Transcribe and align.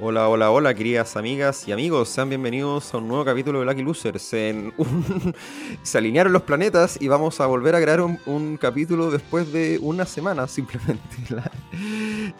Hola, 0.00 0.28
hola, 0.28 0.52
hola, 0.52 0.74
queridas 0.74 1.16
amigas 1.16 1.66
y 1.66 1.72
amigos, 1.72 2.08
sean 2.08 2.28
bienvenidos 2.28 2.94
a 2.94 2.98
un 2.98 3.08
nuevo 3.08 3.24
capítulo 3.24 3.58
de 3.58 3.66
Lucky 3.66 3.82
Losers. 3.82 4.22
Se 5.82 5.98
alinearon 5.98 6.32
los 6.32 6.42
planetas 6.42 6.98
y 7.00 7.08
vamos 7.08 7.40
a 7.40 7.46
volver 7.46 7.74
a 7.74 7.80
crear 7.80 8.00
un, 8.00 8.56
capítulo 8.60 9.10
después 9.10 9.52
de 9.52 9.76
una 9.82 10.06
semana, 10.06 10.46
simplemente. 10.46 11.02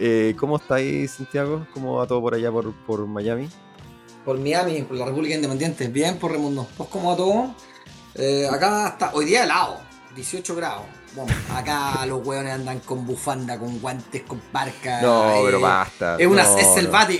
Eh, 0.00 0.36
¿Cómo 0.38 0.56
estáis, 0.56 1.12
Santiago? 1.12 1.66
¿Cómo 1.72 1.96
va 1.96 2.06
todo 2.06 2.20
por 2.20 2.34
allá, 2.34 2.52
por, 2.52 2.72
por 2.84 3.06
Miami? 3.06 3.48
Por 4.24 4.38
Miami, 4.38 4.82
por 4.82 4.96
la 4.96 5.06
República 5.06 5.34
Independiente. 5.34 5.88
Bien, 5.88 6.18
por 6.18 6.30
Remundo. 6.30 6.68
Pues 6.76 6.88
como 6.90 7.10
a 7.12 7.16
todo. 7.16 7.54
Eh, 8.14 8.46
acá 8.48 8.88
está, 8.88 9.10
hoy 9.14 9.24
día 9.24 9.44
helado, 9.44 9.80
18 10.14 10.54
grados. 10.54 10.97
Bueno, 11.24 11.40
acá 11.54 12.04
los 12.06 12.26
hueones 12.26 12.52
andan 12.52 12.80
con 12.80 13.06
bufanda, 13.06 13.58
con 13.58 13.78
guantes, 13.80 14.22
con 14.22 14.40
parca. 14.40 15.00
No, 15.02 15.30
eh, 15.36 15.42
pero 15.44 15.60
basta. 15.60 16.16
Es, 16.18 16.26
una, 16.26 16.42
no, 16.44 16.58
es 16.58 16.66
no. 16.66 16.70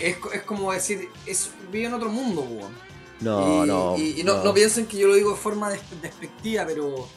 es, 0.03 0.17
es 0.35 0.43
como 0.43 0.73
decir, 0.73 1.09
es, 1.27 1.51
vive 1.71 1.87
en 1.87 1.95
otro 1.95 2.09
mundo, 2.11 2.43
weón. 2.43 2.73
No, 3.21 3.65
y, 3.65 3.69
no. 3.69 3.97
y- 3.97 4.21
y 4.21 4.23
no, 4.25 4.43
no 4.45 4.55
piensen 4.55 4.87
que 4.87 4.97
yo 4.97 5.09
lo 5.09 5.15
digo 5.15 5.33
de 5.33 5.37
forma 5.37 5.71
des- 5.71 5.81
despectiva, 6.01 6.65
pero, 6.67 7.09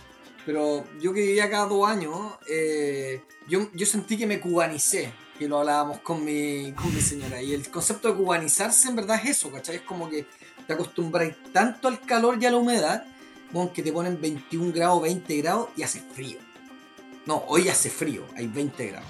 pero 0.45 0.83
yo 0.99 1.13
que 1.13 1.21
vivía 1.21 1.43
acá 1.45 1.65
dos 1.65 1.87
años, 1.87 2.17
eh, 2.49 3.21
yo, 3.47 3.67
yo 3.73 3.85
sentí 3.85 4.17
que 4.17 4.25
me 4.25 4.39
cubanicé, 4.39 5.13
que 5.37 5.47
lo 5.47 5.59
hablábamos 5.59 5.99
con 5.99 6.25
mi, 6.25 6.71
con 6.73 6.93
mi 6.93 7.01
señora. 7.01 7.41
Y 7.41 7.53
el 7.53 7.69
concepto 7.69 8.07
de 8.09 8.15
cubanizarse 8.15 8.87
en 8.89 8.95
verdad 8.95 9.19
es 9.23 9.31
eso, 9.37 9.51
¿cachai? 9.51 9.75
Es 9.77 9.81
como 9.83 10.09
que 10.09 10.25
te 10.65 10.73
acostumbras 10.73 11.31
tanto 11.53 11.87
al 11.87 11.99
calor 12.01 12.37
y 12.41 12.45
a 12.47 12.51
la 12.51 12.57
humedad, 12.57 13.05
weón, 13.53 13.69
que 13.69 13.83
te 13.83 13.91
ponen 13.93 14.19
21 14.19 14.71
grados, 14.73 15.03
20 15.03 15.37
grados 15.37 15.69
y 15.77 15.83
hace 15.83 15.99
frío. 15.99 16.39
No, 17.25 17.43
hoy 17.47 17.69
hace 17.69 17.89
frío, 17.89 18.23
hay 18.35 18.47
20 18.47 18.87
grados. 18.87 19.09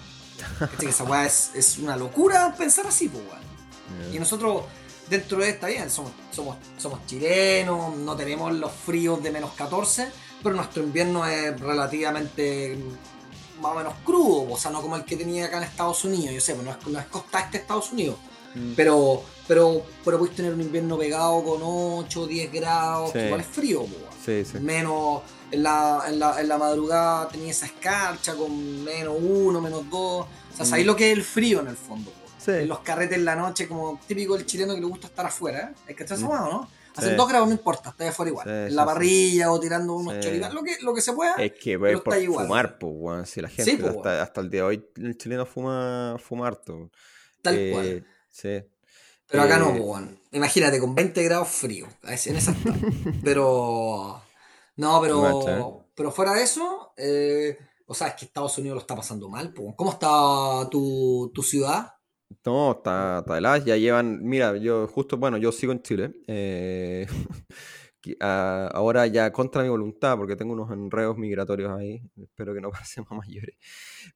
¿Cachai? 0.59 0.77
Que 0.77 0.85
esa 0.89 1.03
weá 1.03 1.25
es, 1.25 1.51
es 1.55 1.77
una 1.77 1.95
locura 1.95 2.53
pensar 2.57 2.87
así, 2.87 3.07
pues, 3.09 3.23
weón. 3.23 4.13
Y 4.13 4.19
nosotros, 4.19 4.63
dentro 5.09 5.39
de 5.39 5.49
esta 5.49 5.67
bien, 5.67 5.89
somos, 5.89 6.11
somos, 6.31 6.57
somos 6.77 7.05
chilenos, 7.05 7.95
no 7.97 8.15
tenemos 8.15 8.53
los 8.53 8.71
fríos 8.71 9.21
de 9.21 9.31
menos 9.31 9.51
14, 9.53 10.07
pero 10.41 10.55
nuestro 10.55 10.81
invierno 10.83 11.25
es 11.25 11.59
relativamente 11.59 12.77
más 13.61 13.73
o 13.73 13.75
menos 13.75 13.93
crudo, 14.03 14.51
o 14.53 14.57
sea, 14.57 14.71
no 14.71 14.81
como 14.81 14.95
el 14.95 15.05
que 15.05 15.15
tenía 15.15 15.45
acá 15.45 15.57
en 15.57 15.63
Estados 15.63 16.03
Unidos, 16.03 16.33
yo 16.33 16.41
sé, 16.41 16.55
pues 16.55 16.65
no 16.65 16.71
es, 16.71 16.87
no 16.87 16.99
es 16.99 17.05
costa 17.05 17.39
este 17.41 17.57
Estados 17.59 17.91
Unidos, 17.91 18.17
Mm. 18.53 18.73
pero, 18.75 19.23
pero, 19.47 19.81
pero 20.03 20.19
puedes 20.19 20.35
tener 20.35 20.53
un 20.53 20.59
invierno 20.59 20.97
pegado 20.97 21.41
con 21.41 21.61
8, 21.63 22.27
10 22.27 22.51
grados, 22.51 23.11
Sí. 23.11 23.19
que 23.19 23.25
igual 23.27 23.39
es 23.39 23.47
frío, 23.47 23.85
pues. 23.85 24.45
Sí, 24.45 24.51
sí. 24.51 24.59
Menos 24.59 25.21
en 25.51 25.63
la, 25.63 26.03
en, 26.07 26.19
la, 26.19 26.39
en 26.41 26.47
la 26.47 26.57
madrugada 26.57 27.27
tenía 27.29 27.51
esa 27.51 27.65
escarcha 27.65 28.35
con 28.35 28.83
menos 28.83 29.15
1, 29.19 29.61
menos 29.61 29.89
2, 29.89 29.93
o 29.93 30.27
sea, 30.55 30.65
Mm. 30.65 30.69
sabéis 30.69 30.87
lo 30.87 30.95
que 30.95 31.11
es 31.11 31.17
el 31.17 31.23
frío 31.23 31.59
en 31.61 31.67
el 31.67 31.77
fondo. 31.77 32.11
Sí. 32.37 32.51
En 32.51 32.67
los 32.67 32.79
carretes 32.79 33.17
en 33.17 33.25
la 33.25 33.35
noche, 33.35 33.67
como 33.67 33.99
típico 34.07 34.35
del 34.35 34.45
chileno 34.45 34.73
que 34.73 34.79
le 34.81 34.87
gusta 34.87 35.07
estar 35.07 35.25
afuera. 35.25 35.71
¿eh? 35.71 35.81
Es 35.89 35.95
que 35.95 36.03
estás 36.03 36.19
Mm. 36.21 36.25
afuera, 36.25 36.41
¿no? 36.45 36.69
Hacen 36.95 37.11
Sí. 37.11 37.15
dos 37.15 37.29
grados, 37.29 37.47
no 37.47 37.53
importa, 37.53 37.89
estás 37.91 38.09
afuera 38.09 38.29
igual. 38.31 38.45
Sí, 38.45 38.51
en 38.51 38.75
la 38.75 38.81
sí. 38.83 38.85
parrilla 38.87 39.51
o 39.51 39.59
tirando 39.59 39.93
unos 39.95 40.19
choripanes, 40.19 40.53
lo 40.53 40.63
que, 40.63 40.75
lo 40.81 40.93
que 40.93 41.01
se 41.01 41.13
pueda. 41.13 41.35
Es 41.35 41.51
que 41.53 41.79
Pero 41.79 41.79
pues, 41.79 42.01
por 42.01 42.13
está 42.13 42.23
igual. 42.23 42.45
fumar, 42.47 42.77
pues, 42.79 42.93
weón. 42.95 43.25
Si 43.25 43.41
la 43.41 43.47
gente 43.49 43.77
pues, 43.77 43.95
hasta, 43.95 44.21
hasta 44.23 44.41
el 44.41 44.49
día 44.49 44.61
de 44.61 44.67
hoy 44.67 44.85
el 44.97 45.17
chileno 45.17 45.45
fuma, 45.45 46.17
fuma 46.19 46.47
harto. 46.47 46.89
tal 47.41 47.55
Eh, 47.57 47.71
cual. 47.71 48.05
Sí. 48.29 48.63
Pero 49.27 49.43
acá 49.43 49.57
no, 49.57 49.69
weón. 49.69 50.19
Imagínate, 50.31 50.79
con 50.79 50.93
20 50.93 51.23
grados 51.23 51.47
frío. 51.47 51.87
En 52.03 52.13
esa 52.13 52.51
está. 52.51 52.73
Pero. 53.23 54.21
No, 54.77 55.01
pero. 55.01 55.49
¿eh? 55.49 55.87
Pero 55.95 56.11
fuera 56.11 56.33
de 56.33 56.43
eso. 56.43 56.93
eh, 56.97 57.57
o 57.85 57.93
sea, 57.93 58.07
es 58.07 58.15
que 58.15 58.25
Estados 58.25 58.57
Unidos 58.57 58.75
lo 58.75 58.81
está 58.81 58.95
pasando 58.95 59.27
mal, 59.29 59.53
po. 59.53 59.75
¿Cómo 59.75 59.91
está 59.91 60.69
tu, 60.69 61.29
tu 61.33 61.43
ciudad? 61.43 61.93
No, 62.45 62.71
está, 62.71 63.19
está 63.19 63.37
helada, 63.37 63.57
ya 63.57 63.75
llevan, 63.75 64.23
mira, 64.23 64.55
yo 64.57 64.87
justo, 64.87 65.17
bueno, 65.17 65.37
yo 65.37 65.51
sigo 65.51 65.73
en 65.73 65.81
Chile, 65.81 66.13
eh, 66.27 67.05
ah, 68.21 68.69
ahora 68.73 69.05
ya 69.07 69.31
contra 69.31 69.61
mi 69.63 69.69
voluntad, 69.69 70.17
porque 70.17 70.35
tengo 70.37 70.53
unos 70.53 70.71
enredos 70.71 71.17
migratorios 71.17 71.71
ahí, 71.71 72.01
espero 72.15 72.53
que 72.53 72.61
no 72.61 72.71
pasemos 72.71 73.11
mayores, 73.11 73.57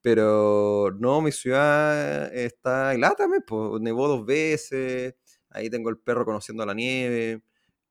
pero 0.01 0.91
no, 0.97 1.21
mi 1.21 1.31
ciudad 1.33 2.33
está 2.33 2.93
helada 2.93 3.15
también, 3.15 3.43
pues, 3.45 3.81
nevó 3.81 4.07
dos 4.07 4.25
veces, 4.25 5.15
ahí 5.49 5.69
tengo 5.69 5.89
el 5.89 5.97
perro 5.97 6.25
conociendo 6.25 6.65
la 6.65 6.73
nieve, 6.73 7.43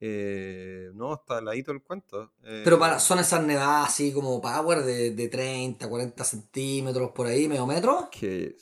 eh, 0.06 0.90
no, 0.94 1.14
está 1.14 1.38
heladito 1.38 1.72
el 1.72 1.82
cuento. 1.82 2.32
Pero 2.42 2.76
eh, 2.76 2.78
para, 2.78 2.98
son 2.98 3.18
esas 3.20 3.42
nevadas 3.44 3.88
así 3.88 4.12
como 4.12 4.38
power 4.40 4.82
de, 4.82 5.12
de 5.12 5.28
30, 5.28 5.88
40 5.88 6.24
centímetros 6.24 7.10
por 7.12 7.26
ahí, 7.26 7.48
medio 7.48 7.66
metro. 7.66 8.08
que 8.12 8.54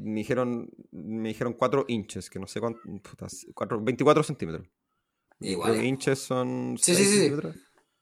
me 0.00 0.20
dijeron, 0.20 0.68
me 0.90 1.28
dijeron 1.28 1.52
4 1.52 1.84
inches, 1.88 2.28
que 2.28 2.40
no 2.40 2.46
sé 2.48 2.58
cuánto, 2.60 2.80
puta, 3.02 3.26
cuatro- 3.54 3.80
24 3.80 4.22
centímetros. 4.24 4.66
Igual. 5.40 5.74
Los 5.76 5.84
eh. 5.84 5.86
inches 5.86 6.18
son 6.18 6.74
Sí, 6.78 6.94
6 6.94 6.98
sí, 6.98 7.04
sí, 7.04 7.10
sí. 7.10 7.16
centímetros. 7.18 7.56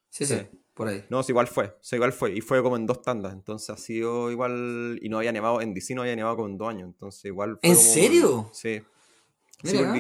Sí, 0.09 0.25
sí, 0.25 0.35
Sí. 0.35 0.59
por 0.73 0.89
ahí. 0.89 1.05
No, 1.11 1.23
sí, 1.23 1.33
igual 1.33 1.49
fue. 1.49 1.67
O 1.67 1.79
sea, 1.83 1.97
igual 1.99 2.15
fue. 2.15 2.35
Y 2.35 2.41
fue 2.41 2.63
como 2.63 2.77
en 2.77 2.87
dos 2.87 3.03
tandas. 3.03 3.35
Entonces 3.35 3.69
ha 3.69 3.77
sido 3.77 4.31
igual. 4.31 4.99
Y 5.03 5.11
no 5.11 5.19
había 5.19 5.33
nevado. 5.33 5.61
En 5.61 5.75
DC 5.75 5.95
no 5.95 6.01
había 6.03 6.17
nevado 6.17 6.37
como 6.37 6.49
en 6.49 6.57
dos 6.57 6.69
años. 6.71 6.87
Entonces 6.89 7.27
igual 7.27 7.59
fue 7.61 7.69
¿En 7.69 7.77
como- 7.77 7.87
serio? 7.89 8.51
Sí. 8.55 8.81
Sí, 9.67 9.77
Mira. 9.79 9.93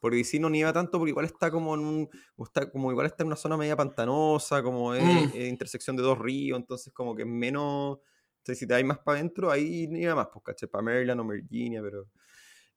porque 0.00 0.16
DC 0.18 0.38
no 0.40 0.50
nieva 0.50 0.72
tanto 0.72 0.98
porque 0.98 1.10
igual 1.10 1.26
está 1.26 1.50
como 1.50 1.74
en 1.74 1.80
un. 1.80 2.08
Está, 2.38 2.70
como 2.70 2.90
igual 2.90 3.06
está 3.06 3.22
en 3.22 3.28
una 3.28 3.36
zona 3.36 3.56
media 3.56 3.76
pantanosa, 3.76 4.62
como 4.62 4.94
es 4.94 5.02
Mm. 5.04 5.30
eh, 5.34 5.48
intersección 5.48 5.96
de 5.96 6.02
dos 6.02 6.18
ríos. 6.18 6.58
Entonces, 6.58 6.92
como 6.92 7.14
que 7.14 7.22
es 7.22 7.28
menos. 7.28 7.98
Entonces, 8.38 8.58
si 8.60 8.66
te 8.66 8.74
hay 8.74 8.84
más 8.84 8.98
para 8.98 9.18
adentro, 9.18 9.50
ahí 9.50 9.86
nieva 9.88 10.14
más, 10.14 10.28
pues, 10.32 10.44
¿cachai? 10.44 10.68
Para 10.68 10.82
Maryland 10.82 11.20
o 11.20 11.26
Virginia, 11.26 11.82
pero. 11.82 12.06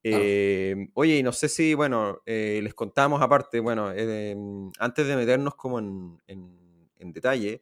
Eh, 0.03 0.89
oye, 0.93 1.17
y 1.17 1.23
no 1.23 1.31
sé 1.33 1.49
si, 1.49 1.73
bueno, 1.73 2.21
eh, 2.25 2.61
les 2.63 2.73
contamos 2.73 3.21
aparte, 3.21 3.59
bueno, 3.59 3.91
eh, 3.93 4.35
antes 4.79 5.07
de 5.07 5.15
meternos 5.15 5.55
como 5.55 5.79
en, 5.79 6.17
en- 6.27 6.89
en 6.99 7.13
detalle, 7.13 7.61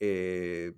eh, 0.00 0.72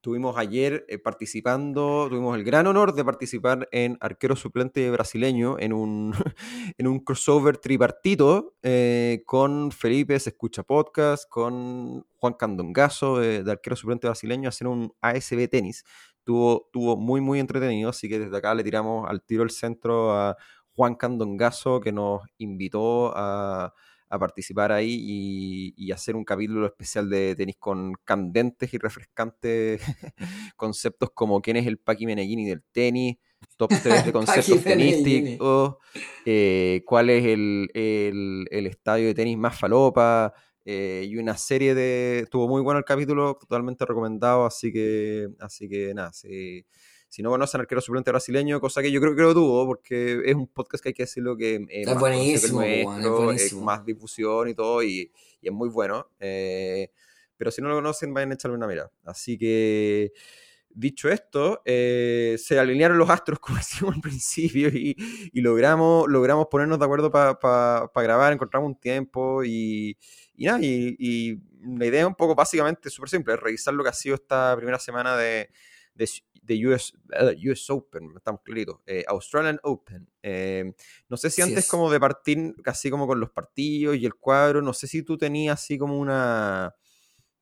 tuvimos 0.00 0.36
ayer 0.36 0.84
eh, 0.88 0.98
participando, 0.98 2.06
tuvimos 2.08 2.36
el 2.36 2.44
gran 2.44 2.66
honor 2.66 2.94
de 2.94 3.04
participar 3.04 3.68
en 3.72 3.96
Arquero 4.00 4.36
Suplente 4.36 4.90
Brasileño 4.90 5.56
en 5.58 5.72
un, 5.72 6.12
en 6.78 6.86
un 6.86 7.00
crossover 7.00 7.58
tripartito 7.58 8.56
eh, 8.62 9.22
con 9.26 9.70
Felipe 9.70 10.18
Se 10.18 10.30
Escucha 10.30 10.64
Podcast, 10.64 11.28
con 11.28 12.04
Juan 12.16 12.34
Candongazo 12.34 13.18
de, 13.18 13.44
de 13.44 13.52
Arquero 13.52 13.76
Suplente 13.76 14.08
Brasileño, 14.08 14.48
hacer 14.48 14.66
un 14.66 14.92
ASB 15.00 15.48
Tenis. 15.48 15.84
Tuvo, 16.24 16.68
tuvo 16.72 16.96
muy, 16.96 17.20
muy 17.20 17.40
entretenido, 17.40 17.90
así 17.90 18.08
que 18.08 18.18
desde 18.18 18.36
acá 18.36 18.54
le 18.54 18.64
tiramos 18.64 19.08
al 19.08 19.22
tiro 19.22 19.42
el 19.42 19.50
centro 19.50 20.12
a 20.12 20.36
Juan 20.74 20.94
Candongazo 20.94 21.80
que 21.80 21.92
nos 21.92 22.22
invitó 22.38 23.12
a, 23.14 23.72
a 24.14 24.18
participar 24.18 24.72
ahí 24.72 24.94
y, 25.00 25.74
y 25.76 25.90
hacer 25.90 26.16
un 26.16 26.24
capítulo 26.24 26.66
especial 26.66 27.08
de 27.08 27.34
tenis 27.34 27.56
con 27.58 27.94
candentes 28.04 28.72
y 28.74 28.78
refrescantes 28.78 29.80
conceptos 30.56 31.10
como 31.14 31.40
quién 31.40 31.56
es 31.56 31.66
el 31.66 31.78
Paqui 31.78 32.04
Meneghini 32.04 32.44
del 32.46 32.62
tenis, 32.72 33.16
top 33.56 33.70
3 33.82 34.04
de 34.04 34.12
conceptos 34.12 34.62
tenísticos, 34.62 35.76
eh, 36.26 36.82
cuál 36.86 37.08
es 37.10 37.24
el, 37.24 37.70
el- 37.74 38.46
el 38.50 38.66
estadio 38.66 39.06
de 39.06 39.14
tenis 39.14 39.38
más 39.38 39.58
falopa, 39.58 40.34
eh, 40.64 41.06
y 41.08 41.16
una 41.16 41.36
serie 41.36 41.74
de... 41.74 42.20
Estuvo 42.20 42.46
muy 42.48 42.60
bueno 42.62 42.78
el 42.78 42.84
capítulo, 42.84 43.34
totalmente 43.40 43.84
recomendado, 43.84 44.44
así 44.46 44.72
que, 44.72 45.28
así 45.40 45.68
que 45.68 45.92
nada, 45.94 46.12
si, 46.12 46.64
si 47.12 47.22
no 47.22 47.28
conocen 47.28 47.60
arquero 47.60 47.82
suplente 47.82 48.10
brasileño, 48.10 48.58
cosa 48.58 48.80
que 48.80 48.90
yo 48.90 48.98
creo 48.98 49.14
que 49.14 49.20
lo 49.20 49.34
tuvo, 49.34 49.66
porque 49.66 50.22
es 50.24 50.34
un 50.34 50.46
podcast 50.46 50.82
que 50.82 50.88
hay 50.88 50.94
que 50.94 51.02
decirlo 51.02 51.36
que 51.36 51.56
es, 51.68 51.86
Es 51.86 51.86
más 51.86 52.00
buenísimo, 52.00 52.60
po, 52.60 52.64
es 52.64 52.86
nuestro, 52.86 53.18
es 53.18 53.24
buenísimo. 53.24 53.58
con 53.60 53.66
más 53.66 53.84
difusión 53.84 54.48
y 54.48 54.54
todo, 54.54 54.82
y, 54.82 55.12
y 55.42 55.46
es 55.46 55.52
muy 55.52 55.68
bueno. 55.68 56.08
eh, 56.18 56.88
pero 57.36 57.50
si 57.50 57.60
no 57.60 57.68
lo 57.68 57.74
conocen, 57.74 58.14
vayan 58.14 58.30
a 58.30 58.34
echarle 58.34 58.56
una 58.56 58.66
mirada. 58.66 58.90
Así 59.04 59.36
que, 59.36 60.12
dicho 60.70 61.10
esto, 61.10 61.60
eh, 61.66 62.36
se 62.38 62.58
alinearon 62.58 62.96
los 62.96 63.10
astros, 63.10 63.38
como 63.40 63.58
decimos 63.58 63.94
al 63.94 64.00
principio, 64.00 64.68
y, 64.68 64.96
y 65.34 65.40
logramos, 65.42 66.08
logramos 66.08 66.46
ponernos 66.50 66.78
de 66.78 66.84
acuerdo 66.86 67.10
para 67.10 67.90
grabar, 67.94 68.32
encontramos 68.32 68.68
un 68.68 68.80
tiempo 68.80 69.44
y, 69.44 69.98
y 70.34 70.46
nada, 70.46 70.60
y, 70.62 70.96
y 70.98 71.38
la 71.76 71.84
idea 71.84 72.06
un 72.06 72.14
poco 72.14 72.34
básicamente 72.34 72.88
súper 72.88 73.10
simple, 73.10 73.34
es 73.34 73.40
revisar 73.40 73.74
lo 73.74 73.82
que 73.82 73.90
ha 73.90 73.92
sido 73.92 74.14
esta 74.14 74.56
primera 74.56 74.78
semana 74.78 75.14
de, 75.14 75.50
de, 75.94 76.08
de 76.42 76.66
US, 76.66 76.92
eh, 77.18 77.50
US 77.50 77.70
Open, 77.70 78.12
estamos 78.16 78.42
claritos, 78.42 78.80
eh, 78.86 79.04
Australian 79.08 79.58
Open. 79.62 80.08
Eh, 80.22 80.74
no 81.08 81.16
sé 81.16 81.30
si 81.30 81.40
Así 81.40 81.50
antes 81.52 81.64
es. 81.64 81.70
como 81.70 81.90
de 81.90 82.00
partir 82.00 82.54
casi 82.62 82.90
como 82.90 83.06
con 83.06 83.20
los 83.20 83.30
partidos 83.30 83.96
y 83.96 84.04
el 84.04 84.14
cuadro, 84.16 84.60
no 84.60 84.72
sé 84.72 84.86
si 84.86 85.02
tú 85.02 85.16
tenías 85.16 85.60
así 85.60 85.78
como 85.78 85.98
una 85.98 86.74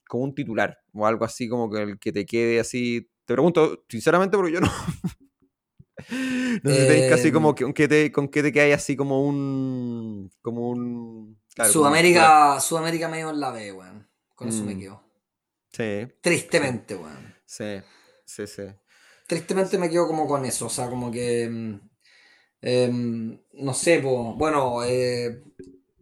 como 0.07 0.25
un 0.25 0.35
titular 0.35 0.79
o 0.93 1.07
algo 1.07 1.25
así 1.25 1.49
como 1.49 1.71
que 1.71 1.83
el 1.83 1.99
que 1.99 2.13
te 2.13 2.27
quede 2.27 2.61
así. 2.61 3.09
Te 3.25 3.35
pregunto 3.35 3.85
sinceramente 3.89 4.37
porque 4.37 4.53
yo 4.53 4.61
no. 4.61 4.69
no 6.63 6.71
sé 6.71 6.81
si 6.83 6.87
tenéis 6.87 7.11
casi 7.11 7.33
como 7.33 7.51
Em. 7.51 7.55
que, 7.55 7.65
con 7.65 7.73
que 7.75 7.89
te, 7.89 8.13
con 8.13 8.29
que 8.29 8.43
te 8.43 8.73
así 8.75 8.97
como 8.97 9.25
un. 9.27 10.31
como 10.43 10.69
un. 10.71 11.41
claro, 11.55 11.73
como. 11.73 11.85
Sudamérica, 11.85 12.61
Sudamérica 12.61 13.09
medio 13.09 13.31
en 13.31 13.41
la 13.41 13.51
B, 13.53 13.73
weón. 13.73 14.09
Con 14.35 14.49
eso 14.49 14.65
me 14.65 14.75
Mm. 14.75 14.81
quedo. 14.81 15.05
Sí, 15.73 16.09
Tristemente, 16.21 16.97
weón. 16.97 17.35
sí, 17.45 17.81
sí, 18.25 18.47
sí. 18.47 18.63
Tristemente 19.31 19.79
me 19.79 19.89
quedo 19.89 20.07
como 20.09 20.27
con 20.27 20.45
eso. 20.45 20.67
O 20.67 20.71
sea, 20.71 20.89
como 20.89 21.11
que. 21.11 21.49
mm, 21.49 21.91
Em, 22.63 23.41
no 23.55 23.75
sé, 23.75 24.01
bueno, 24.01 24.85
eh, 24.85 25.43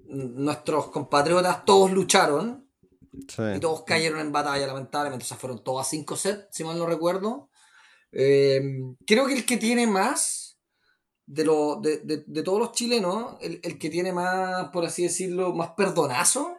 nuestros 0.07 0.89
compatriotas 0.89 1.65
todos 1.65 1.93
lucharon 1.93 2.69
y 3.13 3.61
todos 3.61 3.85
cayeron 3.85 4.21
en 4.21 4.33
batalla, 4.33 4.67
lamentablemente. 4.67 5.25
O 5.25 5.29
sea, 5.29 5.37
fueron 5.37 5.63
todos 5.63 5.87
a 5.87 5.89
5 5.89 6.17
sets, 6.17 6.49
si 6.51 6.65
mal 6.65 6.79
no 6.79 6.87
recuerdo. 6.87 7.51
Em, 8.11 8.97
creo 9.07 9.27
que 9.27 9.35
el 9.35 9.47
que 9.47 9.57
tiene 9.57 9.87
más 9.87 10.59
de, 11.27 11.45
lo, 11.45 11.77
de, 11.81 11.99
de, 11.99 12.43
todos 12.43 12.59
los 12.59 12.73
chilenos, 12.73 13.37
el, 13.41 13.61
el, 13.63 13.79
que 13.79 13.91
tiene 13.91 14.13
más, 14.13 14.71
por 14.71 14.85
así 14.85 15.03
decirlo, 15.03 15.53
más 15.53 15.71
perdonazo, 15.77 16.57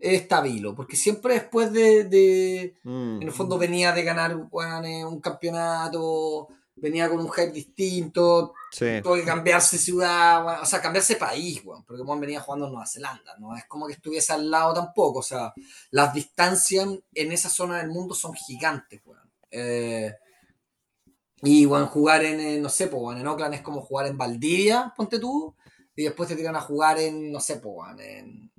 es 0.00 0.28
Tabilo. 0.28 0.74
Porque 0.74 0.96
siempre 0.96 1.34
después 1.34 1.72
de. 1.72 2.74
Mm. 2.82 3.22
En 3.22 3.28
el 3.28 3.32
fondo 3.32 3.58
venía 3.58 3.92
de 3.92 4.02
ganar 4.02 4.36
un 4.36 5.20
campeonato 5.20 6.48
venía 6.76 7.08
con 7.08 7.20
un 7.20 7.30
hype 7.30 7.52
distinto, 7.52 8.54
tuvo 9.02 9.14
que 9.14 9.24
cambiarse 9.24 9.78
ciudad, 9.78 10.60
o 10.60 10.66
sea, 10.66 10.80
cambiarse 10.80 11.16
país, 11.16 11.62
porque 11.86 12.02
venía 12.20 12.40
jugando 12.40 12.66
en 12.66 12.72
Nueva 12.72 12.86
Zelanda, 12.86 13.36
no 13.38 13.56
es 13.56 13.64
como 13.66 13.86
que 13.86 13.94
estuviese 13.94 14.32
al 14.32 14.50
lado 14.50 14.74
tampoco, 14.74 15.20
o 15.20 15.22
sea, 15.22 15.52
las 15.90 16.12
distancias 16.12 16.88
en 17.14 17.32
esa 17.32 17.48
zona 17.48 17.78
del 17.78 17.90
mundo 17.90 18.14
son 18.14 18.34
gigantes, 18.34 19.00
eh, 19.50 20.14
y 21.42 21.64
bueno, 21.66 21.86
jugar 21.86 22.24
en, 22.24 22.60
no 22.60 22.68
sé, 22.68 22.88
pues, 22.88 23.18
en 23.18 23.26
Oakland 23.26 23.54
es 23.54 23.62
como 23.62 23.80
jugar 23.80 24.06
en 24.06 24.18
Valdivia, 24.18 24.92
ponte 24.96 25.18
tú, 25.18 25.54
y 25.94 26.04
después 26.04 26.28
te 26.28 26.36
tiran 26.36 26.56
a 26.56 26.60
jugar 26.60 26.98
en, 26.98 27.30
no 27.30 27.40
sé, 27.40 27.56
pues, 27.56 27.98
en 28.00 28.50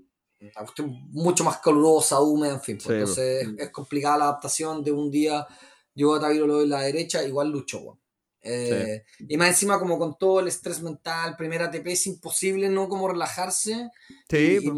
mucho 1.12 1.44
más 1.44 1.58
calurosa, 1.60 2.20
húmeda, 2.22 2.54
en 2.54 2.62
fin. 2.62 2.78
entonces 2.82 3.48
es, 3.58 3.70
complicada 3.70 4.18
la 4.18 4.24
adaptación 4.26 4.84
de 4.84 4.92
un 4.92 5.10
día. 5.12 5.46
Yo 5.94 6.14
a 6.14 6.20
Tabilo 6.20 6.46
lo 6.46 6.60
de 6.60 6.68
la 6.68 6.82
derecha, 6.82 7.24
igual 7.24 7.52
lucho, 7.52 7.98
eh, 8.48 9.04
y 9.28 9.38
más 9.38 9.50
encima 9.50 9.80
como 9.80 9.98
con 9.98 10.18
todo 10.18 10.40
el 10.40 10.48
estrés 10.48 10.82
mental, 10.82 11.36
primera 11.36 11.66
ATP 11.66 11.88
es 11.88 12.06
imposible 12.06 12.70
no 12.70 12.88
como 12.88 13.08
relajarse. 13.08 13.90
Sí. 14.30 14.60
Pues. 14.64 14.76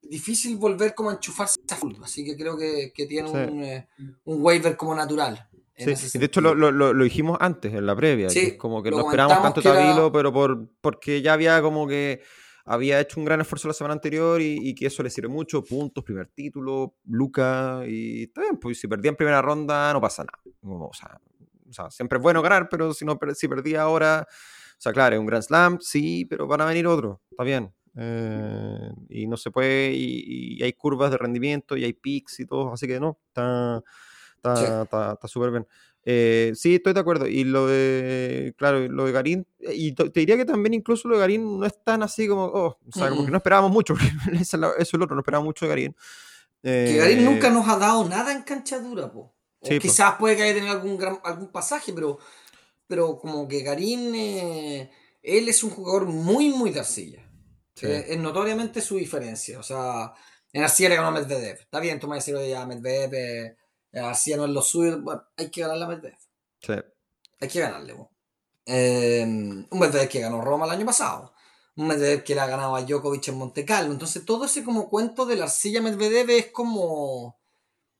difícil 0.00 0.56
volver 0.56 0.94
como 0.94 1.10
a 1.10 1.14
enchufarse 1.14 1.58
a 1.68 1.74
full, 1.74 1.94
así 2.02 2.24
que 2.24 2.36
creo 2.36 2.56
que, 2.56 2.92
que 2.94 3.06
tiene 3.06 3.28
un, 3.28 3.64
eh, 3.64 3.88
un, 4.24 4.40
waiver 4.40 4.76
como 4.76 4.94
natural. 4.94 5.48
Sí. 5.76 6.18
de 6.18 6.26
hecho 6.26 6.40
lo, 6.40 6.54
lo, 6.54 6.72
lo, 6.72 7.04
dijimos 7.04 7.38
antes, 7.40 7.72
en 7.72 7.86
la 7.86 7.94
previa, 7.94 8.30
sí, 8.30 8.56
como 8.56 8.82
que 8.82 8.90
no 8.90 9.00
esperamos 9.00 9.40
tanto 9.42 9.62
Tabilo, 9.62 10.10
pero 10.10 10.32
por, 10.32 10.68
porque 10.80 11.22
ya 11.22 11.34
había 11.34 11.60
como 11.60 11.86
que 11.86 12.22
había 12.68 13.00
hecho 13.00 13.18
un 13.18 13.24
gran 13.24 13.40
esfuerzo 13.40 13.66
la 13.68 13.74
semana 13.74 13.94
anterior 13.94 14.40
y, 14.40 14.58
y, 14.60 14.74
que 14.74 14.86
eso 14.86 15.02
le 15.02 15.10
sirve 15.10 15.28
mucho, 15.28 15.64
puntos, 15.64 16.04
primer 16.04 16.28
título, 16.28 16.96
Luca, 17.06 17.82
y 17.86 18.24
está 18.24 18.42
bien, 18.42 18.58
pues 18.58 18.78
si 18.78 18.86
perdía 18.86 19.10
en 19.10 19.16
primera 19.16 19.40
ronda 19.40 19.92
no 19.92 20.00
pasa 20.00 20.24
nada. 20.24 20.38
o 20.62 20.92
sea, 20.92 21.18
o 21.68 21.72
sea, 21.72 21.90
siempre 21.90 22.18
es 22.18 22.22
bueno 22.22 22.42
ganar, 22.42 22.68
pero 22.68 22.92
si, 22.92 23.04
no, 23.04 23.18
si 23.34 23.48
perdí 23.48 23.74
ahora, 23.74 24.26
o 24.28 24.80
sea, 24.80 24.92
claro, 24.92 25.16
es 25.16 25.20
un 25.20 25.26
Grand 25.26 25.42
Slam, 25.42 25.78
sí, 25.80 26.24
pero 26.26 26.46
van 26.46 26.60
a 26.60 26.66
venir 26.66 26.86
otros, 26.86 27.18
está 27.30 27.42
bien. 27.42 27.72
Eh, 27.96 28.90
y 29.08 29.26
no 29.26 29.36
se 29.36 29.50
puede, 29.50 29.92
y, 29.92 30.62
hay 30.62 30.72
curvas 30.74 31.10
de 31.10 31.18
rendimiento, 31.18 31.76
y 31.76 31.84
hay 31.84 31.94
peaks 31.94 32.40
y 32.40 32.46
todo, 32.46 32.72
así 32.72 32.86
que 32.86 33.00
no, 33.00 33.18
está 33.28 33.82
está 34.38 35.28
súper 35.28 35.50
bien. 35.50 35.66
Eh, 36.10 36.52
sí, 36.54 36.76
estoy 36.76 36.94
de 36.94 37.00
acuerdo. 37.00 37.26
Y 37.26 37.44
lo 37.44 37.66
de, 37.66 38.54
claro, 38.56 38.88
lo 38.88 39.04
de 39.04 39.12
Garín, 39.12 39.46
y 39.60 39.92
te 39.92 40.08
diría 40.08 40.38
que 40.38 40.46
también 40.46 40.72
incluso 40.72 41.06
lo 41.06 41.16
de 41.16 41.20
Garín 41.20 41.60
no 41.60 41.66
es 41.66 41.74
tan 41.84 42.02
así 42.02 42.26
como, 42.26 42.44
oh, 42.44 42.78
o 42.86 42.92
sea, 42.92 43.10
como 43.10 43.26
que 43.26 43.30
no 43.30 43.36
esperábamos 43.36 43.70
mucho, 43.70 43.94
eso 44.32 44.74
es 44.78 44.92
lo 44.94 45.04
otro, 45.04 45.14
no 45.14 45.20
esperábamos 45.20 45.48
mucho 45.48 45.66
de 45.66 45.68
Garín. 45.68 45.96
que 46.62 46.96
Garín 46.96 47.26
nunca 47.26 47.48
eh, 47.48 47.50
nos 47.50 47.68
ha 47.68 47.76
dado 47.76 48.08
nada 48.08 48.32
en 48.32 48.40
cancha 48.40 48.78
dura, 48.78 49.12
po 49.12 49.34
quizás 49.60 50.14
puede 50.14 50.36
que 50.36 50.44
haya 50.44 50.54
tenido 50.54 50.72
algún, 50.72 50.98
algún 51.24 51.48
pasaje, 51.48 51.92
pero, 51.92 52.18
pero 52.86 53.18
como 53.18 53.46
que 53.46 53.60
Garín, 53.60 54.14
eh, 54.14 54.90
él 55.22 55.48
es 55.48 55.62
un 55.62 55.70
jugador 55.70 56.06
muy, 56.06 56.48
muy 56.48 56.70
de 56.70 56.80
arcilla. 56.80 57.22
Eh, 57.82 58.06
es 58.08 58.18
notoriamente 58.18 58.80
su 58.80 58.96
diferencia. 58.96 59.58
O 59.58 59.62
sea, 59.62 60.12
en 60.52 60.62
arcilla 60.62 60.88
le 60.88 60.96
ganó 60.96 61.08
a 61.08 61.12
Medvedev. 61.12 61.60
Está 61.60 61.80
bien, 61.80 62.00
tú 62.00 62.08
me 62.08 62.16
decís, 62.16 62.34
ya 62.48 62.66
Medvedev, 62.66 63.56
eh, 63.98 64.08
arcilla 64.08 64.36
no 64.38 64.44
es 64.44 64.50
lo 64.50 64.62
suyo. 64.62 65.00
Bueno, 65.00 65.24
hay 65.36 65.50
que 65.50 65.60
ganarle 65.60 65.84
a 65.84 65.88
Medvedev. 65.88 66.18
Sí. 66.60 66.72
Hay 67.40 67.48
que 67.48 67.60
ganarle. 67.60 67.94
un 67.94 69.68
Medvedev 69.78 70.08
que 70.08 70.20
ganó 70.20 70.40
Roma 70.40 70.66
el 70.66 70.72
año 70.72 70.86
pasado. 70.86 71.34
Un 71.76 71.86
Medvedev 71.86 72.24
que 72.24 72.34
le 72.34 72.40
ha 72.40 72.46
ganado 72.46 72.74
a 72.74 72.82
Djokovic 72.82 73.28
en 73.28 73.38
Monte 73.38 73.64
Carlo. 73.64 73.92
Entonces, 73.92 74.24
todo 74.24 74.44
ese 74.44 74.64
como 74.64 74.88
cuento 74.88 75.26
de 75.26 75.36
la 75.36 75.44
arcilla 75.44 75.80
Medvedev 75.80 76.30
es 76.30 76.50
como 76.50 77.38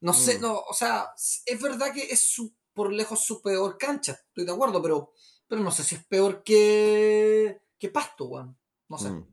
no 0.01 0.13
sé, 0.13 0.39
mm. 0.39 0.43
no, 0.43 0.61
o 0.61 0.75
sea, 0.75 1.13
es 1.17 1.61
verdad 1.61 1.93
que 1.93 2.03
es 2.03 2.21
su, 2.21 2.55
por 2.73 2.93
lejos 2.93 3.21
su 3.25 3.43
peor 3.43 3.77
cancha, 3.79 4.13
estoy 4.13 4.45
de 4.45 4.53
acuerdo, 4.53 4.81
pero, 4.81 5.13
pero 5.47 5.61
no 5.61 5.71
sé 5.73 5.83
si 5.83 5.97
es 5.97 6.05
peor 6.05 6.43
que, 6.45 7.61
que 7.79 7.89
Pasto, 7.89 8.27
weón. 8.27 8.57
No 8.89 8.99
sé. 8.99 9.11
Mm. 9.11 9.27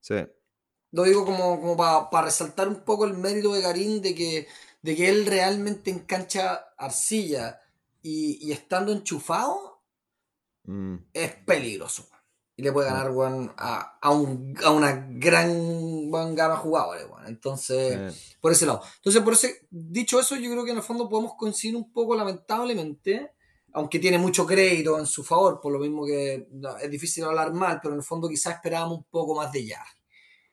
Sí. 0.00 0.14
Lo 0.90 1.02
digo 1.04 1.24
como, 1.24 1.60
como 1.60 1.76
para 1.76 2.26
resaltar 2.26 2.68
un 2.68 2.84
poco 2.84 3.06
el 3.06 3.14
mérito 3.14 3.52
de 3.52 3.62
Garín 3.62 4.02
de 4.02 4.14
que, 4.14 4.46
de 4.84 4.94
que 4.94 5.08
él 5.08 5.24
realmente 5.24 5.90
en 5.90 6.00
cancha 6.00 6.62
arcilla 6.76 7.58
y, 8.02 8.46
y 8.46 8.52
estando 8.52 8.92
enchufado 8.92 9.80
mm. 10.64 10.96
es 11.14 11.32
peligroso 11.46 12.06
y 12.54 12.62
le 12.62 12.70
puede 12.70 12.90
ganar 12.90 13.10
a, 13.56 13.98
a, 13.98 14.10
un, 14.10 14.54
a, 14.62 14.70
una 14.72 15.06
gran 15.08 16.10
gama 16.10 16.54
de 16.54 16.60
jugadores. 16.60 17.06
Entonces, 17.26 18.36
por 18.42 18.52
ese 18.52 18.66
lado. 18.66 18.82
Entonces, 18.96 19.22
por 19.22 19.32
ese, 19.32 19.66
dicho 19.70 20.20
eso, 20.20 20.36
yo 20.36 20.50
creo 20.50 20.66
que 20.66 20.72
en 20.72 20.76
el 20.76 20.82
fondo 20.82 21.08
podemos 21.08 21.32
coincidir 21.38 21.76
un 21.76 21.90
poco, 21.90 22.14
lamentablemente, 22.14 23.32
aunque 23.72 23.98
tiene 23.98 24.18
mucho 24.18 24.46
crédito 24.46 24.98
en 24.98 25.06
su 25.06 25.24
favor, 25.24 25.60
por 25.62 25.72
lo 25.72 25.78
mismo 25.78 26.04
que 26.04 26.46
es 26.82 26.90
difícil 26.90 27.24
hablar 27.24 27.54
mal, 27.54 27.80
pero 27.82 27.94
en 27.94 28.00
el 28.00 28.04
fondo 28.04 28.28
quizás 28.28 28.56
esperábamos 28.56 28.98
un 28.98 29.04
poco 29.04 29.34
más 29.34 29.50
de 29.50 29.64
ya 29.64 29.82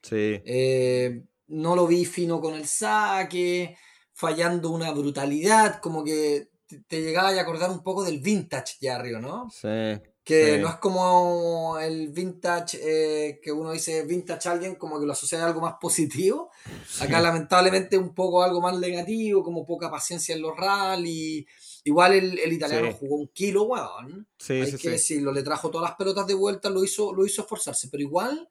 Sí. 0.02 0.42
Eh, 0.46 1.22
no 1.48 1.76
lo 1.76 1.86
vi 1.86 2.06
fino 2.06 2.40
con 2.40 2.56
el 2.56 2.66
saque, 2.66 3.76
fallando 4.22 4.70
una 4.70 4.92
brutalidad, 4.92 5.80
como 5.80 6.04
que 6.04 6.52
te, 6.88 7.02
llegaba 7.02 7.30
a 7.30 7.42
acordar 7.42 7.72
un 7.72 7.82
poco 7.82 8.04
del 8.04 8.20
vintage 8.20 8.76
Jarry, 8.80 9.20
¿no? 9.20 9.50
Sí. 9.50 10.00
Que 10.24 10.60
no 10.60 10.70
es 10.70 10.76
como 10.76 11.80
el 11.80 12.10
vintage, 12.10 12.78
eh, 12.84 13.40
que 13.42 13.52
uno 13.52 13.72
dice 13.72 14.04
vintage 14.04 14.48
a 14.48 14.52
alguien 14.52 14.76
como 14.76 15.00
que 15.00 15.08
lo 15.08 15.14
asocia 15.14 15.42
a 15.42 15.48
algo 15.48 15.60
más 15.60 15.74
positivo. 15.82 16.52
Acá 17.00 17.20
lamentablemente 17.20 17.98
un 17.98 18.14
poco 18.14 18.44
algo 18.44 18.62
más 18.62 18.78
negativo, 18.78 19.44
como 19.44 19.66
poca 19.66 19.90
paciencia 19.90 20.36
en 20.36 20.44
los 20.44 20.56
rally. 20.56 21.48
Igual 21.84 22.14
el, 22.14 22.54
italiano 22.54 22.94
jugó 22.94 23.16
un 23.16 23.30
kilo, 23.30 23.64
weón. 23.64 24.28
Sí, 24.38 24.62
Hay 24.62 24.78
que 24.78 24.92
decirlo, 24.92 25.34
le 25.34 25.42
trajo 25.42 25.72
todas 25.72 25.90
las 25.90 25.98
pelotas 25.98 26.28
de 26.28 26.36
vuelta, 26.36 26.70
lo 26.70 26.84
hizo, 26.84 27.12
lo 27.12 27.26
hizo 27.26 27.42
esforzarse, 27.42 27.88
pero 27.90 28.04
igual 28.04 28.48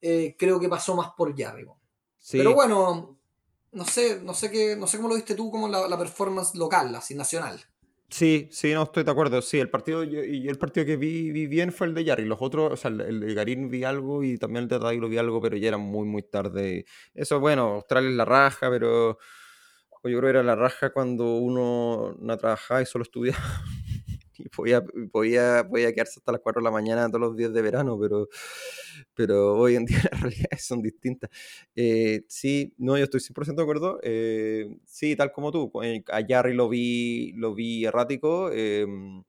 eh, 0.00 0.34
creo 0.36 0.58
que 0.58 0.68
pasó 0.68 0.96
más 0.96 1.10
por 1.16 1.38
Jarry. 1.38 1.64
Pero 2.32 2.52
bueno, 2.54 3.20
no 3.74 3.84
sé, 3.84 4.20
no 4.22 4.34
sé 4.34 4.50
qué, 4.50 4.76
no 4.76 4.86
sé 4.86 4.96
cómo 4.96 5.08
lo 5.08 5.16
viste 5.16 5.34
tú 5.34 5.50
como 5.50 5.68
la, 5.68 5.86
la 5.88 5.98
performance 5.98 6.54
local, 6.54 6.94
así 6.94 7.14
nacional. 7.14 7.60
Sí, 8.08 8.48
sí, 8.52 8.72
no 8.72 8.84
estoy 8.84 9.02
de 9.02 9.10
acuerdo. 9.10 9.42
Sí, 9.42 9.58
el 9.58 9.70
partido 9.70 10.04
y 10.04 10.46
el 10.48 10.56
partido 10.56 10.86
que 10.86 10.96
vi, 10.96 11.32
vi, 11.32 11.48
bien 11.48 11.72
fue 11.72 11.88
el 11.88 11.94
de 11.94 12.04
Yarri. 12.04 12.24
Los 12.24 12.40
otros, 12.40 12.72
o 12.72 12.76
sea, 12.76 12.90
el 12.90 13.18
de 13.18 13.34
Garín 13.34 13.68
vi 13.70 13.82
algo 13.82 14.22
y 14.22 14.38
también 14.38 14.64
el 14.64 14.68
de 14.68 14.78
lo 14.78 15.08
vi 15.08 15.18
algo, 15.18 15.40
pero 15.40 15.56
ya 15.56 15.68
era 15.68 15.78
muy, 15.78 16.06
muy 16.06 16.22
tarde. 16.22 16.86
Eso, 17.12 17.40
bueno, 17.40 17.74
Australia 17.74 18.10
es 18.10 18.16
la 18.16 18.24
raja, 18.24 18.70
pero 18.70 19.18
yo 20.04 20.18
creo 20.18 20.20
que 20.20 20.28
era 20.28 20.42
la 20.44 20.54
raja 20.54 20.90
cuando 20.90 21.36
uno 21.38 22.14
no 22.20 22.36
trabajaba 22.36 22.82
y 22.82 22.86
solo 22.86 23.02
estudiaba. 23.02 23.42
y 24.38 24.48
podía, 24.48 24.82
podía, 25.12 25.66
podía 25.68 25.92
quedarse 25.92 26.18
hasta 26.20 26.32
las 26.32 26.40
4 26.40 26.60
de 26.60 26.64
la 26.64 26.70
mañana 26.70 27.08
todos 27.08 27.20
los 27.20 27.36
días 27.36 27.52
de 27.52 27.62
verano, 27.62 27.98
pero, 28.00 28.28
pero 29.14 29.56
hoy 29.56 29.76
en 29.76 29.84
día 29.86 29.98
las 30.12 30.20
realidades 30.20 30.64
son 30.64 30.82
distintas. 30.82 31.30
Eh, 31.76 32.24
sí, 32.28 32.74
no, 32.78 32.96
yo 32.98 33.04
estoy 33.04 33.20
100% 33.20 33.62
de 33.62 33.64
acuerdo. 33.64 34.00
Eh, 34.02 34.76
sí, 34.86 35.16
tal 35.16 35.32
como 35.32 35.52
tú, 35.52 35.70
eh, 35.82 36.02
a 36.12 36.20
Jarry 36.26 36.54
lo 36.54 36.68
vi, 36.68 37.32
lo 37.34 37.54
vi 37.54 37.84
errático. 37.84 38.50
Em, 38.52 39.22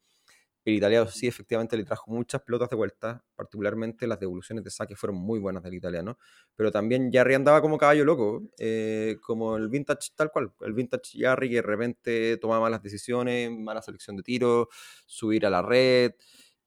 el 0.66 0.74
italiano 0.74 1.08
sí, 1.08 1.28
efectivamente, 1.28 1.78
le 1.78 1.84
trajo 1.84 2.10
muchas 2.12 2.42
pelotas 2.42 2.70
de 2.72 2.76
vuelta, 2.76 3.24
particularmente 3.36 4.08
las 4.08 4.20
devoluciones 4.20 4.64
de 4.64 4.72
saque 4.72 4.96
fueron 4.96 5.18
muy 5.18 5.40
buenas 5.40 5.62
del 5.62 5.76
italiano, 5.76 6.18
pero 6.56 6.72
también 6.72 7.12
Jarry 7.14 7.36
andaba 7.36 7.62
como 7.62 7.78
caballo 7.78 8.04
loco, 8.04 8.42
eh, 8.58 9.18
como 9.22 9.58
el 9.58 9.70
vintage 9.70 10.10
tal 10.16 10.32
cual, 10.32 10.52
el 10.62 10.74
vintage 10.74 11.20
Jarry 11.20 11.50
que 11.50 11.56
de 11.58 11.62
repente 11.62 12.38
tomaba 12.38 12.62
malas 12.62 12.82
decisiones, 12.82 13.52
mala 13.52 13.84
selección 13.84 14.18
de 14.18 14.24
tiro, 14.24 14.70
subir 15.06 15.46
a 15.46 15.52
la 15.52 15.62
red, 15.62 16.14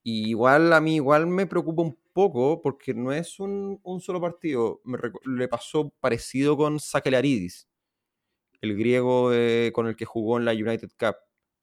y 0.01 0.29
igual 0.29 0.71
a 0.71 0.79
mí 0.79 0.95
igual 0.95 1.27
me 1.27 1.45
preocupa 1.45 1.81
un 1.81 1.99
poco 2.13 2.61
porque 2.61 2.93
no 2.93 3.11
es 3.11 3.37
un, 3.39 3.81
solo 3.99 4.21
partido, 4.21 4.79
me, 4.85 4.97
le 5.25 5.47
pasó 5.49 5.93
parecido 5.99 6.55
con 6.55 6.79
Sakelaridis, 6.79 7.67
el 8.61 8.77
griego 8.77 9.33
eh, 9.33 9.71
con 9.73 9.87
el 9.87 9.95
que 9.97 10.05
jugó 10.05 10.37
en 10.37 10.45
la 10.45 10.53
United 10.53 10.89
Cup 10.97 11.15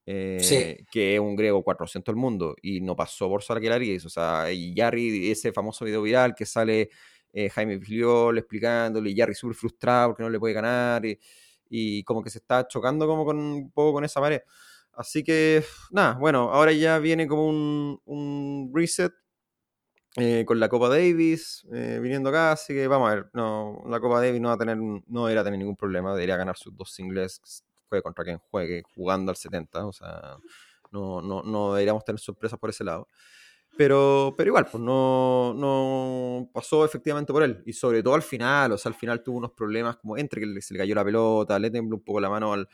eh, 0.07 0.85
que 0.91 1.15
es 1.15 1.21
un 1.21 1.35
griego 1.35 1.65
400 1.65 2.15
del 2.15 2.21
mundo 2.21 2.55
y 2.63 2.81
no 2.81 2.95
pasó 2.95 3.29
por 3.29 3.43
Sarkelaris, 3.43 4.07
o 4.07 4.09
sea, 4.09 4.53
y 4.53 4.73
Jarry, 4.77 5.31
ese 5.31 5.53
famoso 5.53 5.85
video 5.85 6.03
viral 6.03 6.35
que 6.35 6.47
sale 6.47 6.91
eh, 7.33 7.51
Jaime 7.51 7.81
Filiol 7.81 8.39
explicándole, 8.39 9.11
y 9.11 9.17
Jarry 9.17 9.35
súper 9.35 9.57
frustrado 9.57 10.11
porque 10.11 10.23
no 10.23 10.31
le 10.31 10.39
puede 10.39 10.55
ganar 10.55 11.03
y, 11.69 12.05
como 12.05 12.23
que 12.23 12.31
se 12.31 12.39
está 12.39 12.67
chocando 12.69 13.07
como 13.07 13.25
con 13.25 13.39
un 13.39 13.71
poco 13.73 13.95
con 13.95 14.05
esa 14.05 14.21
pared. 14.21 14.41
Así 14.93 15.23
que, 15.25 15.63
nada, 15.91 16.15
bueno, 16.15 16.51
ahora 16.53 16.73
ya 16.73 16.99
viene 16.99 17.27
como 17.27 17.49
un, 17.49 18.01
un 18.07 18.71
reset 18.73 19.13
eh, 20.19 20.45
con 20.47 20.59
la 20.59 20.71
Copa 20.71 20.89
Davis 20.89 21.67
eh, 21.75 21.99
viniendo 22.01 22.31
acá, 22.31 22.53
así 22.53 22.73
que 22.73 22.87
vamos 22.89 23.11
a 23.11 23.17
ver, 23.17 23.27
no, 23.35 23.83
la 23.87 24.01
Copa 24.01 24.19
Davis 24.19 24.41
no 24.41 24.49
va 24.49 24.55
a 24.55 24.59
tener, 24.59 24.79
no 24.79 25.27
debería 25.27 25.45
tener 25.45 25.59
ningún 25.59 25.77
problema, 25.77 26.15
debería 26.15 26.39
ganar 26.39 26.57
sus 26.57 26.75
dos 26.75 26.91
singles, 26.91 27.65
juegue 27.89 28.03
contra 28.03 28.25
quien 28.25 28.39
juegue, 28.51 28.83
jugando 28.95 29.31
al 29.31 29.37
70, 29.37 29.87
o 29.87 29.93
sea, 29.93 30.37
no, 30.93 31.21
no, 31.23 31.43
no 31.43 31.75
deberíamos 31.75 32.05
tener 32.05 32.21
sorpresas 32.21 32.59
por 32.59 32.71
ese 32.71 32.85
lado. 32.85 33.09
Pero, 33.77 34.35
pero 34.37 34.49
igual, 34.49 34.67
pues 34.71 34.83
no, 34.83 35.53
no 35.55 36.49
pasó 36.53 36.85
efectivamente 36.85 37.33
por 37.33 37.43
él. 37.43 37.63
Y 37.67 37.73
sobre 37.75 38.03
todo 38.03 38.15
al 38.15 38.23
final, 38.23 38.73
o 38.73 38.79
sea, 38.79 38.91
al 38.91 38.95
final 38.95 39.23
tuvo 39.23 39.37
unos 39.37 39.53
problemas 39.53 39.97
como 39.97 40.17
entre 40.17 40.41
que 40.41 40.63
se 40.63 40.73
le 40.73 40.81
cayó 40.81 40.95
la 40.95 41.05
pelota, 41.05 41.59
le 41.59 41.71
tembló 41.71 41.97
un 41.97 42.05
poco 42.05 42.21
la 42.21 42.31
mano 42.31 42.53
al. 42.53 42.69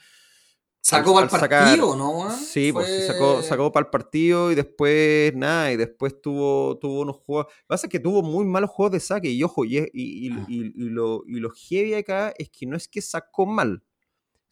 Sacó 0.80 1.14
para 1.14 1.26
el 1.26 1.30
partido, 1.30 1.94
¿no? 1.94 2.28
Sí, 2.30 2.72
pues 2.72 3.06
sacó, 3.06 3.40
sacó 3.42 3.70
para 3.70 3.86
el 3.86 3.90
partido 3.90 4.50
y 4.50 4.56
después 4.56 5.32
nada, 5.34 5.70
y 5.72 5.76
después 5.76 6.20
tuvo, 6.20 6.76
tuvo 6.78 7.02
unos 7.02 7.16
juegos. 7.18 7.46
Lo 7.46 7.52
que 7.52 7.66
pasa 7.68 7.86
es 7.86 7.90
que 7.90 8.00
tuvo 8.00 8.22
muy 8.22 8.44
malos 8.44 8.70
juegos 8.70 8.92
de 8.92 9.00
saque, 9.00 9.30
y 9.30 9.42
ojo, 9.44 9.64
y, 9.64 9.78
y, 9.78 9.86
y, 9.92 10.32
y, 10.48 10.88
lo, 10.88 11.22
y 11.24 11.38
lo 11.38 11.50
heavy 11.50 11.94
acá 11.94 12.32
es 12.36 12.50
que 12.50 12.66
no 12.66 12.76
es 12.76 12.88
que 12.88 13.00
sacó 13.00 13.46
mal, 13.46 13.84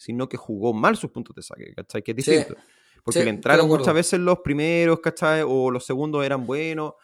sino 0.01 0.31
que 0.31 0.39
jugó 0.39 0.73
mal 0.73 0.97
sus 0.97 1.11
puntos 1.11 1.37
de 1.37 1.43
saque, 1.43 1.75
¿cachai? 1.75 2.03
Que 2.03 2.13
es 2.13 2.17
distinto. 2.17 2.57
Porque 3.05 3.23
le 3.23 3.29
entraron 3.29 3.69
muchas 3.69 3.93
veces 3.93 4.19
los 4.19 4.39
primeros, 4.39 5.01
¿cachai? 5.01 5.43
O 5.47 5.71
los 5.71 5.85
segundos 5.85 6.25
eran 6.25 6.47
buenos. 6.47 6.95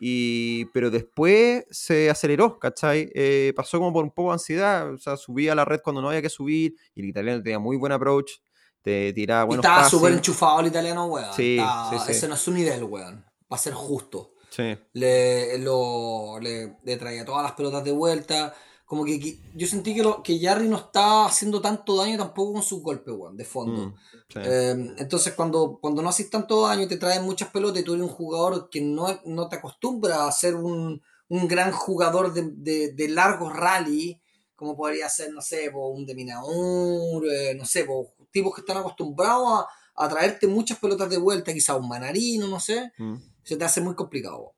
Y, 0.00 0.64
pero 0.72 0.90
después 0.90 1.66
se 1.70 2.08
aceleró, 2.08 2.58
¿cachai? 2.58 3.10
Eh, 3.14 3.52
pasó 3.54 3.78
como 3.78 3.92
por 3.92 4.04
un 4.04 4.10
poco 4.10 4.30
de 4.30 4.34
ansiedad, 4.34 4.90
o 4.90 4.96
sea, 4.96 5.18
subía 5.18 5.52
a 5.52 5.54
la 5.54 5.66
red 5.66 5.80
cuando 5.84 6.00
no 6.00 6.08
había 6.08 6.22
que 6.22 6.30
subir, 6.30 6.74
y 6.94 7.00
el 7.00 7.08
italiano 7.08 7.42
tenía 7.42 7.58
muy 7.58 7.76
buen 7.76 7.92
approach, 7.92 8.32
te 8.80 9.12
tiraba 9.12 9.44
buenos 9.44 9.64
Estaba 9.64 9.88
súper 9.88 10.12
enchufado 10.12 10.60
el 10.60 10.68
italiano, 10.68 11.06
weón. 11.06 11.32
Sí, 11.34 11.58
sí, 11.90 11.96
sí, 12.06 12.12
Ese 12.12 12.28
no 12.28 12.34
es 12.34 12.40
su 12.40 12.52
nivel, 12.52 12.84
weón. 12.84 13.22
Va 13.52 13.56
a 13.56 13.58
ser 13.58 13.74
justo. 13.74 14.32
Sí. 14.48 14.78
Le, 14.94 15.58
lo, 15.58 16.38
le, 16.40 16.78
le 16.82 16.96
traía 16.96 17.24
todas 17.24 17.42
las 17.42 17.52
pelotas 17.52 17.84
de 17.84 17.92
vuelta, 17.92 18.54
como 18.86 19.04
que, 19.04 19.40
yo 19.52 19.66
sentí 19.66 19.96
que, 19.96 20.02
lo, 20.04 20.22
que 20.22 20.38
Jarry 20.38 20.68
no 20.68 20.76
está 20.76 21.26
haciendo 21.26 21.60
tanto 21.60 21.96
daño 21.96 22.16
tampoco 22.16 22.52
con 22.52 22.62
sus 22.62 22.80
golpes, 22.80 23.12
weón, 23.16 23.36
de 23.36 23.44
fondo. 23.44 23.88
Mm, 23.88 24.38
em, 24.38 24.94
entonces, 24.98 25.34
cuando, 25.34 25.78
cuando 25.80 26.02
no 26.02 26.08
haces 26.08 26.30
tanto 26.30 26.62
daño, 26.62 26.86
te 26.86 26.96
traen 26.96 27.24
muchas 27.24 27.50
pelotas 27.50 27.80
y 27.80 27.84
tú 27.84 27.94
eres 27.94 28.06
un 28.06 28.12
jugador 28.12 28.70
que 28.70 28.80
no, 28.80 29.08
no 29.24 29.48
te 29.48 29.56
acostumbra 29.56 30.28
a 30.28 30.32
ser 30.32 30.54
un, 30.54 31.02
un 31.28 31.48
gran 31.48 31.72
jugador 31.72 32.32
de, 32.32 32.48
de, 32.52 32.92
de 32.92 33.08
largos 33.08 33.52
rally, 33.52 34.20
como 34.54 34.76
podría 34.76 35.08
ser, 35.08 35.32
no 35.32 35.40
sé, 35.40 35.68
un 35.74 36.06
Deminaur, 36.06 37.26
eh, 37.26 37.56
no 37.56 37.64
sé, 37.64 37.88
tipos 38.30 38.54
que 38.54 38.60
están 38.60 38.76
acostumbrados 38.76 39.48
a, 39.48 40.04
a, 40.04 40.08
traerte 40.08 40.46
muchas 40.46 40.78
pelotas 40.78 41.10
de 41.10 41.18
vuelta, 41.18 41.52
quizá 41.52 41.74
un 41.74 41.88
manarino, 41.88 42.46
no 42.46 42.60
sé, 42.60 42.92
mm. 42.98 43.16
se 43.42 43.56
te 43.56 43.64
hace 43.64 43.80
muy 43.80 43.96
complicado. 43.96 44.54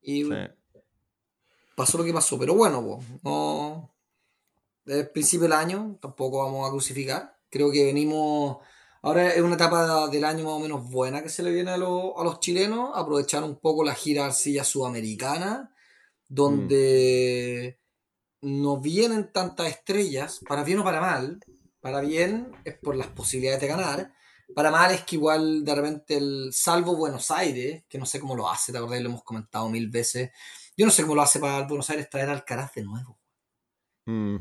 Y 0.00 0.24
pasó 1.78 1.96
lo 1.96 2.04
que 2.04 2.12
pasó. 2.12 2.38
Pero 2.38 2.54
bueno, 2.54 3.00
no. 3.22 3.94
Desde 4.84 5.00
el 5.00 5.10
principio 5.10 5.44
del 5.44 5.52
año 5.52 5.96
tampoco 6.00 6.38
vamos 6.44 6.66
a 6.68 6.70
crucificar. 6.70 7.38
Creo 7.48 7.70
que 7.70 7.84
venimos. 7.84 8.58
Ahora 9.00 9.32
es 9.32 9.40
una 9.40 9.54
etapa 9.54 10.08
del 10.08 10.24
año 10.24 10.44
más 10.44 10.54
o 10.54 10.58
menos 10.58 10.90
buena 10.90 11.22
que 11.22 11.28
se 11.28 11.42
le 11.42 11.52
viene 11.52 11.70
a, 11.70 11.76
los 11.76 12.40
chilenos. 12.40 12.90
Aprovechar 12.94 13.44
un 13.44 13.56
poco 13.56 13.84
la 13.84 13.94
gira 13.94 14.26
arcilla 14.26 14.64
sudamericana, 14.64 15.72
donde 16.26 17.78
no 18.42 18.80
vienen 18.80 19.32
tantas 19.32 19.68
estrellas, 19.68 20.40
para 20.48 20.64
bien 20.64 20.80
o 20.80 20.84
para 20.84 21.00
mal. 21.00 21.38
Para 21.80 22.00
bien 22.00 22.50
es 22.64 22.76
por 22.76 22.96
las 22.96 23.06
posibilidades 23.06 23.60
de 23.60 23.68
ganar. 23.68 24.12
Para 24.54 24.70
mal 24.70 24.90
es 24.90 25.04
que 25.04 25.16
igual 25.16 25.64
de 25.64 25.74
repente 25.74 26.16
el 26.16 26.50
salvo 26.52 26.96
Buenos 26.96 27.30
Aires, 27.30 27.84
que 27.88 27.98
no 27.98 28.06
sé 28.06 28.18
cómo 28.18 28.34
lo 28.34 28.50
hace, 28.50 28.72
te 28.72 28.78
acordás, 28.78 29.00
lo 29.00 29.10
hemos 29.10 29.22
comentado 29.22 29.68
mil 29.68 29.88
veces, 29.88 30.30
yo 30.78 30.86
no 30.86 30.92
sé 30.92 31.02
cómo 31.02 31.16
lo 31.16 31.22
hace 31.22 31.40
para 31.40 31.66
Buenos 31.66 31.90
Aires 31.90 32.08
traer 32.08 32.30
Alcaraz 32.30 32.72
de 32.72 32.84
nuevo. 32.84 33.18
Mm. 34.06 34.36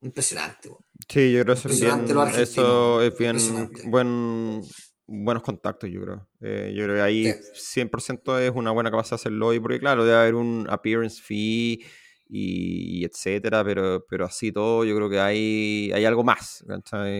Impresionante. 0.00 0.70
Sí, 1.06 1.32
yo 1.32 1.44
creo 1.44 1.54
que 1.54 2.42
eso 2.42 3.02
es 3.02 3.18
bien 3.18 3.70
buen, 3.84 4.62
buenos 5.06 5.42
contactos, 5.42 5.90
yo 5.90 6.00
creo. 6.00 6.28
Eh, 6.40 6.72
yo 6.74 6.84
creo 6.84 6.96
que 6.96 7.02
ahí 7.02 7.24
100% 7.26 8.38
es 8.40 8.52
una 8.54 8.70
buena 8.70 8.90
capacidad 8.90 9.18
de 9.18 9.20
hacerlo 9.20 9.48
hoy, 9.48 9.60
porque 9.60 9.78
claro, 9.78 10.06
debe 10.06 10.18
haber 10.18 10.34
un 10.34 10.66
appearance 10.70 11.20
fee 11.22 11.84
y, 12.26 13.04
etcétera, 13.04 13.62
pero, 13.62 14.04
pero 14.08 14.24
así 14.24 14.50
todo 14.50 14.84
yo 14.84 14.96
creo 14.96 15.10
que 15.10 15.20
hay, 15.20 15.92
hay 15.94 16.06
algo 16.06 16.24
más. 16.24 16.64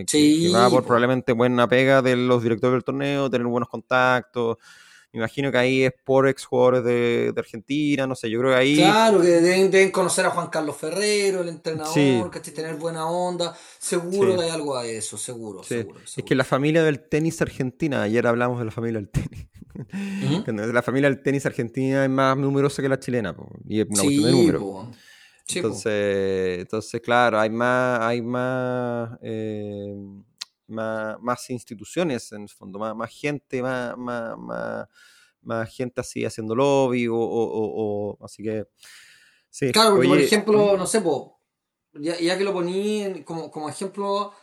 Sí, 0.07 0.47
que, 0.47 0.51
va 0.51 0.67
por 0.69 0.83
probablemente 0.83 1.31
buena 1.31 1.67
pega 1.67 2.01
de 2.01 2.15
los 2.15 2.41
directores 2.41 2.73
del 2.73 2.83
torneo, 2.83 3.29
tener 3.29 3.45
buenos 3.45 3.69
contactos, 3.69 4.57
me 5.15 5.19
imagino 5.19 5.49
que 5.49 5.57
ahí 5.57 5.83
es 5.83 5.93
por 6.03 6.27
ex 6.27 6.43
jugadores 6.43 6.83
de, 6.83 7.33
Argentina, 7.37 8.05
no 8.05 8.15
sé, 8.15 8.29
yo 8.29 8.39
creo 8.39 8.51
que 8.51 8.57
ahí... 8.57 8.75
Claro, 8.75 9.21
que 9.21 9.27
deben, 9.27 9.89
conocer 9.89 10.25
a 10.25 10.31
Juan 10.31 10.47
Carlos 10.47 10.75
Ferrero, 10.75 11.41
el 11.41 11.47
entrenador, 11.47 12.29
que 12.29 12.41
tener 12.41 12.75
buena 12.75 13.07
onda, 13.07 13.55
seguro 13.79 14.35
que 14.35 14.43
hay 14.43 14.49
algo 14.49 14.75
a 14.75 14.85
eso, 14.85 15.17
seguro, 15.17 15.63
seguro, 15.63 16.01
Es 16.03 16.23
que 16.23 16.35
la 16.35 16.43
familia 16.43 16.83
del 16.83 16.99
tenis 16.99 17.41
argentina, 17.41 18.01
ayer 18.01 18.27
hablamos 18.27 18.59
de 18.59 18.65
la 18.65 18.71
familia 18.71 18.99
del 18.99 19.09
tenis, 19.09 19.47
la 20.73 20.81
familia 20.81 21.09
del 21.09 21.23
tenis 21.23 21.45
argentina 21.45 22.03
es 22.03 22.09
más 22.09 22.35
numerosa 22.35 22.81
que 22.81 22.89
la 22.89 22.99
chilena, 22.99 23.33
y 23.65 23.79
es 23.79 23.87
una 23.89 24.03
cuestión 24.03 24.25
de 24.25 24.31
número. 24.33 24.91
entonces, 25.47 26.59
entonces, 26.59 26.99
claro, 26.99 27.39
hay 27.39 27.49
más, 27.49 28.01
hay 28.01 28.21
más... 28.21 29.17
Eh, 29.21 29.95
más, 30.67 31.49
instituciones 31.49 32.31
en 32.31 32.43
el 32.43 32.49
fondo, 32.49 32.79
más, 32.79 32.95
más 32.95 33.11
gente, 33.11 33.61
más, 33.61 33.97
más, 33.97 34.87
más, 35.41 35.69
gente 35.69 36.01
así 36.01 36.25
haciendo 36.25 36.55
lobby 36.55 37.07
o, 37.09 38.17
así 38.21 38.43
que 38.43 38.65
sí. 39.49 39.71
Claro, 39.71 39.95
por 39.95 40.17
ejemplo, 40.19 40.77
no 40.77 40.87
sé, 40.87 41.01
ya, 41.93 42.19
ya, 42.19 42.37
que 42.37 42.43
lo 42.43 42.53
poní 42.53 43.23
como, 43.23 43.49
como 43.51 43.69
ejemplo, 43.69 44.33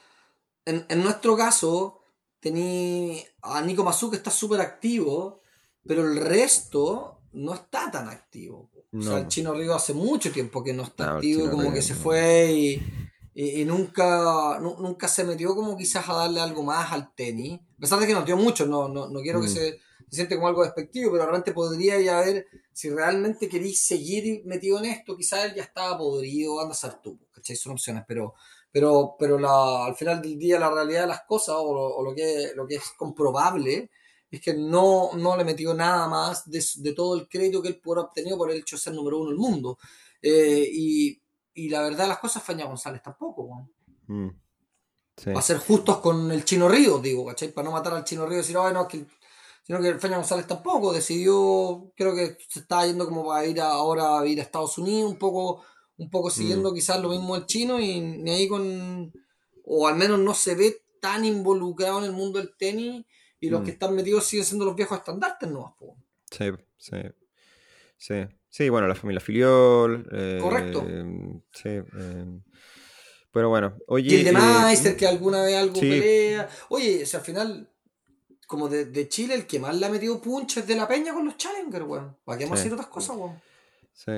en, 0.64 0.86
en 0.88 1.02
nuestro 1.02 1.36
caso, 1.36 2.02
tení 2.40 3.22
a 3.42 3.60
Nico 3.62 3.84
Mazú 3.84 4.10
que 4.10 4.16
está 4.16 4.30
súper 4.30 4.60
activo, 4.60 5.42
pero 5.86 6.02
el 6.02 6.16
resto 6.16 7.20
no 7.32 7.54
está 7.54 7.90
tan 7.90 8.08
activo. 8.08 8.70
O 8.94 9.00
sea, 9.00 9.18
el 9.18 9.28
Chino 9.28 9.54
Río 9.54 9.74
hace 9.74 9.94
mucho 9.94 10.30
tiempo 10.30 10.62
que 10.62 10.74
no 10.74 10.82
está 10.82 11.14
activo, 11.14 11.50
como 11.50 11.72
que 11.72 11.80
se 11.80 11.94
fue 11.94 12.52
y 12.52 12.82
y, 13.34 13.64
nunca, 13.64 14.58
nunca 14.60 15.08
se 15.08 15.24
metió 15.24 15.54
como 15.54 15.76
quizás 15.76 16.08
a 16.08 16.14
darle 16.14 16.40
algo 16.40 16.62
más 16.62 16.92
al 16.92 17.14
tenis. 17.14 17.60
A 17.78 17.80
pesar 17.80 17.98
de 17.98 18.06
que 18.06 18.12
nos 18.12 18.26
dio 18.26 18.36
mucho, 18.36 18.66
no, 18.66 18.88
no, 18.88 19.08
no 19.08 19.20
quiero 19.20 19.40
que 19.40 19.46
mm. 19.46 19.50
se, 19.50 19.70
se, 19.72 19.80
siente 20.10 20.34
como 20.36 20.48
algo 20.48 20.62
despectivo, 20.62 21.10
pero 21.10 21.24
realmente 21.24 21.52
podría 21.52 21.98
ya 22.00 22.20
ver 22.20 22.46
si 22.72 22.90
realmente 22.90 23.48
queréis 23.48 23.80
seguir 23.80 24.44
metido 24.44 24.78
en 24.78 24.86
esto, 24.86 25.16
quizás 25.16 25.46
él 25.46 25.54
ya 25.54 25.62
estaba 25.62 25.96
podrido, 25.96 26.60
anda 26.60 26.72
a 26.72 26.76
ser 26.76 26.94
tú, 27.02 27.18
¿cachai? 27.32 27.56
Son 27.56 27.72
opciones, 27.72 28.04
pero, 28.06 28.34
pero, 28.70 29.16
pero 29.18 29.38
la, 29.38 29.86
al 29.86 29.94
final 29.94 30.20
del 30.20 30.38
día 30.38 30.58
la 30.58 30.70
realidad 30.70 31.02
de 31.02 31.08
las 31.08 31.22
cosas 31.22 31.56
o 31.58 31.74
lo, 31.74 31.86
o 31.86 32.02
lo, 32.02 32.14
que, 32.14 32.52
lo 32.54 32.66
que 32.66 32.76
es 32.76 32.90
comprobable 32.98 33.90
es 34.30 34.40
que 34.40 34.54
no, 34.54 35.10
no 35.14 35.36
le 35.36 35.44
metió 35.44 35.74
nada 35.74 36.08
más 36.08 36.50
de, 36.50 36.64
de 36.76 36.92
todo 36.92 37.16
el 37.16 37.28
crédito 37.28 37.62
que 37.62 37.68
él 37.68 37.80
pudo 37.80 38.02
obtenido 38.02 38.36
por 38.36 38.50
el 38.50 38.58
hecho 38.58 38.76
de 38.76 38.80
ser 38.80 38.94
número 38.94 39.18
uno 39.18 39.28
del 39.28 39.38
mundo. 39.38 39.78
Eh, 40.22 40.68
y, 40.72 41.21
y 41.54 41.68
la 41.68 41.82
verdad 41.82 42.08
las 42.08 42.18
cosas, 42.18 42.42
Faña 42.42 42.66
González 42.66 43.02
tampoco, 43.02 43.68
mm, 44.06 44.28
Va 45.28 45.40
a 45.40 45.42
ser 45.42 45.58
justos 45.58 45.98
con 45.98 46.32
el 46.32 46.44
Chino 46.44 46.68
Río, 46.68 46.98
digo, 46.98 47.26
¿cachai? 47.26 47.52
Para 47.52 47.66
no 47.66 47.72
matar 47.72 47.92
al 47.92 48.04
Chino 48.04 48.24
Río 48.24 48.38
y 48.38 48.38
decir, 48.38 48.56
oh, 48.56 48.72
no, 48.72 48.88
que 48.88 49.06
sino 49.62 49.80
que 49.80 49.98
Faña 49.98 50.16
González 50.16 50.46
tampoco 50.46 50.92
decidió, 50.92 51.92
creo 51.96 52.14
que 52.14 52.36
se 52.48 52.60
está 52.60 52.84
yendo 52.86 53.06
como 53.06 53.26
para 53.26 53.46
ir 53.46 53.60
ahora 53.60 54.18
a 54.18 54.26
ir 54.26 54.40
a 54.40 54.42
Estados 54.42 54.76
Unidos, 54.78 55.10
un 55.10 55.18
poco, 55.18 55.64
un 55.96 56.10
poco 56.10 56.28
mm. 56.28 56.32
siguiendo 56.32 56.74
quizás 56.74 57.00
lo 57.00 57.10
mismo 57.10 57.36
el 57.36 57.46
chino 57.46 57.78
y 57.78 58.00
ni 58.00 58.30
ahí 58.30 58.48
con, 58.48 59.12
o 59.64 59.86
al 59.86 59.96
menos 59.96 60.18
no 60.18 60.34
se 60.34 60.54
ve 60.54 60.84
tan 61.00 61.24
involucrado 61.24 61.98
en 61.98 62.04
el 62.04 62.12
mundo 62.12 62.38
del 62.38 62.56
tenis 62.56 63.04
y 63.38 63.50
los 63.50 63.60
mm. 63.60 63.64
que 63.64 63.70
están 63.70 63.94
metidos 63.94 64.24
siguen 64.24 64.46
siendo 64.46 64.64
los 64.64 64.74
viejos 64.74 64.98
estandartes 64.98 65.48
no 65.48 65.76
Sí, 66.30 66.46
sí, 66.76 66.96
sí. 67.96 68.14
Sí, 68.52 68.68
bueno, 68.68 68.86
la 68.86 68.94
familia 68.94 69.20
Filiol. 69.20 70.06
Correcto. 70.38 70.84
Eh, 70.86 71.40
sí. 71.52 71.70
Eh, 71.70 72.40
pero 73.32 73.48
bueno, 73.48 73.78
oye. 73.86 74.10
Y 74.10 74.18
el 74.18 74.24
de 74.26 74.32
Meister, 74.32 74.92
eh, 74.92 74.96
que 74.96 75.06
alguna 75.06 75.42
vez 75.42 75.56
algo 75.56 75.80
pelea. 75.80 76.50
Oye, 76.68 77.06
si 77.06 77.16
al 77.16 77.22
final, 77.22 77.70
como 78.46 78.68
de, 78.68 79.08
Chile, 79.08 79.36
el 79.36 79.46
que 79.46 79.58
más 79.58 79.74
le 79.74 79.86
ha 79.86 79.88
metido 79.88 80.20
punches 80.20 80.66
de 80.66 80.76
la 80.76 80.86
peña 80.86 81.14
con 81.14 81.24
los 81.24 81.38
Challenger, 81.38 81.82
weón. 81.84 82.14
¿Para 82.26 82.36
qué 82.36 82.44
hemos 82.44 82.60
sí, 82.60 82.68
otras 82.68 82.88
cosas, 82.88 83.16
weón? 83.16 83.40
Sí. 83.94 84.12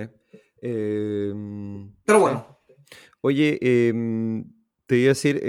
pero 0.61 2.19
bueno. 2.19 2.59
Oye, 3.21 3.57
te 3.61 4.97
iba 4.97 5.07
a 5.07 5.15
decir, 5.15 5.41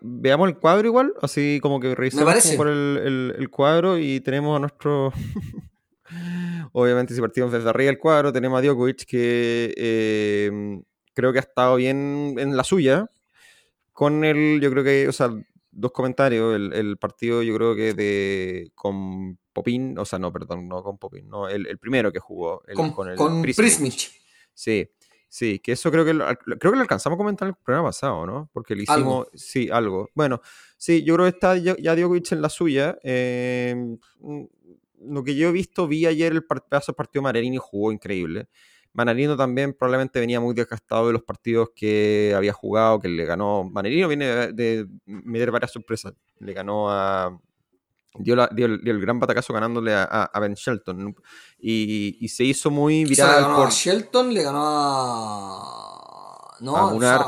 veamos 0.00 0.48
el 0.48 0.58
cuadro 0.58 0.88
igual, 0.88 1.14
así 1.22 1.60
como 1.62 1.78
que 1.78 1.94
revisamos 1.94 2.46
por 2.56 2.66
el, 2.66 3.32
el, 3.38 3.48
cuadro 3.48 3.96
y 3.96 4.18
tenemos 4.18 4.56
a 4.56 4.58
nuestro 4.58 5.12
Obviamente, 6.72 7.14
si 7.14 7.20
partimos 7.20 7.52
desde 7.52 7.68
arriba 7.68 7.90
del 7.90 7.98
cuadro, 7.98 8.32
tenemos 8.32 8.58
a 8.58 8.62
Djokovic, 8.62 9.04
que 9.04 9.74
em, 9.76 10.82
creo 11.14 11.32
que 11.32 11.38
ha 11.38 11.42
estado 11.42 11.76
bien 11.76 12.36
en 12.38 12.56
la 12.56 12.64
suya. 12.64 13.06
Con 13.92 14.24
el, 14.24 14.60
yo 14.60 14.70
creo 14.70 14.82
que, 14.82 15.08
o 15.08 15.12
sea, 15.12 15.30
dos 15.72 15.92
comentarios. 15.92 16.54
El, 16.54 16.96
partido, 16.98 17.42
yo 17.42 17.54
creo 17.56 17.74
que 17.74 17.94
de 17.94 18.70
con 18.74 19.38
Popín, 19.52 19.98
o 19.98 20.04
sea, 20.04 20.18
no, 20.18 20.32
perdón, 20.32 20.68
no 20.68 20.82
con 20.82 20.98
Popín, 20.98 21.28
no, 21.28 21.48
el, 21.48 21.78
primero 21.78 22.12
que 22.12 22.20
jugó, 22.20 22.62
el, 22.66 22.76
con, 22.92 23.08
el 23.08 23.54
Prismich. 23.54 24.12
Sí, 24.54 24.88
sí, 25.28 25.58
que 25.58 25.72
eso 25.72 25.90
creo 25.90 26.04
que 26.04 26.14
lo, 26.14 26.26
creo 26.36 26.72
que 26.72 26.76
lo 26.76 26.82
alcanzamos 26.82 27.16
a 27.16 27.18
comentar 27.18 27.48
en 27.48 27.54
el 27.54 27.62
programa 27.62 27.88
pasado, 27.88 28.26
¿no? 28.26 28.50
Porque 28.52 28.76
le 28.76 28.84
hicimos, 28.84 29.28
sí, 29.34 29.68
algo. 29.70 30.08
Bueno, 30.14 30.40
sí, 30.76 31.02
yo 31.02 31.14
creo 31.14 31.24
que 31.24 31.36
está 31.36 31.56
ya, 31.56 31.74
ya 31.78 31.96
Djokovic 31.96 32.32
en 32.32 32.42
la 32.42 32.48
suya. 32.48 32.98
Eh, 33.02 33.96
lo 35.06 35.24
que 35.24 35.34
yo 35.34 35.48
he 35.48 35.52
visto, 35.52 35.86
vi 35.88 36.06
ayer 36.06 36.32
el 36.32 36.44
pedazo 36.44 36.92
del 36.92 36.96
partido 36.96 37.22
Marerini 37.22 37.56
y 37.56 37.60
jugó 37.60 37.92
increíble. 37.92 38.48
Manarino 38.94 39.36
también 39.36 39.72
probablemente 39.72 40.20
venía 40.20 40.38
muy 40.38 40.54
desgastado 40.54 41.06
de 41.06 41.14
los 41.14 41.22
partidos 41.22 41.70
que 41.74 42.34
había 42.36 42.52
jugado, 42.52 43.00
que 43.00 43.08
le 43.08 43.24
ganó. 43.24 43.64
Manarino 43.64 44.06
viene 44.08 44.52
de, 44.52 44.86
meter 45.06 45.50
varias 45.50 45.72
sorpresas. 45.72 46.12
Le 46.38 46.52
ganó 46.52 46.90
a. 46.90 47.38
Dio, 48.18 48.34
el, 48.34 49.00
gran 49.00 49.18
batacazo 49.18 49.54
ganándole 49.54 49.94
a, 49.94 50.30
Ben 50.38 50.52
Shelton. 50.52 51.16
Y, 51.58 52.28
se 52.28 52.44
hizo 52.44 52.70
muy 52.70 53.04
viral. 53.04 53.44
a 53.44 53.70
Shelton, 53.70 54.34
le 54.34 54.42
ganó 54.42 54.60
a. 54.62 55.78
No, 56.60 56.76
a 56.76 56.92
Munar, 56.92 57.20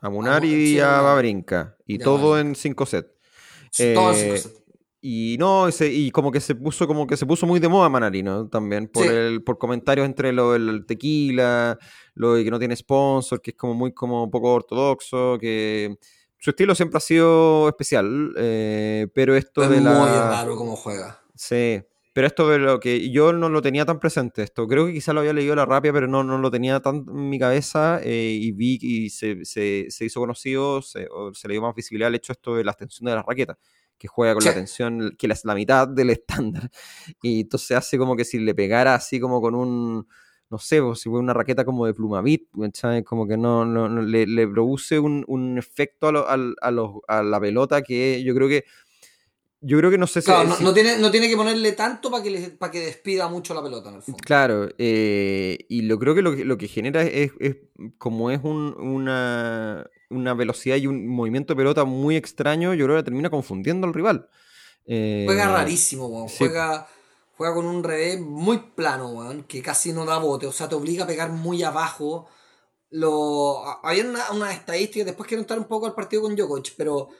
a 0.00 0.10
Munar 0.10 0.44
y 0.44 0.78
a 0.78 1.00
Babrinka. 1.00 1.76
Y 1.86 1.98
todo 1.98 2.38
en 2.38 2.54
5 2.54 2.86
sets. 2.86 3.08
todo 3.94 4.10
en 4.10 4.16
5 4.16 4.34
eh, 4.34 4.38
sets. 4.38 4.62
Y 5.00 5.36
no, 5.38 5.68
y 5.80 6.10
como 6.10 6.32
que 6.32 6.40
se 6.40 6.56
puso, 6.56 6.88
como 6.88 7.06
que 7.06 7.16
se 7.16 7.24
puso 7.24 7.46
muy 7.46 7.60
de 7.60 7.68
moda 7.68 7.88
Manarino 7.88 8.48
también, 8.48 8.88
por 8.88 9.06
el, 9.06 9.44
por 9.44 9.56
comentarios 9.56 10.04
entre 10.06 10.32
lo 10.32 10.52
del 10.52 10.86
tequila, 10.86 11.78
lo 12.14 12.34
de 12.34 12.42
que 12.42 12.50
no 12.50 12.58
tiene 12.58 12.74
sponsor, 12.74 13.40
que 13.40 13.52
es 13.52 13.56
como 13.56 13.74
muy 13.74 13.92
como 13.92 14.28
poco 14.28 14.52
ortodoxo, 14.54 15.38
que 15.40 15.96
su 16.38 16.50
estilo 16.50 16.74
siempre 16.74 16.96
ha 16.96 17.00
sido 17.00 17.68
especial, 17.68 18.34
eh, 18.36 19.06
pero 19.14 19.36
esto 19.36 19.62
es 19.62 19.70
de 19.70 19.80
la. 19.80 20.00
Muy 20.00 20.08
raro 20.08 20.56
cómo 20.56 20.74
juega. 20.74 21.22
Sí. 21.34 21.80
Pero 22.12 22.26
esto 22.26 22.48
de 22.48 22.58
lo 22.58 22.80
que 22.80 23.10
yo 23.10 23.32
no 23.32 23.48
lo 23.48 23.62
tenía 23.62 23.86
tan 23.86 24.00
presente, 24.00 24.42
esto 24.42 24.66
creo 24.66 24.86
que 24.86 24.94
quizá 24.94 25.12
lo 25.12 25.20
había 25.20 25.32
leído 25.32 25.54
la 25.54 25.64
rapia, 25.64 25.92
pero 25.92 26.08
no, 26.08 26.24
no 26.24 26.38
lo 26.38 26.50
tenía 26.50 26.80
tan 26.80 27.04
en 27.06 27.28
mi 27.28 27.38
cabeza 27.38 28.00
eh, 28.02 28.36
y 28.40 28.50
vi 28.50 28.76
y 28.82 29.10
se, 29.10 29.44
se, 29.44 29.86
se 29.88 30.04
hizo 30.04 30.18
conocido, 30.18 30.82
se, 30.82 31.06
se, 31.34 31.46
le 31.46 31.54
dio 31.54 31.62
más 31.62 31.76
visibilidad 31.76 32.08
al 32.08 32.16
hecho 32.16 32.32
esto 32.32 32.56
de 32.56 32.64
la 32.64 32.72
extensión 32.72 33.06
de 33.06 33.14
las 33.14 33.24
raquetas 33.24 33.58
que 33.98 34.08
juega 34.08 34.34
con 34.34 34.44
la 34.44 34.54
tensión, 34.54 35.14
que 35.18 35.26
es 35.26 35.44
la 35.44 35.54
mitad 35.54 35.88
del 35.88 36.10
estándar. 36.10 36.70
Y 37.22 37.40
entonces 37.40 37.76
hace 37.76 37.98
como 37.98 38.16
que 38.16 38.24
si 38.24 38.38
le 38.38 38.54
pegara 38.54 38.94
así 38.94 39.18
como 39.18 39.40
con 39.40 39.54
un, 39.54 40.06
no 40.50 40.58
sé, 40.58 40.80
pues, 40.80 41.00
si 41.00 41.10
fue 41.10 41.18
una 41.18 41.34
raqueta 41.34 41.64
como 41.64 41.86
de 41.86 41.94
plumavit, 41.94 42.48
¿sabes? 42.74 43.04
Como 43.04 43.26
que 43.26 43.36
no, 43.36 43.64
no, 43.64 43.88
le, 44.00 44.26
le, 44.26 44.48
produce 44.48 44.98
un, 44.98 45.24
un 45.26 45.58
efecto 45.58 46.08
a, 46.08 46.34
a, 46.34 46.72
a, 47.08 47.22
la 47.22 47.40
pelota 47.40 47.82
que 47.82 48.22
yo 48.22 48.34
creo 48.34 48.48
que 48.48 48.64
yo 49.60 49.76
creo 49.78 49.90
que 49.90 49.98
no 49.98 50.06
sé 50.06 50.20
si. 50.20 50.26
Claro, 50.26 50.54
no, 50.60 50.72
tiene, 50.72 50.98
no 50.98 51.10
tiene 51.10 51.28
que 51.28 51.36
ponerle 51.36 51.72
tanto 51.72 52.10
para 52.10 52.22
que, 52.22 52.54
para 52.56 52.70
que 52.70 52.78
despida 52.80 53.28
mucho 53.28 53.54
la 53.54 53.62
pelota 53.62 53.88
en 53.88 53.96
el 53.96 54.02
fondo. 54.02 54.18
Claro, 54.24 54.68
eh, 54.78 55.58
y 55.68 55.82
lo 55.82 55.98
creo 55.98 56.14
que 56.14 56.22
lo, 56.22 56.30
lo 56.30 56.56
que 56.56 56.68
genera 56.68 57.02
es, 57.02 57.32
es 57.40 57.56
como 57.98 58.30
es 58.30 58.40
un, 58.44 58.74
una, 58.78 59.84
una 60.10 60.34
velocidad 60.34 60.76
y 60.76 60.86
un 60.86 61.06
movimiento 61.06 61.54
de 61.54 61.58
pelota 61.58 61.84
muy 61.84 62.16
extraño, 62.16 62.74
yo 62.74 62.86
creo 62.86 62.96
que 62.96 63.02
termina 63.02 63.30
confundiendo 63.30 63.86
al 63.86 63.94
rival. 63.94 64.28
Eh, 64.86 65.24
juega 65.26 65.48
rarísimo, 65.48 66.26
Juega, 66.28 66.88
juega 67.36 67.54
con 67.54 67.66
un 67.66 67.84
revés 67.84 68.20
muy 68.20 68.58
plano, 68.74 69.44
que 69.46 69.62
casi 69.62 69.92
no 69.92 70.04
da 70.04 70.18
bote. 70.18 70.46
O 70.46 70.52
sea, 70.52 70.68
te 70.68 70.74
obliga 70.74 71.04
a 71.04 71.06
pegar 71.06 71.30
muy 71.30 71.62
abajo. 71.62 72.26
Lo, 72.90 73.64
había 73.84 74.04
una, 74.04 74.30
una 74.32 74.52
estadística, 74.52 75.04
después 75.04 75.28
quiero 75.28 75.42
entrar 75.42 75.58
un 75.58 75.66
poco 75.66 75.86
al 75.86 75.94
partido 75.94 76.22
con 76.22 76.34
Djokovic, 76.34 76.74
pero, 76.76 77.10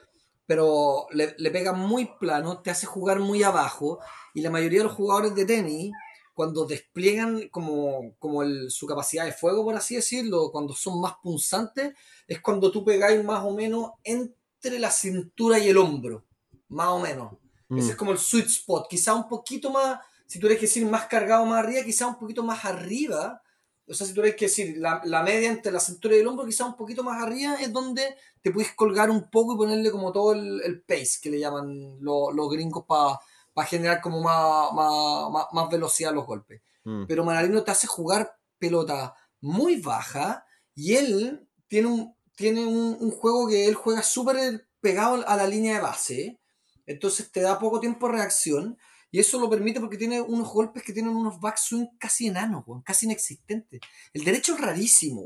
pero 0.47 1.05
le, 1.11 1.35
le 1.37 1.51
pega 1.51 1.73
muy 1.73 2.09
plano, 2.19 2.59
te 2.59 2.71
hace 2.71 2.87
jugar 2.87 3.19
muy 3.19 3.43
abajo. 3.43 3.99
Y 4.33 4.41
la 4.41 4.49
mayoría 4.49 4.79
de 4.79 4.85
los 4.85 4.93
jugadores 4.93 5.35
de 5.35 5.45
tenis 5.45 5.91
cuando 6.39 6.63
despliegan 6.63 7.49
como, 7.49 8.15
como 8.17 8.45
su 8.69 8.87
capacidad 8.87 9.25
de 9.25 9.33
fuego, 9.33 9.65
por 9.65 9.75
así 9.75 9.95
decirlo, 9.95 10.53
cuando 10.53 10.73
son 10.73 11.01
más 11.01 11.15
punzantes, 11.21 11.91
es 12.25 12.39
cuando 12.39 12.71
tú 12.71 12.85
pegáis 12.85 13.21
más 13.25 13.43
o 13.43 13.51
menos 13.51 13.91
entre 14.05 14.79
la 14.79 14.89
cintura 14.89 15.59
y 15.59 15.67
el 15.67 15.75
hombro, 15.75 16.23
más 16.69 16.87
o 16.87 16.99
menos. 16.99 17.33
Ese 17.69 17.87
mm. 17.87 17.89
es 17.89 17.95
como 17.97 18.13
el 18.13 18.17
sweet 18.17 18.45
spot, 18.45 18.87
quizá 18.89 19.15
un 19.15 19.27
poquito 19.27 19.69
más, 19.69 19.99
si 20.27 20.39
tú 20.39 20.47
que 20.47 20.55
decir 20.55 20.85
más 20.85 21.07
cargado 21.07 21.45
más 21.45 21.61
arriba, 21.61 21.83
quizá 21.83 22.07
un 22.07 22.17
poquito 22.17 22.41
más 22.41 22.63
arriba, 22.63 23.41
o 23.85 23.93
sea, 23.93 24.07
si 24.07 24.13
tú 24.13 24.21
que 24.21 24.31
decir 24.31 24.77
la, 24.77 25.01
la, 25.03 25.23
media 25.23 25.49
entre 25.49 25.73
la 25.73 25.81
cintura 25.81 26.15
y 26.15 26.19
el 26.19 26.27
hombro, 26.27 26.45
quizá 26.45 26.63
un 26.63 26.77
poquito 26.77 27.03
más 27.03 27.21
arriba, 27.21 27.55
es 27.55 27.73
donde 27.73 28.15
te 28.41 28.51
puedes 28.51 28.73
colgar 28.75 29.09
un 29.09 29.29
poco 29.29 29.55
y 29.55 29.57
ponerle 29.57 29.91
como 29.91 30.13
todo 30.13 30.31
el, 30.31 30.61
el 30.61 30.83
pace 30.83 31.19
que 31.21 31.31
le 31.31 31.39
llaman 31.39 31.97
los 31.99 32.49
gringos 32.49 32.85
para 32.87 33.19
va 33.59 33.63
a 33.63 33.67
generar 33.67 33.99
como 34.01 34.21
más, 34.21 35.51
más, 35.51 35.69
velocidad 35.69 36.11
a 36.11 36.15
los 36.15 36.25
golpes. 36.25 36.61
Mm. 36.85 37.05
Pero 37.07 37.25
Manarino 37.25 37.63
te 37.63 37.71
hace 37.71 37.87
jugar 37.87 38.33
pelota 38.57 39.13
muy 39.41 39.81
baja 39.81 40.45
y 40.73 40.95
él 40.95 41.47
tiene 41.67 41.87
un, 41.87 42.15
tiene 42.35 42.65
un, 42.65 43.11
juego 43.11 43.49
que 43.49 43.67
él 43.67 43.75
juega 43.75 44.01
súper 44.01 44.67
pegado 44.79 45.27
a 45.27 45.35
la 45.35 45.45
línea 45.45 45.75
de 45.75 45.81
base. 45.81 46.39
Entonces 46.85 47.31
te 47.31 47.41
da 47.41 47.59
poco 47.59 47.79
tiempo 47.79 48.07
de 48.07 48.13
reacción. 48.13 48.77
Y 49.11 49.19
eso 49.19 49.39
lo 49.39 49.49
permite 49.49 49.79
porque 49.79 49.97
tiene 49.97 50.21
unos 50.21 50.49
golpes 50.49 50.83
que 50.83 50.93
tienen 50.93 51.15
unos 51.15 51.39
backswing 51.39 51.97
casi 51.97 52.27
enanos, 52.27 52.63
casi 52.85 53.07
inexistentes. 53.07 53.81
El 54.13 54.23
derecho 54.23 54.53
es 54.53 54.61
rarísimo, 54.61 55.23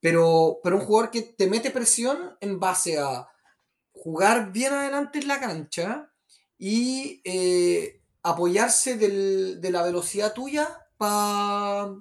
Pero, 0.00 0.60
pero 0.62 0.76
un 0.76 0.84
jugador 0.84 1.10
que 1.10 1.22
te 1.22 1.48
mete 1.48 1.70
presión 1.70 2.36
en 2.40 2.60
base 2.60 2.98
a 2.98 3.28
jugar 3.92 4.52
bien 4.52 4.72
adelante 4.72 5.18
en 5.18 5.28
la 5.28 5.40
cancha 5.40 6.11
y 6.64 7.20
eh, 7.24 8.00
apoyarse 8.22 8.96
de 8.96 9.70
la 9.72 9.82
velocidad 9.82 10.32
tuya 10.32 10.68
para 10.96 11.92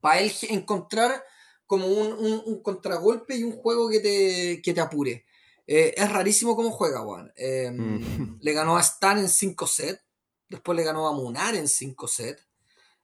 pa 0.00 0.20
él 0.20 0.32
encontrar 0.48 1.24
como 1.66 1.88
un, 1.88 2.62
contragolpe 2.62 3.34
y 3.34 3.42
un 3.42 3.50
juego 3.50 3.90
que 3.90 3.98
te, 3.98 4.72
te 4.72 4.80
apure. 4.80 5.24
Eh, 5.66 5.92
es 5.96 6.08
rarísimo 6.08 6.54
cómo 6.54 6.70
juega, 6.70 7.00
Juan. 7.00 7.32
Em, 7.34 7.98
mm. 7.98 8.38
Le 8.40 8.52
ganó 8.52 8.76
a 8.76 8.80
Stan 8.80 9.18
en 9.18 9.28
5 9.28 9.66
sets, 9.66 10.00
después 10.48 10.76
le 10.76 10.84
ganó 10.84 11.08
a 11.08 11.12
Munar 11.12 11.56
en 11.56 11.66
5 11.66 12.06
sets. 12.06 12.46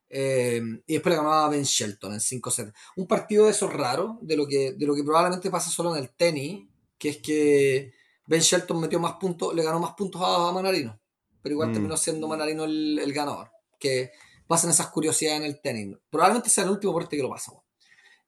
Em, 0.08 0.84
y 0.86 0.92
después 0.92 1.12
le 1.12 1.16
ganó 1.16 1.32
a 1.32 1.48
Ben 1.48 1.64
Shelton 1.64 2.12
en 2.12 2.20
5 2.20 2.48
sets. 2.52 2.72
Un 2.94 3.08
partido 3.08 3.46
de 3.46 3.50
esos 3.50 3.72
raros, 3.72 4.18
de 4.20 4.36
lo, 4.36 4.46
que, 4.46 4.74
de 4.74 4.86
lo 4.86 4.94
que 4.94 5.02
probablemente 5.02 5.50
pasa 5.50 5.68
solo 5.68 5.96
en 5.96 6.04
el 6.04 6.10
tenis, 6.10 6.68
que 6.96 7.08
es 7.08 7.16
que 7.16 7.92
Ben 8.26 8.40
Shelton 8.40 8.80
metió 8.80 8.98
más 8.98 9.14
puntos, 9.14 9.54
le 9.54 9.62
ganó 9.62 9.78
más 9.78 9.94
puntos 9.94 10.20
a, 10.24 10.52
Manarino, 10.52 10.98
pero 11.42 11.54
igual 11.54 11.70
mm. 11.70 11.72
terminó 11.72 11.96
siendo 11.96 12.28
Manarino 12.28 12.64
el, 12.64 13.12
ganador. 13.12 13.50
Que 13.78 14.10
pasan 14.46 14.70
esas 14.70 14.88
curiosidades 14.88 15.40
en 15.40 15.46
el 15.46 15.60
tenis. 15.60 15.96
Probablemente 16.10 16.50
sea 16.50 16.64
el 16.64 16.70
último 16.70 16.94
parte 16.94 17.16
que 17.16 17.22
lo 17.22 17.30
pasa. 17.30 17.52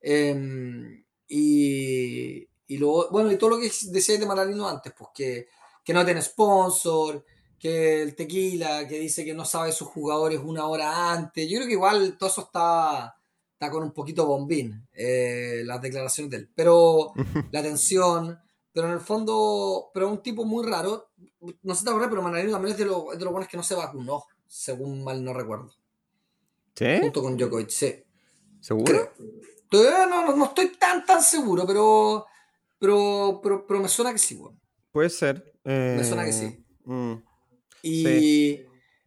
Em, 0.01 1.05
y, 1.29 2.49
y 2.67 2.79
bueno, 2.79 3.33
y 3.33 3.37
todo 3.37 3.51
lo 3.51 3.59
que 3.59 3.71
decía 3.91 4.19
de 4.19 4.27
Manarino 4.27 4.69
antes, 4.69 4.93
pues 4.97 5.11
que, 5.15 5.49
que 5.85 5.93
no 5.93 6.05
tiene 6.05 6.23
sponsor, 6.23 7.25
que 7.59 8.03
el 8.03 8.15
tequila, 8.15 8.87
que 8.87 9.01
dice 9.01 9.25
que 9.25 9.35
no 9.35 9.45
sabe 9.45 9.73
sus 9.73 9.89
jugadores 9.89 10.41
una 10.43 10.67
hora 10.67 11.13
antes. 11.13 11.49
Yo 11.49 11.57
creo 11.57 11.67
que 11.67 11.73
igual 11.73 12.17
todo 12.17 12.29
eso 12.29 12.43
está, 12.43 13.17
está 13.53 13.71
con 13.71 13.83
un 13.83 13.93
poquito 13.93 14.27
bombín, 14.27 14.87
eh, 14.93 15.63
las 15.65 15.83
declaraciones 15.83 16.31
de 16.31 16.37
él. 16.37 16.51
Pero 16.55 17.13
la 17.51 17.61
atención 17.61 18.39
pero 18.79 18.91
en 18.91 18.95
el 18.95 19.01
fondo, 19.01 19.91
pero 19.93 20.07
es 20.07 20.13
un 20.13 20.23
tipo 20.23 20.45
muy 20.45 20.65
raro. 20.65 21.11
No 21.63 21.75
sé 21.75 21.83
te 21.83 21.91
acuerdas, 21.91 22.11
pero 22.11 22.23
Manarino 22.23 22.53
también 22.53 22.75
es 22.75 22.79
de, 22.79 22.85
los 22.85 23.19
de 23.19 23.25
buenos 23.25 23.49
que 23.49 23.57
no 23.57 23.65
se 23.65 23.75
vacunó, 23.75 24.23
según 24.47 25.03
mal 25.03 25.25
no 25.25 25.35
recuerdo. 25.35 25.75
¿Sí? 26.77 26.87
Junto 27.01 27.21
con 27.21 27.37
Djokovic, 27.37 27.71
sí. 27.71 28.05
¿Seguro? 28.61 29.13
Todavía 29.69 30.07
no, 30.07 30.37
no, 30.37 30.45
estoy 30.45 30.77
tan 30.77 31.05
tan 31.05 31.21
seguro, 31.21 31.67
pero, 31.67 32.25
pero, 32.79 33.43
pero, 33.67 33.81
me 33.81 33.89
suena 33.89 34.13
que 34.13 34.19
sí, 34.19 34.37
bueno. 34.37 34.57
Puede 34.93 35.11
ser. 35.11 35.53
Me 35.65 36.05
suena 36.05 36.25
que 36.25 36.33
sí. 36.33 36.45
Eh, 36.45 36.65
mm, 36.85 37.23
y, 37.83 38.61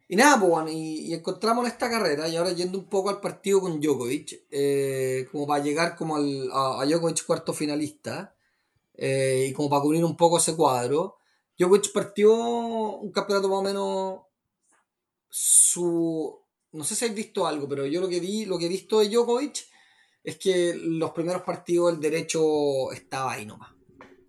y 0.10 0.16
nada, 0.18 0.38
pues 0.38 0.52
bueno, 0.52 0.70
y, 0.70 1.14
encontramos 1.14 1.66
esta 1.66 1.90
carrera, 1.90 2.28
y 2.28 2.36
ahora 2.36 2.52
yendo 2.52 2.78
un 2.78 2.90
poco 2.90 3.10
al 3.10 3.22
partido 3.22 3.62
con 3.62 3.80
Djokovic, 3.80 4.48
eh, 4.52 5.30
como 5.32 5.48
para 5.48 5.64
llegar 5.64 5.96
como 5.96 6.18
al, 6.18 6.50
a, 6.52 6.82
a 6.82 6.86
Djokovic 6.86 7.26
cuarto 7.26 7.54
finalista. 7.54 8.36
Eh, 9.04 9.48
y 9.50 9.54
como 9.54 9.68
para 9.68 9.82
cubrir 9.82 10.06
un 10.06 10.16
poco 10.16 10.38
ese 10.38 10.56
cuadro, 10.56 11.18
Djokovic 11.58 11.92
partió 11.92 12.36
un 12.36 13.12
campeonato 13.12 13.50
más 13.50 13.58
o 13.58 13.64
menos 13.64 14.22
su... 15.28 16.40
No 16.74 16.84
sé 16.84 16.94
si 16.94 17.06
habéis 17.06 17.26
visto 17.26 17.48
algo, 17.48 17.68
pero 17.68 17.88
yo 17.88 18.00
lo 18.00 18.08
que 18.08 18.20
vi, 18.20 18.46
lo 18.46 18.60
que 18.60 18.68
he 18.68 18.70
visto 18.70 19.00
de 19.00 19.10
Djokovic 19.10 19.66
es 20.24 20.38
que 20.38 20.76
los 20.76 21.10
primeros 21.14 21.42
partidos 21.42 21.92
el 21.92 22.00
derecho 22.00 22.92
estaba 22.92 23.32
ahí 23.32 23.48
nomás. 23.48 23.72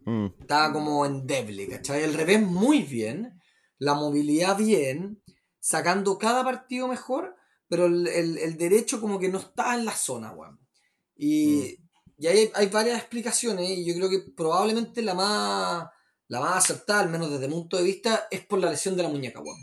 Mm. 0.07 0.29
Estaba 0.41 0.73
como 0.73 1.05
endeble, 1.05 1.69
¿cachai? 1.69 2.05
El 2.05 2.15
revés 2.15 2.41
muy 2.41 2.83
bien, 2.83 3.39
la 3.77 3.93
movilidad 3.93 4.57
bien, 4.57 5.23
sacando 5.61 6.17
cada 6.17 6.45
partido 6.45 6.89
mejor, 6.89 7.37
pero 7.69 7.85
el, 7.85 8.07
el, 8.07 8.57
derecho 8.57 9.03
como 9.03 9.19
que 9.19 9.29
no 9.29 9.39
estaba 9.39 9.75
en 9.75 9.85
la 9.85 9.93
zona, 9.93 10.33
weón. 10.33 10.67
Y, 11.15 11.77
mm. 11.79 11.82
Y 12.23 12.29
hay, 12.29 12.53
hay 12.55 12.69
varias 12.69 12.99
explicaciones 12.99 13.69
y 13.69 13.85
yo 13.85 13.97
creo 13.97 14.09
que 14.09 14.21
probablemente 14.37 15.03
la 15.03 15.13
más, 15.13 15.89
la 16.29 16.39
más 16.39 16.57
acertada, 16.57 17.01
al 17.01 17.11
menos 17.11 17.33
desde 17.33 17.49
mi 17.49 17.55
punto 17.55 17.79
de 17.79 17.83
vista, 17.83 18.29
es 18.31 18.47
por 18.47 18.61
la 18.61 18.71
lesión 18.71 18.97
de 18.97 19.03
la 19.03 19.09
muñeca, 19.09 19.41
weón. 19.41 19.59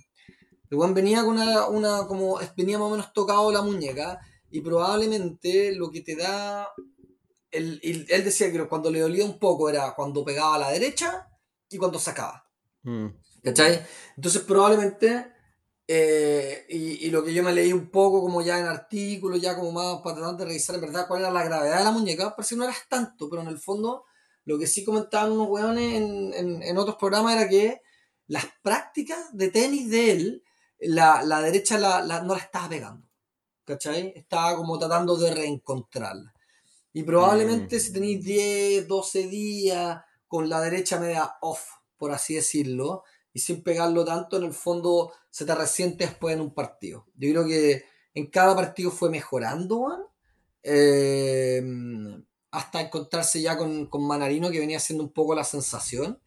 El 0.69 0.77
weón 0.77 0.93
venía 0.93 1.23
con 1.23 1.35
una, 1.37 1.69
una, 1.69 2.05
como, 2.05 2.37
venía 2.57 2.77
más 2.77 2.89
o 2.89 2.91
menos 2.91 3.13
tocado 3.13 3.49
la 3.53 3.61
muñeca, 3.61 4.19
y 4.51 4.59
probablemente 4.59 5.73
lo 5.73 5.89
que 5.89 6.01
te 6.01 6.17
da, 6.17 6.67
él, 7.49 7.79
él 7.81 8.23
decía 8.25 8.51
que 8.51 8.67
cuando 8.67 8.91
le 8.91 8.99
dolía 8.99 9.23
un 9.23 9.39
poco 9.39 9.69
era 9.69 9.95
cuando 9.95 10.25
pegaba 10.25 10.55
a 10.55 10.59
la 10.59 10.71
derecha 10.71 11.29
y 11.69 11.77
cuando 11.77 11.97
sacaba. 11.97 12.45
Mm. 12.81 13.07
¿Cachai? 13.41 13.85
Entonces 14.17 14.41
probablemente, 14.41 15.31
eh, 15.91 16.67
y, 16.69 17.07
y, 17.07 17.09
lo 17.09 17.23
que 17.23 17.33
yo 17.33 17.41
me 17.41 17.51
leí 17.51 17.73
un 17.73 17.89
poco 17.89 18.21
como 18.21 18.43
ya 18.43 18.59
en 18.59 18.67
artículos, 18.67 19.41
ya 19.41 19.55
como 19.55 19.71
más 19.71 20.01
para 20.03 20.17
tratar 20.17 20.37
de 20.37 20.45
revisar 20.45 20.75
en 20.75 20.81
verdad 20.81 21.07
cuál 21.07 21.21
era 21.21 21.31
la 21.31 21.43
gravedad 21.43 21.79
de 21.79 21.83
la 21.83 21.89
muñeca, 21.89 22.35
parece 22.35 22.53
que 22.53 22.59
no 22.59 22.65
era 22.65 22.75
tanto, 22.87 23.27
pero 23.27 23.41
en 23.41 23.47
el 23.47 23.57
fondo 23.57 24.05
lo 24.45 24.59
que 24.59 24.67
sí 24.67 24.83
comentaban 24.83 25.31
unos 25.31 25.47
weones 25.47 25.95
en, 25.95 26.33
en, 26.35 26.61
en 26.61 26.77
otros 26.77 26.95
programas 26.97 27.35
era 27.35 27.49
que 27.49 27.81
las 28.27 28.45
prácticas 28.61 29.35
de 29.35 29.49
tenis 29.49 29.89
de 29.89 30.11
él, 30.11 30.43
la, 30.77 31.23
la 31.23 31.41
derecha 31.41 31.79
la, 31.79 32.21
no 32.21 32.35
la 32.35 32.39
estaba 32.39 32.69
pegando. 32.69 33.09
¿Cachai? 33.65 34.13
Estaba 34.15 34.55
como 34.57 34.77
tratando 34.77 35.17
de 35.17 35.33
reencontrarla. 35.33 36.31
Y 36.93 37.01
probablemente 37.01 37.77
mm. 37.77 37.79
si 37.79 37.93
tenéis 37.93 38.23
10, 38.23 38.87
12 38.87 39.27
días 39.27 40.03
con 40.27 40.49
la 40.49 40.61
derecha 40.61 40.99
media 40.99 41.37
off, 41.41 41.63
por 41.97 42.11
así 42.11 42.35
decirlo, 42.35 43.03
y 43.33 43.39
sin 43.39 43.63
pegarlo 43.63 44.03
tanto, 44.05 44.37
en 44.37 44.43
el 44.43 44.53
fondo 44.53 45.11
se 45.29 45.45
te 45.45 45.55
resiente 45.55 46.05
después 46.05 46.35
en 46.35 46.41
un 46.41 46.53
partido. 46.53 47.05
Yo 47.15 47.29
creo 47.29 47.45
que 47.45 47.83
en 48.13 48.27
cada 48.27 48.55
partido 48.55 48.91
fue 48.91 49.09
mejorando, 49.09 50.11
eh, 50.63 51.61
hasta 52.51 52.81
encontrarse 52.81 53.41
ya 53.41 53.57
con, 53.57 53.85
con, 53.87 54.05
Manarino, 54.07 54.49
que 54.49 54.59
venía 54.59 54.79
siendo 54.79 55.03
un 55.03 55.13
poco 55.13 55.35
la 55.35 55.43
sensación. 55.43 56.19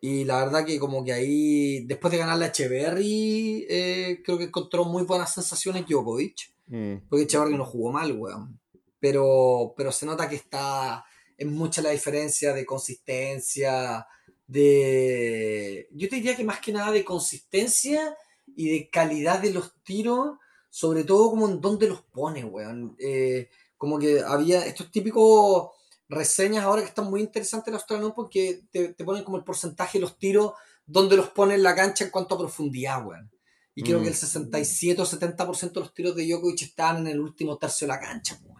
Y 0.00 0.24
la 0.24 0.44
verdad 0.44 0.64
que 0.64 0.78
como 0.78 1.02
que 1.02 1.12
ahí, 1.12 1.86
después 1.86 2.12
de 2.12 2.18
ganar 2.18 2.38
la 2.38 2.46
Echeverry, 2.48 3.66
eh, 3.68 4.22
creo 4.24 4.38
que 4.38 4.44
encontró 4.44 4.84
muy 4.84 5.04
buenas 5.04 5.32
sensaciones 5.32 5.86
Djokovic. 5.86 6.54
Mm. 6.66 7.08
Porque 7.08 7.24
Echeverry 7.24 7.56
no 7.56 7.64
jugó 7.64 7.92
mal, 7.92 8.12
weón. 8.12 8.60
Pero, 9.00 9.74
pero 9.76 9.90
se 9.92 10.04
nota 10.04 10.28
que 10.28 10.36
está, 10.36 11.04
es 11.36 11.46
mucha 11.46 11.80
la 11.80 11.90
diferencia 11.90 12.52
de 12.52 12.66
consistencia, 12.66 14.06
de... 14.46 15.88
Yo 15.92 16.08
te 16.08 16.16
diría 16.16 16.36
que 16.36 16.44
más 16.44 16.60
que 16.60 16.72
nada 16.72 16.92
de 16.92 17.04
consistencia 17.04 18.16
y 18.54 18.70
de 18.70 18.90
calidad 18.90 19.40
de 19.40 19.52
los 19.52 19.74
tiros, 19.82 20.38
sobre 20.70 21.04
todo 21.04 21.30
como 21.30 21.48
en 21.48 21.60
dónde 21.60 21.88
los 21.88 22.02
pone, 22.02 22.44
weón. 22.44 22.96
Eh, 22.98 23.48
como 23.76 23.98
que 23.98 24.20
había 24.20 24.64
estos 24.64 24.90
típicos 24.90 25.70
reseñas 26.08 26.64
ahora 26.64 26.82
que 26.82 26.88
están 26.88 27.10
muy 27.10 27.20
interesantes 27.20 27.68
en 27.68 27.74
Australia, 27.74 28.12
porque 28.14 28.62
te, 28.70 28.94
te, 28.94 29.04
ponen 29.04 29.24
como 29.24 29.36
el 29.36 29.44
porcentaje 29.44 29.98
de 29.98 30.02
los 30.02 30.18
tiros, 30.18 30.52
donde 30.86 31.16
los 31.16 31.30
pone 31.30 31.54
en 31.54 31.62
la 31.62 31.74
cancha 31.74 32.04
en 32.04 32.10
cuanto 32.10 32.34
a 32.34 32.38
profundidad, 32.38 33.04
weón. 33.04 33.30
Y 33.74 33.82
creo 33.82 34.00
que 34.00 34.08
el 34.08 34.14
67 34.14 34.98
mm. 34.98 35.02
o 35.02 35.06
70% 35.06 35.72
de 35.72 35.80
los 35.80 35.92
tiros 35.92 36.16
de 36.16 36.26
Djokovic 36.26 36.62
están 36.62 36.98
en 36.98 37.08
el 37.08 37.20
último 37.20 37.58
tercio 37.58 37.86
de 37.86 37.92
la 37.92 38.00
cancha, 38.00 38.38
weón. 38.42 38.56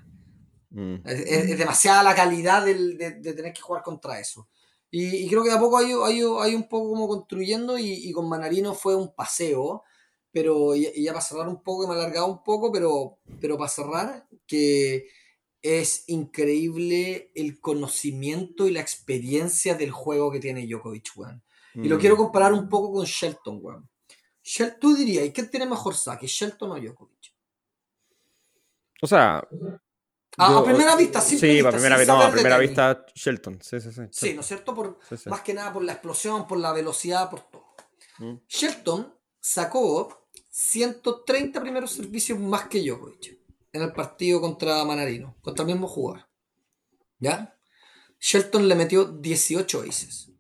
Mm. 0.71 1.09
Es, 1.09 1.57
demasiada 1.57 2.03
la 2.03 2.15
calidad 2.15 2.67
de, 2.67 2.75
de, 2.97 3.33
tener 3.33 3.55
que 3.55 3.63
jugar 3.63 3.83
contra 3.83 4.21
eso. 4.21 4.49
Y, 4.99 5.29
creo 5.29 5.43
que 5.43 5.51
de 5.51 5.57
a 5.57 5.61
poco 5.61 5.77
hay, 5.77 5.93
hay, 5.93 6.23
hay 6.41 6.55
un 6.55 6.69
poco 6.69 6.89
como 6.89 7.07
construyendo 7.07 7.77
y, 7.79 8.11
con 8.13 8.31
Manarino 8.31 8.73
fue 8.73 8.97
un 8.97 9.15
paseo, 9.15 9.85
pero 10.33 10.75
y, 10.75 10.91
ya 11.03 11.13
para 11.13 11.23
cerrar 11.23 11.49
un 11.49 11.63
poco, 11.63 11.83
que 11.83 11.89
me 11.89 11.95
ha 11.95 11.99
alargado 11.99 12.29
un 12.29 12.43
poco, 12.43 12.73
pero, 12.73 13.19
pero 13.39 13.59
para 13.59 13.69
cerrar, 13.69 14.27
que 14.47 15.07
es 15.61 16.05
increíble 16.07 17.31
el 17.35 17.61
conocimiento 17.61 18.67
y 18.67 18.71
la 18.71 18.81
experiencia 18.81 19.75
del 19.75 19.91
juego 19.91 20.33
que 20.33 20.41
tiene 20.41 20.67
Djokovic, 20.67 21.11
weón. 21.17 21.43
Y 21.75 21.89
lo 21.89 21.97
mm. 21.97 22.01
quiero 22.01 22.17
comparar 22.17 22.55
un 22.55 22.71
poco 22.71 22.95
con 22.95 23.05
Shelton, 23.05 23.59
weón. 23.61 23.91
tú 24.81 24.95
dirías, 24.95 25.29
¿quién 25.35 25.51
tiene 25.51 25.67
mejor 25.67 25.95
saque, 25.95 26.27
Shelton 26.27 26.71
o 26.71 26.81
Djokovic? 26.81 27.35
O 29.03 29.07
sea, 29.07 29.47
a, 30.39 30.65
primera 30.65 30.97
vista, 30.97 31.21
sí. 31.21 31.39
Sí, 31.39 31.61
a 31.61 31.71
primera, 31.71 31.97
vista, 31.97 32.13
no, 32.13 32.23
a 32.23 32.31
primera 32.31 32.59
vista, 32.59 33.07
Shelton. 33.15 33.59
Sí, 33.63 33.81
sí, 33.81 33.93
sí. 33.93 34.03
Sí, 34.11 34.35
¿no 34.35 34.41
es 34.41 34.47
cierto? 34.47 34.75
Por, 34.75 34.99
Más 35.27 35.41
que 35.41 35.55
nada 35.55 35.73
por 35.73 35.83
la 35.83 35.93
explosión, 35.93 36.47
por 36.47 36.59
la 36.59 36.73
velocidad, 36.73 37.31
por 37.31 37.41
todo. 37.41 37.67
Mm. 38.19 38.37
Shelton 38.49 39.15
sacó 39.41 40.29
130 40.51 41.61
primeros 41.61 41.93
servicios 41.93 42.39
más 42.39 42.69
que 42.69 42.83
Djokovic 42.83 43.39
en 43.73 43.83
el 43.83 43.93
partido 43.93 44.41
contra 44.41 44.85
Manarino, 44.85 45.37
contra 45.43 45.65
el 45.65 45.73
mismo 45.73 45.89
jugador. 45.89 46.27
¿Ya? 47.19 47.59
Shelton 48.19 48.69
le 48.69 48.75
metió 48.75 49.05
18 49.05 49.83
aces. 49.89 50.31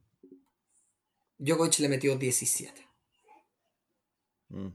Djokovic 1.38 1.78
le 1.78 1.88
metió 1.88 2.16
17. 2.16 2.88
Mm. 4.48 4.68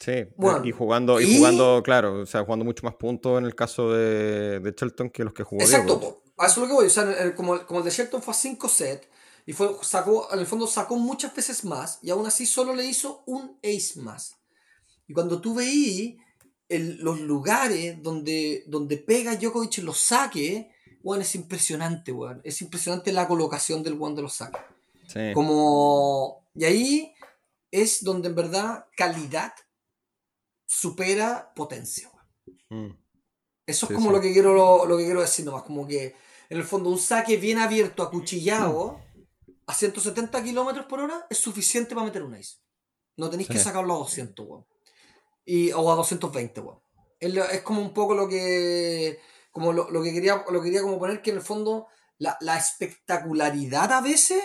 Sí, 0.00 0.12
y 0.64 0.70
jugando, 0.70 1.20
y, 1.20 1.38
jugando, 1.38 1.82
claro, 1.84 2.20
o 2.22 2.26
sea, 2.26 2.44
jugando 2.44 2.64
mucho 2.64 2.84
más 2.84 2.94
puntos 2.94 3.38
en 3.38 3.44
el 3.44 3.54
caso 3.56 3.92
de, 3.92 4.60
de 4.60 4.70
Shelton 4.70 5.10
que 5.10 5.24
los 5.24 5.32
que 5.32 5.42
jugó 5.42 5.62
Exacto, 5.62 6.22
a 6.36 6.46
eso 6.46 6.52
es 6.52 6.58
lo 6.58 6.66
que 6.68 6.72
voy. 6.72 6.86
O 6.86 6.90
sea, 6.90 7.34
como, 7.34 7.66
como 7.66 7.80
el 7.80 7.84
de 7.84 7.90
Shelton 7.90 8.22
fue 8.22 8.32
a 8.32 8.36
5 8.36 8.68
sets, 8.68 9.08
y 9.44 9.52
fue, 9.52 9.70
sacó, 9.82 10.28
en 10.32 10.38
el 10.38 10.46
fondo 10.46 10.66
sacó 10.66 10.96
muchas 10.96 11.34
veces 11.34 11.64
más, 11.64 11.98
y 12.02 12.10
aún 12.10 12.26
así 12.26 12.46
solo 12.46 12.74
le 12.74 12.84
hizo 12.86 13.24
un 13.26 13.58
ace 13.64 14.00
más. 14.00 14.36
Y 15.08 15.14
cuando 15.14 15.40
tú 15.40 15.54
veí 15.54 16.18
los 16.68 17.20
lugares 17.20 18.00
donde, 18.02 18.64
donde 18.66 18.98
pega 18.98 19.36
Djokovic 19.36 19.78
los 19.78 19.98
saques, 19.98 20.66
bueno, 21.02 21.22
es 21.22 21.34
impresionante, 21.34 22.12
weón. 22.12 22.40
Es 22.44 22.60
impresionante 22.60 23.12
la 23.12 23.26
colocación 23.26 23.82
del 23.82 23.96
one 24.00 24.14
de 24.14 24.22
los 24.22 24.34
saques. 24.34 24.60
Sí. 25.06 25.32
Como. 25.32 26.46
Y 26.54 26.64
ahí 26.64 27.14
es 27.70 28.04
donde 28.04 28.28
en 28.28 28.34
verdad 28.34 28.84
calidad 28.96 29.52
supera 30.68 31.52
potencia. 31.56 32.10
Mm. 32.68 32.90
Eso 33.66 33.86
es 33.86 33.94
como 33.94 34.12
lo 34.12 34.20
que 34.20 34.32
quiero 34.32 34.54
lo, 34.86 34.96
que 34.96 35.04
quiero 35.04 35.20
decir 35.20 35.44
nomás, 35.44 35.62
como 35.62 35.86
que 35.86 36.14
en 36.48 36.58
el 36.58 36.64
fondo 36.64 36.90
un 36.90 36.98
saque 36.98 37.36
bien 37.36 37.58
abierto, 37.58 38.02
acuchillado, 38.02 39.00
a 39.66 39.74
170 39.74 40.42
kilómetros 40.42 40.86
por 40.86 41.00
hora 41.00 41.26
es 41.28 41.38
suficiente 41.38 41.94
para 41.94 42.06
meter 42.06 42.22
un 42.22 42.34
ace. 42.34 42.56
No 43.16 43.28
tenéis 43.28 43.48
que 43.48 43.58
sacarlo 43.58 43.94
a 43.94 43.98
200, 43.98 44.46
Y, 45.44 45.72
o 45.72 45.90
a 45.90 45.96
220, 45.96 46.62
Es, 47.20 47.62
como 47.62 47.82
un 47.82 47.92
poco 47.92 48.14
lo 48.14 48.28
que 48.28 49.18
como 49.50 49.72
lo, 49.72 50.02
que 50.02 50.12
quería 50.12 50.44
lo 50.50 50.62
quería 50.62 50.82
como 50.82 50.98
poner 50.98 51.20
que 51.20 51.30
en 51.30 51.36
el 51.36 51.42
fondo 51.42 51.88
la, 52.18 52.36
la, 52.40 52.56
espectacularidad 52.56 53.92
a 53.92 54.00
veces 54.00 54.42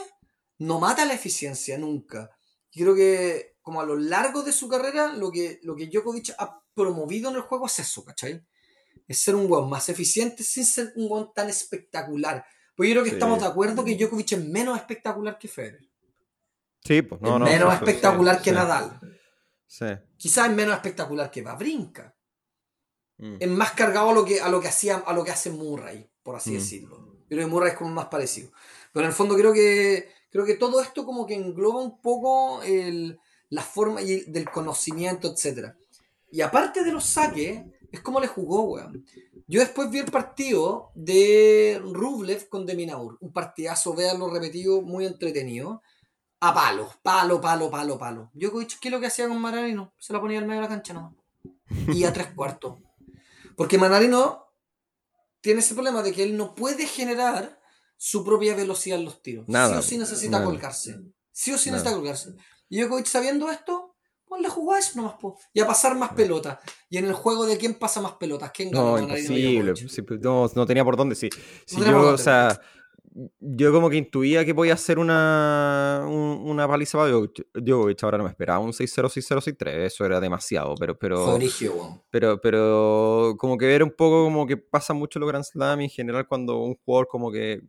no 0.58 0.80
mata 0.80 1.06
la 1.06 1.14
eficiencia 1.14 1.78
nunca. 1.78 2.32
Y 2.72 2.82
creo 2.82 2.96
que 2.96 3.53
como 3.63 3.82
a 3.82 3.86
lo 3.86 3.95
largo 3.95 4.43
de 4.43 4.52
su 4.52 4.67
carrera, 4.67 5.13
lo 5.13 5.32
que, 5.32 5.60
lo 5.63 5.76
que 5.76 5.88
Djokovic 5.88 6.36
ha 6.38 6.62
promovido 6.76 7.30
en 7.30 7.38
el 7.38 7.41
juego 7.41 7.65
es 7.65 7.80
eso, 7.80 8.04
¿cachai? 8.04 8.45
Es 9.08 9.19
ser 9.19 9.36
un 9.36 9.49
weón 9.49 9.69
más 9.69 9.88
eficiente 9.88 10.43
sin 10.43 10.65
ser 10.65 10.91
un 10.97 11.10
weón 11.10 11.34
tan 11.34 11.49
espectacular. 11.49 12.45
Pues 12.76 12.89
yo 12.89 12.95
creo 12.95 13.04
que 13.06 13.12
estamos 13.12 13.39
de 13.39 13.47
acuerdo 13.47 13.86
que 13.86 13.95
Djokovic 13.95 14.34
es 14.34 14.45
menos 14.45 14.78
espectacular 14.78 15.39
que 15.39 15.47
Federer. 15.47 15.89
Sí, 16.84 17.02
pues 17.02 17.21
no, 17.21 17.39
no. 17.39 17.45
Menos 17.45 17.73
espectacular 17.73 18.41
que 18.41 18.52
Nadal. 18.52 18.99
Sí. 19.65 19.86
Quizás 20.17 20.49
es 20.49 20.56
menos 20.56 20.76
espectacular 20.76 21.32
que 21.32 21.41
Babrinka. 21.41 22.13
Mm. 23.17 23.38
Es 23.39 23.49
más 23.49 23.71
cargado 23.71 24.10
a 24.10 24.13
lo 24.13 24.26
que, 24.26 24.41
a 24.41 24.49
lo 24.49 24.60
que, 24.60 24.67
hacía, 24.67 24.97
a 24.97 25.13
lo 25.13 25.23
que 25.23 25.32
hace 25.32 25.52
Murray, 25.52 26.12
por 26.21 26.36
así 26.36 26.52
mm. 26.52 26.54
decirlo. 26.56 26.97
Yo 26.97 27.38
creo 27.38 27.47
que 27.47 27.52
Murray 27.52 27.71
es 27.71 27.78
como 27.78 27.91
más 27.91 28.08
parecido. 28.08 28.52
Pero 28.91 29.06
en 29.06 29.12
el 29.12 29.15
fondo 29.15 29.36
creo 29.36 29.54
que, 29.54 30.12
creo 30.30 30.43
que 30.43 30.56
todo 30.56 30.82
esto 30.82 31.06
como 31.06 31.26
que 31.26 31.36
engloba 31.36 31.82
un 31.82 32.02
poco 32.02 32.62
el, 32.63 33.17
la 33.54 33.62
forma 33.62 34.02
y 34.02 34.22
del 34.22 34.50
conocimiento, 34.50 35.28
etc. 35.28 35.74
Y 36.32 36.42
aparte 36.42 36.84
de 36.84 36.92
los 36.92 37.06
saques, 37.06 37.63
es 37.92 38.02
como 38.02 38.20
le 38.20 38.28
jugó, 38.28 38.63
weón. 38.63 39.06
Yo 39.46 39.60
después 39.60 39.92
vi 39.92 40.00
el 40.00 40.10
partido 40.10 40.89
de 40.96 41.80
Rublev 41.84 42.50
con 42.50 42.66
Deminaur. 42.66 43.18
Un 43.22 43.32
partidazo, 43.32 43.94
véanlo 43.94 44.32
repetido, 44.32 44.82
muy 44.82 45.06
entretenido. 45.06 45.84
A 46.39 46.52
palo, 46.54 46.92
palo, 47.04 47.39
palo, 47.39 47.70
palo, 47.70 48.00
palo. 48.00 48.32
Yo, 48.34 48.52
¿qué 48.52 48.88
es 48.88 48.92
lo 48.92 49.00
que 49.00 49.06
hacía 49.06 49.28
con 49.28 49.39
Manarino? 49.39 49.94
Se 50.00 50.13
lo 50.13 50.20
ponía 50.20 50.39
al 50.39 50.46
medio 50.46 50.62
de 50.62 50.68
la 50.68 50.74
cancha, 50.74 50.94
no. 50.94 51.16
Y 51.94 52.06
a 52.06 52.12
tres 52.12 52.28
cuartos. 52.34 52.80
Porque 53.56 53.78
Manarino 53.78 54.48
tiene 55.42 55.60
ese 55.60 55.76
problema 55.76 56.02
de 56.02 56.12
que 56.12 56.24
él 56.24 56.36
no 56.36 56.56
puede 56.56 56.88
generar 56.88 57.62
su 57.98 58.26
propia 58.26 58.56
velocidad 58.56 58.98
en 58.98 59.06
los 59.06 59.22
tiros. 59.22 59.48
Nada, 59.48 59.74
sí 59.74 59.78
o 59.78 59.82
sí 59.84 59.98
necesita 60.00 60.44
colgarse. 60.44 61.00
Sí 61.32 61.54
o 61.54 61.58
sí 61.60 61.70
necesita 61.70 61.96
colgarse. 61.96 62.36
Y 62.74 62.82
Djokovic 62.82 63.06
sabiendo 63.06 63.52
esto, 63.52 63.94
ponle 64.28 64.48
a 64.48 64.80
eso 64.80 65.00
nomás, 65.00 65.14
po. 65.22 65.38
Y 65.54 65.60
a 65.60 65.68
pasar 65.68 65.96
más 65.96 66.14
pelotas. 66.14 66.58
Y 66.90 66.98
en 66.98 67.06
el 67.06 67.14
juego 67.14 67.46
de 67.46 67.56
quién 67.56 67.76
pasa 67.76 68.02
más 68.02 68.14
pelotas, 68.14 68.50
quién 68.52 68.72
gana. 68.72 68.84
No, 68.84 69.00
imposible. 69.00 69.74
Pues, 69.74 70.20
no, 70.22 70.50
no, 70.56 70.66
tenía 70.66 70.84
por 70.84 70.98
dónde, 70.98 71.14
sí. 71.14 71.30
Si 71.68 71.80
yo, 71.80 72.14
o 72.14 72.18
sea, 72.18 72.60
yo 73.40 73.72
como 73.72 73.92
que 73.92 73.98
intuía 73.98 74.44
que 74.44 74.56
podía 74.56 74.74
hacer 74.74 74.98
una, 74.98 76.04
una 76.08 76.68
paliza 76.68 76.98
para 76.98 77.12
Djokovic. 77.12 78.04
Ahora 78.04 78.18
no 78.18 78.24
me 78.24 78.32
esperaba 78.32 78.58
un 78.58 78.72
6-0, 78.72 79.04
6-0, 79.04 79.56
6-3. 79.56 79.70
Eso 79.86 80.04
era 80.04 80.20
demasiado, 80.20 80.74
pero... 80.80 80.98
Pero, 80.98 81.38
pero, 82.10 82.42
pero 82.42 83.36
como 83.38 83.56
que 83.56 83.68
ver 83.68 83.84
un 83.84 83.92
poco 83.92 84.24
como 84.24 84.48
que 84.48 84.58
pasa 84.58 84.96
mucho 84.96 85.20
los 85.20 85.30
Grand 85.30 85.46
Slam 85.46 85.82
en 85.82 85.90
general 85.92 86.28
cuando 86.28 86.58
un 86.58 86.74
jugador 86.84 87.08
como 87.08 87.32
que 87.32 87.62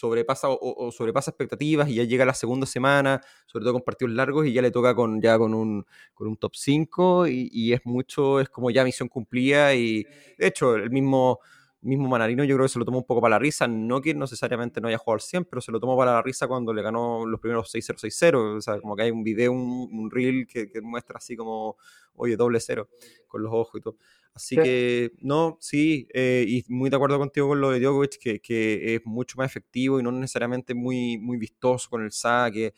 sobrepasa 0.00 0.48
o, 0.48 0.90
sobrepasa 0.92 1.30
expectativas 1.30 1.88
y 1.90 1.96
ya 1.96 2.04
llega 2.04 2.24
la 2.24 2.32
segunda 2.32 2.66
semana, 2.66 3.20
sobre 3.46 3.64
todo 3.64 3.74
con 3.74 3.82
partidos 3.82 4.14
largos, 4.14 4.46
y 4.46 4.52
ya 4.52 4.62
le 4.62 4.70
toca 4.70 4.94
con 4.94 5.20
ya 5.20 5.36
con 5.38 5.52
un, 5.52 5.84
con 6.14 6.26
un 6.26 6.36
top 6.38 6.52
5 6.54 7.26
y, 7.26 7.72
es 7.74 7.80
mucho, 7.84 8.40
es 8.40 8.48
como 8.48 8.70
ya 8.70 8.82
misión 8.82 9.08
cumplida 9.08 9.74
y 9.74 10.04
de 10.38 10.46
hecho 10.46 10.74
el 10.74 10.90
mismo, 10.90 11.40
mismo 11.82 12.08
Manarino 12.08 12.44
yo 12.44 12.56
creo 12.56 12.64
que 12.64 12.72
se 12.72 12.78
lo 12.78 12.86
tomó 12.86 12.98
un 12.98 13.04
poco 13.04 13.20
para 13.20 13.32
la 13.32 13.38
risa, 13.38 13.68
no 13.68 14.00
que 14.00 14.14
necesariamente 14.14 14.80
no 14.80 14.88
haya 14.88 14.96
jugado 14.96 15.16
al 15.16 15.20
100, 15.20 15.44
pero 15.44 15.60
se 15.60 15.70
lo 15.70 15.78
tomó 15.78 15.98
para 15.98 16.12
la 16.12 16.22
risa 16.22 16.48
cuando 16.48 16.72
le 16.72 16.80
ganó 16.82 17.26
los 17.26 17.38
primeros 17.38 17.72
6-0, 17.74 17.98
6-0, 17.98 18.56
o 18.56 18.60
sea, 18.62 18.80
como 18.80 18.96
que 18.96 19.02
hay 19.02 19.10
un 19.10 19.22
video, 19.22 19.52
un, 19.52 20.10
reel 20.10 20.46
que, 20.46 20.70
que 20.70 20.80
muestra 20.80 21.18
así 21.18 21.36
como, 21.36 21.76
oye, 22.14 22.36
doble 22.36 22.58
cero, 22.60 22.88
con 23.28 23.42
los 23.42 23.52
ojos 23.52 23.80
y 23.80 23.82
todo. 23.82 23.96
Así 24.34 24.56
que, 24.56 25.12
no, 25.18 25.58
sí, 25.60 26.06
eh, 26.14 26.44
y 26.46 26.64
muy 26.68 26.88
de 26.88 26.96
acuerdo 26.96 27.18
contigo 27.18 27.48
con 27.48 27.60
lo 27.60 27.70
de 27.70 27.80
Djokovic, 27.80 28.18
que, 28.18 28.40
que, 28.40 28.94
es 28.94 29.02
mucho 29.04 29.36
más 29.36 29.50
efectivo 29.50 29.98
y 29.98 30.02
no 30.02 30.12
necesariamente 30.12 30.72
muy, 30.72 31.18
muy 31.18 31.36
vistoso 31.36 31.90
con 31.90 32.04
el 32.04 32.12
saque. 32.12 32.72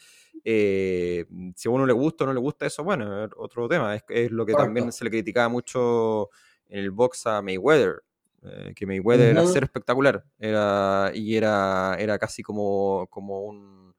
Eh, 0.45 1.27
si 1.55 1.69
a 1.69 1.71
uno 1.71 1.87
le 1.87 1.93
gusta 1.93 2.25
o 2.25 2.27
no 2.27 2.33
le 2.33 2.41
gusta 2.41 2.67
eso, 2.67 2.83
bueno, 2.83 3.25
es 3.25 3.31
otro 3.37 3.69
tema. 3.69 3.95
Es, 3.95 4.03
es 4.09 4.31
lo 4.31 4.47
que 4.47 4.55
también 4.55 4.91
se 4.93 5.05
le 5.05 5.11
criticaba 5.11 5.49
mucho 5.49 6.31
en 6.69 6.81
el 6.81 6.91
box 6.91 7.27
a 7.27 7.43
Mayweather, 7.43 8.03
eh, 8.43 8.73
que 8.75 8.87
Mayweather 8.87 9.29
era 9.29 9.47
ser 9.47 9.65
espectacular, 9.65 10.25
era, 10.38 11.12
y 11.15 11.37
era, 11.37 11.97
era 11.99 12.19
casi 12.19 12.43
como, 12.43 13.07
como 13.09 13.43
un... 13.43 13.95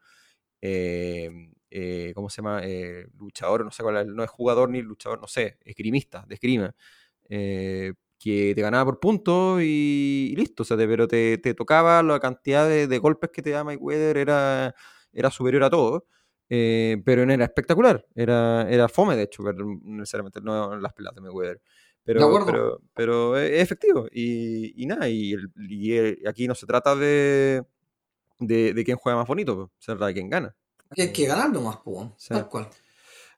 ¿Cómo 2.14 2.30
se 2.30 2.42
llama? 2.42 2.62
luchador, 3.18 3.66
no 3.66 3.72
sé 3.72 3.84
cuál 3.84 4.16
no 4.16 4.24
es 4.24 4.30
jugador 4.30 4.70
ni 4.70 4.82
luchador, 4.82 5.20
no 5.20 5.28
sé, 5.28 5.58
esgrimista, 5.66 6.24
de 6.28 6.36
esgrima. 6.36 6.76
Eh, 7.36 7.94
que 8.20 8.54
te 8.54 8.62
ganaba 8.62 8.86
por 8.86 9.00
puntos 9.00 9.60
y, 9.64 10.36
listo, 10.38 10.62
o 10.62 10.66
sea, 10.66 10.78
pero 10.78 11.08
te, 11.08 11.38
tocaba 11.56 12.04
la 12.04 12.20
cantidad 12.20 12.70
de, 12.70 12.98
golpes 13.00 13.32
que 13.32 13.42
te 13.42 13.50
da 13.50 13.64
Mayweather 13.64 14.18
era, 14.18 14.76
era 15.12 15.32
superior 15.32 15.64
a 15.64 15.70
todo, 15.72 16.06
eh, 16.48 17.02
pero 17.04 17.26
no 17.26 17.34
era 17.34 17.44
espectacular, 17.46 18.06
era, 18.14 18.70
era 18.70 18.88
fome 18.88 19.16
de 19.16 19.24
hecho, 19.24 19.44
pero 19.44 19.66
necesariamente 19.82 20.42
no 20.42 20.78
las 20.78 20.94
pelas 20.94 21.16
de 21.16 21.22
Mayweather. 21.22 21.62
Pero, 22.04 22.46
pero, 22.46 22.82
pero, 22.94 23.38
es 23.38 23.62
efectivo 23.62 24.08
y, 24.12 24.86
nada, 24.86 25.10
y, 25.10 25.36
aquí 26.28 26.48
no 26.48 26.54
se 26.54 26.68
trata 26.68 26.96
de, 26.96 27.66
de, 28.40 28.84
quién 28.86 28.98
juega 28.98 29.18
más 29.18 29.28
bonito, 29.28 29.72
se 29.80 29.94
trata 29.94 30.06
de 30.06 30.14
quién 30.14 30.30
gana. 30.30 30.56
hay 30.96 31.12
que 31.12 31.26
ganar 31.26 31.52
nomás, 31.52 31.80
pues, 31.84 32.28
tal 32.28 32.48
cual. 32.48 32.70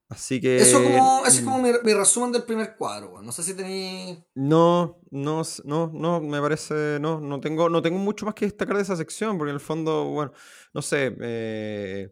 Así 0.09 0.39
que. 0.39 0.57
Eso, 0.57 0.81
como, 0.83 1.25
es 1.25 1.41
como 1.41 1.59
mi, 1.59 1.93
resumen 1.93 2.31
del 2.31 2.43
primer 2.43 2.75
cuadro, 2.75 3.21
No 3.21 3.31
sé 3.31 3.43
si 3.43 3.55
tenéis. 3.55 4.19
No, 4.35 4.99
no, 5.09 5.41
no, 5.63 5.91
no, 5.93 6.21
me 6.21 6.41
parece. 6.41 6.99
No, 6.99 7.19
no 7.19 7.39
tengo, 7.39 7.69
no 7.69 7.81
tengo 7.81 7.97
mucho 7.97 8.25
más 8.25 8.35
que 8.35 8.45
destacar 8.45 8.77
de 8.77 8.83
esa 8.83 8.95
sección, 8.95 9.37
porque 9.37 9.49
en 9.49 9.55
el 9.55 9.61
fondo, 9.61 10.05
bueno, 10.05 10.31
no 10.73 10.81
sé. 10.81 11.15
Eh, 11.19 12.11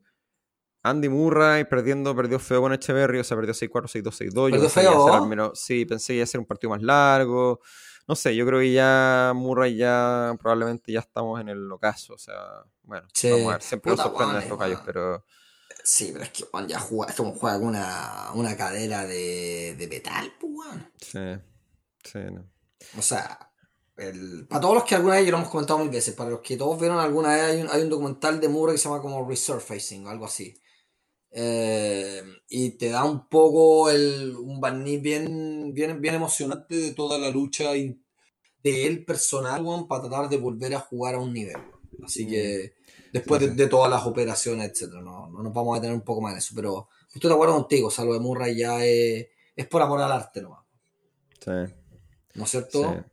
Andy 0.86 1.08
Murray 1.08 1.64
perdiendo, 1.64 2.14
perdió 2.14 2.40
feo 2.40 2.62
con 2.62 2.74
Echeverry, 2.74 3.20
o 3.20 3.24
sea, 3.24 3.38
perdió 3.38 3.54
6-4, 3.54 4.04
6-2, 4.04 4.34
6-2. 4.34 4.52
Perdió 4.52 4.70
feo. 4.70 5.14
Al 5.14 5.28
menos, 5.28 5.52
sí, 5.58 5.86
pensé 5.86 6.08
que 6.08 6.16
iba 6.18 6.24
a 6.24 6.28
ser 6.28 6.40
un 6.40 6.46
partido 6.46 6.72
más 6.72 6.82
largo. 6.82 7.62
No 8.06 8.16
sé, 8.16 8.36
yo 8.36 8.46
creo 8.46 8.60
que 8.60 8.74
ya 8.74 9.32
Murray 9.34 9.78
ya 9.78 10.36
probablemente 10.40 10.92
ya 10.92 11.00
estamos 11.00 11.40
en 11.40 11.50
el 11.50 11.72
ocaso. 11.72 12.16
O 12.16 12.18
sea, 12.18 12.36
bueno, 12.82 13.08
vamos 13.24 13.48
a 13.48 13.52
ver, 13.52 13.62
siempre 13.62 13.92
nos 13.92 14.02
sorprenden 14.02 14.42
estos 14.42 14.60
gallos, 14.60 14.82
pero. 14.86 15.24
Sí, 15.84 16.12
pero 16.14 16.24
es 16.24 16.30
que 16.30 16.44
Juan 16.46 16.68
ya 16.68 16.80
juega, 16.80 17.12
es 17.12 17.18
como 17.18 17.34
juega 17.34 17.60
con 17.60 17.68
una, 17.68 18.32
una 18.36 18.56
cadera 18.56 19.06
de, 19.06 19.76
de 19.78 19.88
metal, 19.88 20.32
pues, 20.40 20.70
Sí, 21.02 21.20
sí, 22.04 22.20
no. 22.32 22.50
O 22.98 23.02
sea, 23.02 23.52
el, 23.98 24.48
para 24.48 24.62
todos 24.62 24.76
los 24.76 24.84
que 24.86 24.96
alguna 24.96 25.16
vez, 25.16 25.26
ya 25.26 25.32
lo 25.32 25.38
hemos 25.38 25.50
comentado 25.50 25.80
mil 25.80 25.90
veces, 25.90 26.16
para 26.16 26.30
los 26.30 26.40
que 26.40 26.56
todos 26.56 26.80
vieron 26.80 27.00
alguna 27.00 27.36
vez, 27.36 27.44
hay 27.44 27.62
un, 27.62 27.70
hay 27.70 27.82
un 27.82 27.90
documental 27.90 28.40
de 28.40 28.48
Murray 28.48 28.76
que 28.76 28.78
se 28.78 28.88
llama 28.88 29.02
como 29.02 29.28
Resurfacing 29.28 30.08
o 30.08 30.10
algo 30.10 30.26
así. 30.26 30.56
Eh, 31.32 32.24
y 32.48 32.72
te 32.78 32.90
da 32.90 33.04
un 33.04 33.28
poco 33.28 33.90
el, 33.90 34.36
un 34.38 34.62
barniz 34.62 35.02
bien, 35.02 35.74
bien, 35.74 36.00
bien 36.00 36.16
emocionante 36.16 36.76
de 36.76 36.94
toda 36.94 37.18
la 37.18 37.30
lucha 37.30 37.72
de 37.72 38.88
él 38.88 39.04
personal, 39.04 39.66
para 39.90 40.04
tratar 40.04 40.30
de 40.30 40.38
volver 40.38 40.76
a 40.76 40.80
jugar 40.80 41.16
a 41.16 41.20
un 41.20 41.34
nivel. 41.34 41.58
Así 42.04 42.26
que 42.26 42.74
después 43.14 43.56
de, 43.56 43.68
todas 43.68 43.92
las 43.92 44.06
operaciones, 44.06 44.72
etcétera. 44.72 45.02
No, 45.02 45.30
no, 45.30 45.44
nos 45.44 45.54
vamos 45.54 45.78
a 45.78 45.82
tener 45.82 45.96
un 45.96 46.02
poco 46.02 46.20
más 46.20 46.34
en 46.34 46.40
eso, 46.40 46.54
pero 46.56 46.90
estoy 47.14 47.30
de 47.30 47.36
acuerdo 47.36 47.54
contigo, 47.54 47.88
o 47.88 47.92
sea, 47.92 48.04
lo 48.04 48.14
de 48.14 48.20
Murray 48.20 48.58
ya 48.58 48.84
es, 48.84 49.28
es 49.56 49.68
por 49.68 49.84
amor 49.84 50.02
al 50.02 50.12
arte 50.12 50.42
nomás. 50.42 50.66
Sí. 51.40 51.52
¿No 52.34 52.44
es 52.44 52.50
cierto? 52.50 53.06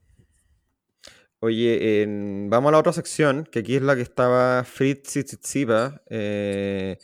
Oye, 1.40 2.06
vamos 2.48 2.70
a 2.70 2.72
la 2.72 2.78
otra 2.78 2.92
sección, 2.94 3.44
que 3.44 3.58
aquí 3.58 3.76
es 3.76 3.82
la 3.82 3.94
que 3.94 4.02
estaba 4.02 4.64
Fritz 4.64 5.24
Tsitsipa. 5.24 6.02
Eh, 6.08 6.98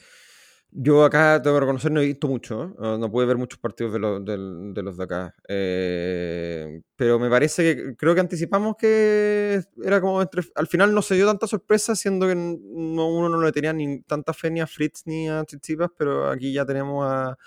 yo 0.78 1.04
acá 1.06 1.40
tengo 1.40 1.56
que 1.56 1.60
reconocer, 1.60 1.90
no 1.90 2.00
he 2.02 2.06
visto 2.06 2.28
mucho, 2.28 2.74
no 2.78 3.10
pude 3.10 3.24
ver 3.24 3.38
muchos 3.38 3.58
partidos 3.58 3.94
de, 3.94 4.82
los 4.82 4.96
de 4.98 5.04
acá. 5.04 5.34
Eh, 5.48 6.82
pero 6.96 7.18
me 7.18 7.30
parece 7.30 7.74
que 7.74 7.96
creo 7.96 8.14
que 8.14 8.20
anticipamos 8.20 8.76
que 8.76 9.62
era 9.82 10.02
como 10.02 10.20
entre, 10.20 10.42
al 10.54 10.66
final 10.66 10.92
no 10.92 11.00
se 11.00 11.14
dio 11.14 11.26
tanta 11.26 11.46
sorpresa, 11.46 11.96
siendo 11.96 12.26
que 12.26 12.34
uno 12.34 13.28
no 13.30 13.40
le 13.40 13.52
tenía 13.52 13.72
ni 13.72 14.02
tanta 14.02 14.34
fe 14.34 14.50
ni 14.50 14.60
a 14.60 14.66
Fritz 14.66 15.04
ni 15.06 15.30
a 15.30 15.46
Chichipas, 15.46 15.88
pero 15.96 16.28
aquí 16.28 16.52
ya 16.52 16.66
tenemos 16.66 17.06
a, 17.08 17.38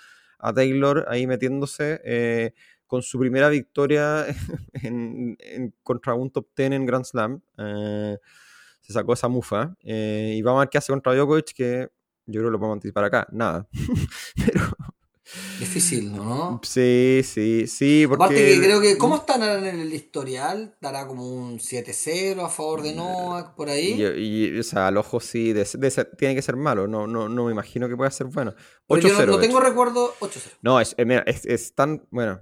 Taylor 0.52 1.04
ahí 1.08 1.28
metiéndose 1.28 2.00
eh, 2.02 2.52
con 2.88 3.02
su 3.02 3.16
primera 3.20 3.48
victoria 3.48 4.26
en, 4.72 5.36
contra 5.84 6.14
un 6.14 6.32
top 6.32 6.48
10 6.56 6.72
en 6.72 6.86
Grand 6.86 7.04
Slam. 7.04 7.40
Eh, 7.58 8.18
se 8.80 8.92
sacó 8.92 9.12
esa 9.12 9.28
mufa 9.28 9.76
y 9.84 10.42
vamos 10.42 10.58
a 10.58 10.62
ver 10.62 10.68
qué 10.70 10.78
hace 10.78 10.92
contra 10.92 11.14
Djokovic, 11.14 11.52
que 11.54 11.90
yo 12.30 12.40
creo 12.40 12.48
que 12.48 12.52
lo 12.52 12.58
podemos 12.58 12.76
anticipar 12.76 13.04
acá. 13.04 13.26
Nada. 13.30 13.68
Pero. 14.36 14.76
Difícil, 15.60 16.12
¿no? 16.12 16.60
Sí, 16.64 17.20
sí, 17.24 17.66
sí. 17.68 18.04
Porque... 18.08 18.24
Aparte 18.24 18.46
que 18.46 18.60
creo 18.60 18.80
que, 18.80 18.98
¿cómo 18.98 19.16
están 19.16 19.42
en 19.42 19.80
el 19.80 19.92
historial? 19.92 20.76
Dará 20.80 21.06
como 21.06 21.24
un 21.24 21.58
7-0 21.58 22.44
a 22.44 22.48
favor 22.48 22.82
de 22.82 22.94
Novak, 22.94 23.54
por 23.54 23.68
ahí. 23.68 24.02
Y, 24.16 24.58
o 24.58 24.62
sea, 24.64 24.88
al 24.88 24.96
ojo 24.96 25.20
sí, 25.20 25.54
tiene 26.18 26.34
que 26.34 26.42
ser 26.42 26.56
malo. 26.56 26.88
No, 26.88 27.06
no, 27.06 27.28
no 27.28 27.44
me 27.44 27.52
imagino 27.52 27.88
que 27.88 27.96
pueda 27.96 28.10
ser 28.10 28.26
bueno. 28.26 28.54
8-0. 28.88 29.00
Yo 29.00 29.26
no, 29.26 29.38
tengo 29.38 29.60
recuerdo. 29.60 30.14
8-0. 30.18 30.58
No, 30.62 30.80
es, 30.80 30.94
eh, 30.98 31.22
es, 31.26 31.46
es, 31.46 31.74
tan. 31.74 32.06
Bueno, 32.10 32.40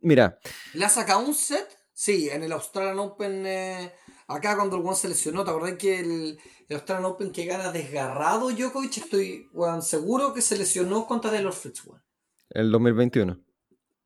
mira. 0.00 0.38
¿Le 0.72 0.84
ha 0.84 0.88
sacado 0.88 1.20
un 1.20 1.34
set? 1.34 1.68
Sí, 1.92 2.28
en 2.30 2.42
el 2.42 2.52
Australian 2.52 2.98
Open. 2.98 3.46
Eh, 3.46 3.92
acá 4.26 4.56
cuando 4.56 4.76
el 4.76 4.82
One 4.84 4.96
se 4.96 5.08
lesionó, 5.08 5.44
¿te 5.44 5.50
acordás 5.50 5.74
que 5.74 6.00
el, 6.00 6.38
el 6.68 6.76
Australian 6.76 7.04
Open 7.04 7.30
que 7.30 7.44
gana 7.44 7.72
desgarrado 7.72 8.50
Djokovic, 8.50 8.96
estoy 8.98 9.48
seguro 9.80 10.32
que 10.32 10.40
se 10.40 10.56
lesionó 10.56 11.06
contra 11.06 11.30
Taylor 11.30 11.52
Fritz, 11.52 11.84
weón. 11.86 12.02
El 12.50 12.70
2021. 12.70 13.38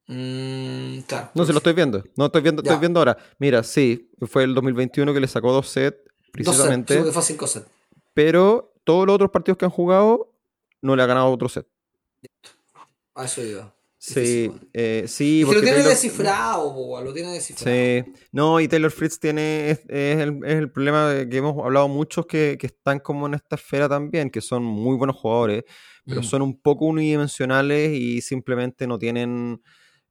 Mm, 0.09 1.01
claro. 1.01 1.31
No, 1.35 1.45
se 1.45 1.53
lo 1.53 1.59
estoy 1.59 1.75
viendo. 1.75 2.03
No, 2.17 2.27
estoy 2.27 2.41
viendo, 2.41 2.63
estoy 2.63 2.79
viendo 2.79 3.01
ahora. 3.01 3.17
Mira, 3.39 3.63
sí, 3.63 4.11
fue 4.27 4.45
el 4.45 4.55
2021 4.55 5.13
que 5.13 5.21
le 5.21 5.29
sacó 5.29 5.53
dos 5.53 5.69
sets, 5.69 5.99
precisamente. 6.33 6.95
Dos 6.95 7.05
sets, 7.05 7.15
fue 7.15 7.23
cinco 7.23 7.47
sets. 7.47 7.67
Pero 8.15 8.73
todos 8.85 9.07
los 9.07 9.15
otros 9.15 9.31
partidos 9.31 9.59
que 9.59 9.67
han 9.67 9.71
jugado, 9.71 10.33
no 10.81 10.97
le 10.97 11.03
ha 11.03 11.07
ganado 11.07 11.31
otro 11.31 11.49
set. 11.49 11.67
A 13.15 13.25
eso 13.25 13.43
iba. 13.43 13.75
Sí, 14.15 14.51
eh, 14.73 15.05
sí. 15.07 15.43
porque 15.45 15.61
lo 15.61 15.65
tiene 15.65 15.83
descifrado, 15.83 17.03
lo 17.03 17.13
tiene 17.13 17.33
descifrado. 17.33 17.77
Sí, 17.77 18.05
no, 18.33 18.61
y 18.61 18.69
Taylor 18.69 18.91
Fritz 18.91 19.19
tiene, 19.19 19.71
es, 19.71 19.81
el, 19.89 20.41
es 20.45 20.55
el, 20.55 20.71
problema 20.71 21.27
que 21.29 21.37
hemos 21.37 21.63
hablado 21.63 21.89
muchos 21.89 22.27
que, 22.27 22.57
que, 22.59 22.69
están 22.69 23.01
como 23.01 23.27
en 23.27 23.35
esta 23.35 23.57
esfera 23.57 23.89
también, 23.89 24.31
que 24.31 24.41
son 24.41 24.65
muy 24.65 24.97
buenos 24.97 25.17
jugadores, 25.17 25.65
pero 26.07 26.21
mm. 26.23 26.25
son 26.25 26.43
un 26.43 26.61
poco 26.61 26.87
unidimensionales 26.87 27.93
y 27.93 28.21
simplemente 28.23 28.87
no 28.87 28.99
tienen, 28.99 29.63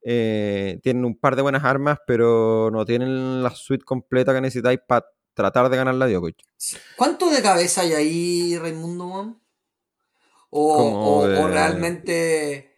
eh, 0.03 0.79
tienen 0.83 1.03
un 1.05 1.17
par 1.17 1.35
de 1.35 1.41
buenas 1.41 1.63
armas, 1.63 1.99
pero 2.05 2.69
no 2.71 2.85
tienen 2.85 3.41
la 3.41 3.49
suite 3.51 3.83
completa 3.83 4.33
que 4.33 4.41
necesitáis 4.41 4.79
para 4.87 5.05
tratar 5.33 5.69
de 5.69 5.77
ganar 5.77 5.95
la 5.95 6.07
Djokovic. 6.07 6.43
¿Cuánto 6.95 7.29
de 7.29 7.41
cabeza 7.41 7.81
hay 7.81 7.93
ahí, 7.93 8.57
Raimundo? 8.57 9.41
O, 10.49 11.23
o 11.41 11.47
realmente 11.47 12.76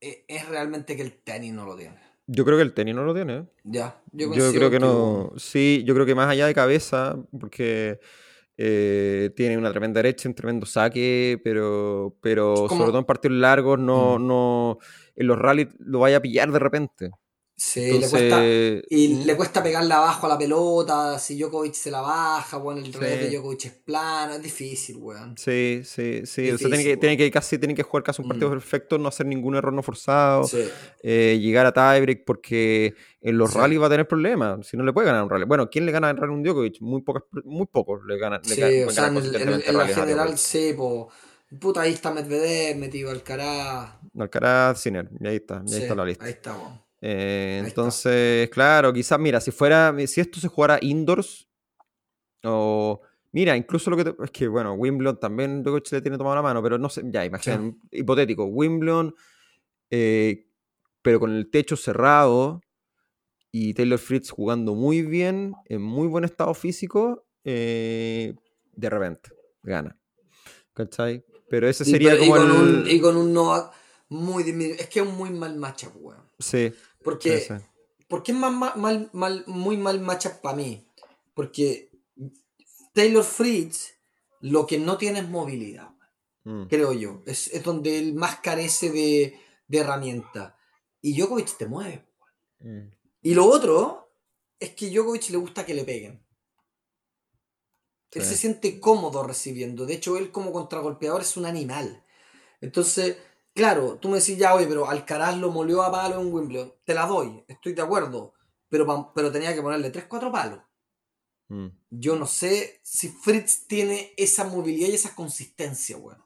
es 0.00 0.48
realmente 0.48 0.96
que 0.96 1.02
el 1.02 1.12
tenis 1.12 1.52
no 1.52 1.64
lo 1.64 1.76
tiene. 1.76 2.06
Yo 2.26 2.44
creo 2.44 2.56
que 2.56 2.62
el 2.62 2.74
tenis 2.74 2.94
no 2.94 3.04
lo 3.04 3.14
tiene. 3.14 3.36
¿eh? 3.36 3.44
Ya, 3.64 4.00
yo, 4.12 4.30
creo 4.30 4.70
que, 4.70 4.80
no. 4.80 5.32
Sí, 5.36 5.84
yo 5.86 5.94
creo 5.94 6.06
que 6.06 6.14
más 6.14 6.28
allá 6.28 6.46
de 6.46 6.54
cabeza, 6.54 7.16
porque 7.38 8.00
eh, 8.56 9.30
tiene 9.36 9.56
una 9.56 9.70
tremenda 9.70 9.98
derecha, 9.98 10.28
un 10.28 10.34
tremendo 10.34 10.66
saque, 10.66 11.40
pero, 11.44 12.16
pero 12.20 12.68
sobre 12.68 12.86
todo 12.86 12.98
en 12.98 13.04
partidos 13.04 13.36
largos, 13.36 13.78
no, 13.78 14.18
mm. 14.18 14.26
no, 14.26 14.78
en 15.14 15.26
los 15.26 15.38
rallies 15.38 15.68
lo 15.78 16.00
vaya 16.00 16.16
a 16.16 16.22
pillar 16.22 16.50
de 16.50 16.58
repente. 16.58 17.10
Sí, 17.58 17.98
le 17.98 18.06
cuesta, 18.10 18.44
y 18.44 19.24
le 19.24 19.34
cuesta 19.34 19.62
pegarle 19.62 19.94
abajo 19.94 20.26
a 20.26 20.28
la 20.28 20.36
pelota, 20.36 21.18
si 21.18 21.38
Djokovic 21.38 21.72
se 21.72 21.90
la 21.90 22.02
baja, 22.02 22.58
bueno, 22.58 22.84
el 22.84 22.92
revés 22.92 23.18
de 23.18 23.30
Djokovic 23.30 23.64
es 23.64 23.72
plano, 23.72 24.34
es 24.34 24.42
difícil, 24.42 24.98
weón. 24.98 25.38
Sí, 25.38 25.80
sí, 25.82 26.26
sí, 26.26 26.50
o 26.50 26.58
sea, 26.58 26.68
tiene 26.68 26.84
que, 26.84 26.96
tiene 26.98 27.16
que 27.16 27.30
casi 27.30 27.56
tiene 27.56 27.74
que 27.74 27.82
jugar 27.82 28.02
casi 28.02 28.20
un 28.20 28.28
partido 28.28 28.50
mm. 28.50 28.52
perfecto, 28.52 28.98
no 28.98 29.08
hacer 29.08 29.24
ningún 29.24 29.54
error 29.54 29.72
no 29.72 29.82
forzado, 29.82 30.46
eh, 31.02 31.38
llegar 31.40 31.64
a 31.64 31.72
tiebreak, 31.72 32.26
porque 32.26 32.94
en 33.22 33.38
los 33.38 33.54
rallies 33.54 33.80
va 33.80 33.86
a 33.86 33.90
tener 33.90 34.06
problemas, 34.06 34.66
si 34.66 34.76
no 34.76 34.84
le 34.84 34.92
puede 34.92 35.06
ganar 35.06 35.22
un 35.22 35.30
rally. 35.30 35.46
Bueno, 35.46 35.70
¿quién 35.70 35.86
le 35.86 35.92
gana 35.92 36.10
en 36.10 36.18
rally 36.18 36.34
un 36.34 36.42
Djokovic? 36.42 36.82
Muy 36.82 37.00
pocos, 37.00 37.22
muy 37.46 37.66
pocos 37.66 38.02
le 38.06 38.18
ganan. 38.18 38.44
Sí, 38.44 38.82
o 38.82 38.90
sea, 38.90 39.06
en, 39.06 39.16
en, 39.16 39.76
la 39.78 39.88
general 39.88 40.36
sí, 40.36 40.74
pues 40.76 41.06
Puta, 41.58 41.82
ahí 41.82 41.92
está 41.92 42.12
Medvedev 42.12 42.76
metido 42.76 43.10
Alcaraz. 43.10 43.94
Alcaraz, 44.18 44.80
Sinner, 44.80 45.08
y 45.20 45.26
ahí 45.26 45.36
está, 45.36 45.60
ahí 45.66 45.82
está 45.82 45.94
la 45.94 46.04
lista. 46.04 46.24
Ahí 46.24 46.32
está, 46.32 46.54
eh, 47.08 47.62
entonces, 47.64 48.50
claro, 48.50 48.92
quizás, 48.92 49.20
mira, 49.20 49.40
si 49.40 49.52
fuera, 49.52 49.94
si 50.08 50.20
esto 50.20 50.40
se 50.40 50.48
jugara 50.48 50.80
indoors, 50.82 51.48
o 52.42 53.00
mira, 53.30 53.56
incluso 53.56 53.90
lo 53.90 53.96
que 53.96 54.12
es 54.24 54.30
que, 54.32 54.48
bueno, 54.48 54.72
Wimbledon 54.72 55.20
también 55.20 55.62
Djokovic 55.62 55.92
le 55.92 56.02
tiene 56.02 56.18
tomado 56.18 56.34
la 56.34 56.42
mano, 56.42 56.60
pero 56.64 56.78
no 56.78 56.88
sé, 56.88 57.02
ya, 57.04 57.24
imagínate, 57.24 57.76
hipotético, 57.92 58.46
Wimbledon, 58.46 59.14
eh, 59.88 60.48
pero 61.00 61.20
con 61.20 61.30
el 61.32 61.48
techo 61.48 61.76
cerrado 61.76 62.60
y 63.52 63.72
Taylor 63.74 64.00
Fritz 64.00 64.30
jugando 64.30 64.74
muy 64.74 65.02
bien, 65.02 65.54
en 65.66 65.82
muy 65.82 66.08
buen 66.08 66.24
estado 66.24 66.54
físico, 66.54 67.24
eh, 67.44 68.34
de 68.72 68.90
repente 68.90 69.30
gana. 69.62 69.96
¿Cachai? 70.72 71.24
Pero 71.48 71.68
ese 71.68 71.84
sería 71.84 72.18
como 72.18 72.36
y 72.36 72.40
con, 72.40 72.50
un, 72.50 72.84
y 72.90 73.00
con 73.00 73.16
un 73.16 73.32
Novak 73.32 73.72
muy 74.08 74.42
Es 74.78 74.88
que 74.88 75.00
es 75.00 75.06
un 75.06 75.16
muy 75.16 75.30
mal 75.30 75.56
matchup, 75.56 75.92
weón. 75.96 76.22
Sí. 76.38 76.72
Porque, 77.06 77.38
sí, 77.38 77.54
porque 78.08 78.32
es 78.32 78.38
más, 78.38 78.76
mal, 78.76 79.10
mal, 79.12 79.44
muy 79.46 79.76
mal 79.76 80.00
matchup 80.00 80.40
para 80.42 80.56
mí. 80.56 80.84
Porque 81.34 81.92
Taylor 82.92 83.22
Fritz 83.22 83.94
lo 84.40 84.66
que 84.66 84.78
no 84.78 84.98
tiene 84.98 85.20
es 85.20 85.28
movilidad, 85.28 85.90
mm. 86.42 86.64
creo 86.64 86.92
yo. 86.92 87.22
Es, 87.24 87.46
es, 87.54 87.62
donde 87.62 87.96
él 88.00 88.14
más 88.14 88.40
carece 88.40 88.90
de, 88.90 89.38
de 89.68 89.78
herramientas. 89.78 90.54
Y 91.00 91.16
Djokovic 91.16 91.56
te 91.56 91.66
mueve. 91.66 92.04
Mm. 92.58 92.88
Y 93.22 93.34
lo 93.34 93.46
otro 93.46 94.10
es 94.58 94.70
que 94.70 94.90
Djokovic 94.90 95.30
le 95.30 95.36
gusta 95.36 95.64
que 95.64 95.74
le 95.74 95.84
peguen. 95.84 96.26
Él 98.10 98.24
se 98.24 98.36
siente 98.36 98.80
cómodo 98.80 99.22
recibiendo. 99.22 99.86
De 99.86 99.94
hecho, 99.94 100.16
él 100.16 100.32
como 100.32 100.50
contragolpeador 100.50 101.20
es 101.20 101.36
un 101.36 101.46
animal. 101.46 102.02
Entonces, 102.60 103.18
claro, 103.56 103.98
tú 103.98 104.08
me 104.08 104.18
decís, 104.18 104.36
ya, 104.36 104.54
oye, 104.54 104.66
pero 104.66 104.88
Alcaraz 104.88 105.36
lo 105.38 105.50
molió 105.50 105.82
a 105.82 105.90
palo 105.90 106.20
en 106.20 106.32
Wimbledon. 106.32 106.74
Te 106.84 106.94
la 106.94 107.06
doy, 107.06 107.42
estoy 107.48 107.72
de 107.72 107.82
acuerdo. 107.82 108.34
Pero, 108.68 109.12
pero 109.14 109.32
tenía 109.32 109.54
que 109.54 109.62
ponerle 109.62 109.90
3-4 109.90 110.30
palos. 110.30 110.60
Mm. 111.48 111.68
Yo 111.90 112.16
no 112.16 112.26
sé 112.26 112.80
si 112.82 113.08
Fritz 113.08 113.66
tiene 113.66 114.12
esa 114.16 114.44
movilidad 114.44 114.88
y 114.88 114.94
esa 114.94 115.14
consistencia, 115.14 115.96
bueno. 115.96 116.24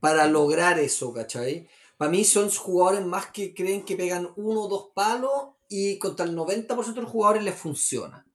Para 0.00 0.26
lograr 0.26 0.78
eso, 0.78 1.12
¿cachai? 1.12 1.68
Para 1.96 2.10
mí 2.10 2.24
son 2.24 2.50
jugadores 2.50 3.04
más 3.04 3.26
que 3.26 3.54
creen 3.54 3.84
que 3.84 3.96
pegan 3.96 4.30
uno 4.36 4.62
o 4.62 4.68
dos 4.68 4.90
palos 4.94 5.32
y 5.68 5.98
contra 5.98 6.24
el 6.24 6.36
90% 6.36 6.94
de 6.94 7.02
los 7.02 7.10
jugadores 7.10 7.44
les 7.44 7.54
funciona. 7.54 8.26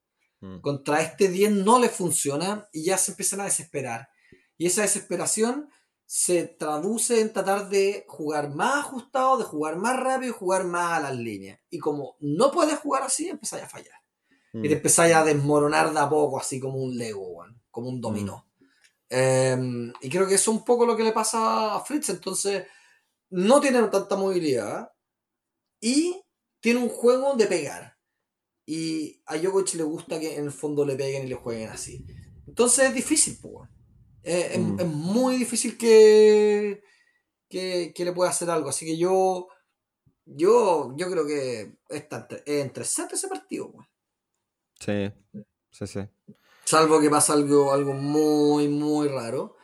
Mm. 0.41 0.61
Contra 0.61 1.01
este 1.01 1.29
10 1.29 1.51
no 1.51 1.79
le 1.79 1.89
funciona 1.89 2.67
y 2.71 2.85
ya 2.85 2.97
se 2.97 3.11
empiezan 3.11 3.41
a 3.41 3.45
desesperar. 3.45 4.09
Y 4.57 4.67
esa 4.67 4.83
desesperación 4.83 5.69
se 6.05 6.43
traduce 6.43 7.19
en 7.19 7.33
tratar 7.33 7.69
de 7.69 8.05
jugar 8.07 8.53
más 8.53 8.85
ajustado, 8.85 9.37
de 9.37 9.43
jugar 9.43 9.77
más 9.77 9.99
rápido 9.99 10.31
y 10.31 10.37
jugar 10.37 10.65
más 10.65 10.93
a 10.93 10.99
las 10.99 11.15
líneas. 11.15 11.59
Y 11.69 11.79
como 11.79 12.15
no 12.19 12.51
puedes 12.51 12.77
jugar 12.79 13.03
así, 13.03 13.27
empezáis 13.27 13.63
a 13.63 13.69
fallar. 13.69 13.95
Y 14.53 14.61
te 14.61 14.69
mm. 14.69 14.77
empezáis 14.77 15.15
a 15.15 15.23
desmoronar 15.23 15.91
de 15.91 15.99
a 15.99 16.07
poco, 16.07 16.39
así 16.39 16.59
como 16.59 16.77
un 16.77 16.97
Lego, 16.97 17.43
como 17.71 17.89
un 17.89 17.99
dominó. 17.99 18.47
Mm. 18.59 18.65
Em, 19.09 19.93
y 20.01 20.09
creo 20.09 20.27
que 20.27 20.35
eso 20.35 20.51
es 20.51 20.57
un 20.57 20.63
poco 20.63 20.85
lo 20.85 20.95
que 20.95 21.03
le 21.03 21.11
pasa 21.11 21.75
a 21.75 21.79
Fritz. 21.81 22.09
Entonces, 22.09 22.65
no 23.29 23.59
tiene 23.59 23.81
tanta 23.87 24.15
movilidad 24.15 24.91
y 25.81 26.23
tiene 26.59 26.79
un 26.79 26.89
juego 26.89 27.35
de 27.35 27.47
pegar. 27.47 27.97
Y 28.65 29.21
a 29.25 29.37
Djokovic 29.37 29.73
le 29.75 29.83
gusta 29.83 30.19
que 30.19 30.37
en 30.37 30.45
el 30.45 30.51
fondo 30.51 30.85
le 30.85 30.95
peguen 30.95 31.25
y 31.25 31.29
le 31.29 31.35
jueguen 31.35 31.69
así. 31.69 32.05
Entonces 32.47 32.87
es 32.87 32.93
difícil, 32.93 33.37
pues. 33.41 33.69
Es, 34.25 34.57
mm. 34.57 34.79
es, 34.79 34.85
muy 34.87 35.37
difícil 35.37 35.77
que, 35.77 36.83
que, 37.47 37.93
que, 37.95 38.05
le 38.05 38.11
pueda 38.11 38.31
hacer 38.31 38.49
algo. 38.49 38.69
Así 38.69 38.85
que 38.85 38.97
yo 38.97 39.47
yo, 40.25 40.93
yo 40.97 41.09
creo 41.09 41.25
que 41.25 41.77
está 41.89 42.27
entre, 42.45 42.83
ese 42.83 43.27
partido. 43.29 43.71
Sí, 44.79 45.11
sí, 45.71 45.87
sí. 45.87 45.99
Salvo 46.63 46.99
que 46.99 47.09
pasa 47.09 47.33
algo, 47.33 47.71
algo 47.71 47.93
muy, 47.93 48.67
muy 48.67 49.07
raro. 49.07 49.55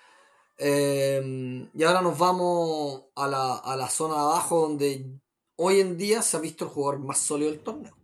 Em, 0.57 1.67
y 1.73 1.83
ahora 1.83 2.03
nos 2.03 2.17
vamos 2.17 3.05
a 3.15 3.27
la, 3.27 3.55
a 3.55 3.75
la 3.75 3.89
zona 3.89 4.13
de 4.13 4.19
abajo 4.19 4.61
donde 4.61 5.19
hoy 5.55 5.79
en 5.79 5.97
día 5.97 6.21
se 6.21 6.37
ha 6.37 6.39
visto 6.39 6.65
el 6.65 6.71
jugador 6.71 6.99
más 6.99 7.17
sólido 7.17 7.49
del 7.49 7.61
torneo 7.61 8.01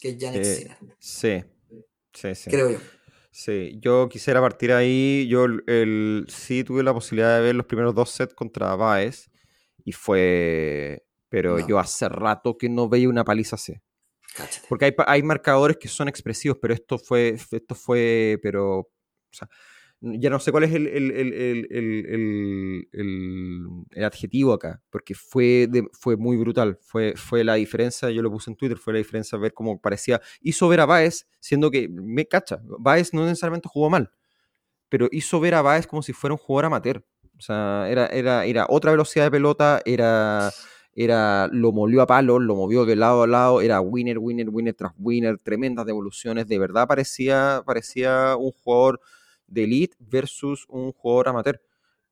que 0.00 0.10
es 0.10 0.16
Janet 0.18 0.46
eh, 0.46 0.76
Sí, 0.98 1.44
sí, 2.12 2.34
sí. 2.34 2.50
Creo 2.50 2.70
yo. 2.70 2.78
Sí, 3.30 3.78
yo 3.80 4.08
quisiera 4.08 4.40
partir 4.40 4.72
ahí. 4.72 5.26
Yo 5.28 5.44
el, 5.44 6.26
sí 6.28 6.64
tuve 6.64 6.82
la 6.82 6.92
posibilidad 6.92 7.36
de 7.36 7.42
ver 7.42 7.54
los 7.54 7.66
primeros 7.66 7.94
dos 7.94 8.10
sets 8.10 8.34
contra 8.34 8.74
Baez 8.76 9.30
y 9.84 9.92
fue. 9.92 11.04
Pero 11.28 11.64
yo 11.64 11.78
hace 11.78 12.08
rato 12.08 12.58
que 12.58 12.68
no 12.68 12.88
veía 12.88 13.08
una 13.08 13.24
paliza 13.24 13.54
así. 13.54 13.80
Porque 14.68 14.86
hay, 14.86 14.94
hay, 15.06 15.22
marcadores 15.22 15.76
que 15.76 15.88
son 15.88 16.08
expresivos, 16.08 16.58
pero 16.60 16.74
esto 16.74 16.98
fue, 16.98 17.36
esto 17.50 17.74
fue, 17.74 18.38
pero, 18.42 18.78
o 18.78 18.88
sea, 19.30 19.48
ya 20.00 20.30
no 20.30 20.40
sé 20.40 20.50
cuál 20.50 20.64
es 20.64 20.72
el, 20.72 20.86
el, 20.86 21.04
adjetivo 24.02 24.54
acá, 24.54 24.82
porque 24.88 25.14
fue, 25.14 25.68
fue 25.92 26.16
muy 26.16 26.38
brutal. 26.38 26.78
Fue, 26.80 27.14
fue 27.16 27.44
la 27.44 27.54
diferencia, 27.54 28.10
yo 28.10 28.22
lo 28.22 28.30
puse 28.30 28.50
en 28.50 28.56
Twitter, 28.56 28.78
fue 28.78 28.94
la 28.94 28.98
diferencia 28.98 29.36
ver 29.38 29.52
cómo 29.52 29.80
parecía. 29.80 30.20
Hizo 30.40 30.68
ver 30.68 30.80
a 30.80 30.86
Baez, 30.86 31.28
siendo 31.38 31.70
que, 31.70 31.88
me 31.88 32.26
cacha, 32.26 32.60
Baez 32.78 33.12
no 33.12 33.26
necesariamente 33.26 33.68
jugó 33.68 33.90
mal, 33.90 34.10
pero 34.88 35.08
hizo 35.12 35.38
ver 35.40 35.54
a 35.54 35.62
Baez 35.62 35.86
como 35.86 36.02
si 36.02 36.12
fuera 36.12 36.34
un 36.34 36.38
jugador 36.38 36.66
amateur. 36.66 37.04
O 37.38 37.42
sea, 37.42 37.86
era, 37.88 38.06
era, 38.06 38.44
era 38.46 38.66
otra 38.68 38.90
velocidad 38.92 39.24
de 39.24 39.30
pelota, 39.30 39.82
era, 39.84 40.50
era, 40.94 41.48
lo 41.52 41.72
molió 41.72 42.02
a 42.02 42.06
palos, 42.06 42.40
lo 42.42 42.56
movió 42.56 42.86
de 42.86 42.96
lado 42.96 43.22
a 43.22 43.26
lado, 43.26 43.60
era 43.60 43.80
winner, 43.80 44.18
winner, 44.18 44.48
winner 44.48 44.74
tras 44.74 44.92
winner, 44.98 45.38
tremendas 45.38 45.86
devoluciones. 45.86 46.48
De 46.48 46.58
verdad 46.58 46.86
parecía, 46.86 47.62
parecía 47.66 48.36
un 48.36 48.52
jugador 48.52 49.00
de 49.50 49.64
elite 49.64 49.96
versus 49.98 50.64
un 50.68 50.92
jugador 50.92 51.28
amateur. 51.28 51.60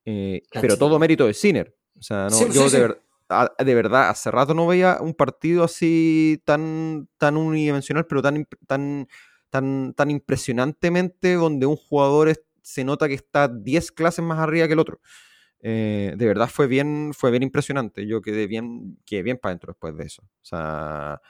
Eh, 0.05 0.43
pero 0.61 0.77
todo 0.77 0.99
mérito 0.99 1.25
de 1.25 1.33
Sinner. 1.33 1.75
O 1.97 2.01
sea, 2.01 2.27
no, 2.29 2.47
yo 2.47 2.69
de, 2.69 3.75
verdad, 3.75 4.09
hace 4.09 4.31
rato 4.31 4.53
no 4.53 4.65
veía 4.65 4.97
un 5.01 5.13
partido 5.13 5.63
así 5.63 6.41
tan, 6.45 7.07
tan 7.17 7.37
unidimensional, 7.37 8.05
pero 8.07 8.21
tan, 8.21 8.47
tan, 8.65 9.07
tan, 9.49 9.93
tan 9.93 10.11
impresionantemente 10.11 11.33
donde 11.33 11.65
un 11.65 11.75
jugador 11.75 12.33
se 12.61 12.83
nota 12.83 13.07
que 13.07 13.13
está 13.13 13.47
10 13.47 13.91
clases 13.91 14.23
más 14.23 14.39
arriba 14.39 14.67
que 14.67 14.73
el 14.73 14.79
otro. 14.79 14.99
Eh, 15.61 16.13
de 16.15 16.25
verdad 16.25 16.49
fue 16.49 16.67
bien, 16.67 17.11
fue 17.13 17.31
bien 17.31 17.43
impresionante. 17.43 18.07
Yo 18.07 18.21
quedé 18.21 18.47
bien, 18.47 18.97
quedé 19.05 19.23
bien 19.23 19.37
para 19.37 19.51
adentro 19.51 19.73
después 19.73 19.95
de 19.97 20.05
eso. 20.05 20.23
O 20.23 20.45
sea, 20.45 21.21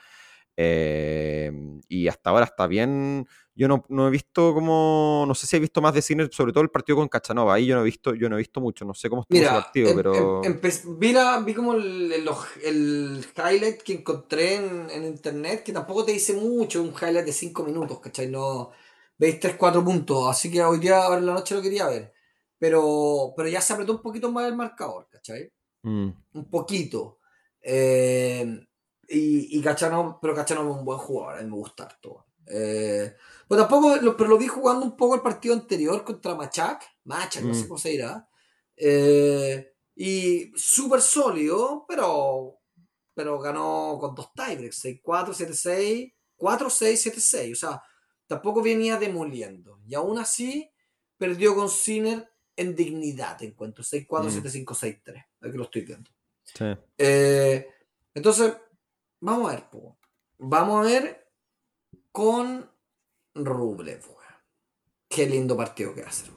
eh, 0.62 1.52
y 1.88 2.10
hasta 2.10 2.32
ahora 2.32 2.46
está 2.46 2.68
bien 2.68 3.26
yo 3.60 3.68
no, 3.68 4.08
he 4.08 4.10
visto 4.10 4.54
como, 4.54 5.26
no 5.28 5.36
sé 5.36 5.46
si 5.46 5.58
he 5.58 5.60
visto 5.60 5.82
más 5.82 5.94
de 5.94 6.02
cine, 6.02 6.30
sobre 6.32 6.54
todo 6.54 6.64
el 6.64 6.70
partido 6.70 6.96
con 6.96 7.10
Cachanova, 7.10 7.56
ahí 7.56 7.66
yo 7.66 7.76
no 7.76 7.82
he 7.82 7.84
visto, 7.84 8.16
yo 8.16 8.30
no 8.30 8.38
he 8.38 8.38
visto 8.38 8.62
mucho, 8.62 8.86
no 8.86 8.94
sé 8.94 9.10
cómo 9.10 9.24
estuvo 9.24 9.38
ese 9.38 9.50
partido, 9.50 9.90
em, 9.90 9.96
pero... 9.98 10.42
Em, 10.46 10.62
vi, 10.98 11.14
vi, 11.46 11.54
como 11.54 11.74
el, 11.74 12.10
el, 12.64 13.26
highlight 13.36 13.82
que 13.82 13.96
encontré 13.96 14.56
en, 14.56 15.04
internet, 15.04 15.64
que 15.64 15.74
tampoco 15.74 16.06
te 16.06 16.14
dice 16.14 16.36
mucho, 16.36 16.82
un 16.82 16.94
highlight 16.94 17.26
de 17.26 17.34
5 17.34 17.66
minutos, 17.66 18.00
¿cachai? 18.00 18.30
No, 18.30 18.72
veis 19.18 19.42
3, 19.42 19.58
4 19.58 19.84
puntos, 19.84 20.30
así 20.30 20.50
que 20.50 20.64
hoy 20.64 20.80
día, 20.80 21.04
ahora 21.04 21.20
en 21.20 21.26
la 21.26 21.34
noche 21.34 21.54
lo 21.54 21.62
quería 21.62 21.90
ver, 21.90 22.14
pero, 22.58 23.34
pero 23.36 23.50
ya 23.50 23.60
se 23.60 23.74
apretó 23.74 23.92
un 23.92 24.02
poquito 24.02 24.32
más 24.32 24.48
el 24.48 24.56
marcador, 24.56 25.10
¿cachai? 25.12 25.52
Mm. 25.84 26.12
Un 26.32 26.50
poquito. 26.50 27.20
Eh, 27.62 28.69
y, 29.10 29.58
y 29.58 29.62
Cachanova, 29.62 30.20
pero 30.22 30.36
Cachanova 30.36 30.72
es 30.72 30.78
un 30.78 30.86
buen 30.86 31.00
jugador, 31.00 31.40
a 31.40 31.42
mí 31.42 31.50
me 31.50 31.56
gusta 31.56 31.88
todo. 32.02 32.26
Eh, 32.52 33.16
pues 33.48 33.60
tampoco, 33.60 33.96
lo, 33.98 34.18
pero 34.18 34.30
lo 34.30 34.38
vi 34.38 34.48
jugando 34.48 34.86
un 34.86 34.98
poco 34.98 35.16
el 35.16 35.22
partido 35.22 35.54
anterior 35.54 36.04
contra 36.04 36.36
Machak. 36.36 36.84
Machak, 37.06 37.44
no 37.44 37.54
sé 37.54 37.66
mm. 37.66 37.68
cómo 37.68 37.78
se 37.78 37.90
dirá. 37.90 38.28
Eh, 38.76 39.74
y 39.96 40.52
súper 40.56 41.02
sólido, 41.02 41.86
pero, 41.88 42.60
pero 43.14 43.40
ganó 43.40 43.98
con 44.00 44.16
dos 44.16 44.34
tiebreaks: 44.34 44.84
6-4, 44.84 45.34
7-6, 45.34 46.14
4-6, 46.38 47.14
7-6. 47.14 47.52
O 47.52 47.56
sea, 47.56 47.84
tampoco 48.28 48.62
venía 48.62 48.98
demoliendo. 48.98 49.80
Y 49.88 49.96
aún 49.96 50.18
así, 50.18 50.72
perdió 51.18 51.56
con 51.56 51.70
Sinner 51.70 52.30
en 52.56 52.76
dignidad, 52.76 53.42
encuentro. 53.44 53.84
6-4, 53.84 54.42
7-5, 54.42 54.66
6-3. 54.66 55.26
Aquí 55.42 55.58
lo 55.58 55.64
estoy 55.64 55.82
viendo. 55.82 56.10
Sí. 56.44 56.66
Eh, 56.98 57.68
entonces, 58.14 58.54
vamos 59.20 59.52
a 59.52 59.56
ver, 59.56 59.70
Vamos 60.38 60.80
a 60.80 60.90
ver 60.90 61.32
con 62.12 62.70
Rublev. 63.36 64.04
Qué 65.10 65.28
lindo 65.28 65.58
partido 65.58 65.94
que 65.94 66.04
hace, 66.04 66.32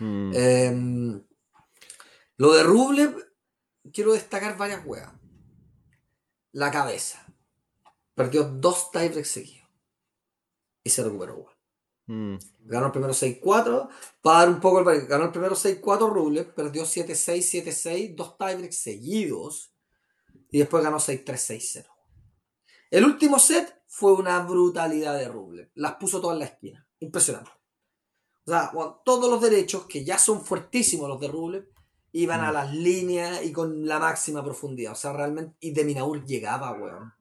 Mm. 0.00 0.32
Em, 0.32 1.26
lo 2.36 2.52
de 2.52 2.62
Rublev, 2.62 3.16
quiero 3.92 4.12
destacar 4.12 4.56
varias 4.56 4.86
weas. 4.86 5.12
La 6.52 6.70
cabeza. 6.70 7.26
Perdió 8.14 8.44
dos 8.44 8.92
tiebreaks 8.92 9.30
seguidos. 9.30 9.68
Y 10.84 10.90
se 10.90 11.02
recuperó, 11.02 11.36
weón. 11.36 11.58
Mm. 12.06 12.38
Ganó 12.60 12.86
el 12.86 12.92
primero 12.92 13.12
6-4. 13.12 13.88
Para 14.22 14.38
dar 14.38 14.48
un 14.50 14.60
poco 14.60 14.88
el 14.88 15.06
Ganó 15.06 15.24
el 15.24 15.32
primero 15.32 15.56
6-4 15.56 16.10
Rublev. 16.10 16.54
Perdió 16.54 16.84
7-6, 16.84 17.42
7-6. 17.42 18.14
Dos 18.14 18.38
tiebreaks 18.38 18.78
seguidos. 18.78 19.74
Y 20.50 20.58
después 20.58 20.82
ganó 20.82 20.98
6-3, 20.98 21.24
6-0. 21.24 21.86
El 22.90 23.04
último 23.04 23.38
set 23.38 23.82
fue 23.86 24.12
una 24.14 24.38
brutalidad 24.40 25.18
de 25.18 25.28
Rublev. 25.28 25.70
Las 25.74 25.94
puso 25.94 26.20
todas 26.20 26.34
en 26.36 26.38
la 26.40 26.44
esquina. 26.46 26.88
Impresionante. 27.00 27.50
O 28.46 28.50
sea, 28.50 28.70
bueno, 28.72 29.02
todos 29.04 29.30
los 29.30 29.40
derechos, 29.42 29.84
que 29.86 30.04
ya 30.04 30.16
son 30.18 30.42
fuertísimos 30.44 31.08
los 31.08 31.20
de 31.20 31.28
Rublev, 31.28 31.68
iban 32.12 32.40
a 32.40 32.50
Mm. 32.50 32.54
las 32.54 32.72
líneas 32.74 33.44
y 33.44 33.52
con 33.52 33.86
la 33.86 33.98
máxima 33.98 34.42
profundidad. 34.42 34.92
O 34.92 34.96
sea, 34.96 35.12
realmente. 35.12 35.56
Y 35.60 35.72
de 35.72 35.84
Minaur 35.84 36.24
llegaba, 36.24 36.72
weón. 36.72 37.12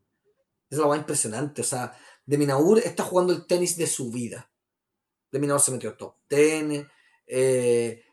Es 0.69 0.78
la 0.78 0.86
weá 0.88 0.97
impresionante. 0.99 1.61
O 1.61 1.65
sea, 1.65 1.97
de 2.25 2.38
Minaur 2.38 2.80
está 2.80 3.03
jugando 3.03 3.34
el 3.34 3.45
tenis 3.45 3.78
de 3.78 3.88
su 3.88 4.09
vida. 4.11 4.49
De 5.32 5.39
Minaur 5.39 5.59
se 5.59 5.71
metió 5.71 5.95
top 5.95 6.15
10. 6.30 6.88
Eh, 7.28 8.03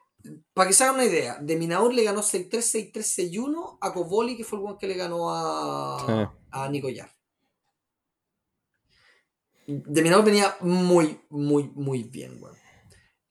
para 0.53 0.69
que 0.69 0.75
se 0.75 0.85
hagan 0.85 0.97
una 0.97 1.05
idea, 1.05 1.39
de 1.41 1.57
Minaur 1.57 1.93
le 1.93 2.05
ganó 2.05 2.23
6-3, 2.23 2.63
6-3, 2.93 3.31
6-1 3.31 3.79
a 3.81 3.93
Kovoli, 3.93 4.37
que 4.37 4.45
fue 4.45 4.59
el 4.59 4.65
one 4.65 4.77
que 4.79 4.89
le 4.89 4.95
ganó 4.95 5.31
a, 5.31 5.99
Sí. 6.07 6.39
a 6.51 6.69
Nico 6.69 6.89
Yar. 6.89 7.11
De 9.67 10.03
Minaur 10.03 10.25
venía 10.25 10.57
muy, 10.61 11.21
muy, 11.31 11.71
muy 11.75 12.03
bien, 12.05 12.39
weón. 12.43 12.57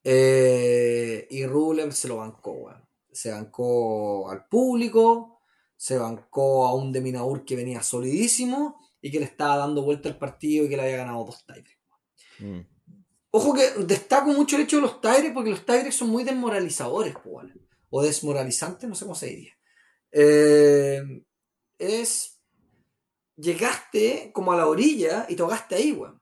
Eh, 0.03 1.27
y 1.29 1.45
Rublev 1.45 1.91
se 1.93 2.07
lo 2.07 2.17
bancó, 2.17 2.51
weón. 2.51 2.83
Se 3.11 3.31
bancó 3.31 4.29
al 4.29 4.47
público, 4.47 5.39
se 5.75 5.97
bancó 5.97 6.65
a 6.65 6.73
un 6.73 6.91
de 6.91 7.01
Minaur 7.01 7.45
que 7.45 7.55
venía 7.55 7.83
solidísimo 7.83 8.79
y 9.01 9.11
que 9.11 9.19
le 9.19 9.25
estaba 9.25 9.57
dando 9.57 9.83
vuelta 9.83 10.09
al 10.09 10.17
partido 10.17 10.65
y 10.65 10.69
que 10.69 10.77
le 10.77 10.83
había 10.83 10.97
ganado 10.97 11.23
dos 11.25 11.45
tiebreaks. 11.45 11.77
Mm. 12.39 12.72
Ojo 13.35 13.51
que 13.55 13.71
destaco 13.85 14.27
mucho 14.27 14.55
el 14.55 14.61
hecho 14.61 14.75
de 14.75 14.83
los 14.83 15.01
tiebreaks 15.01 15.33
porque 15.33 15.49
los 15.49 15.65
tiebreaks 15.65 15.95
son 15.95 16.09
muy 16.09 16.23
desmoralizadores, 16.23 17.15
pues, 17.23 17.47
o 17.89 18.03
desmoralizantes, 18.03 18.87
no 18.87 18.93
sé 18.93 19.05
cómo 19.05 19.15
se 19.15 19.25
diría. 19.27 19.53
Eh, 20.11 21.01
es. 21.79 22.39
Llegaste 23.35 24.31
como 24.33 24.51
a 24.51 24.57
la 24.57 24.67
orilla 24.67 25.25
y 25.27 25.35
tocaste 25.35 25.73
ahí, 25.73 25.91
weón. 25.93 26.21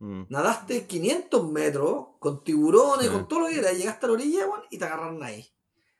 Mm. 0.00 0.24
Nadaste 0.28 0.86
500 0.86 1.50
metros 1.50 2.08
con 2.18 2.44
tiburones, 2.44 3.06
Sí. 3.06 3.12
con 3.12 3.26
todo 3.26 3.40
lo 3.40 3.46
que 3.46 3.58
era, 3.58 3.72
llegaste 3.72 4.04
a 4.04 4.08
la 4.08 4.12
orilla, 4.12 4.46
weón, 4.46 4.62
y 4.70 4.76
te 4.76 4.84
agarraron 4.84 5.22
ahí. 5.22 5.50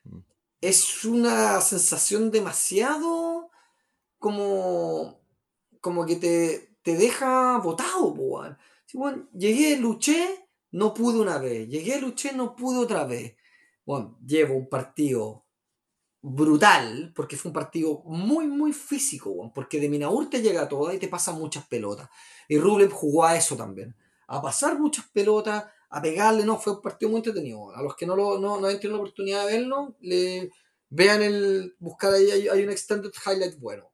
Mm. 0.05 0.19
Es 0.61 1.05
una 1.07 1.63
sensación 1.63 2.31
demasiado 2.31 3.51
como, 4.19 5.19
como 5.81 6.05
que 6.05 6.17
te, 6.17 6.77
te 6.83 6.95
deja 6.97 7.57
botado, 7.57 8.09
weón. 8.09 8.59
Sí, 8.85 8.99
weón, 8.99 9.31
llegué, 9.33 9.79
luché, 9.79 10.42
no 10.73 10.93
pude 10.93 11.21
una 11.21 11.39
vez. 11.39 11.69
Llegué, 11.69 12.01
luché, 12.01 12.33
no 12.33 12.57
pude 12.57 12.79
otra 12.79 13.05
vez. 13.05 13.37
Bueno, 13.85 14.19
llevo 14.27 14.55
un 14.55 14.69
partido 14.69 15.45
brutal, 16.23 17.13
porque 17.17 17.37
fue 17.37 17.51
un 17.51 17.55
partido 17.55 18.03
muy, 18.05 18.47
muy 18.47 18.73
físico, 18.73 19.53
porque 19.55 19.81
de 19.81 19.89
Minaur 19.89 20.31
te 20.31 20.41
llega 20.41 20.69
toda 20.69 20.95
y 20.95 20.99
te 20.99 21.09
pasan 21.09 21.37
muchas 21.37 21.67
pelotas. 21.67 22.09
Y 22.49 22.59
Rublev 22.59 22.93
jugó 22.93 23.25
a 23.25 23.37
eso 23.37 23.57
también, 23.57 23.97
a 24.29 24.41
pasar 24.41 24.79
muchas 24.79 25.07
pelotas, 25.09 25.65
a 25.91 26.01
pegarle, 26.01 26.45
no, 26.45 26.59
fue 26.59 26.75
un 26.75 26.83
partido 26.83 27.11
muy 27.11 27.19
entretenido. 27.19 27.75
A 27.75 27.83
los 27.83 27.97
que 27.97 28.07
no, 28.07 28.15
lo, 28.15 28.39
no, 28.39 28.61
no 28.61 28.67
hayan 28.67 28.81
tenido 28.81 28.99
la 28.99 29.03
oportunidad 29.03 29.47
de 29.47 29.53
verlo, 29.59 29.97
le, 30.01 30.51
vean 30.89 31.23
el, 31.23 31.75
buscar 31.81 32.15
ahí, 32.15 32.31
hay, 32.31 32.49
hay 32.49 32.63
un 32.63 32.71
extended 32.71 33.13
highlight 33.27 33.59
bueno. 33.59 33.91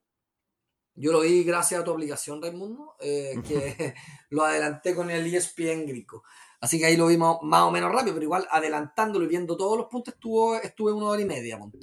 Yo 0.93 1.13
lo 1.13 1.21
vi 1.21 1.43
gracias 1.43 1.79
a 1.79 1.83
tu 1.83 1.91
aplicación, 1.91 2.41
Raimundo, 2.41 2.95
eh, 2.99 3.41
que 3.47 3.95
lo 4.29 4.43
adelanté 4.43 4.93
con 4.93 5.09
el 5.09 5.33
ESPN 5.33 5.87
grico. 5.87 6.23
Así 6.61 6.77
que 6.77 6.85
ahí 6.85 6.97
lo 6.97 7.07
vi 7.07 7.17
más, 7.17 7.37
o 7.41 7.71
menos 7.71 7.91
rápido, 7.91 8.13
pero 8.13 8.23
igual 8.23 8.47
adelantándolo 8.51 9.25
y 9.25 9.29
viendo 9.29 9.55
todos 9.55 9.77
los 9.77 9.87
puntos 9.87 10.13
estuvo, 10.13 10.55
estuve 10.55 10.91
una 10.91 11.07
hora 11.07 11.21
y 11.21 11.25
media, 11.25 11.57
monte. 11.57 11.79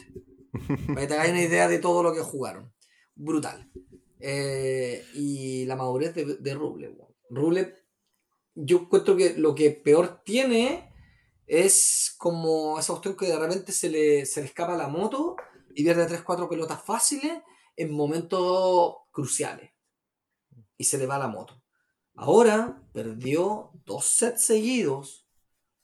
Para 0.86 1.00
que 1.00 1.06
te 1.06 1.14
hagáis 1.14 1.32
una 1.32 1.42
idea 1.42 1.68
de 1.68 1.78
todo 1.78 2.02
lo 2.02 2.12
que 2.12 2.20
jugaron. 2.20 2.72
Brutal. 3.14 3.70
Eh, 4.20 5.04
y 5.14 5.64
la 5.64 5.76
madurez 5.76 6.14
de, 6.14 6.36
de 6.36 6.54
Rublev. 6.54 6.94
weón. 6.94 7.14
Rublev, 7.30 7.74
yo 8.54 8.78
encuentro 8.80 9.16
que 9.16 9.34
lo 9.34 9.54
que 9.54 9.70
peor 9.70 10.22
tiene 10.24 10.92
es 11.46 12.14
como 12.18 12.78
esa 12.78 12.92
cuestión 12.92 13.16
que 13.16 13.26
de 13.26 13.38
repente 13.38 13.72
se 13.72 13.88
le, 13.88 14.26
se 14.26 14.40
le 14.40 14.46
escapa 14.46 14.76
la 14.76 14.88
moto 14.88 15.36
y 15.74 15.84
pierde 15.84 16.08
3-4 16.08 16.48
pelotas 16.48 16.82
fáciles 16.82 17.32
en 17.76 17.92
momentos 17.92 18.96
cruciales. 19.10 19.70
Y 20.76 20.84
se 20.84 20.98
le 20.98 21.06
va 21.06 21.18
la 21.18 21.28
moto. 21.28 21.62
Ahora 22.14 22.82
perdió 22.92 23.72
dos 23.86 24.04
sets 24.06 24.44
seguidos, 24.44 25.26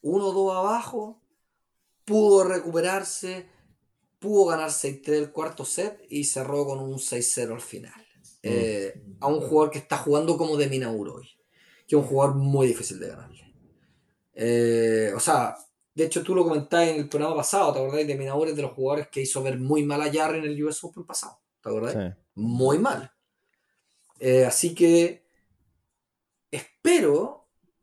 1-2 0.03 0.55
abajo, 0.57 1.23
pudo 2.05 2.45
recuperarse, 2.45 3.47
pudo 4.19 4.47
ganar 4.47 4.71
6-3 4.71 5.09
el 5.09 5.33
cuarto 5.33 5.65
set 5.65 6.05
y 6.11 6.25
cerró 6.25 6.67
con 6.67 6.81
un 6.81 6.99
6-0 6.99 7.53
al 7.53 7.61
final. 7.61 8.07
Eh, 8.45 9.01
a 9.21 9.29
un 9.29 9.41
jugador 9.41 9.71
que 9.71 9.79
está 9.79 9.99
jugando 9.99 10.37
como 10.37 10.57
de 10.57 10.67
Minaur 10.67 11.09
hoy, 11.11 11.29
que 11.87 11.95
es 11.95 12.03
un 12.03 12.09
jugador 12.09 12.35
muy 12.35 12.67
difícil 12.67 12.99
de 12.99 13.09
ganarle. 13.09 13.55
Eh, 14.35 15.13
o 15.15 15.21
sea, 15.21 15.57
de 15.95 16.05
hecho 16.05 16.25
tú 16.25 16.35
lo 16.35 16.43
comentabas 16.43 16.89
en 16.89 16.97
el 16.97 17.09
programa 17.09 17.37
pasado, 17.37 17.73
¿te 17.73 17.79
acordás? 17.79 18.05
De 18.05 18.17
Minaur 18.17 18.49
es 18.49 18.57
de 18.57 18.63
los 18.63 18.73
jugadores 18.73 19.09
que 19.09 19.21
hizo 19.21 19.43
ver 19.45 19.61
muy 19.61 19.85
mal 19.85 20.03
a 20.03 20.13
Jarry 20.13 20.39
en 20.39 20.45
el 20.45 20.65
US 20.65 20.83
Open 20.83 21.05
pasado, 21.05 21.39
¿te 21.63 21.69
acordás? 21.69 21.93
Sí. 21.93 22.21
muy 22.35 22.79
mal. 22.79 23.13
Eh, 24.19 24.45
así 24.45 24.75
que 24.75 25.25
espero 26.51 27.42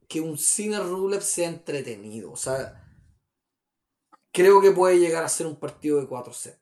que 0.09 0.19
un 0.19 0.37
Sinner 0.37 0.81
Rublev 0.83 1.21
sea 1.21 1.47
entretenido. 1.47 2.31
O 2.31 2.35
sea, 2.35 2.83
creo 4.33 4.59
que 4.61 4.71
puede 4.71 4.99
llegar 4.99 5.23
a 5.23 5.29
ser 5.29 5.47
un 5.47 5.57
partido 5.59 5.99
de 6.01 6.07
4 6.07 6.33
sets. 6.33 6.59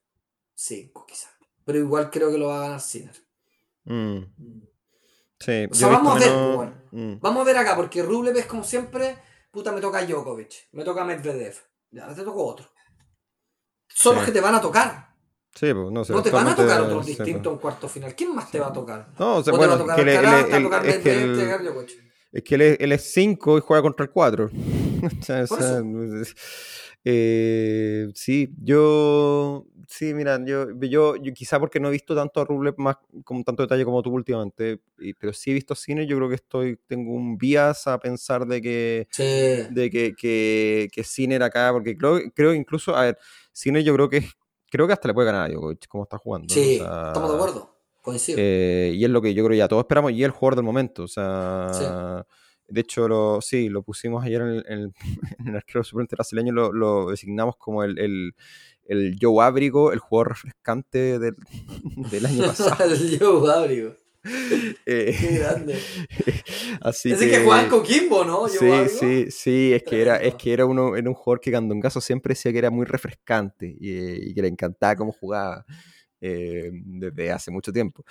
5 0.54 1.06
quizás. 1.08 1.32
Pero 1.66 1.80
igual 1.80 2.10
creo 2.12 2.32
que 2.32 2.38
lo 2.38 2.48
va 2.48 2.58
a 2.58 2.62
ganar 2.62 2.82
Sinner. 2.82 3.16
Mm. 3.86 4.20
Sí, 5.40 5.66
O 5.72 5.74
sea, 5.76 5.88
vamos 5.90 6.16
a 6.16 6.20
ver, 6.20 6.56
bueno. 6.56 6.82
Mm. 6.92 7.20
Vamos 7.22 7.42
a 7.42 7.46
ver 7.46 7.58
acá, 7.58 7.76
porque 7.76 8.02
Rublev 8.04 8.36
es 8.38 8.46
como 8.48 8.64
siempre, 8.64 9.18
puta, 9.52 9.72
me 9.72 9.80
toca 9.82 10.04
Djokovic, 10.06 10.70
me 10.74 10.84
toca 10.84 11.04
Medvedev. 11.06 11.56
Ya, 11.92 12.04
ahora 12.04 12.16
te 12.16 12.24
tocó 12.24 12.46
otro. 12.46 12.70
Son 13.88 14.14
Sí. 14.14 14.18
los 14.18 14.26
que 14.26 14.32
te 14.32 14.42
van 14.42 14.56
a 14.56 14.62
tocar. 14.62 15.16
Sí, 15.54 15.74
pues, 15.74 15.92
no 15.92 16.04
sé. 16.04 16.14
No 16.14 16.22
te 16.22 16.32
van 16.32 16.48
a 16.48 16.56
tocar 16.56 16.82
otros 16.82 17.06
pues. 17.06 17.18
distintos 17.18 17.54
en 17.54 17.60
cuarto 17.60 17.88
final. 17.88 18.14
¿Quién 18.16 18.36
más 18.36 18.52
te 18.52 18.60
va 18.60 18.68
a 18.68 18.74
tocar? 18.74 19.10
No, 19.18 19.38
o 19.38 19.44
sea, 19.44 19.54
O 19.54 19.58
te 19.60 19.66
va 19.68 19.74
a 19.74 19.78
bueno, 19.78 19.84
tocar 19.84 20.00
él- 20.00 20.18
Alcaraz, 20.18 20.46
te 20.46 20.52
va 20.52 20.58
a 20.58 20.62
tocar 20.64 20.86
es 20.88 20.98
que 20.98 21.10
Medvedev, 21.10 21.38
te 21.38 21.46
va 21.46 21.52
a 21.52 21.56
el- 21.56 21.62
tocar 21.62 21.64
Djokovic. 21.66 22.07
Es 22.32 22.44
que 22.44 22.56
él 22.56 22.62
es, 22.62 22.78
él 22.80 22.92
es 22.92 23.02
5 23.14 23.58
y 23.58 23.62
juega 23.62 23.82
contra 23.82 24.04
el 24.06 24.12
4. 24.12 24.50
Por 25.50 25.60
eso. 25.62 25.84
eh, 27.04 28.08
sí, 28.16 28.50
yo. 28.62 29.66
Sí, 29.88 30.14
mira, 30.14 30.38
yo, 30.46 30.68
yo, 30.82 31.16
yo 31.16 31.34
quizá 31.34 31.60
porque 31.62 31.80
no 31.80 31.88
he 31.88 31.92
visto 31.92 32.14
tanto 32.14 32.42
a 32.42 32.46
Rublev 32.46 32.76
más 32.78 32.98
con 33.24 33.42
tanto 33.46 33.64
detalle 33.64 33.86
como 33.86 34.02
tú 34.04 34.10
últimamente, 34.12 34.82
y- 35.00 35.14
pero 35.14 35.32
sí 35.32 35.52
he 35.52 35.54
visto 35.54 35.76
cine, 35.76 36.06
yo 36.06 36.18
creo 36.18 36.28
que 36.28 36.36
estoy, 36.36 36.78
tengo 36.88 37.14
un 37.14 37.38
bias 37.38 37.88
a 37.88 37.98
pensar 37.98 38.46
de 38.46 38.62
que, 38.62 39.08
Sí. 39.12 39.24
de 39.24 39.90
que, 39.90 40.14
que, 40.14 40.90
que 40.92 41.04
Sinner 41.06 41.42
acá, 41.42 41.70
porque 41.72 41.96
creo, 41.96 42.20
creo 42.36 42.54
incluso, 42.54 42.98
a 42.98 43.04
ver, 43.04 43.18
Sinner 43.54 43.82
yo 43.82 43.94
creo 43.94 44.10
que 44.10 44.28
creo 44.70 44.86
que 44.88 44.92
hasta 44.94 45.08
le 45.08 45.14
puede 45.14 45.28
ganar 45.28 45.46
a 45.50 45.54
Djokovic, 45.54 45.88
como 45.88 46.04
está 46.04 46.18
jugando. 46.18 46.54
Sí, 46.54 46.80
o 46.82 46.84
sea, 46.84 47.08
estamos 47.08 47.30
de 47.30 47.36
acuerdo. 47.38 47.77
Coincido. 48.08 48.38
eh, 48.40 48.94
y 48.96 49.04
es 49.04 49.10
lo 49.10 49.22
que 49.22 49.34
yo 49.34 49.44
creo 49.44 49.52
que 49.52 49.58
ya 49.58 49.68
todos 49.68 49.82
esperamos, 49.82 50.14
y 50.14 50.22
es 50.22 50.26
el 50.26 50.32
jugador 50.32 50.56
del 50.56 50.64
momento. 50.64 51.04
O 51.04 51.08
sea, 51.10 52.26
de 52.70 52.82
hecho, 52.82 53.08
lo, 53.10 53.42
sí, 53.42 53.68
lo 53.68 53.84
pusimos 53.84 54.24
ayer 54.24 54.42
en 54.42 54.48
el, 54.48 54.66
en 54.68 54.80
el, 54.80 54.94
en 55.40 55.48
el 55.50 55.56
arquero 55.58 55.84
suplente 55.84 56.16
brasileño, 56.16 56.54
lo, 56.54 56.72
lo 56.72 57.10
designamos 57.10 57.58
como 57.58 57.84
el, 57.84 58.00
el, 58.00 58.34
el 58.86 59.18
Joe 59.22 59.44
Abrigo, 59.44 59.92
el 59.92 60.00
jugador 60.00 60.30
refrescante 60.30 61.20
del, 61.20 61.36
del 62.12 62.26
año 62.26 62.46
pasado. 62.46 62.84
el 62.94 63.20
Joe 63.20 63.54
Abrigo. 63.54 63.94
Eh, 64.86 65.16
Qué 65.20 65.40
grande. 65.40 65.78
así 66.82 67.12
Ese 67.12 67.30
que, 67.30 67.46
juega 67.46 67.64
en 67.64 67.70
Coquimbo, 67.70 68.24
¿no? 68.26 68.48
Sí, 68.48 68.68
sí, 68.90 69.32
sí, 69.32 69.74
es 69.74 69.84
que 69.84 70.02
era, 70.02 70.18
es 70.18 70.36
que 70.36 70.54
era 70.54 70.66
uno, 70.66 70.96
era 70.96 71.10
un 71.10 71.16
jugador 71.16 71.42
que 71.42 71.52
Candongazo 71.52 72.00
siempre 72.02 72.32
decía 72.32 72.54
que 72.54 72.58
era 72.58 72.70
muy 72.70 72.86
refrescante 72.86 73.76
y, 73.80 74.30
y 74.30 74.34
que 74.34 74.42
le 74.42 74.48
encantaba 74.48 74.96
cómo 74.96 75.12
jugaba 75.12 75.66
eh, 76.22 76.72
desde 76.74 77.32
hace 77.32 77.52
mucho 77.52 77.72
tiempo. 77.72 78.04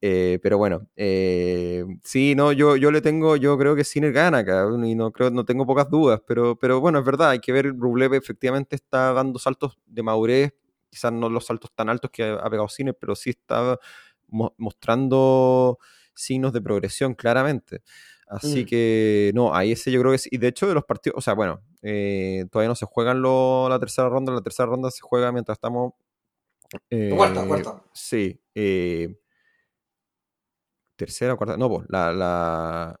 Eh, 0.00 0.38
pero 0.42 0.58
bueno, 0.58 0.86
eh, 0.96 1.84
sí, 2.02 2.34
no, 2.34 2.52
yo, 2.52 2.76
yo 2.76 2.90
le 2.90 3.00
tengo, 3.00 3.36
yo 3.36 3.56
creo 3.58 3.74
que 3.74 3.84
Sinner 3.84 4.12
gana 4.12 4.38
acá 4.38 4.66
y 4.84 4.94
no 4.94 5.10
creo, 5.12 5.30
no 5.30 5.44
tengo 5.44 5.66
pocas 5.66 5.88
dudas, 5.90 6.20
pero, 6.26 6.56
pero 6.56 6.80
bueno, 6.80 6.98
es 6.98 7.04
verdad, 7.04 7.30
hay 7.30 7.38
que 7.40 7.52
ver, 7.52 7.66
Rublev 7.76 8.14
efectivamente 8.14 8.76
está 8.76 9.12
dando 9.12 9.38
saltos 9.38 9.78
de 9.86 10.02
madurez, 10.02 10.52
quizás 10.90 11.12
no 11.12 11.28
los 11.28 11.46
saltos 11.46 11.70
tan 11.74 11.88
altos 11.88 12.10
que 12.10 12.22
ha, 12.22 12.34
ha 12.34 12.50
pegado 12.50 12.68
Sinner, 12.68 12.96
pero 12.98 13.14
sí 13.14 13.30
está 13.30 13.78
mo- 14.28 14.54
mostrando 14.58 15.78
signos 16.14 16.52
de 16.52 16.60
progresión 16.60 17.14
claramente. 17.14 17.82
Así 18.26 18.62
Mm. 18.62 18.66
que, 18.66 19.32
no, 19.34 19.54
ahí 19.54 19.72
ese 19.72 19.90
yo 19.92 20.00
creo 20.00 20.12
que 20.12 20.18
sí. 20.18 20.28
Y 20.32 20.38
de 20.38 20.48
hecho, 20.48 20.66
de 20.66 20.74
los 20.74 20.84
partidos, 20.84 21.18
o 21.18 21.20
sea, 21.20 21.34
bueno, 21.34 21.60
eh, 21.82 22.46
todavía 22.50 22.68
no 22.68 22.74
se 22.74 22.86
juegan 22.86 23.20
lo- 23.20 23.68
la 23.68 23.78
tercera 23.78 24.08
ronda. 24.08 24.32
La 24.32 24.40
tercera 24.40 24.66
ronda 24.66 24.90
se 24.90 25.00
juega 25.02 25.30
mientras 25.30 25.56
estamos. 25.56 25.92
Cuarta, 27.16 27.42
eh, 27.42 27.46
cuarta. 27.46 27.84
Sí. 27.92 28.40
eh, 28.54 29.16
tercera 30.96 31.34
o 31.34 31.36
cuarta. 31.36 31.56
No, 31.56 31.68
pues, 31.68 31.86
la, 31.88 32.12
la. 32.12 33.00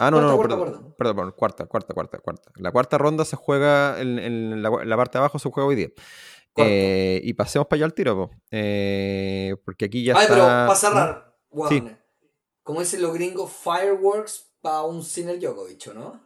Ah, 0.00 0.10
no, 0.10 0.18
Cuarta, 0.18 0.26
no, 0.26 0.30
no, 0.30 0.36
cuarta, 0.36 0.54
perdón, 0.56 0.58
cuarta. 0.72 0.96
perdón, 0.96 1.16
perdón, 1.16 1.32
cuarta, 1.36 1.66
cuarta, 1.66 1.94
cuarta, 1.94 2.18
cuarta. 2.18 2.52
La 2.56 2.70
cuarta 2.72 2.98
ronda 2.98 3.24
se 3.24 3.36
juega 3.36 4.00
en, 4.00 4.18
en 4.18 4.62
la, 4.62 4.68
en 4.82 4.88
la 4.88 4.96
parte 4.96 5.18
de 5.18 5.20
abajo, 5.20 5.38
se 5.38 5.50
juega 5.50 5.68
hoy 5.68 5.74
día. 5.76 5.88
Eh, 6.60 7.20
y 7.22 7.34
pasemos 7.34 7.66
para 7.68 7.78
allá 7.78 7.84
al 7.86 7.94
tiro, 7.94 8.16
po. 8.16 8.30
Eh, 8.50 9.54
porque 9.64 9.84
aquí 9.84 10.02
ya 10.04 10.14
Ay, 10.16 10.22
está. 10.22 10.34
pero 10.34 10.44
para 10.46 10.74
cerrar, 10.74 11.36
Sí. 11.68 11.80
weón, 11.80 11.98
como 12.64 12.80
dicen 12.80 13.00
los 13.02 13.14
gringos, 13.14 13.52
fireworks 13.52 14.52
para 14.60 14.82
un 14.82 15.02
Sinner 15.04 15.38
Djokovic, 15.38 15.94
¿no? 15.94 16.20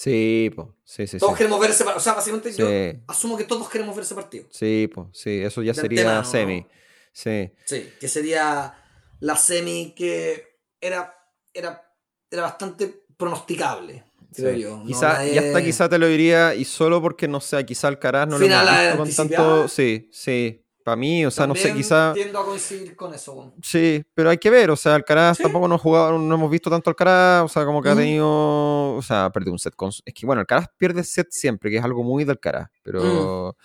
Sí, 0.00 0.52
po. 0.54 0.76
Sí, 0.84 1.08
sí, 1.08 1.18
Todos 1.18 1.32
sí. 1.32 1.38
queremos 1.38 1.58
ver 1.58 1.70
ese 1.70 1.82
partido. 1.82 1.98
O 1.98 2.00
sea, 2.00 2.12
básicamente 2.14 2.52
yo 2.54 2.68
Sí, 2.68 3.00
asumo 3.08 3.36
que 3.36 3.42
todos 3.42 3.68
queremos 3.68 3.96
ver 3.96 4.04
ese 4.04 4.14
partido. 4.14 4.46
sí, 4.48 4.88
po. 4.94 5.10
Sí, 5.12 5.40
eso 5.40 5.60
ya 5.60 5.74
sería 5.74 6.04
¿no? 6.04 6.24
semi. 6.24 6.64
Sí. 7.12 7.50
Sí, 7.64 7.90
que 7.98 8.06
sería 8.06 8.74
la 9.18 9.34
semi 9.36 9.92
que 9.96 10.60
era, 10.80 11.12
era, 11.52 11.82
era 12.30 12.42
bastante 12.42 13.06
pronosticable, 13.16 14.04
creo 14.32 14.54
sí. 14.54 14.60
yo. 14.60 14.76
No, 14.76 14.84
Quizá, 14.86 15.14
nadie- 15.14 15.34
Y 15.34 15.38
hasta 15.38 15.64
quizá 15.64 15.88
te 15.88 15.98
lo 15.98 16.06
diría, 16.06 16.54
y 16.54 16.64
solo 16.64 17.02
porque, 17.02 17.26
no 17.26 17.40
sé, 17.40 17.66
quizá 17.66 17.88
Alcaraz 17.88 18.28
no 18.28 18.38
Final 18.38 18.66
lo 18.66 18.72
hemos 18.94 19.08
visto 19.08 19.22
con 19.24 19.30
tanto. 19.32 19.66
Sí, 19.68 20.08
sí. 20.12 20.64
Para 20.88 20.96
mí, 20.96 21.26
o 21.26 21.30
sea, 21.30 21.46
no 21.46 21.54
sé, 21.54 21.64
También 21.68 21.76
quizá. 21.84 22.12
Tiendo 22.14 22.38
a 22.38 22.44
coincidir 22.46 22.96
con 22.96 23.12
eso, 23.12 23.34
weón. 23.34 23.52
Sí, 23.62 24.02
pero 24.14 24.30
hay 24.30 24.38
que 24.38 24.48
ver, 24.48 24.70
o 24.70 24.76
sea, 24.76 24.94
Alcaraz 24.94 25.36
Sí. 25.36 25.42
tampoco 25.42 25.68
no 25.68 25.74
ha 25.74 25.78
jugado, 25.78 26.18
no 26.18 26.34
hemos 26.34 26.50
visto 26.50 26.70
tanto 26.70 26.88
Alcaraz, 26.88 27.44
o 27.44 27.48
sea, 27.48 27.66
como 27.66 27.82
que 27.82 27.90
ha 27.90 27.94
Mm. 27.94 27.98
tenido, 27.98 28.94
o 28.96 29.02
sea, 29.02 29.28
perdió 29.30 29.52
un 29.52 29.58
set 29.58 29.74
con, 29.76 29.90
es 29.90 30.14
que 30.14 30.24
bueno, 30.24 30.40
Alcaraz 30.40 30.68
pierde 30.78 31.04
set 31.04 31.28
siempre, 31.30 31.70
que 31.70 31.76
es 31.76 31.84
algo 31.84 32.02
muy 32.02 32.24
de 32.24 32.30
Alcaraz, 32.32 32.70
pero, 32.82 33.54
Mm. 33.54 33.62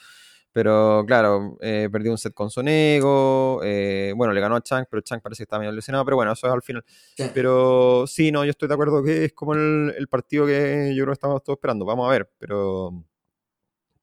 pero 0.51 1.03
claro, 1.07 1.57
eh, 1.61 1.87
perdió 1.89 2.11
un 2.11 2.17
set 2.17 2.33
con 2.33 2.49
Sonego, 2.51 3.61
eh, 3.63 4.11
bueno, 4.17 4.33
le 4.33 4.41
ganó 4.41 4.57
a 4.57 4.61
Chang, 4.61 4.85
pero 4.89 5.01
Chang 5.01 5.21
parece 5.21 5.39
que 5.39 5.43
está 5.43 5.57
medio 5.59 5.71
lesionado, 5.71 6.03
pero 6.03 6.17
bueno, 6.17 6.33
eso 6.33 6.45
es 6.47 6.53
al 6.53 6.61
final, 6.61 6.83
Sí. 7.15 7.23
pero 7.33 8.05
sí, 8.05 8.33
no, 8.33 8.43
yo 8.43 8.51
estoy 8.51 8.67
de 8.67 8.73
acuerdo 8.73 9.01
que 9.01 9.23
es 9.25 9.33
como 9.33 9.53
el, 9.53 9.95
el 9.97 10.07
partido 10.09 10.45
que 10.45 10.89
yo 10.93 11.03
creo 11.05 11.13
que 11.13 11.13
estamos 11.13 11.41
todos 11.41 11.55
esperando, 11.57 11.85
vamos 11.85 12.05
a 12.05 12.11
ver, 12.11 12.29
pero, 12.37 12.91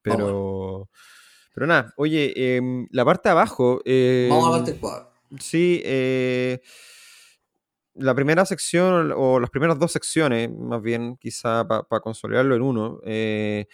pero, 0.03 0.89
pero 1.55 1.67
nada, 1.67 1.93
oye, 1.97 2.57
em, 2.57 2.87
la 2.91 3.05
parte 3.05 3.29
de 3.29 3.33
abajo, 3.33 3.81
Vamos 3.85 4.47
a 4.47 4.51
la 4.51 4.57
em, 4.59 4.65
parte 4.65 4.81
cuadro. 4.81 5.11
Sí, 5.39 5.81
eh, 5.85 6.61
la 7.95 8.15
primera 8.15 8.45
sección 8.47 9.13
o 9.17 9.39
las 9.41 9.51
primeras 9.51 9.79
dos 9.79 9.93
secciones, 9.93 10.51
más 10.51 10.81
bien, 10.83 11.17
quizá 11.17 11.67
para 11.67 12.01
consolidarlo 12.01 12.55
en 12.55 12.63
uno. 12.63 13.01
eh, 13.05 13.67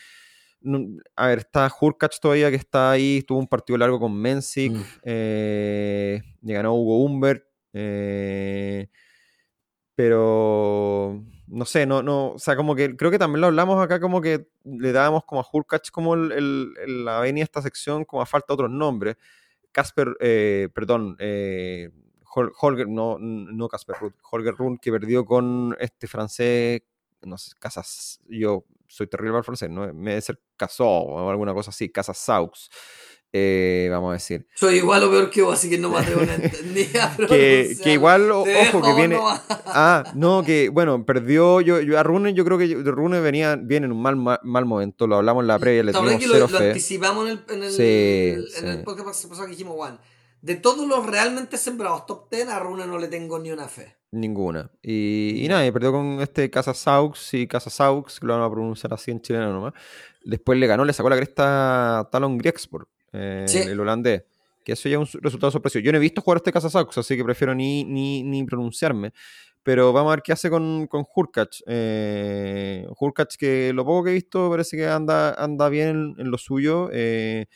no- 0.62 0.81
a 1.14 1.29
ver, 1.29 1.39
está 1.41 1.70
Hurkacz 1.81 2.18
todavía 2.18 2.51
que 2.51 2.57
está 2.57 2.91
ahí, 2.91 3.22
tuvo 3.22 3.39
un 3.39 3.47
partido 3.47 3.77
largo 3.79 4.01
con 4.01 4.18
Mensik, 4.20 4.72
Mm. 4.72 4.83
eh, 5.05 6.22
le 6.43 6.53
ganó 6.55 6.74
Hugo 6.74 7.05
Humbert, 7.05 7.45
pero 9.95 11.22
no 11.49 11.64
sé, 11.64 11.86
no, 11.86 12.03
no, 12.03 12.32
o 12.32 12.38
sea, 12.38 12.57
como 12.57 12.74
que 12.74 12.97
creo 12.97 13.11
que 13.11 13.18
también 13.18 13.40
lo 13.40 13.47
hablamos 13.49 13.82
acá, 13.82 14.01
como 14.01 14.20
que 14.20 14.49
le 14.64 14.92
dábamos 14.92 15.24
como 15.24 15.40
a 15.40 15.47
Hurkacz 15.53 15.90
como 15.90 16.14
el, 16.14 16.32
el- 16.32 16.74
el- 16.82 17.05
la 17.05 17.20
venia 17.20 17.44
esta 17.44 17.62
sección, 17.62 18.05
como 18.05 18.22
a 18.22 18.26
falta 18.26 18.47
de 18.49 18.55
otros 18.55 18.70
nombres. 18.70 19.16
Casper, 19.72 20.16
eh, 20.20 20.68
perdón, 20.74 21.16
eh, 21.20 21.90
Hol- 22.34 22.53
Holger, 22.61 22.88
no, 22.88 23.18
no 23.20 23.68
Casper 23.68 23.97
Ruth, 24.01 24.14
Holger 24.30 24.55
Run, 24.57 24.78
que 24.78 24.90
perdió 24.92 25.24
con 25.24 25.76
este 25.80 26.07
francés, 26.09 26.82
no 27.22 27.38
sé, 27.38 27.53
Casas, 27.59 28.20
yo 28.28 28.64
soy 28.88 29.07
terrible 29.09 29.32
para 29.32 29.40
el 29.40 29.44
francés, 29.44 29.70
¿no? 29.70 29.92
Me 29.94 30.11
debe 30.12 30.20
ser 30.22 30.40
Casó 30.57 30.86
o 30.88 31.30
alguna 31.30 31.55
cosa 31.55 31.70
así, 31.70 31.90
Casas 31.90 32.18
Saux, 32.18 32.70
eh, 33.39 33.89
vamos 33.91 34.11
a 34.11 34.12
decir. 34.14 34.47
Soy 34.55 34.76
igual 34.76 35.03
o 35.05 35.11
peor 35.11 35.28
que 35.30 35.43
vos, 35.43 35.55
así 35.55 35.68
que 35.68 35.76
no 35.78 35.91
me 35.91 35.99
atrevo 35.99 36.22
a 36.22 36.26
ni 36.72 36.82
a 36.99 37.16
Que, 37.28 37.76
igual, 37.93 38.30
o- 38.30 38.41
ojo, 38.43 38.82
que 38.82 38.95
viene... 38.95 39.18
Ah, 39.66 40.05
no, 40.14 40.43
que 40.43 40.68
bueno, 40.70 41.05
perdió, 41.05 41.61
yo, 41.61 41.80
yo 41.80 41.99
a 41.99 42.03
Rune, 42.03 42.32
yo 42.34 42.45
creo 42.45 42.57
que 42.59 42.66
Rune 42.74 43.20
venía, 43.20 43.57
viene 43.57 43.87
en 43.87 43.93
un 43.93 44.01
mal, 44.01 44.16
mal, 44.16 44.41
mal 44.43 44.64
momento, 44.64 45.07
lo 45.07 45.16
hablamos 45.16 45.43
en 45.43 45.49
la 45.49 45.59
previa, 45.59 45.82
le 45.82 45.93
¿Te 45.93 45.99
acordás 45.99 46.18
teníamos 46.18 46.34
que 46.34 46.41
lo, 46.41 46.47
cero 46.49 46.59
lo 46.59 46.59
fe. 46.64 46.68
anticipamos 46.70 47.28
en 47.28 47.32
el, 47.32 47.45
en 47.57 47.62
el, 47.64 47.70
Sí, 47.72 48.59
en 48.62 48.68
el 48.68 48.76
sí. 48.78 48.82
podcast 48.84 49.24
pasado 49.28 49.45
que 49.47 49.51
dijimos, 49.53 49.74
Juan? 49.76 50.01
De 50.43 50.55
todos 50.55 50.87
los 50.87 51.05
realmente 51.07 51.57
sembrados 51.57 52.07
top 52.07 52.30
10, 52.30 52.49
a 52.49 52.59
Runa 52.61 52.87
no 52.87 52.99
le 52.99 53.09
tengo 53.09 53.39
ni 53.39 53.51
una 53.51 53.68
fe. 53.68 53.97
Ninguna. 54.12 54.70
Y, 54.82 55.43
y 55.45 55.49
nada, 55.49 55.66
y 55.66 55.72
perdió 55.72 55.91
con 55.93 56.20
este 56.20 56.49
Casa 56.51 56.72
Saux 56.72 57.34
y 57.34 57.47
Casa 57.49 57.68
Saux, 57.70 58.20
que 58.20 58.26
lo 58.26 58.34
van 58.34 58.43
a 58.43 58.51
pronunciar 58.51 58.95
así 58.95 59.11
en 59.11 59.20
chileno 59.20 59.53
nomás. 59.53 59.72
Después 60.24 60.59
le 60.59 60.66
ganó, 60.66 60.84
le 60.84 60.93
sacó 60.93 61.09
la 61.11 61.16
cresta 61.16 61.99
a 62.01 62.11
Talon 62.11 62.39
Griekspor, 62.39 62.89
eh, 63.17 63.45
Sí. 63.49 63.59
el 63.59 63.79
holandés. 63.81 64.23
Que 64.64 64.73
eso 64.73 64.89
ya 64.89 64.97
es 64.97 65.01
un 65.01 65.07
su- 65.07 65.19
resultado 65.21 65.51
sorpresivo. 65.53 65.83
Yo 65.85 65.93
no 65.93 65.99
he 65.99 66.01
visto 66.01 66.21
jugar 66.21 66.37
a 66.37 66.41
este 66.41 66.53
Casa 66.53 66.69
Saux, 66.71 66.99
así 66.99 67.17
que 67.17 67.25
prefiero 67.25 67.55
ni, 67.55 67.85
ni, 67.85 68.23
ni 68.25 68.45
pronunciarme. 68.45 69.12
Pero 69.62 69.93
vamos 69.93 70.11
a 70.12 70.17
ver 70.17 70.23
qué 70.23 70.33
hace 70.33 70.49
con, 70.51 70.87
con 70.87 71.05
Hurkacz. 71.14 71.62
Eh, 71.67 72.87
Hurkacz, 73.01 73.37
que 73.37 73.73
lo 73.73 73.85
poco 73.85 74.05
que 74.05 74.11
he 74.11 74.14
visto 74.14 74.49
parece 74.51 74.77
que 74.77 74.87
anda, 74.87 75.35
anda 75.35 75.69
bien 75.69 75.89
en, 75.89 76.14
en 76.21 76.31
lo 76.31 76.39
suyo. 76.39 76.89
eh, 76.93 77.47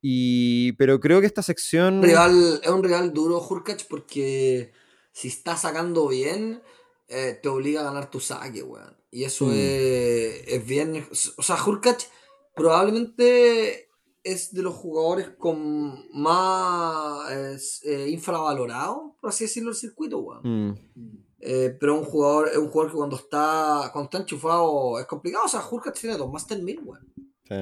y, 0.00 0.72
pero 0.72 0.98
creo 1.00 1.20
que 1.20 1.26
esta 1.26 1.42
sección. 1.42 2.02
Rival, 2.02 2.60
es 2.62 2.68
un 2.70 2.82
rival 2.82 3.12
duro, 3.12 3.40
Hurkacz, 3.40 3.84
porque 3.84 4.72
si 5.12 5.28
está 5.28 5.56
sacando 5.56 6.08
bien, 6.08 6.60
eh, 7.08 7.38
te 7.42 7.48
obliga 7.48 7.82
a 7.82 7.84
ganar 7.84 8.10
tu 8.10 8.18
saque, 8.20 8.62
weón. 8.62 8.96
Y 9.10 9.24
eso 9.24 9.46
Mm. 9.46 9.52
es, 9.52 10.44
es 10.48 10.66
bien. 10.66 11.06
O 11.36 11.42
sea, 11.42 11.56
Hurkacz 11.64 12.08
probablemente 12.54 13.88
es 14.24 14.52
de 14.54 14.62
los 14.62 14.74
jugadores 14.74 15.30
con 15.38 16.08
más 16.12 17.30
es, 17.30 17.82
eh, 17.84 18.08
infravalorado, 18.10 19.16
por 19.20 19.30
así 19.30 19.44
decirlo, 19.44 19.70
el 19.70 19.76
circuito, 19.76 20.18
weón. 20.18 20.70
Mm, 20.70 21.22
Eh, 21.44 21.76
pero 21.80 21.98
un 21.98 22.04
jugador, 22.04 22.48
es 22.50 22.56
un 22.56 22.68
jugador 22.70 22.92
que 22.92 22.96
cuando 22.98 23.16
está, 23.16 23.90
cuando 23.92 24.04
está 24.04 24.18
enchufado 24.18 25.00
es 25.00 25.06
complicado. 25.06 25.44
O 25.46 25.48
sea, 25.48 25.60
Hurkacz 25.68 26.00
tiene 26.00 26.16
dos 26.16 26.30
Master 26.30 26.62
1000, 26.62 26.80
weón. 26.84 27.12
sí. 27.48 27.56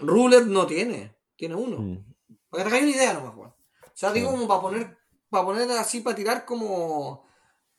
Rulet 0.00 0.44
no 0.46 0.66
tiene, 0.66 1.14
tiene 1.36 1.54
uno. 1.56 1.78
Mm. 1.78 2.04
Para 2.48 2.64
que 2.64 2.70
te 2.70 2.76
hagáis 2.76 2.82
una 2.94 3.02
idea 3.02 3.12
nomás, 3.14 3.36
weón. 3.36 3.50
O 3.50 3.90
sea, 3.94 4.12
digo 4.12 4.30
Sí. 4.30 4.34
como 4.36 4.48
para 4.48 4.60
poner, 4.62 4.96
para 5.28 5.44
poner 5.44 5.70
así, 5.72 6.00
para 6.00 6.16
tirar 6.16 6.44
como, 6.46 7.26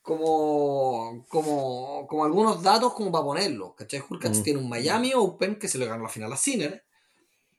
como, 0.01 1.25
como, 1.29 2.05
como 2.07 2.25
algunos 2.25 2.61
datos 2.61 2.93
como 2.93 3.11
para 3.11 3.23
ponerlo. 3.23 3.73
¿Cachai? 3.75 4.03
Hurkacz 4.07 4.39
Mm. 4.39 4.43
tiene 4.43 4.59
un 4.59 4.69
Miami 4.69 5.13
Open 5.15 5.57
que 5.57 5.67
se 5.67 5.77
le 5.79 5.85
ganó 5.87 6.03
la 6.03 6.09
final 6.09 6.31
a 6.31 6.37
Sinner. 6.37 6.83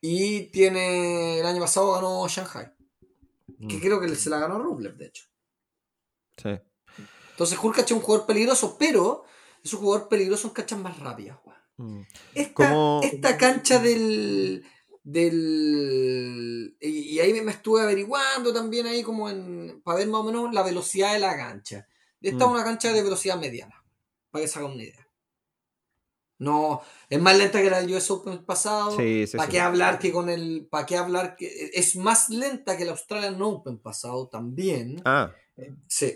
Y 0.06 0.50
tiene, 0.50 1.38
el 1.40 1.46
año 1.46 1.60
pasado 1.62 1.92
ganó 1.92 2.28
Shanghai. 2.28 2.70
Que 3.68 3.76
Mm. 3.76 3.80
creo 3.80 4.00
que 4.00 4.14
se 4.16 4.28
la 4.28 4.38
ganó 4.38 4.58
Rublev, 4.58 4.96
de 4.98 5.06
hecho. 5.06 5.24
Sí. 6.36 6.50
Entonces 7.30 7.58
Hurkacz 7.62 7.86
es 7.86 7.92
un 7.92 8.00
jugador 8.00 8.26
peligroso, 8.26 8.76
pero 8.78 9.24
esos 9.62 9.80
jugadores 9.80 10.08
peligrosos 10.08 10.42
son 10.42 10.50
canchas 10.50 10.78
más 10.78 10.98
rápidas. 10.98 11.38
Mm. 11.78 12.02
Esta, 12.34 12.52
¿Cómo- 12.68 13.00
esta 13.02 13.38
cancha 13.38 13.78
del. 13.78 14.62
del. 15.04 16.76
Y, 16.80 16.88
y 17.14 17.20
ahí 17.20 17.32
me, 17.42 17.50
estuve 17.52 17.80
averiguando 17.82 18.52
también 18.52 18.86
ahí 18.86 19.02
como 19.02 19.30
en. 19.30 19.80
para 19.84 19.98
ver 19.98 20.08
más 20.08 20.20
o 20.20 20.24
menos 20.24 20.52
la 20.52 20.62
velocidad 20.62 21.14
de 21.14 21.18
la 21.20 21.34
cancha. 21.36 21.88
Esta 22.20 22.44
es 22.44 22.50
Mm. 22.50 22.52
una 22.52 22.64
cancha 22.64 22.92
de 22.92 23.02
velocidad 23.02 23.38
mediana. 23.38 23.82
Para 24.30 24.44
que 24.44 24.48
se 24.48 24.58
hagan 24.58 24.72
una 24.72 24.82
idea. 24.82 25.03
No, 26.38 26.80
es 27.08 27.20
más 27.20 27.38
lenta 27.38 27.62
que 27.62 27.70
la 27.70 27.80
del 27.80 27.94
US 27.94 28.10
Open 28.10 28.44
pasado. 28.44 28.96
Sí, 28.96 29.26
sí, 29.26 29.36
¿Para 29.36 29.46
sí. 29.46 29.52
qué 29.52 29.60
hablar 29.60 29.98
que 29.98 30.10
con 30.12 30.28
el. 30.28 30.66
¿Para 30.70 30.84
qué 30.84 30.96
hablar 30.96 31.36
que. 31.36 31.70
Es 31.72 31.94
más 31.96 32.28
lenta 32.28 32.76
que 32.76 32.82
el 32.82 32.88
Australian 32.90 33.40
Open 33.40 33.78
pasado 33.78 34.28
también. 34.28 35.00
Ah. 35.04 35.30
Sí. 35.86 36.12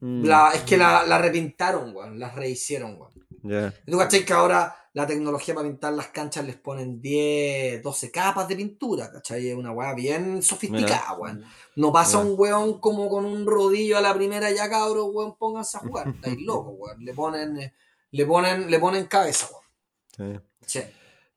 mm, 0.00 0.24
La- 0.24 0.52
es 0.54 0.62
que 0.62 0.76
la, 0.78 1.04
la 1.04 1.18
repintaron, 1.18 1.94
weón. 1.94 2.18
La 2.18 2.30
rehicieron, 2.30 2.98
weón. 2.98 3.12
ya. 3.42 3.72
¿Tú 3.86 3.98
cachai 3.98 4.24
que 4.24 4.32
ahora 4.32 4.74
la 4.92 5.06
tecnología 5.06 5.54
para 5.54 5.68
pintar 5.68 5.92
las 5.92 6.08
canchas 6.08 6.44
les 6.44 6.56
ponen 6.56 7.00
10, 7.00 7.82
12 7.82 8.10
capas 8.10 8.48
de 8.48 8.56
pintura? 8.56 9.12
¿Cachai? 9.12 9.50
Es 9.50 9.54
una 9.56 9.72
weá 9.72 9.92
bien 9.94 10.42
sofisticada, 10.42 11.12
weón. 11.18 11.44
No 11.76 11.92
pasa 11.92 12.16
un 12.18 12.34
weón 12.36 12.80
como 12.80 13.10
con 13.10 13.26
un 13.26 13.44
rodillo 13.46 13.98
a 13.98 14.00
la 14.00 14.14
primera, 14.14 14.50
ya 14.50 14.70
cabros, 14.70 15.08
weón, 15.12 15.36
pónganse 15.36 15.76
a 15.76 15.80
jugar. 15.80 16.08
Estáis 16.08 16.40
locos, 16.40 16.72
weón. 16.78 17.04
Le 17.04 17.12
ponen, 17.14 17.58
eh, 17.58 17.74
le 18.10 18.26
ponen, 18.26 18.70
le 18.70 18.78
ponen 18.78 19.06
cabeza. 19.06 19.48
Sí. 20.16 20.38
Sí. 20.66 20.80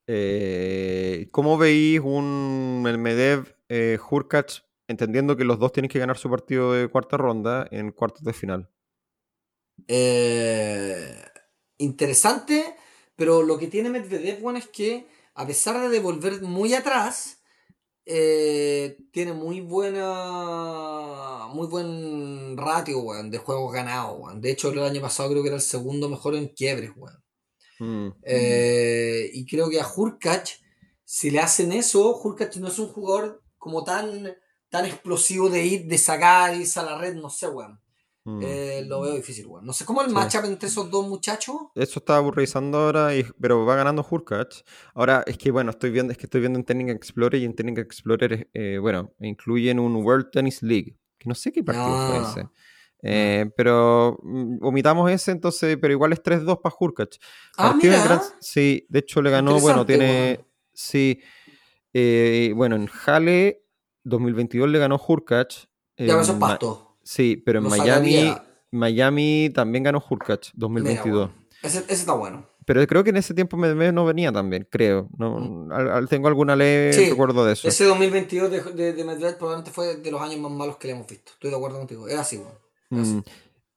Eh, 0.08 1.30
¿Cómo 1.32 1.58
veis 1.58 2.00
un 2.00 2.82
Medvedev 2.82 3.56
eh, 3.70 3.98
Hurkacz, 4.10 4.64
entendiendo 4.88 5.38
que 5.38 5.46
los 5.46 5.60
dos 5.60 5.72
tienen 5.72 5.90
que 5.90 6.00
ganar 6.00 6.18
su 6.18 6.30
partido 6.30 6.74
de 6.74 6.88
cuarta 6.90 7.18
ronda 7.18 7.68
en 7.72 7.92
cuartos 7.92 8.24
de 8.24 8.34
final? 8.34 8.70
Eh, 9.88 11.16
interesante, 11.78 12.76
pero 13.16 13.44
lo 13.44 13.58
que 13.58 13.68
tiene 13.68 13.90
Medvedev, 13.90 14.44
weón, 14.44 14.58
es 14.58 14.68
que 14.68 15.08
a 15.36 15.48
pesar 15.48 15.80
de 15.82 15.90
devolver 15.90 16.42
muy 16.42 16.74
atrás, 16.74 17.42
eh, 18.06 18.98
tiene 19.12 19.34
muy 19.34 19.62
buena. 19.62 21.48
Muy 21.54 21.68
buen 21.68 22.58
ratio, 22.58 23.00
weón, 23.00 23.30
de 23.30 23.38
juegos 23.38 23.72
ganados, 23.74 24.20
weón. 24.20 24.42
De 24.42 24.52
hecho, 24.52 24.70
el 24.72 24.84
año 24.84 25.02
pasado 25.02 25.30
creo 25.30 25.44
que 25.44 25.50
era 25.50 25.58
el 25.58 25.62
segundo 25.62 26.10
mejor 26.10 26.36
en 26.36 26.48
quiebres, 26.48 26.92
weón. 26.96 27.24
Mm. 27.80 28.16
Eh, 28.24 29.30
y 29.34 29.46
creo 29.46 29.70
que 29.70 29.80
a 29.80 29.88
Hurkacz, 29.88 30.62
si 31.04 31.32
le 31.32 31.40
hacen 31.40 31.72
eso, 31.72 32.18
Hurkacz 32.18 32.58
no 32.58 32.68
es 32.68 32.80
un 32.80 32.88
jugador 32.88 33.44
como 33.58 33.84
tan, 33.84 34.36
tan 34.70 34.86
explosivo 34.86 35.50
de 35.50 35.66
ir, 35.66 35.86
de 35.86 35.98
sacar, 35.98 36.56
irse 36.56 36.80
a 36.80 36.84
la 36.84 36.98
red, 36.98 37.16
no 37.16 37.30
sé, 37.30 37.48
weón. 37.48 37.80
Mm. 38.26 38.40
Eh, 38.42 38.86
lo 38.88 39.02
veo 39.02 39.16
difícil, 39.16 39.46
weón. 39.48 39.66
No 39.66 39.74
sé 39.74 39.84
cómo 39.86 40.02
el 40.02 40.08
Sí. 40.08 40.14
matchup 40.14 40.46
entre 40.46 40.70
esos 40.70 40.90
dos 40.90 41.08
muchachos. 41.08 41.56
Eso 41.76 42.00
estaba 42.00 42.30
revisando 42.32 42.78
ahora, 42.78 43.14
y- 43.16 43.26
pero 43.42 43.66
va 43.66 43.76
ganando 43.76 44.06
Hurkacz. 44.10 44.64
Ahora, 44.94 45.24
es 45.28 45.38
que 45.38 45.52
bueno, 45.52 45.72
estoy 45.72 45.92
viendo, 45.92 46.12
es 46.14 46.18
que 46.18 46.26
estoy 46.28 46.40
viendo 46.42 46.58
en 46.58 46.64
Technical 46.66 46.96
Explorer 46.96 47.42
y 47.42 47.46
en 47.46 47.54
Technical 47.56 47.84
Explorer, 47.84 48.50
eh, 48.54 48.78
bueno, 48.80 49.14
incluyen 49.20 49.80
un 49.80 49.96
World 49.98 50.30
Tennis 50.32 50.64
League, 50.64 50.98
que 51.18 51.28
no 51.28 51.36
sé 51.36 51.52
qué 51.52 51.64
partido 51.64 51.86
fue 52.08 52.18
Ah. 52.18 52.30
ese. 52.32 52.48
Eh, 53.06 53.52
pero 53.58 54.18
mm, 54.24 54.60
omitamos 54.66 55.12
ese, 55.12 55.32
entonces, 55.32 55.78
pero 55.82 55.92
igual 55.92 56.14
es 56.14 56.24
3-2 56.24 56.60
para 56.64 56.74
Hurkacz. 56.80 57.20
Ah, 57.58 57.78
sí, 58.40 58.86
de 58.88 59.00
hecho 59.00 59.22
le 59.22 59.30
ganó, 59.32 59.60
bueno, 59.60 59.86
tiene, 59.86 60.46
sí, 60.74 61.20
bueno, 62.56 62.78
en 62.78 62.88
Halle 63.06 63.66
2022 64.06 64.70
le 64.70 64.80
ganó 64.80 64.98
Hurkacz. 65.06 65.68
Ya, 65.98 66.20
eso 66.22 66.32
es 66.34 66.40
pasto. 66.40 66.93
Sí, 67.04 67.42
pero 67.46 67.60
en 67.60 67.66
Lo 67.66 67.70
Miami, 67.70 68.14
sacaría. 68.14 68.44
Miami 68.72 69.50
también 69.54 69.84
ganó 69.84 70.04
Hurkacz 70.08 70.52
Mira, 70.54 70.62
2022. 70.62 71.30
weón. 71.30 71.32
Ese, 71.62 71.80
ese 71.80 71.94
está 71.94 72.14
bueno. 72.14 72.46
Pero 72.66 72.86
creo 72.88 73.04
que 73.04 73.10
en 73.10 73.18
ese 73.18 73.34
tiempo 73.34 73.58
Medvedev 73.58 73.94
no 73.94 74.06
venía 74.06 74.32
también, 74.32 74.66
creo. 74.70 75.10
No, 75.18 75.68
al- 75.72 75.90
al- 75.92 76.08
tengo 76.10 76.30
alguna 76.30 76.56
Mm. 76.56 76.94
Sí, 76.94 77.10
recuerdo 77.10 77.46
de 77.46 77.54
eso. 77.54 77.68
Ese 77.68 77.84
2022 77.84 78.50
de, 78.50 78.62
de, 78.62 78.94
de 78.94 79.04
Medvedev 79.04 79.38
probablemente 79.38 79.72
fue 79.72 79.98
de 79.98 80.12
los 80.12 80.22
años 80.22 80.40
más 80.40 80.52
malos 80.52 80.78
que 80.78 80.88
le 80.88 80.94
hemos 80.94 81.08
visto. 81.08 81.34
Estoy 81.34 81.50
de 81.50 81.56
acuerdo 81.58 81.78
contigo. 81.80 82.08
Es 82.08 82.16
así, 82.18 82.42
así. 82.92 83.16
Mm, 83.16 83.24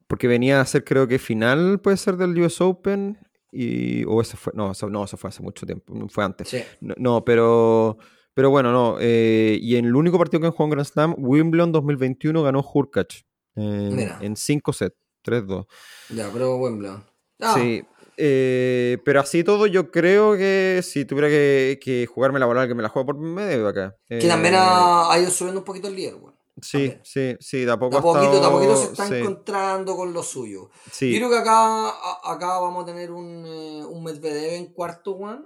porque 0.06 0.28
venía 0.28 0.60
a 0.60 0.66
ser, 0.66 0.84
creo 0.84 1.08
que 1.08 1.18
final, 1.18 1.80
puede 1.80 1.96
ser 1.96 2.16
del 2.16 2.38
US 2.40 2.60
Open. 2.60 3.18
Y, 3.50 4.04
o 4.04 4.20
ese 4.20 4.36
fue, 4.36 4.52
no, 4.54 4.70
eso, 4.72 4.88
no, 4.90 5.04
eso 5.04 5.16
fue 5.16 5.28
hace 5.30 5.42
mucho 5.42 5.64
tiempo, 5.66 5.92
fue 6.08 6.24
antes. 6.24 6.48
Sí. 6.48 6.62
No, 6.80 6.94
no, 6.98 7.24
pero, 7.24 7.96
pero 8.36 8.50
bueno, 8.50 8.70
no. 8.70 8.98
eh, 9.00 9.58
y 9.62 9.76
en 9.76 9.86
el 9.86 9.96
único 9.96 10.18
partido 10.18 10.42
que 10.42 10.50
jugó 10.50 10.64
en 10.64 10.70
Grand 10.72 10.86
Slam, 10.86 11.14
Wimbledon 11.16 11.72
2021 11.72 12.42
ganó 12.42 12.60
Hurkacz 12.60 13.24
en, 13.54 13.96
Mira. 13.96 14.18
en 14.20 14.36
5 14.36 14.72
sets, 14.74 14.94
3-2. 15.24 15.66
Ya, 16.10 16.28
pero 16.30 16.56
Wimbledon. 16.58 17.02
Ah, 17.40 17.54
Sí, 17.56 17.82
eh, 18.18 18.98
pero 19.04 19.20
así 19.20 19.42
todo 19.42 19.66
yo 19.66 19.90
creo 19.90 20.36
que 20.36 20.80
si 20.82 21.04
tuviera 21.06 21.28
que, 21.28 21.78
que 21.82 22.04
jugarme 22.06 22.38
la 22.38 22.44
bola, 22.46 22.68
que 22.68 22.74
me 22.74 22.82
la 22.82 22.90
juego 22.90 23.06
por 23.06 23.16
medio 23.18 23.66
acá. 23.68 23.96
Que 24.08 24.28
también 24.28 24.52
Eh, 24.54 24.58
ha, 24.58 25.12
ha 25.12 25.18
ido 25.18 25.30
subiendo 25.30 25.60
un 25.60 25.64
poquito 25.64 25.88
el 25.88 25.96
líder, 25.96 26.16
weón. 26.16 26.34
Sí, 26.62 26.94
sí, 27.02 27.36
sí, 27.40 27.64
de 27.66 27.72
a 27.72 27.78
poco 27.78 27.90
De 27.90 27.96
a 27.96 28.00
ha 28.00 28.02
poquito, 28.02 28.30
de 28.30 28.36
a 28.36 28.40
estado- 28.40 28.52
poquito 28.52 28.76
se 28.76 28.84
está 28.92 29.06
sí, 29.08 29.14
encontrando 29.16 29.94
con 29.96 30.12
lo 30.14 30.22
suyo. 30.22 30.70
sí. 30.90 31.12
Yo 31.12 31.18
creo 31.18 31.30
que 31.30 31.36
acá, 31.38 31.88
acá 32.24 32.58
vamos 32.60 32.82
a 32.82 32.86
tener 32.86 33.10
un, 33.12 33.44
un 33.46 34.04
Medvedev 34.04 34.54
en 34.54 34.66
cuarto, 34.72 35.12
one. 35.12 35.40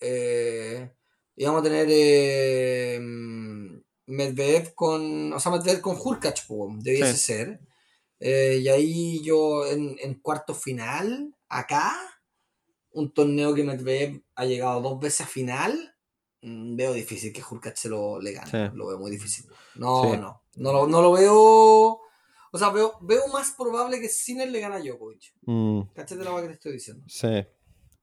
Eh, 0.00 0.90
y 1.36 1.44
vamos 1.44 1.60
a 1.60 1.64
tener 1.64 1.86
eh, 1.90 2.98
Medvedev 4.06 4.74
con. 4.74 5.32
O 5.32 5.40
sea, 5.40 5.52
Medvedev 5.52 5.80
con 5.80 5.96
Hurkacz, 6.02 6.46
debiese 6.78 7.12
Sí. 7.14 7.18
ser. 7.18 7.60
Eh, 8.18 8.60
y 8.62 8.68
ahí 8.68 9.22
yo 9.22 9.66
en, 9.66 9.96
en 10.00 10.14
cuarto 10.20 10.54
final, 10.54 11.34
acá, 11.48 11.94
un 12.92 13.12
torneo 13.12 13.54
que 13.54 13.62
Medvedev 13.64 14.22
ha 14.36 14.44
llegado 14.46 14.80
dos 14.80 14.98
veces 15.00 15.22
a 15.22 15.26
final. 15.26 15.94
mm, 16.42 16.76
Veo 16.76 16.92
difícil 16.94 17.32
que 17.32 17.42
Hurkacz 17.42 17.80
se 17.80 17.88
lo 17.88 18.20
le 18.20 18.32
gane. 18.32 18.50
Sí. 18.50 18.76
Lo 18.76 18.86
veo 18.86 18.98
muy 18.98 19.10
difícil. 19.10 19.46
No, 19.74 20.02
Sí. 20.12 20.18
no. 20.18 20.42
No 20.56 20.72
lo, 20.72 20.86
no 20.86 21.02
lo 21.02 21.12
veo. 21.12 22.00
O 22.52 22.58
sea, 22.58 22.70
veo, 22.70 22.94
veo 23.02 23.26
más 23.28 23.50
probable 23.50 24.00
que 24.00 24.08
Sinner 24.08 24.48
le 24.50 24.60
gane 24.60 24.76
a 24.76 24.80
Djokovic. 24.80 25.34
Mm, 25.42 25.80
Cáchate 25.94 26.24
la 26.24 26.40
que 26.40 26.46
te 26.48 26.52
estoy 26.54 26.72
diciendo. 26.72 27.04
sí, 27.08 27.28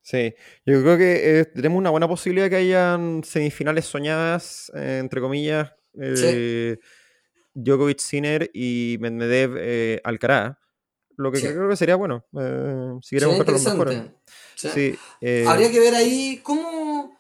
sí. 0.04 0.36
Yo 0.66 0.82
creo 0.82 0.98
que 0.98 1.40
eh, 1.40 1.46
tenemos 1.46 1.80
una 1.80 1.90
buena 1.90 2.08
posibilidad 2.08 2.46
de 2.46 2.50
que 2.52 2.56
hayan 2.58 3.24
semifinales 3.24 3.86
soñadas, 3.86 4.72
eh, 4.76 5.00
entre 5.02 5.20
comillas, 5.22 5.74
eh, 6.00 6.78
Djokovic, 7.56 8.00
Sinner 8.00 8.52
y 8.54 8.98
Medvedev, 9.00 9.56
eh, 9.58 10.02
Alcaraz. 10.04 10.58
Lo 11.18 11.32
que 11.32 11.40
Sí. 11.40 11.48
creo 11.48 11.70
que 11.70 11.76
sería 11.76 11.96
bueno, 11.96 12.26
si 13.02 13.16
queremos 13.16 13.38
los 13.48 13.64
mejores. 13.66 14.02
Sí. 14.56 14.96
Habría 15.48 15.72
que 15.72 15.80
ver 15.80 15.96
ahí 15.96 16.40
cómo. 16.44 17.18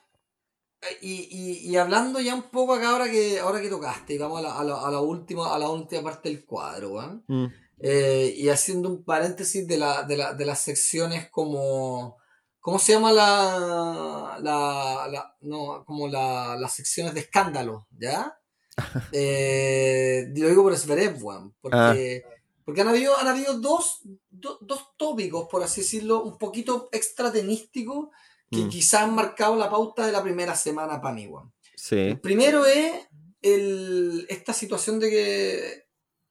Y, 1.01 1.29
y, 1.63 1.69
y 1.69 1.77
hablando 1.77 2.19
ya 2.19 2.35
un 2.35 2.49
poco 2.49 2.73
acá 2.73 2.89
ahora 2.89 3.09
que 3.09 3.39
ahora 3.39 3.61
que 3.61 3.69
tocaste, 3.69 4.17
vamos 4.17 4.39
a 4.39 4.41
la, 4.41 4.59
a 4.59 4.63
la, 4.65 4.87
a 4.87 4.91
la 4.91 4.99
última, 4.99 5.55
a 5.55 5.57
la 5.57 5.69
última 5.69 6.01
parte 6.03 6.27
del 6.27 6.43
cuadro, 6.43 7.23
mm, 7.27 7.45
y 7.79 8.49
haciendo 8.49 8.89
un 8.89 9.05
paréntesis 9.05 9.65
de, 9.65 9.77
la, 9.77 10.03
de, 10.03 10.17
la, 10.17 10.33
de 10.33 10.45
las 10.45 10.59
secciones 10.59 11.29
como. 11.29 12.17
¿Cómo 12.63 12.79
se 12.79 12.93
llama 12.93 13.11
la. 13.11 14.37
la, 14.41 15.07
la- 15.11 15.35
no, 15.41 15.83
como 15.85 16.07
la, 16.07 16.55
las 16.57 16.73
secciones 16.73 17.13
de 17.13 17.19
escándalo, 17.19 17.87
¿ya? 17.99 18.39
Eh, 19.11 20.31
lo 20.35 20.47
digo 20.47 20.63
por 20.63 20.75
Zverev, 20.77 21.21
weón, 21.23 21.53
porque, 21.61 22.23
porque 22.65 22.81
han 22.81 22.87
habido, 22.87 23.17
han 23.17 23.27
habido 23.27 23.59
dos, 23.59 23.99
do- 24.29 24.57
dos 24.61 24.91
tópicos, 24.97 25.47
por 25.51 25.61
así 25.61 25.81
decirlo, 25.81 26.23
un 26.23 26.37
poquito 26.37 26.87
extra 26.93 27.31
tenísticos 27.31 28.07
que 28.49 28.59
Mm. 28.61 28.69
quizás 28.69 29.01
han 29.01 29.13
marcado 29.15 29.55
la 29.57 29.69
pauta 29.69 30.05
de 30.05 30.11
la 30.13 30.23
primera 30.23 30.55
semana 30.55 31.01
para 31.01 31.15
mí, 31.15 31.29
sí, 31.75 31.97
El 31.97 32.19
primero 32.21 32.65
es 32.65 32.93
el, 33.41 34.25
esta 34.29 34.53
situación 34.53 34.99
de 35.01 35.09
que, 35.09 35.83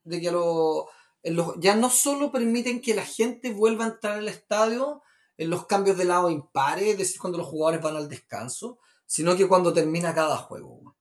de 0.04 0.20
que 0.20 0.30
lo- 0.32 0.88
los- 1.24 1.54
ya 1.58 1.76
no 1.76 1.90
solo 1.90 2.32
permiten 2.32 2.80
que 2.80 2.94
la 2.94 3.04
gente 3.04 3.52
vuelva 3.52 3.84
a 3.84 3.88
entrar 3.88 4.18
al 4.18 4.28
estadio 4.28 5.02
en 5.36 5.50
los 5.50 5.66
cambios 5.66 5.96
de 5.96 6.04
lado 6.04 6.30
impares, 6.30 6.88
es 6.88 6.98
decir, 6.98 7.20
cuando 7.20 7.38
los 7.38 7.46
jugadores 7.46 7.82
van 7.82 7.96
al 7.96 8.08
descanso, 8.08 8.78
sino 9.06 9.36
que 9.36 9.48
cuando 9.48 9.72
termina 9.72 10.14
cada 10.14 10.36
juego. 10.36 10.96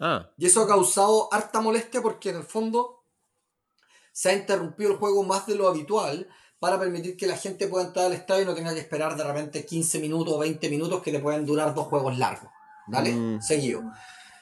ah, 0.00 0.30
Y 0.36 0.46
eso 0.46 0.62
ha 0.62 0.68
causado 0.68 1.32
harta 1.32 1.60
molestia 1.60 2.02
porque 2.02 2.30
en 2.30 2.36
el 2.36 2.44
fondo 2.44 3.04
se 4.12 4.30
ha 4.30 4.34
interrumpido 4.34 4.92
el 4.92 4.98
juego 4.98 5.22
más 5.24 5.46
de 5.46 5.56
lo 5.56 5.68
habitual 5.68 6.28
para 6.60 6.78
permitir 6.78 7.16
que 7.16 7.26
la 7.26 7.36
gente 7.36 7.66
pueda 7.68 7.86
entrar 7.86 8.06
al 8.06 8.12
estadio 8.12 8.44
y 8.44 8.46
no 8.46 8.54
tenga 8.54 8.72
que 8.72 8.80
esperar 8.80 9.16
de 9.16 9.24
repente 9.24 9.66
15 9.66 9.98
minutos 9.98 10.34
o 10.34 10.38
20 10.38 10.70
minutos 10.70 11.02
que 11.02 11.12
te 11.12 11.18
pueden 11.18 11.44
durar 11.44 11.74
dos 11.74 11.88
juegos 11.88 12.16
largos. 12.16 12.50
¿Vale? 12.86 13.12
Mm. 13.12 13.42
Seguido. 13.42 13.82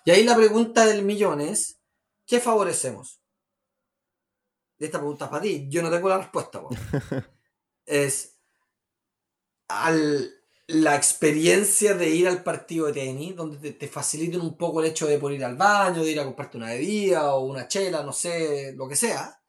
Y 0.05 0.11
ahí 0.11 0.25
la 0.25 0.37
pregunta 0.37 0.85
del 0.85 1.05
millón 1.05 1.41
es, 1.41 1.81
¿qué 2.27 2.39
favorecemos? 2.39 3.23
Esta 4.79 4.99
pregunta 4.99 5.27
es 5.27 5.31
para 5.31 5.43
ti, 5.43 5.69
yo 5.71 5.81
no 5.83 5.91
tengo 5.91 6.09
la 6.09 6.19
respuesta. 6.19 6.61
es 7.87 8.32
al, 9.69 10.33
la 10.67 10.97
experiencia 10.97 11.95
de 11.95 12.11
ir 12.11 12.29
al 12.29 12.43
partido 12.43 12.87
de 12.87 12.93
tenis, 12.95 13.37
donde 13.37 13.59
te, 13.59 13.73
te 13.73 13.89
faciliten 13.89 14.41
un 14.41 14.57
poco 14.57 14.81
el 14.81 14.91
hecho 14.91 15.07
de 15.07 15.19
poder 15.19 15.39
ir 15.39 15.45
al 15.45 15.57
baño, 15.57 16.03
de 16.03 16.11
ir 16.13 16.21
a 16.21 16.25
comprarte 16.25 16.57
una 16.57 16.69
bebida 16.71 17.35
o 17.35 17.45
una 17.45 17.69
chela, 17.69 18.03
no 18.03 18.13
sé, 18.13 18.73
lo 18.75 18.89
que 18.89 18.97
sea, 18.97 19.41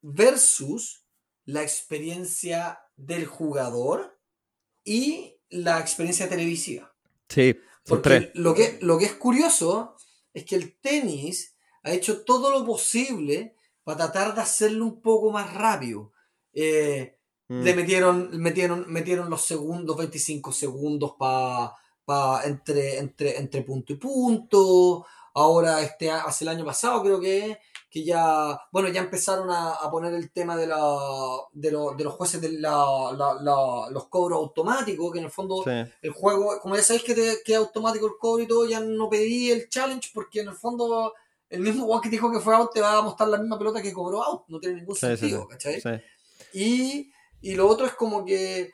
versus 0.00 1.04
la 1.44 1.62
experiencia 1.62 2.80
del 2.96 3.26
jugador 3.26 4.18
y 4.84 5.38
la 5.48 5.80
experiencia 5.80 6.28
televisiva. 6.28 6.94
sí, 7.28 7.54
Porque 7.86 8.02
tres. 8.02 8.30
lo 8.34 8.54
que, 8.54 8.78
lo 8.80 8.98
que 8.98 9.06
es 9.06 9.14
curioso 9.14 9.96
es 10.32 10.44
que 10.44 10.56
el 10.56 10.78
tenis 10.80 11.56
ha 11.82 11.92
hecho 11.92 12.24
todo 12.24 12.50
lo 12.50 12.64
posible 12.64 13.56
para 13.84 14.12
tratar 14.12 14.34
de 14.34 14.40
hacerlo 14.42 14.86
un 14.86 15.02
poco 15.02 15.30
más 15.32 15.52
rápido. 15.54 16.12
Eh, 16.52 17.18
Mm, 17.52 17.62
le 17.64 17.74
metieron, 17.74 18.38
metieron, 18.40 18.84
metieron 18.88 19.28
los 19.30 19.42
segundos, 19.44 19.96
25 19.96 20.52
segundos 20.52 21.12
pa, 21.18 21.76
pa 22.04 22.42
entre, 22.44 22.98
entre, 22.98 23.38
entre 23.38 23.62
punto 23.62 23.92
y 23.92 23.96
punto. 23.96 25.04
Ahora, 25.34 25.80
este, 25.82 26.10
hace 26.10 26.44
el 26.44 26.48
año 26.48 26.64
pasado 26.64 27.02
creo 27.02 27.18
que, 27.20 27.58
que 27.90 28.04
ya, 28.04 28.58
bueno, 28.70 28.88
ya 28.88 29.00
empezaron 29.00 29.50
a, 29.50 29.72
a 29.72 29.90
poner 29.90 30.12
el 30.14 30.30
tema 30.30 30.56
de, 30.56 30.66
la, 30.66 30.78
de, 31.52 31.70
lo- 31.70 31.92
de 31.92 32.04
los 32.04 32.14
jueces 32.14 32.40
de 32.40 32.52
la, 32.52 33.12
la- 33.16 33.34
la- 33.40 33.88
los 33.90 34.08
cobros 34.08 34.38
automáticos, 34.38 35.12
que 35.12 35.18
en 35.18 35.24
el 35.26 35.30
fondo 35.30 35.62
sí, 35.64 35.70
el 36.02 36.10
juego, 36.12 36.58
como 36.60 36.76
ya 36.76 36.82
sabéis 36.82 37.04
que 37.04 37.14
te 37.14 37.42
queda 37.44 37.58
automático 37.58 38.06
el 38.06 38.12
cobro 38.18 38.42
y 38.42 38.46
todo, 38.46 38.66
ya 38.66 38.80
no 38.80 39.08
pedí 39.08 39.50
el 39.50 39.68
challenge 39.68 40.10
porque 40.14 40.40
en 40.40 40.48
el 40.48 40.54
fondo 40.54 41.12
el 41.50 41.60
mismo 41.60 41.84
jugador 41.84 42.02
que 42.02 42.08
dijo 42.10 42.30
que 42.32 42.40
fue 42.40 42.54
out 42.54 42.72
te 42.72 42.80
va 42.80 42.98
a 42.98 43.02
mostrar 43.02 43.28
la 43.28 43.38
misma 43.38 43.58
pelota 43.58 43.80
que 43.82 43.92
cobró 43.92 44.22
out, 44.22 44.42
no 44.48 44.58
tiene 44.58 44.76
ningún 44.76 44.94
sí, 44.96 45.00
sentido, 45.00 45.42
sí, 45.42 45.48
¿cachai? 45.50 45.80
Y, 46.54 47.12
y 47.42 47.54
lo 47.54 47.68
otro 47.68 47.86
es 47.86 47.92
como 47.92 48.24
que 48.24 48.70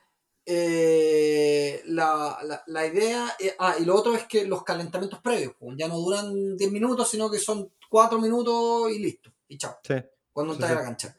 eh, 0.46 1.82
la, 1.86 2.38
la, 2.42 2.62
la 2.66 2.86
idea, 2.86 3.36
eh, 3.38 3.54
ah, 3.58 3.76
y 3.78 3.84
lo 3.84 3.94
otro 3.94 4.14
es 4.14 4.26
que 4.26 4.46
los 4.46 4.62
calentamientos 4.62 5.20
previos, 5.20 5.54
pues, 5.58 5.76
ya 5.76 5.88
no 5.88 5.98
duran 5.98 6.56
10 6.56 6.72
minutos, 6.72 7.10
sino 7.10 7.30
que 7.30 7.38
son 7.38 7.70
4 7.90 8.18
minutos 8.18 8.90
y 8.90 8.98
listo, 8.98 9.30
y 9.48 9.58
chao 9.58 9.78
sí. 9.82 9.94
cuando 10.32 10.54
Sí, 10.54 10.56
entras 10.56 10.70
sí. 10.70 10.76
a 10.76 10.80
la 10.80 10.86
cancha. 10.86 11.16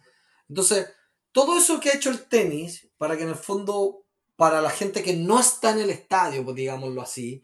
Entonces, 0.47 0.87
todo 1.31 1.57
eso 1.57 1.79
que 1.79 1.89
ha 1.89 1.95
hecho 1.95 2.09
el 2.09 2.27
tenis, 2.27 2.89
para 2.97 3.15
que 3.17 3.23
en 3.23 3.29
el 3.29 3.35
fondo, 3.35 4.05
para 4.35 4.61
la 4.61 4.71
gente 4.71 5.03
que 5.03 5.13
no 5.13 5.39
está 5.39 5.71
en 5.71 5.79
el 5.79 5.89
estadio, 5.91 6.43
pues 6.43 6.55
digámoslo 6.55 7.01
así, 7.01 7.43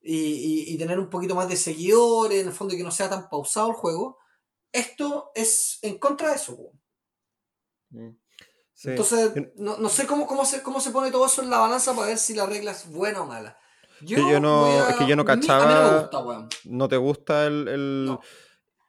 y, 0.00 0.78
tener 0.78 0.98
un 0.98 1.10
poquito 1.10 1.34
más 1.34 1.48
de 1.48 1.56
seguidores, 1.56 2.40
en 2.40 2.48
el 2.48 2.52
fondo, 2.54 2.74
y 2.74 2.78
que 2.78 2.84
no 2.84 2.90
sea 2.90 3.10
tan 3.10 3.28
pausado 3.28 3.68
el 3.68 3.74
juego, 3.74 4.18
esto 4.72 5.32
es 5.34 5.78
en 5.82 5.98
contra 5.98 6.30
de 6.30 6.36
eso. 6.36 6.56
Mm. 7.90 8.10
Entonces, 8.84 9.32
no, 9.56 9.88
sé 9.88 10.06
cómo, 10.06 10.26
cómo, 10.26 10.44
se, 10.44 10.62
cómo 10.62 10.80
se 10.80 10.90
pone 10.90 11.10
todo 11.10 11.26
eso 11.26 11.42
en 11.42 11.50
la 11.50 11.58
balanza 11.58 11.94
para 11.94 12.08
ver 12.08 12.18
si 12.18 12.34
la 12.34 12.46
regla 12.46 12.72
es 12.72 12.90
buena 12.90 13.22
o 13.22 13.26
mala. 13.26 13.58
Yo, 14.02 14.16
que 14.16 14.30
yo 14.30 14.40
no, 14.40 14.88
es 14.88 14.96
que 14.96 15.06
yo 15.06 15.16
no 15.16 15.24
cachaba. 15.24 16.10
no, 16.64 16.88
te 16.88 16.96
gusta 16.96 17.46
el. 17.46 18.18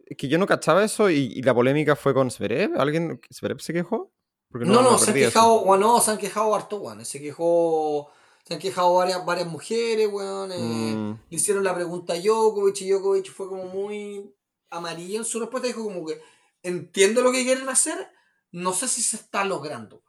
Es 0.06 0.18
que 0.18 0.28
yo 0.28 0.38
no 0.38 0.46
cachaba 0.46 0.84
eso 0.84 1.10
y, 1.10 1.42
la 1.42 1.54
polémica 1.54 1.96
fue 1.96 2.14
con 2.14 2.30
Zverev. 2.30 2.80
¿Alguien. 2.80 3.22
¿Zverev 3.34 3.60
se 3.60 3.74
quejó? 3.74 4.12
no, 4.52 4.82
no, 4.82 4.98
se 4.98 5.12
han 5.12 5.16
quejado, 5.16 5.66
bueno, 5.66 6.00
se 6.00 6.12
han 6.12 6.18
quejado 6.18 6.56
harto, 6.56 6.78
weón. 6.78 7.06
Se 7.06 7.22
quejó. 7.22 8.10
Se 8.46 8.54
han 8.54 8.60
quejado 8.62 8.94
varias, 8.96 9.26
varias 9.26 9.48
mujeres, 9.48 10.10
weón. 10.12 10.52
Eh, 10.52 10.58
mm. 10.96 11.20
Le 11.30 11.36
hicieron 11.36 11.64
la 11.64 11.76
pregunta 11.76 12.14
a 12.14 12.20
Djokovic 12.20 12.82
y 12.82 12.90
Djokovic 12.90 13.32
fue 13.32 13.48
como 13.48 13.66
muy 13.66 14.34
amarillo 14.70 15.20
en 15.20 15.26
su 15.26 15.40
respuesta. 15.40 15.68
Dijo 15.68 15.84
como 15.84 16.06
que 16.06 16.22
entiendo 16.64 17.22
lo 17.22 17.32
que 17.32 17.44
quieren 17.44 17.68
hacer, 17.70 18.10
no 18.52 18.74
sé 18.74 18.88
si 18.88 19.02
se 19.02 19.18
está 19.18 19.44
logrando. 19.44 20.04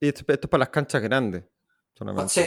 Y 0.00 0.08
esto, 0.08 0.24
es 0.26 0.38
para 0.38 0.60
las 0.60 0.68
canchas 0.70 1.02
grandes. 1.02 1.44
Sí. 2.28 2.44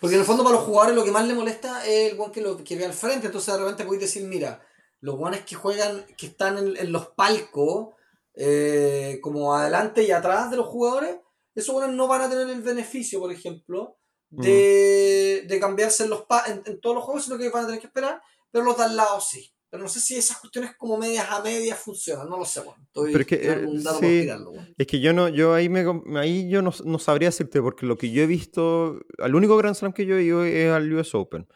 Porque 0.00 0.14
en 0.14 0.20
el 0.20 0.26
fondo 0.26 0.42
para 0.42 0.56
los 0.56 0.64
jugadores 0.64 0.96
lo 0.96 1.04
que 1.04 1.12
más 1.12 1.26
le 1.26 1.34
molesta 1.34 1.86
es 1.86 2.10
el 2.10 2.16
guan 2.16 2.32
que, 2.32 2.40
lo, 2.40 2.56
que 2.56 2.76
ve 2.76 2.84
al 2.84 2.92
frente. 2.92 3.26
Entonces 3.26 3.54
de 3.54 3.60
repente 3.60 3.84
podéis 3.84 4.02
decir, 4.02 4.24
mira, 4.24 4.60
los 5.00 5.16
guanes 5.16 5.44
que 5.44 5.54
juegan, 5.54 6.06
que 6.16 6.26
están 6.26 6.58
en, 6.58 6.92
los 6.92 7.08
palcos, 7.08 7.94
eh, 8.34 9.20
como 9.22 9.54
adelante 9.54 10.02
y 10.02 10.10
atrás 10.10 10.50
de 10.50 10.56
los 10.56 10.66
jugadores, 10.66 11.16
esos 11.54 11.74
guanes 11.74 11.94
no 11.94 12.08
van 12.08 12.22
a 12.22 12.30
tener 12.30 12.48
el 12.48 12.62
beneficio, 12.62 13.20
por 13.20 13.30
ejemplo, 13.30 13.98
de, 14.30 15.44
de 15.46 15.60
cambiarse 15.60 16.04
en, 16.04 16.10
los 16.10 16.24
en, 16.46 16.62
en, 16.64 16.80
todos 16.80 16.96
los 16.96 17.04
juegos, 17.04 17.24
sino 17.24 17.36
que 17.36 17.50
van 17.50 17.64
a 17.64 17.66
tener 17.66 17.80
que 17.80 17.88
esperar, 17.88 18.22
pero 18.50 18.64
los 18.64 18.78
de 18.78 18.84
al 18.84 18.96
lado 18.96 19.20
sí. 19.20 19.54
Pero 19.72 19.84
no 19.84 19.88
sé 19.88 20.00
si 20.00 20.18
esas 20.18 20.36
cuestiones 20.36 20.76
como 20.76 20.98
medias 20.98 21.26
a 21.30 21.40
medias 21.42 21.78
funcionan, 21.78 22.28
no 22.28 22.36
lo 22.36 22.44
sé, 22.44 22.60
bueno. 22.60 22.76
Estoy 22.88 23.10
Pero 23.10 23.22
es 23.22 23.26
que, 23.26 23.36
eh, 23.36 24.74
es 24.76 24.86
que 24.86 25.00
yo 25.00 25.14
no, 25.14 25.30
yo 25.30 25.54
ahí 25.54 25.70
me 25.70 25.82
ahí 26.18 26.46
yo 26.50 26.60
no, 26.60 26.74
no, 26.84 26.98
sabría 26.98 27.28
decirte, 27.28 27.62
porque 27.62 27.86
lo 27.86 27.96
que 27.96 28.10
yo 28.10 28.22
he 28.22 28.26
visto, 28.26 29.00
al 29.16 29.34
único 29.34 29.56
Grand 29.56 29.74
Slam 29.74 29.94
que 29.94 30.04
yo 30.04 30.18
he 30.18 30.24
ido 30.24 30.44
es 30.44 30.70
al 30.70 30.92
US 30.92 31.14
Open. 31.14 31.48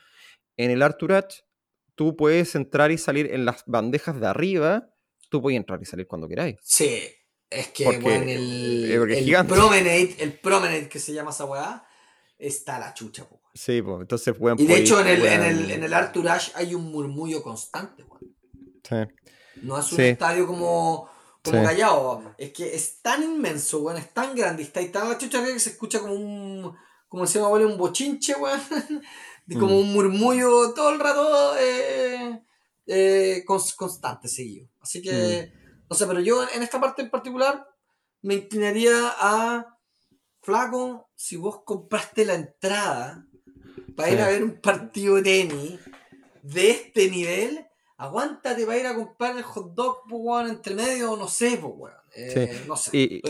En 0.57 0.71
el 0.71 0.81
Arthur 0.81 1.27
tú 1.95 2.17
puedes 2.17 2.55
entrar 2.55 2.91
y 2.91 2.97
salir 2.97 3.35
en 3.35 3.45
las 3.45 3.64
bandejas 3.67 4.19
de 4.19 4.29
arriba, 4.29 4.89
tú 5.29 5.43
puedes 5.43 5.59
entrar 5.59 5.83
y 5.83 5.85
salir 5.85 6.07
cuando 6.07 6.27
queráis. 6.27 6.57
Sí, 6.62 7.03
es 7.51 7.69
que 7.69 7.99
bueno, 7.99 8.31
el, 8.31 9.12
el, 9.12 9.47
promenade, 9.47 10.17
el 10.21 10.33
promenade 10.39 10.89
que 10.89 11.01
se 11.01 11.12
llama 11.12 11.33
esa 11.33 11.45
weá, 11.45 11.87
está 12.39 12.79
la 12.79 12.95
chucha, 12.95 13.29
po. 13.29 13.43
Sí, 13.57 13.81
pues 13.81 14.03
entonces 14.03 14.37
pueden 14.37 14.61
Y 14.61 14.67
de 14.67 14.77
hecho 14.77 15.01
en 15.01 15.09
el, 15.09 15.25
en 15.25 15.43
el, 15.43 15.71
en 15.71 15.83
el 15.83 15.95
Arthur 15.95 16.29
Ashe 16.29 16.53
hay 16.55 16.75
un 16.75 16.91
murmullo 16.91 17.43
constante, 17.43 18.05
Sí. 18.89 18.97
No 19.63 19.79
es 19.79 19.91
un 19.93 20.01
estadio 20.01 20.47
como, 20.47 21.09
como 21.43 21.65
callado. 21.65 22.35
Es 22.39 22.53
que 22.53 22.73
es 22.73 23.01
tan 23.03 23.25
inmenso, 23.25 23.81
weón, 23.81 23.99
es 23.99 24.13
tan 24.13 24.37
grande, 24.37 24.63
está 24.63 24.81
y 24.81 24.91
tan 24.91 25.19
chucha 25.19 25.45
que 25.45 25.59
se 25.59 25.71
escucha 25.71 25.99
como 25.99 26.15
un, 26.15 26.77
como 27.09 27.27
se 27.27 27.41
llama, 27.41 27.51
un 27.55 27.77
bochinche, 27.77 28.35
weón. 28.37 28.61
como 29.55 29.75
mm. 29.75 29.79
un 29.79 29.93
murmullo 29.93 30.73
todo 30.73 30.91
el 30.91 31.01
rato 31.01 31.57
eh, 31.59 32.43
eh, 32.87 33.45
constante, 33.45 34.29
seguido. 34.29 34.69
Así 34.81 35.03
que, 35.03 35.51
mm. 35.53 35.87
no 35.89 35.97
sé, 35.97 36.07
pero 36.07 36.21
yo 36.21 36.45
en 36.55 36.63
esta 36.63 36.81
parte 36.81 37.03
en 37.03 37.11
particular 37.11 37.67
me 38.23 38.35
inclinaría 38.35 38.95
a 39.19 39.79
flaco, 40.43 41.11
si 41.17 41.37
vos 41.37 41.63
compraste 41.65 42.25
la 42.25 42.35
entrada 42.35 43.27
para 43.97 44.11
ir 44.11 44.20
a 44.20 44.28
ver 44.28 44.44
un 44.44 44.61
partido 44.61 45.16
de 45.16 45.22
tenis 45.22 45.80
de 46.42 46.70
este 46.70 47.11
nivel, 47.11 47.66
aguántate 47.97 48.64
para 48.66 48.78
ir 48.78 48.86
a 48.86 48.94
comprar 48.94 49.36
el 49.36 49.42
hot 49.42 49.74
dog, 49.74 50.03
pues, 50.09 50.51
entre 50.51 50.74
medio, 50.74 51.16
no 51.16 51.28
sé, 51.28 51.59
pues, 51.61 51.92
eh, 52.14 52.62
No 52.66 52.76
sé. 52.76 53.20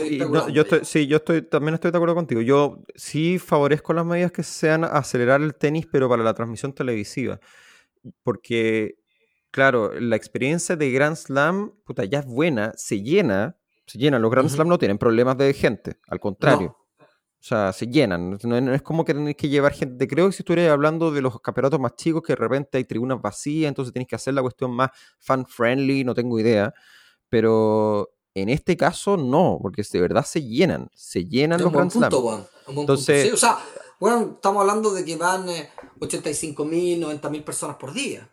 yo 0.52 0.62
estoy, 0.62 0.80
sí, 0.84 1.06
yo 1.06 1.16
estoy, 1.16 1.42
también 1.42 1.74
estoy 1.74 1.90
de 1.90 1.98
acuerdo 1.98 2.14
contigo. 2.14 2.40
Yo 2.40 2.82
sí 2.94 3.38
favorezco 3.38 3.92
las 3.92 4.04
medidas 4.04 4.32
que 4.32 4.42
sean 4.42 4.84
acelerar 4.84 5.40
el 5.40 5.54
tenis, 5.54 5.86
pero 5.90 6.08
para 6.08 6.22
la 6.22 6.34
transmisión 6.34 6.72
televisiva. 6.72 7.40
Porque, 8.22 8.96
claro, 9.50 9.98
la 9.98 10.16
experiencia 10.16 10.76
de 10.76 10.90
Grand 10.90 11.16
Slam, 11.16 11.72
puta, 11.84 12.04
ya 12.04 12.20
es 12.20 12.26
buena, 12.26 12.72
se 12.76 13.02
llena, 13.02 13.56
se 13.86 13.98
llena. 13.98 14.18
Los 14.18 14.30
Grand 14.30 14.48
Slam 14.48 14.68
no 14.68 14.78
tienen 14.78 14.98
problemas 14.98 15.38
de 15.38 15.52
gente, 15.54 15.96
al 16.06 16.20
contrario. 16.20 16.76
Sea, 17.48 17.72
se 17.72 17.86
llenan. 17.86 18.38
No, 18.42 18.74
es 18.74 18.82
como 18.82 19.04
que 19.04 19.14
tenéis 19.14 19.36
que 19.36 19.48
llevar 19.48 19.72
gente. 19.72 20.08
Creo 20.08 20.26
que 20.26 20.32
si 20.32 20.42
estuvieras 20.42 20.72
hablando 20.72 21.10
de 21.10 21.22
los 21.22 21.40
campeonatos 21.40 21.78
más 21.78 21.94
chicos, 21.94 22.22
que 22.22 22.32
de 22.32 22.36
repente 22.36 22.78
hay 22.78 22.84
tribunas 22.84 23.20
vacías, 23.22 23.68
entonces 23.68 23.92
tenéis 23.92 24.08
que 24.08 24.16
hacer 24.16 24.34
la 24.34 24.42
cuestión 24.42 24.72
más 24.72 24.90
fan-friendly, 25.18 26.04
no 26.04 26.14
tengo 26.14 26.38
idea. 26.40 26.74
Pero 27.28 28.10
en 28.34 28.48
este 28.48 28.76
caso 28.76 29.16
no, 29.16 29.58
porque 29.62 29.82
de 29.90 30.00
verdad 30.00 30.24
se 30.24 30.42
llenan. 30.42 30.90
Se 30.94 31.24
llenan 31.24 31.62
los 31.62 31.72
Grand 31.72 31.90
Slam. 31.90 32.12
Entonces, 32.68 33.32
o 33.32 33.36
sea, 33.36 33.58
bueno, 34.00 34.32
estamos 34.34 34.60
hablando 34.60 34.92
de 34.92 35.04
que 35.04 35.16
van 35.16 35.46
85.000, 35.46 36.72
eh, 36.72 37.00
90.000 37.00 37.44
personas 37.44 37.76
por 37.76 37.92
día. 37.92 38.28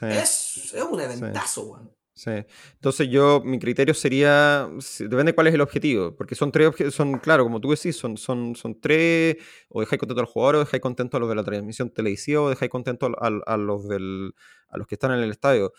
Es, 0.00 0.72
es 0.72 0.82
un 0.90 1.00
eventazo, 1.00 1.62
weón. 1.64 2.01
Sí. 2.14 2.30
Entonces 2.74 3.08
yo, 3.08 3.40
mi 3.42 3.58
criterio 3.58 3.94
sería, 3.94 4.68
depende 4.98 5.34
cuál 5.34 5.46
es 5.46 5.54
el 5.54 5.62
objetivo, 5.62 6.14
porque 6.14 6.34
son 6.34 6.52
tres, 6.52 6.70
son, 6.94 7.18
claro, 7.18 7.42
como 7.44 7.58
tú 7.58 7.70
decís, 7.70 7.96
son, 7.96 8.18
son, 8.18 8.54
son 8.54 8.78
tres, 8.80 9.38
o 9.70 9.80
dejáis 9.80 9.98
contento 9.98 10.20
al 10.20 10.26
jugador, 10.26 10.56
o 10.56 10.58
dejáis 10.60 10.82
contento 10.82 11.16
a 11.16 11.20
los 11.20 11.28
de 11.30 11.34
la 11.36 11.44
transmisión 11.44 11.90
televisiva, 11.90 12.42
o 12.42 12.50
dejáis 12.50 12.70
contento 12.70 13.10
a, 13.18 13.56
los 13.56 13.88
del, 13.88 14.34
a 14.68 14.76
los 14.76 14.86
que 14.86 14.96
están 14.96 15.12
en 15.12 15.20
el 15.20 15.30
estadio. 15.30 15.72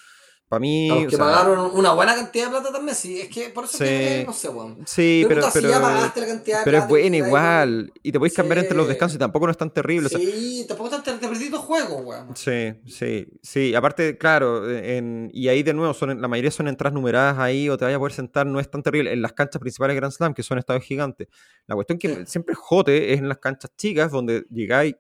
Para 0.53 0.59
mí. 0.59 0.87
los 0.87 1.07
que 1.07 1.17
pagaron 1.17 1.71
una 1.73 1.93
buena 1.93 2.13
cantidad 2.13 2.45
de 2.45 2.51
plata 2.51 2.71
también, 2.71 2.95
sí. 2.95 3.21
Es 3.21 3.27
que 3.27 3.49
por 3.49 3.65
eso 3.65 3.79
que, 3.79 4.23
no 4.23 4.33
sé, 4.33 4.49
weón. 4.49 4.83
Sí, 4.85 5.25
pero. 5.27 5.47
pero, 5.51 5.67
ya 5.67 5.81
pagaste 5.81 6.21
la 6.21 6.27
cantidad 6.27 6.59
de 6.59 6.63
pero 6.63 6.77
es 6.77 6.87
buena 6.87 7.17
igual. 7.17 7.91
Y 8.03 8.11
te 8.11 8.19
podéis 8.19 8.35
cambiar 8.35 8.59
entre 8.59 8.77
los 8.77 8.87
descansos 8.87 9.15
y 9.15 9.19
tampoco 9.19 9.47
no 9.47 9.51
es 9.51 9.57
tan 9.57 9.71
terrible. 9.71 10.09
Sí, 10.09 10.63
tampoco 10.67 10.95
es 10.95 11.03
tan 11.03 11.19
te 11.19 11.27
perdí 11.27 11.49
juegos, 11.49 12.05
weón. 12.05 12.35
Sí, 12.35 12.71
sí, 12.85 13.25
sí. 13.41 13.73
Aparte, 13.73 14.15
claro, 14.19 14.69
en, 14.69 15.31
y 15.33 15.47
ahí 15.47 15.63
de 15.63 15.73
nuevo, 15.73 15.95
son, 15.95 16.21
la 16.21 16.27
mayoría 16.27 16.51
son 16.51 16.67
entradas 16.67 16.93
numeradas 16.93 17.39
ahí 17.39 17.67
o 17.67 17.75
te 17.75 17.85
vayas 17.85 17.95
a 17.95 17.99
poder 17.99 18.13
sentar, 18.13 18.45
no 18.45 18.59
es 18.59 18.69
tan 18.69 18.83
terrible. 18.83 19.11
En 19.11 19.23
las 19.23 19.33
canchas 19.33 19.59
principales 19.59 19.95
de 19.95 20.01
Grand 20.01 20.13
Slam, 20.13 20.35
que 20.35 20.43
son 20.43 20.59
estadios 20.59 20.85
gigantes. 20.85 21.29
La 21.65 21.73
cuestión 21.73 21.97
que 21.97 22.27
siempre 22.27 22.53
jote 22.53 23.11
es 23.11 23.17
en 23.17 23.27
las 23.27 23.39
canchas 23.39 23.71
chicas, 23.75 24.11
donde 24.11 24.45
llegáis 24.51 24.93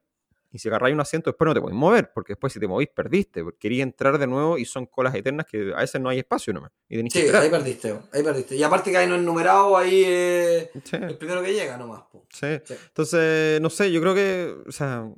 y 0.53 0.59
si 0.59 0.69
agarráis 0.69 0.93
un 0.93 1.01
asiento, 1.01 1.31
después 1.31 1.47
no 1.47 1.55
te 1.55 1.61
podéis 1.61 1.79
mover, 1.79 2.11
porque 2.13 2.33
después 2.33 2.53
si 2.53 2.59
te 2.59 2.67
movís, 2.67 2.87
perdiste. 2.87 3.43
Porque 3.43 3.57
querías 3.57 3.87
entrar 3.87 4.19
de 4.19 4.27
nuevo 4.27 4.59
y 4.59 4.65
son 4.65 4.85
colas 4.85 5.15
eternas 5.15 5.47
que 5.47 5.73
a 5.75 5.79
veces 5.79 5.99
no 5.99 6.09
hay 6.09 6.19
espacio 6.19 6.53
nomás. 6.53 6.71
Y 6.87 7.01
sí, 7.09 7.21
ahí 7.33 7.49
perdiste, 7.49 7.95
ahí 8.11 8.21
perdiste. 8.21 8.55
Y 8.55 8.61
aparte 8.61 8.91
que 8.91 8.97
ahí 8.97 9.07
no 9.07 9.15
es 9.15 9.23
numerado, 9.23 9.75
ahí 9.75 10.03
es 10.03 10.69
el 10.91 11.17
primero 11.17 11.41
que 11.41 11.53
llega 11.55 11.75
nomás. 11.75 12.03
Sí. 12.29 12.45
Entonces, 12.87 13.59
no 13.61 13.71
sé, 13.71 13.91
yo 13.91 13.99
creo 13.99 14.13
que, 14.13 14.55
o 14.67 14.71
sea, 14.71 15.09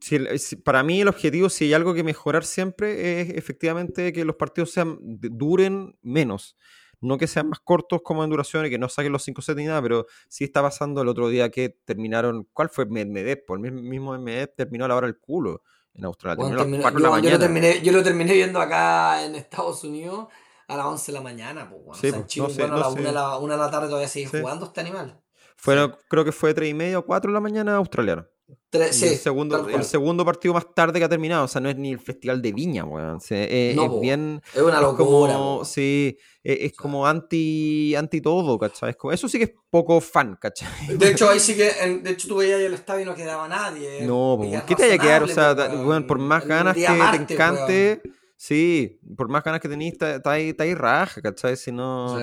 si, 0.00 0.56
para 0.56 0.82
mí 0.82 1.02
el 1.02 1.08
objetivo, 1.08 1.48
si 1.48 1.66
hay 1.66 1.74
algo 1.74 1.94
que 1.94 2.02
mejorar 2.02 2.44
siempre, 2.44 3.20
es 3.20 3.30
efectivamente 3.30 4.12
que 4.12 4.24
los 4.24 4.34
partidos 4.34 4.72
sean 4.72 4.98
duren 5.00 5.96
menos 6.02 6.56
no 7.02 7.18
que 7.18 7.26
sean 7.26 7.48
más 7.48 7.60
cortos 7.60 8.00
como 8.02 8.24
en 8.24 8.30
duración 8.30 8.64
y 8.64 8.70
que 8.70 8.78
no 8.78 8.88
saquen 8.88 9.12
los 9.12 9.22
5 9.24 9.42
sets 9.42 9.56
ni 9.56 9.66
nada, 9.66 9.82
pero 9.82 10.06
sí 10.28 10.44
está 10.44 10.62
pasando 10.62 11.02
el 11.02 11.08
otro 11.08 11.28
día 11.28 11.50
que 11.50 11.76
terminaron, 11.84 12.48
¿cuál 12.52 12.70
fue 12.70 12.86
Medvedev? 12.86 13.44
Por 13.44 13.64
el 13.64 13.72
mismo 13.72 14.16
Medvedev 14.18 14.54
terminó 14.56 14.84
a 14.84 14.88
la 14.88 14.96
hora 14.96 15.06
del 15.08 15.18
culo 15.18 15.62
en 15.94 16.04
Australia. 16.04 16.48
yo, 16.48 16.54
lo 16.54 17.38
terminé, 17.38 17.82
yo 17.82 17.92
lo 17.92 18.02
terminé 18.02 18.32
viendo 18.32 18.60
acá 18.60 19.24
en 19.24 19.34
Estados 19.34 19.84
Unidos 19.84 20.28
a 20.68 20.76
las 20.76 20.86
11 20.86 21.12
de 21.12 21.18
la 21.18 21.22
mañana, 21.22 21.68
pues, 21.68 21.98
sí, 21.98 22.40
o 22.40 22.48
sea, 22.48 22.66
bueno, 22.66 22.76
a 22.76 22.80
la 22.80 22.88
1 22.88 23.02
de 23.02 23.12
la, 23.12 23.36
una 23.36 23.54
de 23.54 23.60
la 23.60 23.70
tarde 23.70 23.88
todavía 23.88 24.08
sigue 24.08 24.40
jugando 24.40 24.66
este 24.66 24.80
animal. 24.80 25.20
Fue, 25.56 25.76
Creo 26.08 26.24
que 26.24 26.32
fue 26.32 26.54
3 26.54 26.70
y 26.70 26.74
media 26.74 26.98
o 26.98 27.04
4 27.04 27.30
de 27.30 27.34
la 27.34 27.40
mañana 27.40 27.80
el, 28.72 28.92
segundo, 28.92 29.68
el 29.68 29.84
segundo 29.84 30.24
partido 30.24 30.54
más 30.54 30.74
tarde 30.74 30.98
que 30.98 31.04
ha 31.04 31.08
terminado, 31.08 31.44
o 31.44 31.48
sea, 31.48 31.60
no 31.60 31.68
es 31.68 31.76
ni 31.76 31.92
el 31.92 31.98
festival 31.98 32.40
de 32.40 32.52
Viña, 32.52 32.84
weón. 32.84 33.18
es, 33.18 34.00
bien. 34.00 34.42
Es 34.54 34.62
una 34.62 34.80
locura. 34.80 35.36
sí, 35.64 36.16
es, 36.42 36.72
como 36.72 37.06
anti, 37.06 37.94
anti 37.94 38.20
todo, 38.20 38.58
¿cachai? 38.58 38.96
eso 39.12 39.28
sí 39.28 39.38
que 39.38 39.44
es 39.44 39.52
poco 39.68 40.00
fan, 40.00 40.36
¿cachai? 40.40 40.96
De 40.96 41.10
hecho, 41.10 41.28
ahí 41.28 41.38
sí 41.40 41.54
que. 41.54 41.70
De 42.02 42.10
hecho, 42.10 42.28
tú 42.28 42.36
veías 42.36 42.60
el 42.60 42.74
estadio 42.74 43.02
y 43.02 43.04
no 43.04 43.14
quedaba 43.14 43.46
nadie. 43.46 44.06
No, 44.06 44.40
¿qué 44.66 44.74
te 44.74 44.84
haya 44.84 44.98
que 44.98 45.06
quedar? 45.06 45.22
O 45.22 45.28
sea, 45.28 45.54
por 46.06 46.18
más 46.18 46.46
ganas 46.46 46.74
que 46.74 46.86
te 46.86 47.34
encante. 47.34 48.02
Sí, 48.36 48.98
por 49.16 49.28
más 49.28 49.44
ganas 49.44 49.60
que 49.60 49.68
tenéis, 49.68 49.92
está 49.92 50.30
ahí 50.32 50.74
raja, 50.74 51.20
¿cachai? 51.20 51.56
Si 51.56 51.70
no. 51.70 52.18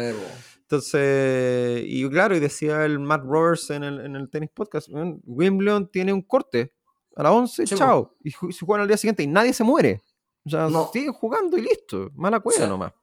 Entonces, 0.69 1.83
y 1.87 2.07
claro, 2.09 2.35
y 2.35 2.39
decía 2.39 2.85
el 2.85 2.99
Matt 2.99 3.23
Roberts 3.23 3.71
en 3.71 3.83
el, 3.83 4.05
en 4.05 4.15
el 4.15 4.29
tenis 4.29 4.51
podcast, 4.53 4.87
Wimbledon 5.25 5.87
tiene 5.91 6.13
un 6.13 6.21
corte 6.21 6.73
a 7.15 7.23
las 7.23 7.31
11, 7.31 7.65
chao, 7.65 8.15
y 8.23 8.29
se 8.31 8.65
juegan 8.65 8.83
al 8.83 8.87
día 8.87 8.95
siguiente 8.97 9.23
y 9.23 9.27
nadie 9.27 9.51
se 9.51 9.63
muere. 9.63 10.03
O 10.45 10.49
sea, 10.51 10.69
siguen 10.93 11.13
jugando 11.13 11.57
y 11.57 11.61
listo, 11.61 12.11
mala 12.13 12.39
cueva 12.39 12.67
nomás. 12.67 12.93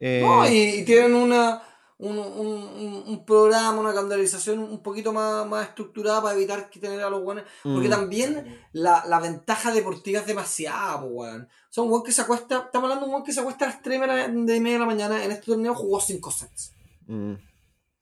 no, 0.00 0.48
y, 0.50 0.84
tienen 0.84 1.14
una, 1.14 1.62
un, 1.98 2.18
un, 2.18 3.04
un, 3.06 3.24
programa, 3.24 3.78
una 3.80 3.94
calendarización 3.94 4.58
un 4.58 4.82
poquito 4.82 5.12
más, 5.12 5.46
más 5.46 5.68
estructurada 5.68 6.20
para 6.20 6.34
evitar 6.34 6.68
que 6.68 6.80
tener 6.80 7.00
a 7.00 7.10
los 7.10 7.22
buenos. 7.22 7.44
Porque 7.62 7.86
Mm. 7.86 7.92
también 7.92 8.60
la, 8.72 9.04
la 9.06 9.20
ventaja 9.20 9.72
deportiva 9.72 10.18
es 10.18 10.26
demasiada, 10.26 10.96
weón. 10.96 11.42
O 11.42 11.48
sea, 11.72 11.84
un 11.84 11.90
weón 11.90 12.02
que 12.02 12.10
se 12.12 12.22
acuesta, 12.22 12.64
estamos 12.66 12.86
hablando 12.90 13.06
de 13.06 13.08
un 13.08 13.14
weón 13.14 13.24
que 13.24 13.32
se 13.32 13.38
acuesta 13.40 13.66
a 13.66 13.68
las 13.68 13.82
3 13.82 14.00
de 14.00 14.06
la- 14.08 14.28
de 14.28 14.60
media 14.60 14.72
de 14.74 14.78
la 14.80 14.86
mañana, 14.86 15.24
en 15.24 15.30
este 15.30 15.46
torneo 15.46 15.74
jugó 15.76 16.00
5 16.00 16.30
sets. 16.32 16.72
Mm. 17.06 17.34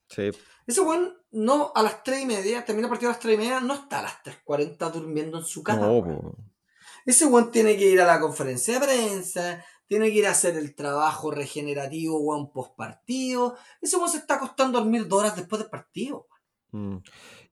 Sí. 0.09 0.29
Ese 0.67 0.81
weón 0.81 1.13
no 1.31 1.71
a 1.73 1.81
las 1.81 2.03
3 2.03 2.21
y 2.21 2.25
media, 2.25 2.63
termina 2.63 2.87
el 2.87 2.89
partido 2.91 3.09
a 3.09 3.13
las 3.13 3.19
3 3.21 3.35
y 3.35 3.37
media, 3.37 3.59
no 3.59 3.73
está 3.73 3.99
a 3.99 4.03
las 4.03 4.23
3.40 4.23 4.91
durmiendo 4.91 5.39
en 5.39 5.45
su. 5.45 5.63
No, 5.63 5.73
weón. 5.97 6.21
po. 6.21 6.37
Ese 7.05 7.25
weón 7.25 7.51
tiene 7.51 7.75
que 7.77 7.89
ir 7.89 7.99
a 7.99 8.05
la 8.05 8.19
conferencia 8.19 8.79
de 8.79 8.85
prensa, 8.85 9.63
tiene 9.87 10.09
que 10.11 10.19
ir 10.19 10.27
a 10.27 10.31
hacer 10.31 10.55
el 10.55 10.73
trabajo 10.75 11.31
regenerativo, 11.31 12.19
weón, 12.19 12.51
post 12.53 12.75
partido. 12.75 13.55
Ese 13.81 13.97
weón 13.97 14.09
se 14.09 14.17
está 14.19 14.35
acostando 14.35 14.77
a 14.77 14.81
dormir 14.81 15.07
dos 15.07 15.19
horas 15.19 15.35
después 15.35 15.61
del 15.61 15.69
partido. 15.69 16.27
Mm. 16.71 16.97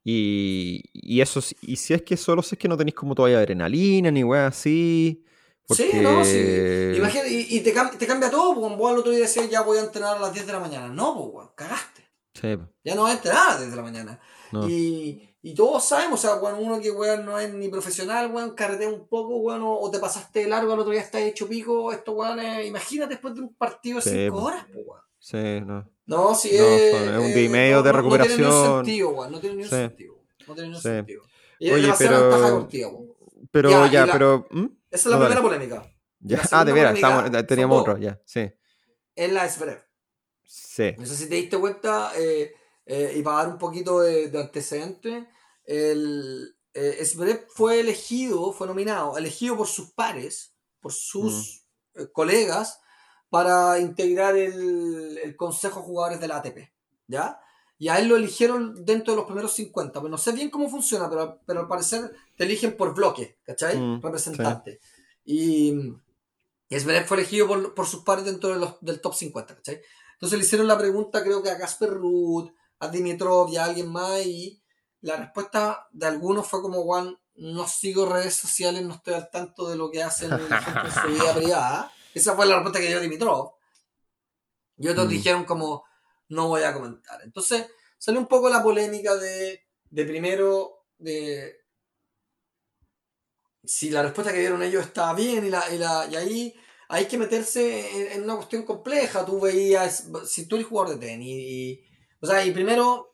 Y, 0.03 0.83
y 0.93 1.21
eso, 1.21 1.41
sí- 1.41 1.55
y 1.61 1.75
si 1.75 1.93
es 1.93 2.01
que 2.01 2.17
solo 2.17 2.41
si 2.41 2.55
es 2.55 2.59
que 2.59 2.67
no 2.67 2.77
tenéis 2.77 2.95
como 2.95 3.13
todavía 3.13 3.37
adrenalina 3.39 4.09
ni 4.11 4.23
weá 4.23 4.47
así. 4.47 5.23
Porque... 5.67 5.91
Sí, 5.91 5.99
no, 5.99 6.23
sí. 6.25 6.97
Imagínate, 6.97 7.29
y, 7.31 7.57
y 7.57 7.59
te, 7.61 7.73
cam- 7.73 7.97
te 7.97 8.05
cambia 8.07 8.29
todo, 8.29 8.55
porque 8.55 8.75
vos 8.75 8.91
al 8.91 8.97
otro 8.97 9.11
día 9.11 9.21
decías 9.21 9.49
ya 9.49 9.61
voy 9.61 9.77
a 9.77 9.81
entrenar 9.81 10.17
a 10.17 10.19
las 10.19 10.33
10 10.33 10.45
de 10.47 10.53
la 10.53 10.59
mañana. 10.59 10.87
No, 10.89 11.15
pues 11.15 11.29
weón, 11.33 11.49
cagaste. 11.55 12.09
Sí. 12.33 12.57
Ya 12.83 12.95
no 12.95 13.03
vas 13.03 13.11
a 13.13 13.15
entrenar 13.17 13.41
a 13.45 13.49
las 13.51 13.59
10 13.59 13.69
de 13.71 13.75
la 13.77 13.81
mañana. 13.83 14.19
No. 14.51 14.67
Y, 14.67 15.35
y 15.41 15.53
todos 15.55 15.83
sabemos, 15.85 16.19
o 16.19 16.27
sea, 16.27 16.35
weón, 16.41 16.59
uno 16.59 16.81
que 16.81 16.91
weón 16.91 17.25
no 17.25 17.39
es 17.39 17.53
ni 17.53 17.69
profesional, 17.69 18.31
weón, 18.33 18.51
carretea 18.55 18.89
un 18.89 19.07
poco, 19.07 19.37
weón, 19.37 19.61
o, 19.63 19.89
te 19.89 19.99
pasaste 19.99 20.41
de 20.41 20.47
largo, 20.49 20.73
al 20.73 20.79
otro 20.79 20.91
día 20.91 21.01
estás 21.01 21.21
hecho 21.21 21.47
pico, 21.47 21.91
esto, 21.93 22.11
weón, 22.13 22.39
es- 22.39 22.65
imagínate 22.67 23.13
después 23.15 23.35
de 23.35 23.41
un 23.41 23.53
partido 23.55 23.97
de 23.97 24.01
Sí, 24.03 24.09
5 24.25 24.35
po. 24.35 24.43
horas, 24.45 24.65
pues, 24.73 24.85
weón. 24.85 25.01
Sí, 25.19 25.61
no. 25.65 25.87
No, 26.07 26.35
sí, 26.35 26.49
No, 26.57 26.63
es, 26.65 26.91
son- 26.91 27.03
es 27.03 27.17
un 27.19 27.25
eh, 27.25 27.33
día 27.33 27.43
y 27.43 27.49
medio 27.49 27.83
de 27.83 27.93
No 27.93 27.99
tiene 28.01 28.07
ni 28.09 28.13
un 28.13 28.19
recuperación. 28.19 28.75
sentido, 28.85 29.09
weón, 29.09 29.31
no 29.31 29.39
tiene 29.39 29.55
ni 29.55 29.63
un 29.63 29.69
Sí. 29.69 29.75
sentido. 29.75 30.15
No 30.47 30.53
tiene 30.55 30.69
ni 30.69 30.75
un 30.75 30.81
Sí. 30.81 30.87
sentido. 30.89 31.21
Y 31.59 31.71
Oye, 31.71 31.93
pero- 31.97 32.29
weón. 32.29 32.67
Pero 33.51 33.69
Ya, 33.69 33.87
ya, 33.91 34.03
y 34.03 34.07
la- 34.07 34.13
pero. 34.13 34.47
¿mm? 34.49 34.65
Esa 34.91 35.09
es 35.09 35.11
la 35.11 35.17
No, 35.17 35.25
primera 35.25 35.41
polémica. 35.41 35.95
Ya. 36.19 36.41
Ah, 36.51 36.63
de 36.63 36.73
veras, 36.73 36.99
son 36.99 37.47
teníamos 37.47 37.81
otro, 37.81 37.97
ya. 37.97 38.21
Sí. 38.25 38.51
Es 39.15 39.31
la 39.31 39.49
Zverev. 39.49 39.83
Sí. 40.43 40.93
No 40.97 41.05
sé 41.05 41.15
si 41.15 41.29
te 41.29 41.35
diste 41.35 41.57
cuenta, 41.57 42.11
eh, 42.17 42.53
eh, 42.85 43.13
y 43.15 43.21
para 43.23 43.37
dar 43.37 43.47
un 43.47 43.57
poquito 43.57 44.01
de, 44.01 44.29
de 44.29 44.39
antecedente, 44.39 45.29
el 45.65 46.55
eh, 46.73 47.05
fue 47.49 47.79
elegido, 47.79 48.53
fue 48.53 48.67
nominado, 48.67 49.17
elegido 49.17 49.57
por 49.57 49.67
sus 49.67 49.91
pares, 49.91 50.55
por 50.79 50.93
sus 50.93 51.65
eh, 51.95 52.07
colegas, 52.11 52.81
para 53.29 53.79
integrar 53.79 54.35
el, 54.35 55.17
el 55.23 55.35
Consejo 55.35 55.79
de 55.79 55.85
Jugadores 55.85 56.19
de 56.19 56.27
la 56.27 56.37
ATP. 56.37 56.73
¿Ya? 57.07 57.39
Y 57.81 57.87
a 57.89 57.97
él 57.97 58.07
lo 58.09 58.15
eligieron 58.15 58.85
dentro 58.85 59.13
de 59.13 59.17
los 59.17 59.25
primeros 59.25 59.53
50. 59.53 59.99
Pues 59.99 60.11
no 60.11 60.17
sé 60.19 60.33
bien 60.33 60.51
cómo 60.51 60.69
funciona, 60.69 61.09
pero, 61.09 61.39
pero 61.47 61.61
al 61.61 61.67
parecer 61.67 62.11
te 62.37 62.43
eligen 62.43 62.77
por 62.77 62.93
bloque, 62.93 63.39
¿cachai? 63.43 63.75
Mm, 63.75 64.01
Representante. 64.03 64.79
Y, 65.25 65.73
y 66.69 66.79
Zverev 66.79 67.07
fue 67.07 67.17
elegido 67.17 67.47
por, 67.47 67.73
por 67.73 67.87
sus 67.87 68.03
pares 68.03 68.23
dentro 68.25 68.49
de 68.53 68.59
los- 68.59 68.75
del 68.81 69.01
top 69.01 69.15
50, 69.15 69.55
¿cachai? 69.55 69.81
Entonces 70.13 70.37
le 70.37 70.45
hicieron 70.45 70.67
la 70.67 70.77
pregunta, 70.77 71.23
creo 71.23 71.41
que 71.41 71.49
a 71.49 71.57
Casper 71.57 71.89
Ruud, 71.89 72.51
a 72.77 72.87
Dimitrov 72.87 73.49
y 73.49 73.57
a 73.57 73.65
alguien 73.65 73.91
más, 73.91 74.23
y 74.27 74.61
la 75.01 75.15
respuesta 75.15 75.87
de 75.91 76.05
algunos 76.05 76.47
fue 76.47 76.61
como, 76.61 76.83
Juan, 76.83 77.17
no 77.33 77.67
sigo 77.67 78.05
redes 78.05 78.35
sociales, 78.35 78.83
no 78.83 78.93
estoy 78.93 79.15
al 79.15 79.31
tanto 79.31 79.67
de 79.67 79.75
lo 79.75 79.89
que 79.89 80.03
hacen 80.03 80.29
la 80.29 80.37
gente 80.61 80.81
en 80.87 80.93
su 81.01 81.07
vida 81.07 81.33
privada. 81.35 81.91
Esa 82.13 82.35
fue 82.35 82.45
la 82.45 82.57
respuesta 82.57 82.79
que 82.79 82.89
dio 82.89 82.99
Dimitrov. 82.99 83.53
Y 84.77 84.87
otros 84.87 85.07
Mm. 85.07 85.09
dijeron 85.09 85.45
como, 85.45 85.83
no 86.31 86.47
voy 86.47 86.63
a 86.63 86.73
comentar. 86.73 87.21
Entonces 87.23 87.67
salió 87.97 88.19
un 88.19 88.27
poco 88.27 88.49
la 88.49 88.63
polémica 88.63 89.15
de, 89.15 89.61
primero, 89.89 90.85
si 93.63 93.89
la 93.89 94.01
respuesta 94.01 94.33
que 94.33 94.39
dieron 94.39 94.63
ellos 94.63 94.85
estaba 94.85 95.13
bien 95.13 95.45
y, 95.45 95.49
la, 95.49 95.61
ahí 96.01 96.55
hay 96.89 97.05
que 97.05 97.17
meterse 97.17 98.15
en, 98.15 98.23
una 98.23 98.35
cuestión 98.35 98.63
compleja. 98.63 99.25
Tú 99.25 99.39
veías, 99.39 100.09
si 100.25 100.47
tú 100.47 100.55
eres 100.55 100.67
jugador 100.67 100.97
de 100.97 101.05
tenis, 101.05 101.79
o 102.21 102.27
sea, 102.27 102.45
y 102.45 102.51
primero, 102.51 103.13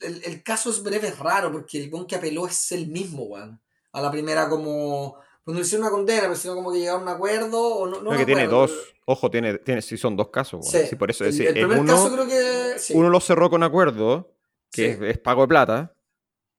el, 0.00 0.22
el 0.24 0.42
caso 0.42 0.70
es 0.70 0.82
breve, 0.82 1.08
es 1.08 1.18
raro, 1.18 1.52
porque 1.52 1.82
el 1.82 1.90
buen 1.90 2.06
que 2.06 2.16
apeló 2.16 2.46
es 2.46 2.72
el 2.72 2.88
mismo, 2.88 3.24
weón. 3.24 3.60
A 3.92 4.00
la 4.00 4.10
primera 4.10 4.48
como, 4.48 5.18
pues 5.46 5.54
no 5.54 5.60
le 5.60 5.64
hicieron 5.64 5.86
una 5.86 5.92
condena, 5.94 6.22
pero 6.22 6.34
sino 6.34 6.56
como 6.56 6.72
que 6.72 6.80
llegaron 6.80 7.02
a 7.02 7.12
un 7.12 7.16
acuerdo, 7.16 7.62
o 7.62 7.86
no, 7.86 8.00
me 8.10 8.16
que 8.16 8.26
tiene 8.26 8.42
acuerdo, 8.42 8.66
dos. 8.66 8.94
Ojo, 9.06 9.30
tiene, 9.30 9.58
tiene, 9.58 9.80
sí, 9.80 9.96
son 9.96 10.16
dos 10.16 10.30
casos. 10.30 10.66
Sí, 10.68 10.96
por 10.96 11.08
eso. 11.08 11.24
el, 11.24 11.32
sí, 11.32 11.42
el 11.42 11.48
el 11.48 11.54
primer 11.54 11.78
uno, 11.78 11.92
caso 11.94 12.12
creo 12.12 12.26
que, 12.26 12.78
sí. 12.80 12.94
uno 12.96 13.08
lo 13.08 13.20
cerró 13.20 13.48
con 13.48 13.62
acuerdo, 13.62 14.34
que 14.72 14.90
es, 14.90 15.00
es 15.00 15.18
pago 15.18 15.42
de 15.42 15.48
plata, 15.48 15.94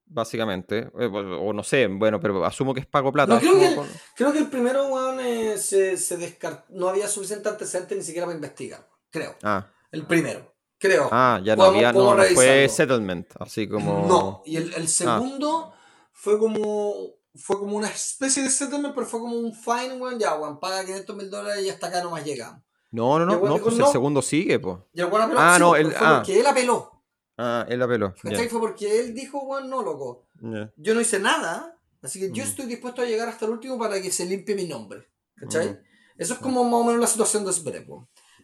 básicamente. 0.05 0.89
Eh, 0.99 1.05
O, 1.05 1.49
o 1.49 1.53
no 1.53 1.63
sé, 1.63 1.87
bueno, 1.87 2.19
pero 2.21 2.45
asumo 2.45 2.73
que 2.73 2.79
es 2.79 2.85
pago 2.85 3.09
de 3.09 3.13
plata. 3.13 3.33
No, 3.35 3.39
creo 3.41 3.59
que- 3.59 3.75
con- 3.75 3.87
Creo 4.15 4.31
que 4.31 4.39
el 4.39 4.47
primero, 4.49 4.87
weón, 4.87 5.19
eh, 5.19 5.57
se, 5.57 5.97
se 5.97 6.15
descartó, 6.17 6.63
no 6.69 6.87
había 6.87 7.07
suficiente 7.09 7.49
antecedente 7.49 7.95
ni 7.95 8.01
siquiera 8.03 8.25
para 8.25 8.35
investigar, 8.37 8.87
creo. 9.09 9.35
Ah, 9.43 9.67
El 9.91 10.05
primero, 10.05 10.55
creo. 10.79 11.09
ah, 11.11 11.41
ya 11.43 11.55
no 11.57 11.63
Podemos- 11.63 11.75
había, 11.75 11.91
no, 11.91 11.99
podemos 12.05 12.29
no 12.29 12.35
fue 12.35 12.69
settlement, 12.69 13.27
así 13.39 13.67
como... 13.67 14.03
Ah. 14.03 14.07
No, 14.07 14.41
y 14.45 14.55
el, 14.57 14.73
el 14.73 14.87
segundo 14.87 15.73
fue 16.13 16.39
como 16.39 17.16
fue 17.37 17.57
como 17.59 17.77
una 17.77 17.87
especie 17.89 18.43
de 18.43 18.49
settlement, 18.49 18.93
pero 18.93 19.05
fue 19.07 19.19
como 19.19 19.35
un 19.37 19.53
fine, 19.53 19.93
weón, 19.97 20.19
ya, 20.19 20.35
weón, 20.35 20.59
paga 20.59 20.83
500 20.85 21.15
mil 21.15 21.29
dólares 21.29 21.63
y 21.65 21.69
hasta 21.69 21.87
acá 21.87 22.01
nomás 22.03 22.23
llegamos. 22.25 22.61
No, 22.91 23.19
no, 23.19 23.25
no, 23.25 23.33
el 23.33 23.39
weón 23.39 23.57
no, 23.57 23.63
pues 23.63 23.77
no. 23.77 23.85
el 23.85 23.91
segundo 23.91 24.21
sigue, 24.21 24.59
pues. 24.59 24.77
El 24.93 25.03
apeló, 25.05 25.35
Ah, 25.39 25.57
no, 25.59 25.75
el- 25.75 25.91
fue 25.91 26.07
ah. 26.07 26.15
porque 26.17 26.39
él 26.39 26.45
apeló, 26.47 27.03
Ah, 27.37 27.65
él 27.69 27.81
apeló. 27.81 28.15
¿cachai? 28.21 28.49
Fue 28.49 28.59
porque 28.59 28.99
él 28.99 29.13
dijo, 29.13 29.39
weón, 29.43 29.69
no, 29.69 29.81
loco, 29.83 30.27
yo 30.75 30.93
no 30.95 31.01
hice 31.01 31.19
nada, 31.19 31.77
así 32.01 32.19
que 32.19 32.31
yo 32.31 32.43
Mm. 32.43 32.47
estoy 32.47 32.65
dispuesto 32.65 33.01
a 33.01 33.05
llegar 33.05 33.27
hasta 33.29 33.45
el 33.45 33.51
último 33.51 33.77
para 33.77 34.01
que 34.01 34.11
se 34.11 34.25
limpie 34.25 34.55
mi 34.55 34.65
nombre, 34.67 35.07
¿cachai? 35.35 35.69
Mm. 35.71 35.77
Eso 36.17 36.33
es 36.33 36.39
como 36.39 36.63
más 36.63 36.73
o 36.81 36.83
menos 36.83 36.99
la 37.01 37.07
situación 37.07 37.45
de. 37.45 37.51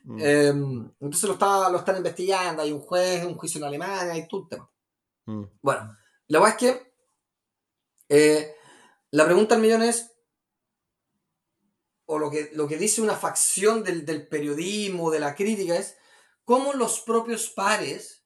Mm. 0.06 0.18
Eh, 0.20 0.48
entonces 1.00 1.24
lo, 1.24 1.34
está, 1.34 1.70
lo 1.70 1.78
están 1.80 1.96
investigando, 1.98 2.62
hay 2.62 2.72
un 2.72 2.82
juez, 2.82 3.26
un 3.26 3.36
juicio 3.36 3.58
en 3.60 3.64
Alemania, 3.64 4.14
hay 4.14 4.28
todo 4.28 4.42
un 4.42 4.50
tema. 4.50 4.70
Mm. 5.26 5.44
Bueno, 5.62 5.98
la 6.28 6.40
verdad 6.40 6.56
es 6.56 6.58
que 6.76 6.94
eh, 8.10 8.56
la 9.14 9.26
pregunta 9.26 9.54
al 9.54 9.62
millón 9.62 9.84
es, 9.84 10.12
o 12.06 12.18
lo 12.18 12.32
que, 12.32 12.50
lo 12.56 12.68
que 12.68 12.78
dice 12.78 13.00
una 13.00 13.16
facción 13.16 13.84
del, 13.84 14.08
del 14.08 14.28
periodismo, 14.28 15.12
de 15.12 15.20
la 15.20 15.36
crítica, 15.36 15.76
es 15.76 15.96
cómo 16.44 16.74
los 16.74 17.00
propios 17.02 17.48
pares 17.52 18.26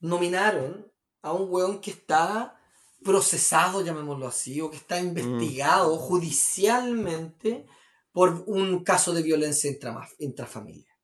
nominaron 0.00 0.90
a 1.20 1.34
un 1.34 1.50
weón 1.50 1.82
que 1.82 1.90
está 1.90 2.58
procesado, 3.04 3.82
llamémoslo 3.84 4.26
así, 4.26 4.62
o 4.62 4.70
que 4.70 4.78
está 4.78 4.98
investigado 4.98 5.98
judicialmente 5.98 7.66
por 8.10 8.42
un 8.46 8.82
caso 8.84 9.12
de 9.12 9.22
violencia 9.22 9.70
intrafamiliar. 10.18 10.96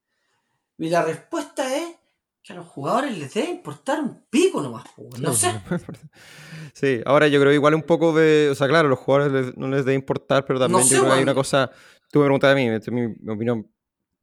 Y 0.79 0.89
la 0.89 1.03
respuesta 1.03 1.77
es 1.77 1.97
que 2.43 2.53
a 2.53 2.57
los 2.57 2.67
jugadores 2.67 3.17
les 3.19 3.35
debe 3.35 3.51
importar 3.51 4.01
un 4.01 4.25
pico 4.31 4.63
nomás, 4.63 4.85
no 5.21 5.33
sé. 5.35 5.53
Sí, 6.73 7.01
ahora 7.05 7.29
yo 7.29 7.41
creo 7.41 7.53
igual 7.53 7.75
un 7.75 7.83
poco 7.83 8.13
de, 8.15 8.49
o 8.51 8.55
sea, 8.55 8.69
claro, 8.69 8.87
a 8.87 8.91
los 8.91 8.99
jugadores 8.99 9.33
les- 9.47 9.57
no 9.57 9.69
les 9.69 9.85
debe 9.85 9.95
importar, 9.95 10.45
pero 10.47 10.59
también 10.59 10.83
No 10.83 10.87
sé, 10.89 10.95
yo 10.95 11.01
creo 11.01 11.13
que 11.13 11.17
hay 11.19 11.23
una 11.23 11.35
cosa, 11.35 11.71
tú 12.11 12.21
me 12.21 12.27
preguntas 12.27 12.53
a 12.53 12.55
mí, 12.55 12.67
esta 12.69 12.91
es 12.91 12.93
mi, 12.93 13.09
mi 13.09 13.33
opinión 13.33 13.67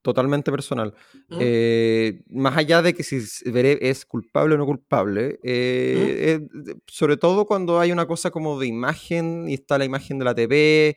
totalmente 0.01 0.51
personal. 0.51 0.93
¿Mm? 1.27 1.37
Eh, 1.39 2.21
más 2.29 2.55
allá 2.57 2.81
de 2.81 2.93
que 2.93 3.03
si 3.03 3.19
Zverev 3.19 3.77
es 3.81 4.05
culpable 4.05 4.55
o 4.55 4.57
no 4.57 4.65
culpable, 4.65 5.39
eh, 5.43 6.39
eh, 6.39 6.75
sobre 6.87 7.17
todo 7.17 7.45
cuando 7.45 7.79
hay 7.79 7.91
una 7.91 8.05
cosa 8.07 8.31
como 8.31 8.57
de 8.59 8.67
imagen 8.67 9.49
y 9.49 9.55
está 9.55 9.77
la 9.77 9.85
imagen 9.85 10.17
de 10.19 10.25
la 10.25 10.33
TV, 10.33 10.95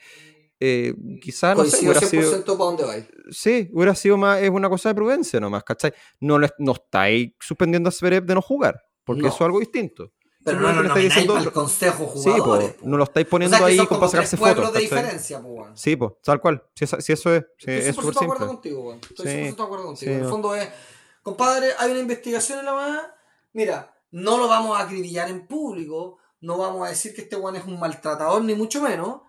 eh, 0.61 0.95
quizás 1.23 1.57
no 1.57 1.65
sé, 1.65 1.79
hubiera 1.85 2.01
100% 2.01 2.09
sido, 2.09 2.45
para 2.45 2.55
dónde 2.57 2.85
vais. 2.85 3.07
sí, 3.31 3.71
hubiera 3.73 3.95
sido 3.95 4.17
más, 4.19 4.41
es 4.43 4.51
una 4.51 4.69
cosa 4.69 4.91
de 4.91 4.95
prudencia 4.95 5.41
nomás, 5.41 5.65
¿cachai? 5.65 5.93
No, 6.21 6.39
le- 6.39 6.51
no 6.59 6.73
estáis 6.73 7.33
suspendiendo 7.41 7.89
a 7.89 7.93
Zverev 7.93 8.25
de 8.25 8.35
no 8.35 8.43
jugar, 8.43 8.81
porque 9.05 9.23
No. 9.23 9.29
eso 9.29 9.37
es 9.37 9.43
algo 9.43 9.59
distinto. 9.61 10.13
Pero 10.43 10.59
no 10.61 10.69
Simplemente 10.69 10.83
lo 10.83 10.89
estáis 10.89 11.15
diciendo- 11.15 11.37
el 11.49 11.53
consejo 11.53 12.13
Sí, 12.17 12.31
po, 12.31 12.43
jugadores. 12.45 12.73
po. 12.75 12.87
no 12.87 12.97
lo 12.97 13.05
estáis 13.05 13.27
O 13.27 13.31
poniendo 13.31 13.57
sea, 13.59 13.67
que 13.67 13.73
ahí 13.73 13.87
con 13.87 13.99
para 14.01 14.11
sacarse 14.11 14.37
fotos. 14.39 14.57
de 14.57 14.63
¿cachai? 14.65 14.83
diferencia, 14.83 15.41
po, 15.43 15.49
weón. 15.49 15.77
Sí, 15.77 15.97
pues, 15.97 16.13
tal 16.23 16.41
cual. 16.41 16.63
Si, 16.75 16.85
esa- 16.85 17.01
si 17.01 17.13
eso 17.13 17.35
es, 17.35 17.45
Estoy 17.59 17.75
es 17.75 17.85
100% 17.85 17.95
súper 17.95 18.15
de 18.15 18.25
acuerdo 18.25 18.47
contigo, 18.55 18.81
weón. 18.89 19.01
Estoy 19.03 19.27
Sí, 19.27 19.33
100% 19.33 19.57
de 19.57 19.67
acuerdo 19.67 19.85
contigo. 19.87 20.09
sí, 20.11 20.13
en 20.15 20.17
el 20.19 20.23
no. 20.25 20.31
fondo 20.31 20.55
es, 20.55 20.69
compadre, 21.23 21.69
hay 21.79 21.91
una 21.91 22.01
investigación 22.01 22.59
en 22.61 22.65
la 22.65 22.73
mano. 22.73 23.01
Mira, 23.53 23.95
no 24.13 24.39
lo 24.39 24.49
vamos 24.49 24.79
a 24.79 24.83
acribillar 24.85 25.29
en 25.29 25.47
público. 25.47 26.17
No 26.41 26.57
vamos 26.57 26.87
a 26.87 26.91
decir 26.91 27.15
que 27.15 27.21
este 27.21 27.37
weón 27.37 27.57
es 27.57 27.67
un 27.67 27.79
maltratador, 27.79 28.43
ni 28.43 28.55
mucho 28.55 28.81
menos. 28.81 29.21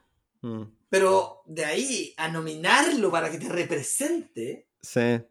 Mm, 0.41 0.61
Pero 0.91 1.41
de 1.45 1.63
ahí 1.63 2.13
a 2.17 2.27
nominarlo 2.27 3.09
para 3.09 3.31
que 3.31 3.37
te 3.39 3.47
represente, 3.47 4.67
Sí. 4.81 5.21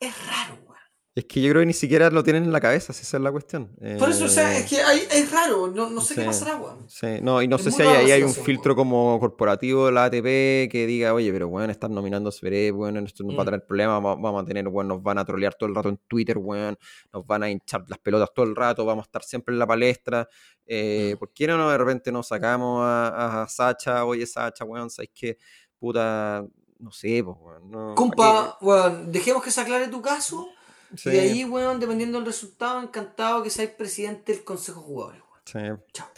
es 0.00 0.26
raro. 0.26 0.69
Es 1.12 1.24
que 1.24 1.42
yo 1.42 1.50
creo 1.50 1.62
que 1.62 1.66
ni 1.66 1.72
siquiera 1.72 2.08
lo 2.08 2.22
tienen 2.22 2.44
en 2.44 2.52
la 2.52 2.60
cabeza, 2.60 2.92
si 2.92 3.02
esa 3.02 3.16
es 3.16 3.22
la 3.22 3.32
cuestión. 3.32 3.68
Por 3.98 4.10
eso, 4.10 4.26
o 4.26 4.28
sea, 4.28 4.54
Eh, 4.56 4.60
es 4.60 4.70
que 4.70 4.80
hay- 4.80 5.08
es 5.10 5.30
raro, 5.32 5.66
no, 5.66 5.90
no 5.90 6.00
sé 6.00 6.14
qué 6.14 6.22
pasará, 6.22 6.54
weón. 6.54 6.88
Sí, 6.88 7.18
no, 7.20 7.42
y 7.42 7.48
no 7.48 7.56
Es 7.56 7.64
sé 7.64 7.72
si 7.72 7.82
hay, 7.82 7.88
ahí 7.88 8.10
hay 8.12 8.22
un 8.22 8.32
filtro 8.32 8.76
como 8.76 9.18
corporativo 9.18 9.86
de 9.86 9.92
la 9.92 10.04
ATP 10.04 10.68
que 10.70 10.86
diga, 10.86 11.12
oye, 11.12 11.32
pero 11.32 11.48
bueno, 11.48 11.72
están 11.72 11.92
nominando 11.94 12.28
a 12.28 12.32
Zverev, 12.32 12.74
bueno, 12.76 13.00
esto 13.00 13.24
nos 13.24 13.36
va 13.36 13.40
a 13.40 13.42
Mm. 13.42 13.46
traer 13.48 13.66
problemas, 13.66 13.96
va- 13.96 14.14
vamos 14.14 14.42
a 14.42 14.46
tener, 14.46 14.68
bueno, 14.68 14.94
nos 14.94 15.02
van 15.02 15.18
a 15.18 15.24
trolear 15.24 15.54
todo 15.56 15.68
el 15.68 15.74
rato 15.74 15.88
en 15.88 15.98
Twitter, 16.06 16.38
weón, 16.38 16.78
nos 17.12 17.26
van 17.26 17.42
a 17.42 17.50
hinchar 17.50 17.84
las 17.88 17.98
pelotas 17.98 18.28
todo 18.32 18.46
el 18.46 18.54
rato, 18.54 18.84
vamos 18.84 19.02
a 19.02 19.06
estar 19.08 19.24
siempre 19.24 19.52
en 19.52 19.58
la 19.58 19.66
palestra. 19.66 20.28
Eh, 20.64 21.14
Mm. 21.16 21.18
¿Por 21.18 21.32
qué 21.32 21.48
no 21.48 21.68
de 21.68 21.76
repente 21.76 22.12
nos 22.12 22.28
sacamos 22.28 22.82
a, 22.84 23.42
a 23.42 23.48
Sacha, 23.48 24.04
oye, 24.04 24.24
Sacha, 24.26 24.64
weón, 24.64 24.88
sabes 24.88 25.10
que 25.12 25.36
puta, 25.76 26.44
no 26.78 26.92
sé, 26.92 27.22
pues, 27.24 27.36
weón, 27.40 27.68
no, 27.70 27.88
¿pa' 27.88 27.94
Compa, 27.96 28.58
weón, 28.60 29.10
dejemos 29.10 29.42
que 29.42 29.50
se 29.50 29.60
aclare 29.60 29.88
tu 29.88 30.00
caso. 30.00 30.46
Y 30.92 30.98
Sí, 30.98 31.10
de 31.10 31.20
ahí, 31.20 31.44
weón, 31.44 31.78
dependiendo 31.80 32.18
del 32.18 32.26
resultado, 32.26 32.80
encantado 32.82 33.42
que 33.42 33.50
seáis 33.50 33.70
presidente 33.70 34.32
del 34.32 34.44
Consejo 34.44 34.80
Jugadores, 34.80 35.22
weón. 35.54 35.76
sí, 35.78 35.84
Chao. 35.92 36.08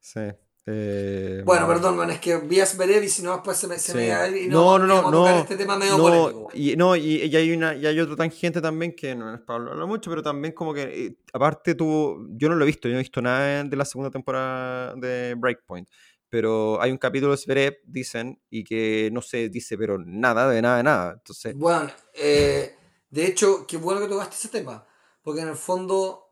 sí. 0.00 0.20
Eh, 0.66 1.42
Bueno, 1.44 1.66
perdón, 1.66 2.10
es 2.10 2.20
que 2.20 2.36
vi 2.36 2.60
a 2.60 2.66
Zverev 2.66 3.02
y 3.02 3.08
si 3.08 3.22
no, 3.22 3.32
después 3.32 3.56
se 3.56 3.66
me, 3.66 3.78
se 3.78 3.92
Sí. 3.92 3.98
me 3.98 4.40
y 4.42 4.46
No, 4.48 4.78
no, 4.78 5.10
no, 5.10 5.28
este 5.40 5.56
tema 5.56 5.76
medio 5.76 5.96
no, 5.96 6.02
polémico, 6.04 6.38
weón. 6.40 6.50
y, 6.54 6.76
no, 6.76 6.94
y, 6.94 7.16
y 7.24 7.34
hay 7.36 7.50
una, 7.52 7.74
y 7.74 7.86
hay 7.86 7.98
otro 7.98 8.14
tangente 8.14 8.60
también 8.60 8.94
que 8.94 9.14
no 9.14 9.34
es 9.34 9.40
para 9.40 9.58
hablarlo 9.58 9.86
mucho, 9.88 10.10
pero 10.10 10.22
también 10.22 10.52
como 10.54 10.74
que, 10.74 10.82
eh, 10.82 11.16
aparte 11.32 11.74
tú, 11.74 12.28
yo 12.32 12.48
no 12.50 12.54
lo 12.56 12.64
he 12.64 12.66
visto, 12.66 12.88
yo 12.88 12.92
no 12.92 12.98
he 13.00 13.02
visto 13.02 13.22
nada 13.22 13.64
de 13.64 13.76
la 13.76 13.84
segunda 13.86 14.10
temporada 14.10 14.94
de 14.96 15.34
Breakpoint, 15.36 15.88
pero 16.28 16.80
hay 16.80 16.92
un 16.92 16.98
capítulo 16.98 17.32
de 17.32 17.38
Zverev, 17.38 17.78
dicen, 17.84 18.38
y 18.50 18.62
que 18.62 19.08
no 19.12 19.22
se 19.22 19.48
dice, 19.48 19.76
pero 19.78 19.98
nada, 19.98 20.48
de 20.50 20.60
nada, 20.62 20.76
de 20.76 20.82
nada, 20.84 21.12
entonces, 21.14 21.54
Bueno, 21.56 21.90
eh, 22.14 22.76
de 23.10 23.26
hecho, 23.26 23.66
qué 23.66 23.76
bueno 23.76 24.00
que 24.00 24.08
tocaste 24.08 24.36
ese 24.36 24.48
tema, 24.48 24.86
porque 25.22 25.40
en 25.42 25.48
el 25.48 25.56
fondo 25.56 26.28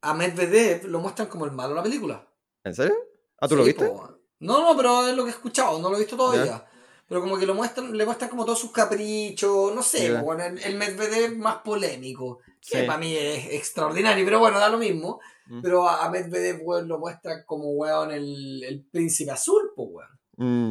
a 0.00 0.14
Medvedev 0.14 0.86
lo 0.86 0.98
muestran 1.00 1.28
como 1.28 1.44
el 1.44 1.52
malo 1.52 1.70
de 1.70 1.76
la 1.76 1.82
película. 1.82 2.28
¿en 2.64 2.74
serio? 2.74 2.96
¿Ah, 3.40 3.48
tú 3.48 3.56
lo 3.56 3.64
Sí, 3.64 3.70
viste? 3.70 3.86
po, 3.86 4.08
no, 4.40 4.60
no, 4.60 4.76
pero 4.76 5.06
es 5.08 5.14
lo 5.16 5.24
que 5.24 5.30
he 5.30 5.32
escuchado, 5.34 5.78
no 5.78 5.88
lo 5.90 5.96
he 5.96 6.00
visto 6.00 6.16
todavía. 6.16 6.66
Pero 7.08 7.20
como 7.20 7.36
que 7.36 7.44
lo 7.46 7.54
muestran, 7.54 7.96
le 7.96 8.04
muestran 8.06 8.30
como 8.30 8.44
todos 8.44 8.58
sus 8.58 8.72
caprichos, 8.72 9.74
no 9.74 9.82
sé, 9.82 10.16
po, 10.20 10.32
el, 10.34 10.58
el 10.58 10.76
Medvedev 10.76 11.36
más 11.36 11.56
polémico, 11.58 12.38
que 12.60 12.80
Sí. 12.80 12.86
para 12.86 12.98
mí 12.98 13.14
es 13.14 13.52
extraordinario, 13.52 14.24
pero 14.24 14.38
bueno, 14.38 14.58
da 14.58 14.68
lo 14.68 14.78
mismo. 14.78 15.20
Mm. 15.46 15.60
Pero 15.60 15.86
a, 15.88 16.04
a 16.04 16.10
Medvedev, 16.10 16.60
weón, 16.62 16.88
lo 16.88 16.98
muestran 16.98 17.42
como, 17.44 17.70
weón, 17.72 18.12
el, 18.12 18.62
el 18.64 18.84
príncipe 18.86 19.30
azul, 19.32 19.72
pues, 19.76 19.88
weón. 19.90 20.10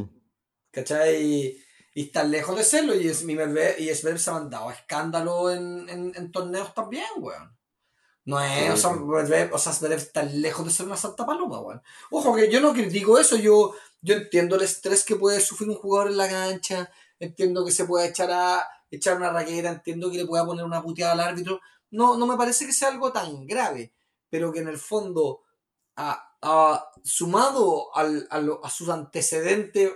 Mm, 0.01 0.09
¿Cachai? 0.71 1.57
Y, 1.93 2.03
está 2.03 2.23
lejos 2.23 2.55
de 2.57 2.63
serlo. 2.63 2.95
Y, 2.95 3.07
es, 3.07 3.21
y 3.23 3.95
Zverev 3.95 4.19
se 4.19 4.29
ha 4.29 4.33
mandado 4.33 4.69
a 4.69 4.73
escándalo 4.73 5.51
en, 5.51 5.87
en, 5.89 6.11
en 6.15 6.31
torneos 6.31 6.73
también, 6.73 7.05
weón. 7.17 7.55
No 8.23 8.39
es, 8.39 8.69
o 8.71 8.77
sea. 8.77 8.91
Medvedev, 8.91 9.53
o 9.53 9.57
sea, 9.57 9.71
está 9.95 10.23
lejos 10.23 10.65
de 10.65 10.71
ser 10.71 10.85
una 10.85 10.95
santa 10.97 11.25
paloma, 11.25 11.59
weón. 11.59 11.81
Ojo, 12.11 12.35
que 12.35 12.51
yo 12.51 12.61
no 12.61 12.71
critico 12.73 13.17
eso, 13.17 13.35
yo, 13.35 13.73
yo 14.01 14.15
entiendo 14.15 14.55
el 14.55 14.61
estrés 14.61 15.03
que 15.03 15.15
puede 15.15 15.41
sufrir 15.41 15.69
un 15.69 15.75
jugador 15.75 16.11
en 16.11 16.17
la 16.17 16.29
cancha, 16.29 16.89
entiendo 17.19 17.65
que 17.65 17.71
se 17.71 17.85
puede 17.85 18.07
echar 18.09 18.29
a 18.31 18.67
echar 18.91 19.17
una 19.17 19.31
raqueta, 19.31 19.69
entiendo 19.69 20.11
que 20.11 20.17
le 20.17 20.25
pueda 20.27 20.45
poner 20.45 20.65
una 20.65 20.83
puteada 20.83 21.13
al 21.13 21.19
árbitro. 21.21 21.59
No, 21.89 22.15
no 22.17 22.27
me 22.27 22.37
parece 22.37 22.65
que 22.65 22.73
sea 22.73 22.89
algo 22.89 23.11
tan 23.11 23.47
grave, 23.47 23.91
pero 24.29 24.51
que 24.53 24.59
en 24.59 24.67
el 24.67 24.77
fondo, 24.77 25.41
a, 25.95 26.35
a- 26.41 26.91
sumado 27.03 27.95
al- 27.95 28.27
a, 28.29 28.39
lo- 28.39 28.63
a 28.63 28.69
sus 28.69 28.89
antecedentes 28.89 29.91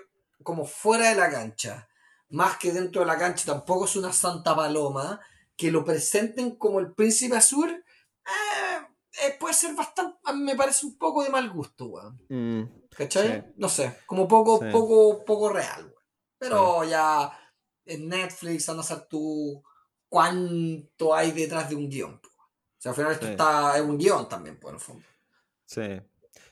como 0.46 0.64
fuera 0.66 1.10
de 1.10 1.16
la 1.16 1.30
cancha, 1.30 1.90
más 2.30 2.58
que 2.58 2.72
dentro 2.72 3.02
de 3.02 3.08
la 3.08 3.18
cancha, 3.18 3.46
tampoco 3.48 3.84
es 3.86 3.96
una 3.98 4.14
santa 4.14 4.56
paloma, 4.56 5.20
que 5.58 5.72
lo 5.72 5.84
presenten 5.84 6.56
como 6.56 6.80
el 6.80 6.94
príncipe 6.94 7.36
azul, 7.36 7.70
eh, 8.26 8.86
eh, 9.26 9.36
puede 9.40 9.54
ser 9.54 9.74
bastante, 9.76 10.18
me 10.36 10.56
parece 10.56 10.86
un 10.86 10.98
poco 10.98 11.24
de 11.24 11.30
mal 11.30 11.50
gusto, 11.50 11.86
weón. 11.88 12.20
mm, 12.30 12.88
¿Cachai? 12.96 13.28
Sí. 13.42 13.54
No 13.58 13.68
sé, 13.70 13.98
como 14.06 14.28
poco, 14.28 14.60
Sí. 14.60 14.66
poco, 14.72 15.26
poco 15.26 15.50
real, 15.50 15.84
weón. 15.84 15.96
Pero 16.38 16.84
ya 16.84 17.32
en 17.86 18.08
Netflix 18.10 18.68
anda 18.70 18.82
a 18.82 18.86
ser 18.86 19.08
tú 19.08 19.64
cuánto 20.10 21.14
hay 21.16 21.32
detrás 21.32 21.70
de 21.70 21.76
un 21.76 21.90
guion. 21.90 22.16
O 22.24 22.78
sea, 22.78 22.92
al 22.92 22.96
final 22.96 23.12
esto 23.14 23.26
Sí. 23.26 23.32
está, 23.32 23.76
es 23.78 23.82
un 23.82 23.98
guion 23.98 24.28
también, 24.30 24.60
por 24.60 24.74
el 24.74 24.80
fondo. 24.80 25.06
Sí, 25.66 26.02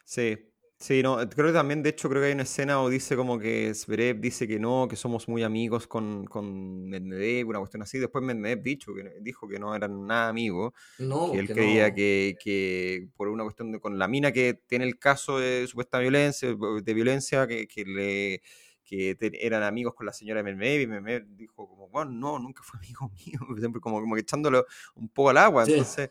sí, 0.06 0.53
sí, 0.84 1.02
no, 1.04 1.18
creo 1.30 1.48
que 1.48 1.54
también, 1.54 1.82
de 1.84 1.90
hecho, 1.92 2.10
creo 2.10 2.22
que 2.22 2.28
hay 2.28 2.34
una 2.34 2.44
escena 2.44 2.82
o 2.82 2.90
dice 2.90 3.16
como 3.16 3.40
que 3.40 3.74
Zverev 3.74 4.20
dice 4.20 4.48
que 4.48 4.60
no, 4.60 4.88
que 4.90 4.96
somos 4.96 5.28
muy 5.30 5.44
amigos 5.44 5.88
con, 5.88 6.26
con 6.26 6.86
Medvedev, 6.90 7.48
una 7.48 7.60
cuestión 7.60 7.84
así, 7.84 8.00
después 8.00 8.24
Medvedev 8.24 8.62
dicho, 8.62 8.94
que, 8.94 9.14
dijo 9.22 9.48
que 9.48 9.60
no 9.60 9.76
eran 9.76 10.06
nada 10.06 10.30
amigos, 10.30 10.74
No, 10.98 11.22
que 11.32 11.40
él 11.40 11.46
que 11.46 11.54
creía 11.54 11.92
no. 11.92 11.94
que, 11.94 12.36
que 12.44 13.08
por 13.16 13.30
una 13.30 13.44
cuestión 13.44 13.72
de, 13.72 13.80
con 13.80 13.98
la 13.98 14.08
mina 14.08 14.32
que 14.34 14.56
tiene 14.68 14.86
el 14.86 15.00
caso 15.00 15.40
de 15.40 15.66
supuesta 15.68 16.00
violencia, 16.00 16.50
de 16.84 16.94
violencia, 16.94 17.48
que, 17.48 17.68
que 17.68 17.86
le 17.86 18.42
que 18.86 19.16
te- 19.16 19.46
eran 19.48 19.64
amigos 19.64 19.94
con 19.96 20.06
la 20.06 20.14
señora 20.14 20.44
Medvedev 20.44 20.82
y 20.82 20.88
Medvedev 20.88 21.26
dijo 21.38 21.68
como, 21.70 21.88
bueno, 21.90 22.12
no, 22.12 22.40
nunca 22.40 22.62
fue 22.64 22.80
amigo 22.80 23.10
mío, 23.26 23.40
siempre 23.60 23.80
como, 23.82 24.02
como 24.02 24.16
que 24.16 24.22
echándolo 24.22 24.66
un 24.96 25.08
poco 25.10 25.30
al 25.30 25.38
agua, 25.38 25.64
Sí. 25.64 25.74
entonces, 25.74 26.10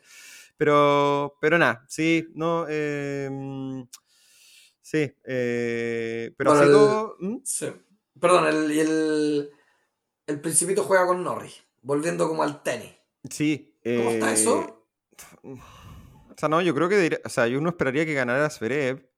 pero, 0.56 1.36
pero 1.40 1.58
nada, 1.58 1.84
sí, 1.88 2.26
no, 2.34 2.66
eh, 2.68 3.28
sí, 4.93 5.12
eh, 5.24 6.34
pero 6.36 6.51
Bueno, 6.51 6.62
así 6.62 6.70
el- 6.70 6.76
todo, 6.76 7.16
¿mm? 7.20 7.36
Sí. 7.45 7.66
Perdón, 8.20 8.47
el, 8.47 8.70
el, 8.78 9.51
el 10.26 10.40
Principito 10.40 10.84
juega 10.84 11.07
con 11.07 11.22
Norris, 11.24 11.62
volviendo 11.80 12.28
como 12.28 12.43
al 12.43 12.62
tenis. 12.62 12.93
sí. 13.28 13.68
¿Cómo 13.84 14.11
está 14.11 14.30
eh, 14.30 14.34
eso? 14.34 14.86
O 15.43 16.34
sea, 16.36 16.49
no, 16.49 16.61
yo 16.62 16.74
creo 16.74 16.88
que, 16.88 17.20
o 17.24 17.28
sea, 17.28 17.49
yo 17.49 17.59
uno 17.59 17.70
esperaría 17.70 18.07
que 18.07 18.14
ganara 18.14 18.49
Zverev. 18.51 19.09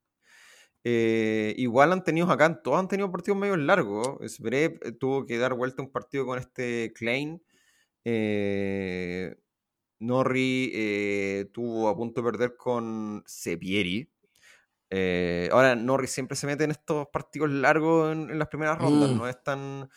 Eh, 0.87 1.55
igual 1.57 1.93
han 1.93 2.05
tenido 2.05 2.31
acá, 2.31 2.63
todos 2.63 2.79
han 2.79 2.89
tenido 2.89 3.11
partidos 3.11 3.39
medio 3.39 3.57
largos. 3.57 4.19
Zverev 4.31 4.79
eh, 4.83 4.93
tuvo 4.93 5.25
que 5.27 5.39
dar 5.39 5.55
vuelta 5.55 5.83
un 5.83 5.91
partido 5.91 6.25
con 6.27 6.39
este 6.39 6.93
Klein. 6.95 7.43
Eh, 8.05 9.35
Norri 10.01 10.71
eh, 10.75 11.47
tuvo 11.53 11.89
a 11.89 11.97
punto 11.97 12.21
de 12.23 12.31
perder 12.31 12.57
con 12.57 13.23
Sepieri. 13.27 14.11
Eh, 14.97 15.49
ahora, 15.51 15.75
Norri 15.75 16.07
siempre 16.07 16.37
se 16.37 16.47
mete 16.47 16.63
en 16.63 16.71
estos 16.71 17.09
partidos 17.13 17.51
largos 17.51 18.13
en, 18.13 18.31
en 18.31 18.39
las 18.39 18.47
primeras 18.49 18.79
rondas, 18.79 19.11
Mm. 19.11 19.17
no 19.17 19.29
es 19.29 19.43
tan. 19.43 19.89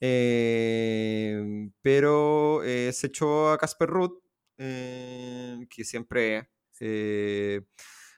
eh, 0.00 1.68
pero 1.80 2.62
eh, 2.64 2.92
se 2.92 3.06
echó 3.08 3.50
a 3.52 3.58
Casper 3.58 3.88
Ruth, 3.88 4.18
eh, 4.58 5.58
que 5.70 5.84
siempre. 5.84 6.50
eh, 6.80 7.60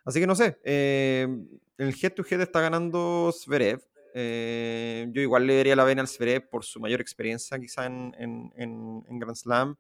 así 0.07 0.21
que 0.21 0.27
no 0.27 0.35
sé. 0.35 0.59
eh, 0.65 1.27
el 1.77 1.95
head 2.03 2.13
to 2.15 2.25
head 2.29 2.41
está 2.41 2.61
ganando 2.63 3.31
Zverev. 3.33 3.81
yo 4.15 5.21
igual 5.21 5.47
le 5.47 5.57
daría 5.59 5.77
la 5.77 5.85
vena 5.85 6.01
al 6.03 6.09
Zverev 6.09 6.49
por 6.49 6.65
su 6.65 6.81
mayor 6.81 7.01
experiencia, 7.03 7.59
quizá 7.59 7.85
en, 7.87 8.15
en- 8.19 9.05
en 9.09 9.19
Grand 9.19 9.37
Slam. 9.37 9.77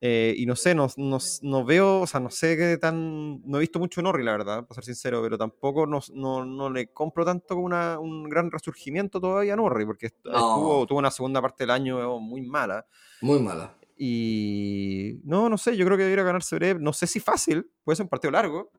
Eh, 0.00 0.34
y 0.36 0.44
no 0.44 0.54
sé, 0.54 0.74
no, 0.74 0.88
no, 0.96 1.18
no 1.42 1.64
veo, 1.64 2.00
o 2.00 2.06
sea, 2.06 2.20
no 2.20 2.30
sé 2.30 2.56
qué 2.56 2.76
tan. 2.76 3.40
No 3.48 3.56
he 3.56 3.60
visto 3.60 3.78
mucho 3.78 4.02
Norri, 4.02 4.22
la 4.22 4.32
verdad, 4.32 4.66
para 4.66 4.74
ser 4.74 4.84
sincero, 4.84 5.22
pero 5.22 5.38
tampoco 5.38 5.86
no, 5.86 6.00
no, 6.12 6.44
no 6.44 6.68
le 6.68 6.92
compro 6.92 7.24
tanto 7.24 7.54
como 7.54 7.66
una, 7.66 7.98
un 7.98 8.28
gran 8.28 8.50
resurgimiento 8.50 9.20
todavía 9.20 9.54
a 9.54 9.56
Norri, 9.56 9.86
porque 9.86 10.06
estuvo, 10.06 10.86
tuvo 10.86 10.98
una 10.98 11.10
segunda 11.10 11.40
parte 11.40 11.64
del 11.64 11.70
año 11.70 12.20
muy 12.20 12.42
mala. 12.42 12.86
Muy 13.22 13.40
mala. 13.40 13.76
Y 13.96 15.20
no, 15.24 15.48
no 15.48 15.56
sé, 15.56 15.76
yo 15.76 15.86
creo 15.86 15.96
que 15.96 16.02
debería 16.02 16.24
ganar 16.24 16.42
Zverev. 16.42 16.80
No 16.80 16.92
sé 16.92 17.06
si 17.06 17.20
fácil, 17.20 17.70
puede 17.84 17.96
ser 17.96 18.04
un 18.04 18.10
partido 18.10 18.32
largo, 18.32 18.72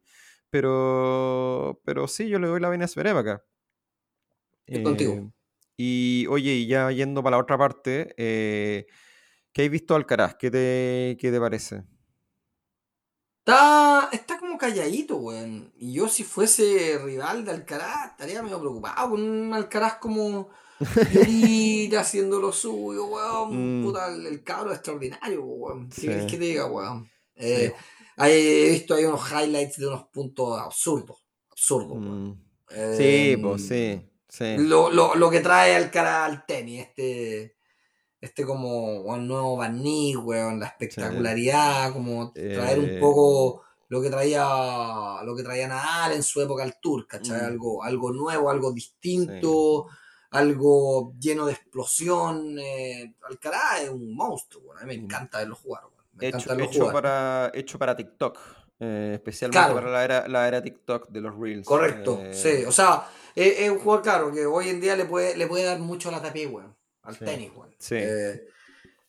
pero, 0.50 1.82
pero 1.86 2.08
sí, 2.08 2.28
yo 2.28 2.38
le 2.38 2.48
doy 2.48 2.60
la 2.60 2.70
vena 2.70 2.86
a 2.86 2.88
Zverev 2.88 3.18
acá. 3.18 3.44
Estoy 4.68 4.84
contigo. 4.84 5.14
Eh, 5.14 5.32
y 5.78 6.28
oye, 6.28 6.54
y 6.54 6.68
ya 6.68 6.92
yendo 6.92 7.22
para 7.24 7.38
la 7.38 7.44
otra 7.44 7.58
parte, 7.58 8.14
eh, 8.18 8.88
¿qué 9.56 9.64
has 9.64 9.72
visto 9.72 9.96
Alcaraz? 9.96 10.36
¿Qué 10.36 10.52
te, 10.52 11.18
qué 11.20 11.32
te 11.32 11.40
parece? 11.40 11.86
Está, 13.40 14.10
está 14.12 14.38
como 14.40 14.58
calladito, 14.58 15.18
weón. 15.18 15.72
Y 15.78 15.94
yo 15.94 16.08
si 16.10 16.24
fuese 16.24 16.98
rival 17.04 17.46
de 17.46 17.52
Alcaraz, 17.52 18.12
estaría 18.12 18.42
medio 18.44 18.60
preocupado 18.60 19.12
con 19.12 19.22
un 19.22 19.54
Alcaraz 19.54 19.96
como 20.00 20.50
Llorita 21.14 22.00
haciendo 22.02 22.40
lo 22.40 22.52
suyo, 22.52 23.06
weón. 23.06 23.82
Mm. 23.82 23.84
Puta, 23.86 24.08
el, 24.14 24.26
el 24.26 24.44
cabro 24.44 24.72
es 24.72 24.78
extraordinario, 24.78 25.44
weón. 25.44 25.90
¿Qué 25.90 26.02
Sí. 26.02 26.08
querés 26.08 26.26
que 26.26 26.38
te 26.38 26.44
diga, 26.46 26.66
weón? 26.66 27.10
Eh, 27.36 27.72
he 28.18 28.70
visto 28.72 28.96
ahí 28.96 29.06
unos 29.06 29.32
highlights 29.32 29.78
de 29.78 29.88
unos 29.88 30.08
puntos 30.08 30.60
absurdos. 30.60 31.24
Absurdos, 31.50 31.92
weón. 31.98 32.30
Mm, 32.30 32.42
Eh, 32.72 32.96
Sí, 32.98 33.42
pues 33.42 33.68
sí, 33.68 34.02
sí. 34.28 34.56
Lo, 34.58 34.90
lo, 34.90 35.14
lo 35.16 35.30
que 35.30 35.40
trae 35.42 35.76
Alcaraz 35.76 36.32
al 36.32 36.46
tenis, 36.48 36.82
este, 36.88 37.58
este 38.26 38.44
como 38.46 39.02
un 39.02 39.28
nuevo 39.28 39.58
barniz, 39.58 40.18
weón, 40.18 40.60
la 40.60 40.68
espectacularidad, 40.68 41.94
como 41.94 42.32
traer 42.34 42.80
un 42.80 42.90
Eh. 42.90 42.98
poco 43.00 43.62
lo 43.88 44.02
que 44.02 44.10
traía 44.10 44.44
lo 45.24 45.36
que 45.36 45.44
traía 45.44 45.68
Nadal 45.68 46.14
en 46.14 46.24
su 46.24 46.42
época 46.42 46.64
al 46.64 46.80
Tour, 46.82 47.08
¿cachai? 47.08 47.42
Mm. 47.42 47.46
Algo, 47.46 47.84
algo 47.84 48.12
nuevo, 48.12 48.50
algo 48.50 48.72
distinto, 48.72 49.86
algo 50.32 51.14
lleno 51.20 51.46
de 51.46 51.54
explosión. 51.54 52.58
eh, 52.60 53.14
Alcaraz 53.30 53.82
es 53.84 53.90
un 53.90 54.16
monstruo, 54.16 54.64
weón. 54.66 54.78
a 54.80 54.86
mí 54.86 54.88
me 54.96 55.02
Mm. 55.02 55.06
encanta 55.06 55.38
verlo 55.40 55.56
jugar, 55.56 55.84
weón. 55.86 55.96
Me 56.14 56.28
hecho, 56.28 56.38
encantan 56.38 56.58
los 56.58 56.68
hecho 56.68 56.80
jugar. 56.80 56.94
para, 56.94 57.52
hecho 57.54 57.80
para 57.80 57.96
TikTok. 57.96 58.38
eh, 58.78 59.12
especialmente 59.14 59.58
Claro. 59.58 59.76
para 59.76 59.90
la 59.90 60.04
era, 60.04 60.28
la 60.28 60.48
era 60.50 60.62
TikTok 60.62 61.08
de 61.08 61.22
los 61.22 61.34
Reels. 61.40 61.66
Correcto, 61.66 62.20
eh, 62.22 62.34
sí. 62.34 62.66
O 62.66 62.74
sea, 62.74 63.08
es, 63.34 63.60
es 63.62 63.70
un 63.70 63.80
jugador, 63.80 64.04
claro, 64.04 64.34
que 64.34 64.46
hoy 64.46 64.68
en 64.68 64.82
día 64.82 64.98
le 64.98 65.06
puede, 65.06 65.38
le 65.38 65.48
puede 65.48 65.64
dar 65.64 65.80
mucho 65.80 66.10
a 66.10 66.12
la 66.12 66.22
tapia, 66.22 66.50
weón. 66.50 66.75
Al 67.06 67.16
Sí. 67.18 67.26
tenis, 67.26 67.52
weón. 67.56 67.76
Sí. 67.80 67.96
Eh, 67.98 68.48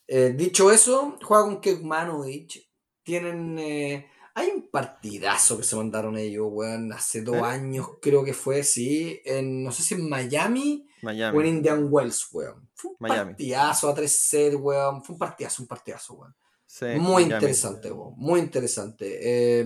eh, 0.09 0.35
dicho 0.37 0.71
eso, 0.71 1.17
juega 1.23 1.45
con 1.45 1.61
Kekmanovic. 1.61 2.69
Tienen. 3.03 3.59
eh, 3.59 4.07
hay 4.35 4.51
un 4.51 4.69
partidazo 4.71 5.57
que 5.57 5.65
se 5.65 5.77
mandaron 5.77 6.19
ellos, 6.19 6.47
weón, 6.51 6.93
hace 6.93 7.23
dos 7.23 7.43
años, 7.43 7.89
creo 8.03 8.23
que 8.23 8.35
fue, 8.35 8.63
sí. 8.65 9.21
En, 9.25 9.65
no 9.65 9.73
sé 9.73 9.83
si 9.83 9.95
en 9.95 10.09
Miami 10.11 10.87
Miami. 11.01 11.39
o 11.39 11.41
en 11.41 11.47
Indian 11.47 11.87
Wells, 11.91 12.29
weón. 12.33 12.69
Fue 12.75 12.91
un 12.91 12.97
Miami. 13.01 13.31
partidazo 13.31 13.89
a 13.89 13.95
3 13.95 14.13
set, 14.13 14.55
weón. 14.57 15.03
Fue 15.03 15.15
un 15.15 15.19
partidazo, 15.19 15.63
un 15.63 15.69
partidazo, 15.69 16.15
weón. 16.15 16.35
Sí, 16.67 16.85
Muy 16.99 17.25
Miami. 17.25 17.35
interesante, 17.35 17.91
weón. 17.91 18.13
Muy 18.19 18.41
interesante. 18.41 19.61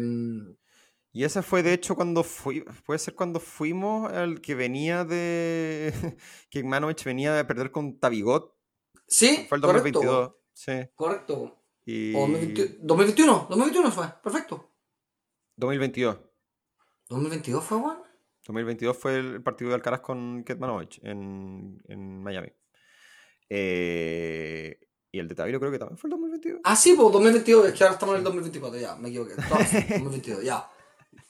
Em, 1.13 1.21
Y 1.21 1.25
ese 1.25 1.43
fue 1.43 1.63
de 1.63 1.73
hecho 1.73 1.95
cuando 1.97 2.23
fui, 2.23 2.65
puede 2.87 2.99
ser 2.99 3.15
cuando 3.15 3.41
fuimos 3.41 4.13
al 4.13 4.41
que 4.41 4.55
venía 4.55 5.05
de 5.05 5.93
que 6.51 6.63
Manovich 6.63 7.05
venía 7.05 7.35
de 7.35 7.45
perder 7.45 7.71
con 7.71 7.99
Tabigot, 7.99 8.55
sí, 9.07 9.47
fue 9.49 9.57
el 9.59 9.63
correcto. 9.63 10.01
2022. 10.01 10.35
Sí. 10.53 10.73
Correcto. 10.95 11.57
Y 11.85 12.15
O 12.15 12.21
2021, 12.21 12.77
2021, 12.83 13.47
2021 13.51 13.91
fue, 13.93 14.07
perfecto. 14.23 14.71
2022. 15.57 16.19
2022 17.09 17.65
fue, 17.65 17.79
weón. 17.79 17.99
2022 18.47 18.97
fue 18.97 19.17
el 19.19 19.43
partido 19.43 19.71
de 19.71 19.75
Alcaraz 19.77 20.01
con 20.01 20.45
Ketmanovich 20.45 21.01
en, 21.03 21.83
en 21.89 22.23
Miami. 22.23 22.53
Eh, 23.49 24.79
y 25.13 25.19
el 25.19 25.27
de 25.29 25.35
Taviro 25.35 25.59
creo 25.59 25.73
que 25.73 25.79
también 25.79 25.99
fue 25.99 26.09
el 26.09 26.13
2022. 26.13 26.61
Ah, 26.65 26.77
sí, 26.77 26.95
pues 26.97 27.13
2022, 27.13 27.67
es 27.67 27.75
que 27.75 27.83
ahora 27.85 27.95
estamos 27.95 28.15
en 28.15 28.19
el 28.19 28.25
2024, 28.25 28.81
ya, 28.81 28.97
me 28.97 29.09
equivoqué. 29.09 29.35
Entonces, 29.37 29.89
2022, 29.89 30.45
ya. 30.45 30.71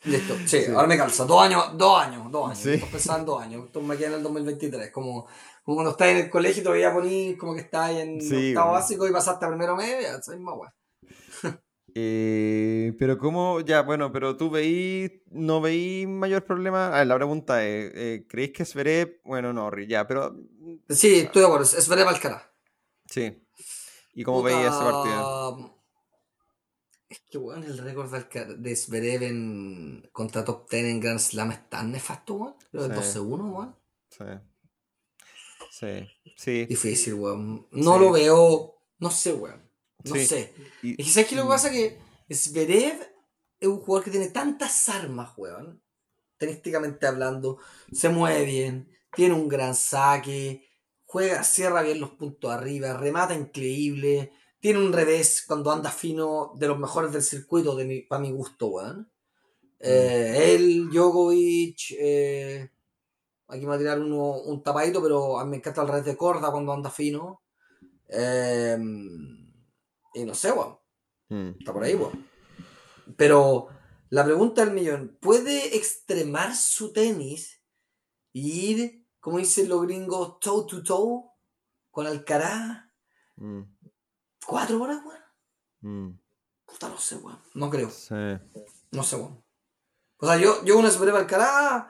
Listo, 0.05 0.35
sí, 0.47 0.63
Sí. 0.65 0.71
ahora 0.73 0.87
me 0.89 0.97
calza. 0.97 1.25
Dos 1.25 1.43
años, 1.43 1.77
dos 1.77 2.01
años, 2.03 2.31
dos 2.31 2.47
años. 2.47 2.59
Sí. 2.59 2.71
En 3.11 3.25
dos 3.25 3.43
años. 3.43 3.67
Esto 3.67 3.81
me 3.83 3.97
queda 3.97 4.09
en 4.09 4.15
el 4.15 4.23
2023. 4.23 4.91
Como, 4.91 5.27
como 5.63 5.77
cuando 5.77 5.91
estás 5.91 6.09
en 6.09 6.17
el 6.19 6.31
colegio 6.31 6.61
y 6.63 6.65
todavía 6.65 6.93
ponís 6.93 7.37
como 7.37 7.55
que 7.55 7.61
estás 7.61 7.91
en 7.91 8.21
Sí, 8.21 8.49
octavo 8.51 8.69
bueno. 8.71 8.81
básico 8.81 9.07
y 9.07 9.13
pasaste 9.13 9.45
a 9.45 9.49
primero 9.49 9.77
medio, 9.77 10.01
ya, 10.01 10.17
esa 10.17 10.33
misma 10.33 10.55
weá. 10.55 10.73
Eh, 11.95 12.95
pero 12.99 13.19
cómo, 13.19 13.61
ya, 13.61 13.83
bueno, 13.83 14.13
pero 14.13 14.37
tú 14.37 14.49
veí, 14.49 15.23
no 15.31 15.61
veí 15.61 16.07
mayor 16.07 16.45
problema. 16.45 16.89
A 16.95 16.99
ver, 16.99 17.07
la 17.09 17.17
pregunta 17.17 17.67
es, 17.67 17.91
eh, 17.95 18.27
¿creéis 18.29 18.53
que 18.53 18.65
Zverev, 18.65 19.21
bueno, 19.25 19.53
no, 19.53 19.71
ya, 19.89 20.07
pero 20.07 20.37
Sí, 20.89 21.21
estoy 21.21 21.41
de 21.43 21.47
acuerdo, 21.47 21.65
es 21.65 21.89
Veré 21.89 22.03
Alcaraz. 22.03 22.45
sí. 23.07 23.37
¿Y 24.13 24.25
cómo 24.25 24.43
veí 24.43 24.57
ese 24.57 24.69
partido? 24.79 25.80
Es 27.11 27.21
que, 27.29 27.37
weón, 27.39 27.65
el 27.65 27.77
récord 27.77 28.09
de, 28.59 28.77
Zverev 28.77 29.23
en, 29.25 30.09
contra 30.13 30.45
top 30.45 30.71
10 30.71 30.85
en 30.85 31.01
Grand 31.01 31.19
Slam 31.19 31.51
es 31.51 31.69
tan 31.69 31.91
nefasto, 31.93 32.35
weón. 32.35 32.55
Creo 32.71 32.89
que 32.89 32.95
Sí. 33.03 33.19
12-1, 33.19 33.53
weón. 33.53 33.77
Sí. 34.11 34.25
Sí, 35.71 36.09
sí. 36.37 36.67
Difícil, 36.67 37.15
weón. 37.15 37.67
No 37.73 37.95
Sí. 37.95 38.01
lo 38.01 38.13
veo, 38.13 38.75
no 38.99 39.11
sé, 39.11 39.33
weón. 39.33 39.61
No 40.05 40.15
sé. 40.15 40.55
Y- 40.83 40.93
Es 40.93 40.97
que, 41.07 41.13
¿sabes 41.13 41.29
qué 41.29 41.37
lo 41.37 41.43
que 41.43 41.49
pasa? 41.49 41.71
Que 41.71 41.99
Zverev 42.33 43.01
es 43.59 43.69
un 43.69 43.81
jugador 43.81 44.05
que 44.05 44.11
tiene 44.13 44.29
tantas 44.29 44.89
armas, 44.89 45.33
weón. 45.37 45.83
Tenísticamente 46.39 47.07
hablando. 47.07 47.59
Se 47.93 48.09
mueve 48.09 48.45
bien. 48.45 48.89
Tiene 49.15 49.35
un 49.35 49.49
gran 49.49 49.75
saque. 49.75 50.65
Juega, 51.05 51.43
cierra 51.43 51.83
bien 51.83 52.01
los 52.01 52.11
puntos 52.13 52.51
arriba. 52.53 52.95
Remata 52.97 53.35
increíble. 53.35 54.33
Tiene 54.61 54.79
un 54.79 54.93
revés 54.93 55.45
cuando 55.47 55.71
anda 55.71 55.91
fino 55.91 56.53
de 56.57 56.69
los 56.69 56.79
mejores 56.79 57.13
del 57.13 57.23
circuito, 57.23 57.75
de 57.75 57.85
mi, 57.85 58.01
para 58.03 58.21
mi 58.21 58.31
gusto, 58.31 58.67
weón. 58.67 59.11
Eh, 59.79 60.55
él, 60.55 60.91
Djokovic. 60.91 61.93
eh, 61.99 62.71
aquí 63.49 63.61
me 63.63 63.69
va 63.69 63.75
a 63.77 63.79
tirar 63.79 63.99
uno, 64.01 64.39
un 64.43 64.63
tapadito, 64.63 65.03
pero 65.03 65.39
a 65.39 65.45
mí 65.45 65.51
me 65.53 65.57
encanta 65.57 65.81
el 65.83 65.89
revés 65.89 66.05
de 66.05 66.17
corda 66.17 66.51
cuando 66.51 66.73
anda 66.73 66.91
fino. 66.91 67.43
Eh, 68.09 68.77
y 70.15 70.25
no 70.25 70.35
sé, 70.35 70.53
weón. 70.53 70.79
Mm. 71.31 71.59
Está 71.59 71.73
por 71.73 71.83
ahí, 71.83 71.95
weón. 71.95 72.29
Pero 73.17 73.69
la 74.11 74.25
pregunta 74.25 74.65
del 74.65 74.75
millón, 74.75 75.17
¿puede 75.21 75.77
extremar 75.77 76.55
su 76.55 76.93
tenis 76.93 77.63
y 78.33 78.71
ir, 78.73 79.07
como 79.21 79.39
dicen 79.39 79.69
los 79.71 79.83
gringos, 79.83 80.39
toe 80.39 80.67
to 80.69 80.83
toe 80.83 81.31
con 81.91 82.07
Alcaraz 82.07 82.91
Mm. 83.41 83.63
Cuatro 84.47 84.83
horas, 84.83 85.01
weón? 85.05 85.21
Mm. 85.81 86.21
Puta, 86.67 86.89
no 86.89 86.99
sé, 86.99 87.17
weón. 87.17 87.41
No 87.55 87.71
creo. 87.71 87.91
Sí. 87.91 88.15
No 88.91 89.03
sé, 89.03 89.17
weón. 89.17 89.43
O 90.19 90.27
sea, 90.27 90.37
yo, 90.37 90.65
yo 90.65 90.79
una 90.79 90.91
Zverev 90.91 91.17
Alcaraz. 91.17 91.87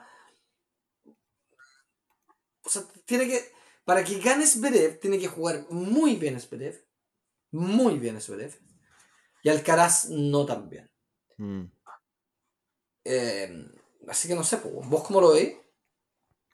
O 2.63 2.69
sea, 2.69 2.83
tiene 3.05 3.27
que. 3.27 3.51
Para 3.83 4.03
que 4.03 4.19
gane 4.19 4.45
Zverev, 4.45 4.99
tiene 4.99 5.19
que 5.19 5.27
jugar 5.27 5.65
muy 5.69 6.15
bien 6.15 6.39
Zverev. 6.39 6.85
Muy 7.51 7.99
bien 7.99 8.21
Zverev. 8.21 8.57
Y 9.43 9.49
Alcaraz 9.49 10.09
no 10.09 10.45
tan 10.45 10.69
bien. 10.69 10.89
Mm. 11.37 11.63
Eh, 13.03 13.67
así 14.07 14.27
que 14.27 14.35
no 14.35 14.43
sé, 14.43 14.57
¿vos 14.57 15.03
cómo 15.03 15.19
lo 15.19 15.31
veis? 15.31 15.57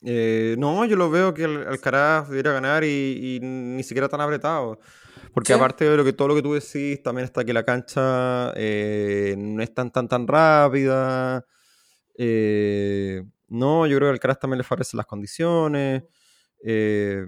Eh, 0.04 0.56
no, 0.58 0.86
yo 0.86 0.96
lo 0.96 1.10
veo 1.10 1.34
que 1.34 1.44
Alcaraz 1.44 2.30
debería 2.30 2.54
ganar 2.54 2.84
y, 2.84 3.36
y 3.36 3.40
ni 3.42 3.84
siquiera 3.84 4.08
tan 4.08 4.22
apretado. 4.22 4.80
Porque 5.38 5.54
Sí. 5.54 5.60
aparte 5.60 5.86
de 5.88 5.96
lo 5.98 6.04
que 6.04 6.14
todo 6.14 6.30
lo 6.30 6.36
que 6.36 6.42
tú 6.42 6.54
decís, 6.56 7.04
también 7.04 7.26
está 7.26 7.46
que 7.46 7.54
la 7.54 7.64
cancha 7.64 8.54
eh, 8.56 9.36
no 9.38 9.62
es 9.62 9.72
tan 9.74 9.92
tan 9.92 10.08
tan 10.08 10.28
rápida. 10.28 11.46
Eh, 12.18 13.24
no, 13.50 13.86
yo 13.88 13.98
creo 13.98 14.08
que 14.08 14.10
al 14.10 14.14
Alcaraz 14.16 14.40
también 14.40 14.58
le 14.60 14.64
favorecen 14.64 14.98
las 14.98 15.06
condiciones. 15.06 16.04
Eh, 16.64 17.26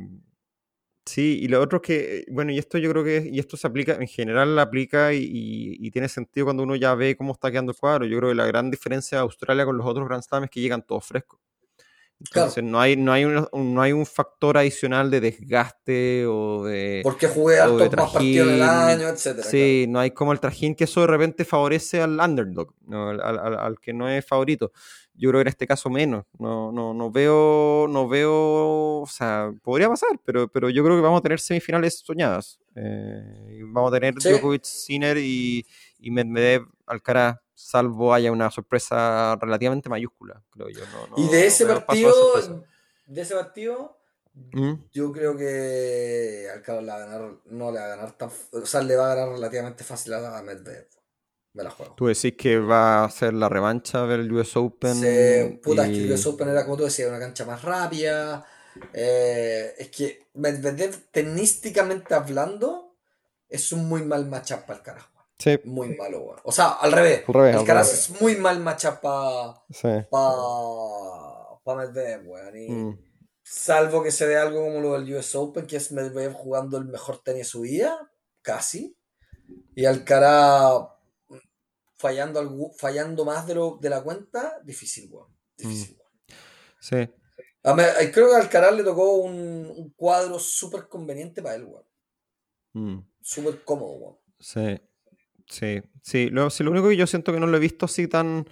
sí, 1.05 1.39
y 1.41 1.47
lo 1.47 1.61
otro 1.61 1.77
es 1.77 1.81
que, 1.83 2.25
bueno, 2.31 2.51
y 2.51 2.57
esto 2.59 2.77
yo 2.77 2.89
creo 2.91 3.03
que, 3.03 3.29
y 3.31 3.39
esto 3.39 3.57
se 3.57 3.67
aplica, 3.67 3.93
en 3.95 4.07
general 4.07 4.57
aplica 4.59 5.13
y, 5.13 5.19
y- 5.23 5.87
y 5.87 5.91
tiene 5.91 6.09
sentido 6.09 6.45
cuando 6.47 6.63
uno 6.63 6.75
ya 6.75 6.95
ve 6.95 7.15
cómo 7.15 7.33
está 7.33 7.51
quedando 7.51 7.71
el 7.71 7.77
cuadro. 7.77 8.05
Yo 8.05 8.17
creo 8.17 8.29
que 8.29 8.35
la 8.35 8.45
gran 8.47 8.69
diferencia 8.71 9.17
de 9.19 9.23
Australia 9.23 9.65
con 9.65 9.77
los 9.77 9.85
otros 9.87 10.07
Grand 10.07 10.23
Slam 10.23 10.43
es 10.45 10.49
que 10.49 10.61
llegan 10.61 10.83
todos 10.85 11.05
frescos. 11.05 11.39
Claro. 12.31 12.47
Entonces 12.49 12.63
no 12.65 12.81
hay, 12.81 12.97
no, 12.97 13.13
hay 13.13 13.23
un, 13.23 13.47
no 13.53 13.81
hay 13.81 13.93
un 13.93 14.05
factor 14.05 14.57
adicional 14.57 15.09
de 15.09 15.21
desgaste 15.21 16.25
o 16.27 16.65
de... 16.65 16.99
Porque 17.01 17.27
jugué 17.27 17.61
o 17.61 17.77
de 17.77 17.83
hartos 17.85 17.97
más 17.97 18.11
partidos 18.11 18.47
en 18.49 18.53
el 18.55 18.59
trajín. 18.59 18.89
año, 19.01 19.07
etcétera. 19.07 19.47
Sí, 19.47 19.85
no 19.87 19.99
hay 19.99 20.11
como 20.11 20.33
el 20.33 20.39
trajín 20.41 20.75
que 20.75 20.83
eso 20.83 20.99
de 21.01 21.07
repente 21.07 21.45
favorece 21.45 22.01
al 22.01 22.19
underdog, 22.19 22.73
¿no? 22.87 23.09
al, 23.09 23.21
al- 23.21 23.57
al- 23.57 23.79
que 23.79 23.93
no 23.93 24.09
es 24.09 24.25
favorito. 24.25 24.71
Yo 25.13 25.29
creo 25.29 25.39
que 25.39 25.43
en 25.43 25.47
este 25.47 25.67
caso 25.67 25.89
menos. 25.89 26.25
No, 26.37 26.71
no, 26.73 26.93
no 26.93 27.09
veo, 27.11 27.87
no 27.89 28.07
veo, 28.09 28.31
o 29.01 29.07
sea, 29.09 29.51
podría 29.63 29.87
pasar, 29.87 30.19
pero, 30.25 30.47
pero 30.49 30.69
yo 30.69 30.83
creo 30.83 30.95
que 30.97 31.01
vamos 31.01 31.19
a 31.19 31.23
tener 31.23 31.39
semifinales 31.39 31.99
soñadas. 32.05 32.59
Eh, 32.75 33.61
vamos 33.65 33.91
a 33.91 33.95
tener 33.99 34.13
Sí. 34.21 34.29
Djokovic, 34.29 34.63
Sinner 34.63 35.17
y, 35.17 35.65
y 35.99 36.11
Medvedev, 36.11 36.63
Alcaraz, 36.85 37.37
salvo 37.59 38.13
haya 38.13 38.31
una 38.31 38.49
sorpresa 38.49 39.35
relativamente 39.35 39.89
mayúscula, 39.89 40.41
creo 40.49 40.69
yo. 40.69 40.81
No, 41.11 41.17
Y 41.23 41.27
de 41.29 41.45
ese 41.47 41.65
partido, 41.65 42.65
de 43.05 43.21
ese 43.21 43.35
partido, 43.35 43.97
¿Mm? 44.33 44.73
yo 44.93 45.11
creo 45.11 45.35
que 45.35 46.47
Alcaraz 46.53 46.83
le 46.83 46.89
va 46.91 46.95
a 46.95 46.99
ganar, 46.99 47.21
no 47.45 47.71
le 47.71 47.79
va 47.79 47.85
a 47.85 47.89
ganar 47.89 48.11
tan, 48.17 48.29
o 48.53 48.65
sea, 48.65 48.81
le 48.81 48.95
va 48.95 49.11
a 49.11 49.15
ganar 49.15 49.33
relativamente 49.33 49.83
fácil 49.83 50.13
a 50.13 50.41
Medvedev. 50.41 50.87
Me 51.53 51.63
la 51.63 51.71
juego. 51.71 51.95
Tú 51.95 52.05
decís 52.05 52.35
que 52.37 52.59
va 52.59 53.03
a 53.03 53.09
ser 53.09 53.33
la 53.33 53.49
revancha 53.49 54.05
del 54.05 54.31
US 54.31 54.57
Open. 54.57 54.93
Sí, 54.95 55.59
puta, 55.63 55.83
es 55.85 55.89
que 55.89 55.95
y- 55.97 56.05
el 56.05 56.11
US 56.13 56.29
Open 56.29 56.47
era 56.49 56.63
como 56.63 56.77
tú 56.77 56.83
decías, 56.83 57.09
una 57.09 57.19
cancha 57.19 57.43
más 57.45 57.61
rápida. 57.63 58.45
eh, 58.93 59.73
es 59.77 59.89
que 59.89 60.27
Medvedev, 60.35 60.95
tenísticamente 61.11 62.13
hablando, 62.13 62.95
es 63.49 63.71
un 63.73 63.89
muy 63.89 64.03
mal 64.03 64.27
matchup 64.27 64.59
para 64.61 64.79
Alcaraz. 64.79 65.05
weón. 65.13 65.18
Sí, 65.41 65.57
Muy 65.63 65.95
malo, 65.95 66.19
weón. 66.21 66.39
O 66.43 66.51
sea, 66.51 66.71
al 66.73 66.91
revés. 66.91 67.23
Al 67.27 67.33
revés, 67.33 67.53
al 67.55 67.59
Alcaraz 67.61 67.93
es 67.93 68.21
muy 68.21 68.35
mal 68.35 68.59
matchup 68.59 68.99
para 68.99 69.53
sí. 69.69 69.87
pa, 70.11 71.59
pa 71.63 71.75
Medvedev, 71.75 72.27
weón. 72.27 72.57
Y 72.57 72.69
Mm. 72.69 72.99
salvo 73.41 74.03
que 74.03 74.11
se 74.11 74.27
dé 74.27 74.35
algo 74.37 74.63
como 74.65 74.81
lo 74.81 74.99
del 74.99 75.15
US 75.15 75.35
Open, 75.35 75.65
que 75.65 75.77
es 75.77 75.91
Medvedev 75.93 76.33
jugando 76.33 76.77
el 76.77 76.85
mejor 76.85 77.21
tenis 77.23 77.41
de 77.43 77.45
su 77.45 77.61
vida, 77.61 78.11
casi. 78.41 78.97
Y 79.75 79.85
Alcaraz 79.85 80.83
fallando, 81.97 82.71
fallando 82.77 83.25
más 83.25 83.47
de, 83.47 83.55
lo, 83.55 83.77
de 83.81 83.89
la 83.89 84.01
cuenta, 84.03 84.59
difícil, 84.63 85.09
weón. 85.11 85.33
Difícil, 85.57 85.97
weón. 85.97 86.39
Sí. 86.81 87.09
A 87.63 87.71
a- 87.71 88.11
creo 88.11 88.29
que 88.29 88.35
a 88.35 88.39
Alcaraz 88.39 88.73
le 88.73 88.83
tocó 88.83 89.13
un, 89.15 89.71
un 89.75 89.89
cuadro 89.95 90.37
súper 90.39 90.87
conveniente 90.87 91.41
para 91.41 91.55
él, 91.55 91.63
weón. 91.65 91.85
Mm. 92.73 92.99
Súper 93.21 93.63
cómodo, 93.63 93.91
weón. 93.93 94.17
Sí, 94.39 94.81
sí, 95.49 95.81
sí. 96.01 96.29
Lo, 96.29 96.49
sí, 96.49 96.63
lo 96.63 96.71
único 96.71 96.89
que 96.89 96.97
yo 96.97 97.07
siento 97.07 97.33
que 97.33 97.39
no 97.39 97.47
lo 97.47 97.57
he 97.57 97.59
visto 97.59 97.85
así 97.85 98.07
tan. 98.07 98.45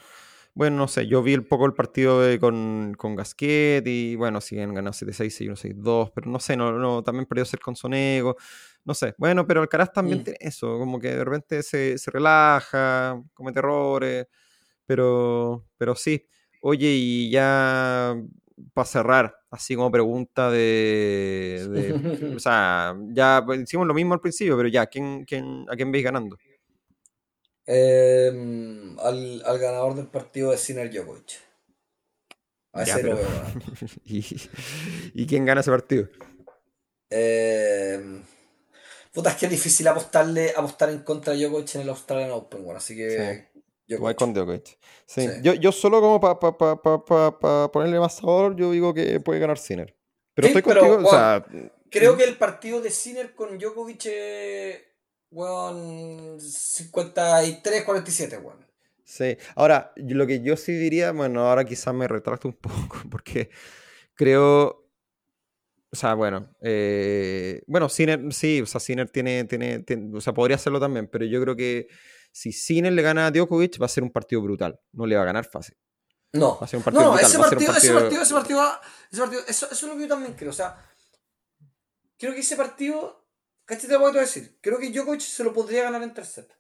Bueno, 0.55 0.77
no 0.77 0.87
sé, 0.87 1.07
yo 1.07 1.23
vi 1.23 1.35
un 1.35 1.45
poco 1.45 1.65
el 1.67 1.73
partido 1.73 2.21
de- 2.21 2.39
con, 2.39 2.95
con 2.97 3.15
Gasquet 3.15 3.85
y 3.87 4.15
bueno, 4.15 4.41
sí 4.41 4.59
han 4.59 4.73
ganado 4.73 4.93
7-6 4.93 5.39
y 5.41 5.47
1-6-2, 5.47 6.11
pero 6.15 6.29
no 6.31 6.39
sé, 6.39 6.57
no, 6.57 6.71
no, 6.73 7.03
también 7.03 7.27
perdió 7.27 7.45
ser 7.45 7.59
con 7.61 7.75
Sonego. 7.75 8.37
no 8.85 8.93
sé. 8.95 9.13
Bueno, 9.19 9.45
pero 9.47 9.61
Alcaraz 9.61 9.93
también 9.93 10.19
Mm. 10.19 10.23
tiene 10.23 10.39
eso, 10.41 10.79
como 10.79 10.99
que 10.99 11.09
de 11.15 11.23
repente 11.25 11.63
se, 11.63 11.97
se 11.99 12.11
relaja, 12.11 13.21
comete 13.35 13.59
errores, 13.59 14.27
pero, 14.85 15.65
pero 15.77 15.95
sí. 15.95 16.25
Oye, 16.61 16.87
y 16.89 17.29
ya 17.31 18.15
para 18.73 18.85
cerrar, 18.85 19.35
así 19.51 19.75
como 19.75 19.91
pregunta 19.91 20.49
de, 20.51 21.67
de- 21.71 21.93
o 22.37 22.39
sea, 22.39 22.95
ya 23.09 23.43
pues, 23.45 23.61
hicimos 23.61 23.87
lo 23.87 23.93
mismo 23.93 24.13
al 24.15 24.21
principio, 24.21 24.57
pero 24.57 24.69
ya, 24.69 24.87
¿quién, 24.87 25.25
quién, 25.25 25.65
¿a 25.69 25.75
quién 25.75 25.91
veis 25.91 26.03
ganando? 26.05 26.37
Eh, 27.67 28.27
al, 28.99 29.43
al 29.45 29.59
ganador 29.59 29.95
del 29.95 30.07
partido 30.07 30.51
de 30.51 30.57
Sinner 30.57 30.89
Djokovic. 30.89 31.33
A 32.73 32.83
Ya, 32.85 32.93
ese 32.95 33.03
lo 33.03 33.15
pero- 33.17 33.29
veo 33.29 33.39
ganando. 33.41 33.65
¿Y, 34.05 34.25
y 35.13 35.27
quién 35.27 35.45
gana 35.45 35.61
ese 35.61 35.71
partido? 35.71 36.07
Eh, 37.09 38.21
puta, 39.13 39.31
es 39.31 39.35
que 39.37 39.45
es 39.45 39.51
difícil 39.51 39.87
apostarle, 39.87 40.53
apostar 40.55 40.89
en 40.89 40.99
contra 40.99 41.33
de 41.33 41.39
Djokovic 41.45 41.75
en 41.75 41.81
el 41.81 41.89
Australian 41.89 42.31
Open, 42.31 42.63
bueno, 42.63 42.77
así 42.77 42.95
que 42.95 43.49
Tú 43.87 44.01
vas 44.01 44.15
Djokovic. 44.15 44.17
con 44.17 44.33
Djokovic. 44.33 44.65
Sí. 45.05 45.21
Sí. 45.21 45.29
Yo, 45.41 45.53
yo 45.53 45.71
solo 45.71 46.01
como 46.01 46.19
para 46.19 46.39
pa, 46.39 46.57
pa, 46.57 47.39
pa, 47.39 47.71
ponerle 47.71 47.99
más 47.99 48.15
sabor, 48.17 48.55
yo 48.55 48.71
digo 48.71 48.93
que 48.93 49.19
puede 49.19 49.39
ganar 49.39 49.57
Sinner. 49.57 49.95
Pero 50.33 50.47
Sí, 50.49 50.53
estoy 50.57 50.73
pero, 50.73 50.81
contigo, 50.87 51.07
o 51.07 51.11
sea, 51.11 51.45
Creo 51.89 52.17
que 52.17 52.25
el 52.25 52.37
partido 52.37 52.81
de 52.81 52.91
Sinner 52.91 53.33
con 53.33 53.57
Djokovic 53.57 54.05
es, 54.07 54.81
weón, 55.31 56.39
53-47, 56.39 58.41
weón. 58.43 58.65
sí. 59.03 59.37
Ahora, 59.55 59.93
lo 59.95 60.27
que 60.27 60.41
yo 60.41 60.57
sí 60.57 60.73
diría, 60.73 61.11
bueno, 61.11 61.47
ahora 61.47 61.65
quizás 61.65 61.93
me 61.93 62.07
retracto 62.07 62.47
un 62.47 62.53
poco, 62.55 62.97
porque 63.09 63.49
creo, 64.13 64.89
o 65.91 65.95
sea, 65.95 66.13
bueno, 66.13 66.49
eh, 66.61 67.61
bueno, 67.67 67.89
Sinner, 67.89 68.31
sí, 68.33 68.61
o 68.61 68.65
sea, 68.65 68.79
Sinner 68.79 69.09
tiene, 69.09 69.43
tiene, 69.45 69.79
tiene- 69.79 70.15
o 70.17 70.21
sea, 70.21 70.33
podría 70.33 70.55
hacerlo 70.55 70.79
también, 70.79 71.07
pero 71.07 71.25
yo 71.25 71.41
creo 71.41 71.55
que 71.55 71.87
si 72.31 72.51
Sinner 72.51 72.93
le 72.93 73.01
gana 73.01 73.27
a 73.27 73.31
Djokovic 73.31 73.81
va 73.81 73.85
a 73.85 73.89
ser 73.89 74.03
un 74.03 74.11
partido 74.11 74.41
brutal, 74.41 74.79
no 74.91 75.05
le 75.05 75.15
va 75.15 75.23
a 75.23 75.25
ganar 75.25 75.45
fácil. 75.45 75.75
No, 76.33 76.59
Va 76.59 76.65
a 76.65 76.67
ser 76.67 76.77
un 76.77 76.83
partido 76.83 77.03
no, 77.05 77.11
brutal, 77.11 77.29
ese 77.29 77.39
partido, 77.39 77.71
ese 77.71 77.93
partido- 77.93 78.21
ese 78.21 78.33
partido, 78.33 78.59
va- 78.59 78.81
ese 79.11 79.21
partido, 79.21 79.41
eso, 79.47 79.65
eso 79.71 79.73
es 79.73 79.83
lo 79.83 79.95
que 79.95 80.01
yo 80.01 80.07
también 80.09 80.33
creo. 80.33 80.51
O 80.51 80.53
sea, 80.53 80.77
creo 82.19 82.33
que 82.33 82.41
ese 82.41 82.57
partido, 82.57 83.26
¿cachai? 83.67 83.87
Te 83.87 83.93
lo 83.93 83.99
voy 83.99 84.17
a 84.17 84.21
decir. 84.21 84.57
Creo 84.61 84.79
que 84.79 84.89
Djokovic 84.89 85.21
se 85.21 85.43
lo 85.43 85.53
podría 85.53 85.83
ganar 85.83 86.01
en 86.01 86.13
tres 86.15 86.29
sets. 86.29 86.55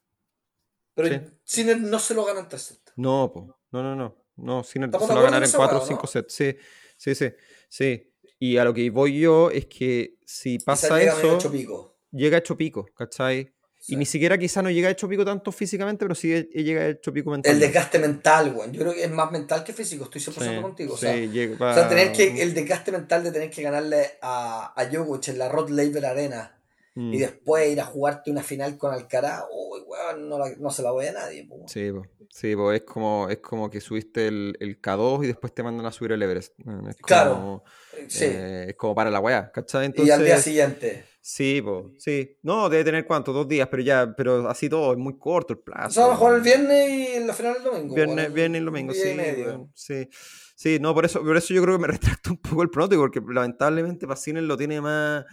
Pero 0.93 1.07
Sí. 1.09 1.19
Sinner 1.43 1.79
no 1.79 1.97
se 1.99 2.13
lo 2.13 2.23
gana 2.25 2.41
en 2.41 2.47
tres 2.49 2.61
sets. 2.61 2.93
No, 2.95 3.31
po. 3.33 3.57
no, 3.71 3.81
no, 3.81 3.95
no. 3.95 4.15
No, 4.35 4.63
Sinner 4.63 4.87
¿Estamos 4.89 5.07
se 5.07 5.13
lo 5.13 5.19
va 5.21 5.27
a 5.27 5.31
ganar 5.31 5.39
en 5.39 5.43
en 5.45 5.49
esa 5.49 5.57
4 5.57 5.77
o 5.77 5.79
weá, 5.79 5.87
5 5.87 6.01
no? 6.03 6.07
sets. 6.07 6.33
Sí, 6.33 6.55
sí, 6.97 7.15
sí, 7.15 7.31
sí. 7.69 8.13
Y 8.39 8.57
a 8.57 8.63
lo 8.63 8.73
que 8.73 8.87
voy 8.91 9.19
yo 9.19 9.49
es 9.49 9.65
que 9.65 10.17
si 10.25 10.59
pasa 10.59 10.99
llega 10.99 11.13
eso, 11.17 11.35
hecho 11.35 11.51
pico. 11.51 11.97
llega 12.11 12.37
hecho 12.37 12.55
pico, 12.55 12.85
¿cachai? 12.95 13.51
Sí. 13.79 13.93
Y 13.93 13.95
ni 13.95 14.05
siquiera 14.05 14.37
quizá 14.37 14.61
no 14.61 14.69
llega 14.69 14.89
hecho 14.89 15.07
pico 15.07 15.23
tanto 15.25 15.51
físicamente, 15.51 16.03
pero 16.05 16.13
sí 16.15 16.33
e- 16.33 16.43
llega 16.63 16.87
hecho 16.87 17.13
pico 17.13 17.29
El 17.29 17.37
mentalmente. 17.37 17.65
desgaste 17.67 17.99
mental, 17.99 18.53
weón. 18.55 18.73
Yo 18.73 18.81
creo 18.81 18.93
que 18.93 19.03
es 19.05 19.11
más 19.11 19.31
mental 19.31 19.63
que 19.63 19.71
físico, 19.73 20.03
estoy 20.05 20.21
100% 20.21 20.55
Sí, 20.55 20.61
contigo. 20.61 20.93
O 20.93 20.97
sí, 20.97 21.05
sea, 21.05 21.15
llega- 21.15 21.71
o 21.71 21.73
sea, 21.73 21.87
tener 21.89 22.11
que, 22.11 22.41
el 22.41 22.53
desgaste 22.53 22.91
mental 22.91 23.23
de 23.23 23.31
tener 23.31 23.49
que 23.49 23.61
ganarle 23.61 24.17
a, 24.21 24.73
a 24.79 24.85
Djokovic 24.85 25.29
en 25.29 25.37
la 25.39 25.49
Rod 25.49 25.69
Laver 25.69 26.05
Arena 26.05 26.56
Mm, 26.99 27.13
y 27.13 27.17
después 27.19 27.69
ir 27.71 27.79
a 27.79 27.85
jugarte 27.85 28.31
una 28.31 28.41
final 28.41 28.75
con 28.75 28.91
Alcaraz, 28.91 29.43
uy, 29.51 29.81
weón, 29.85 30.27
no, 30.29 30.39
la- 30.39 30.55
no 30.57 30.71
se 30.71 30.81
la 30.81 30.89
voy 30.91 31.05
a 31.05 31.11
nadie. 31.11 31.45
po. 31.47 31.63
Sí, 31.67 31.91
po. 31.91 32.01
Sí, 32.29 32.55
po, 32.55 32.71
es 32.71 32.81
como, 32.81 33.29
es 33.29 33.37
como 33.37 33.69
que 33.69 33.79
subiste 33.81 34.27
el, 34.27 34.57
el 34.59 34.81
K2 34.81 35.23
y 35.23 35.27
después 35.27 35.53
te 35.53 35.61
mandan 35.61 35.85
a 35.85 35.91
subir 35.91 36.13
el 36.13 36.23
Everest. 36.23 36.53
Bueno, 36.57 36.89
es 36.89 36.95
Claro, 36.97 37.33
como, 37.35 37.63
Sí. 38.07 38.25
eh, 38.25 38.65
es 38.69 38.75
como 38.75 38.95
para 38.95 39.11
la 39.11 39.19
weá, 39.19 39.51
¿cachai? 39.51 39.85
y 39.85 39.87
al 39.87 39.93
día 39.93 40.13
Entonces, 40.15 40.43
siguiente. 40.43 41.05
Sí, 41.21 41.61
po, 41.61 41.91
sí. 41.99 42.37
No, 42.41 42.67
debe 42.69 42.83
tener 42.85 43.05
cuánto, 43.05 43.31
dos 43.33 43.47
días, 43.47 43.67
pero 43.69 43.83
ya, 43.83 44.13
pero 44.17 44.49
así 44.49 44.67
todo, 44.69 44.93
es 44.93 44.97
muy 44.97 45.19
corto 45.19 45.53
el 45.53 45.59
O 45.59 45.63
plazo. 45.63 45.91
sea, 45.91 46.05
van 46.05 46.13
a 46.13 46.17
jugar 46.17 46.35
el 46.35 46.41
viernes 46.41 46.89
y 46.89 47.19
la 47.25 47.33
final 47.33 47.57
el 47.57 47.63
domingo. 47.63 47.93
Viernes, 47.95 48.33
viernes 48.33 48.61
y 48.61 48.65
domingo, 48.65 48.93
sí, 48.93 49.09
y 49.09 49.13
medio. 49.15 49.45
weón, 49.45 49.71
sí. 49.75 50.09
Sí, 50.55 50.79
no, 50.79 50.95
por 50.95 51.05
eso, 51.05 51.21
por 51.21 51.37
eso 51.37 51.53
yo 51.53 51.61
creo 51.61 51.75
que 51.75 51.81
me 51.81 51.87
retracto 52.19 52.31
un 52.31 52.37
poco 52.37 52.63
el 52.63 52.69
pronóstico, 52.71 53.03
porque 53.03 53.21
lamentablemente 53.31 54.07
Pacines 54.07 54.43
lo 54.43 54.57
tiene 54.57 54.81
más, 54.81 55.25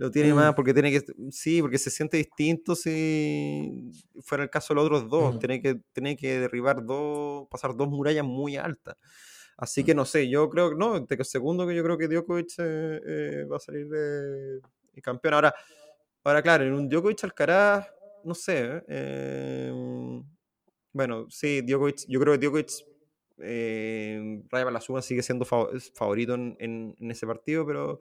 lo 0.00 0.10
tiene 0.10 0.32
Mm. 0.32 0.36
más, 0.36 0.54
porque 0.54 0.72
tiene 0.72 0.90
que, 0.90 1.02
sí, 1.30 1.60
porque 1.60 1.76
se 1.76 1.90
siente 1.90 2.16
distinto 2.16 2.74
si 2.74 3.90
fuera 4.22 4.44
el 4.44 4.48
caso 4.48 4.72
de 4.72 4.76
los 4.76 4.86
otros 4.86 5.08
dos, 5.10 5.34
Mm. 5.34 5.38
tiene 5.38 5.60
que, 5.60 5.80
tiene 5.92 6.16
que 6.16 6.38
derribar 6.40 6.82
dos, 6.86 7.46
pasar 7.50 7.76
dos 7.76 7.86
murallas 7.88 8.24
muy 8.24 8.56
altas. 8.56 8.96
Así 9.58 9.84
que 9.84 9.94
no 9.94 10.06
sé, 10.06 10.26
yo 10.30 10.48
creo 10.48 10.70
que 10.70 10.76
no, 10.76 11.06
que 11.06 11.22
segundo 11.22 11.66
que 11.66 11.74
yo 11.74 11.84
creo 11.84 11.98
que 11.98 12.08
Djokovic 12.08 12.48
eh, 12.58 13.00
eh, 13.06 13.44
va 13.44 13.58
a 13.58 13.60
salir 13.60 13.88
de, 13.90 14.54
de 14.94 15.02
campeón. 15.02 15.34
Ahora, 15.34 15.54
ahora 16.24 16.40
claro, 16.40 16.64
en 16.64 16.72
un 16.72 16.88
Djokovic 16.88 17.22
Alcaraz, 17.24 17.86
no 18.24 18.34
sé, 18.34 18.82
eh, 18.88 19.70
bueno, 20.94 21.26
sí, 21.28 21.60
Djokovic, 21.60 22.06
yo 22.08 22.18
creo 22.20 22.32
que 22.34 22.38
Djokovic 22.46 22.70
eh, 23.42 24.42
Raya 24.50 24.64
para 24.64 24.70
la 24.70 24.80
suma 24.80 25.02
sigue 25.02 25.22
siendo 25.22 25.44
favorito 25.44 26.34
en, 26.34 26.56
en- 26.58 26.94
en 26.98 27.10
ese 27.10 27.26
partido, 27.26 27.66
pero, 27.66 28.00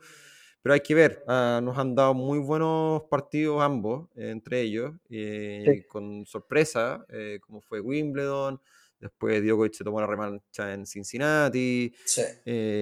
pero 0.61 0.73
hay 0.73 0.81
que 0.81 0.93
ver. 0.95 1.23
ah, 1.27 1.59
nos 1.63 1.77
han 1.77 1.95
dado 1.95 2.13
muy 2.13 2.39
buenos 2.39 3.03
partidos 3.03 3.61
ambos, 3.61 4.09
eh, 4.15 4.29
entre 4.29 4.61
ellos, 4.61 4.93
eh, 5.09 5.63
Sí. 5.65 5.83
con 5.87 6.25
sorpresa, 6.25 7.05
eh, 7.09 7.39
como 7.41 7.61
fue 7.61 7.79
Wimbledon. 7.81 8.59
Después 8.99 9.41
Djokovic 9.41 9.73
se 9.73 9.83
tomó 9.85 10.01
la 10.01 10.07
revancha 10.07 10.73
en 10.73 10.85
Cincinnati. 10.85 11.93
Sí. 12.05 12.21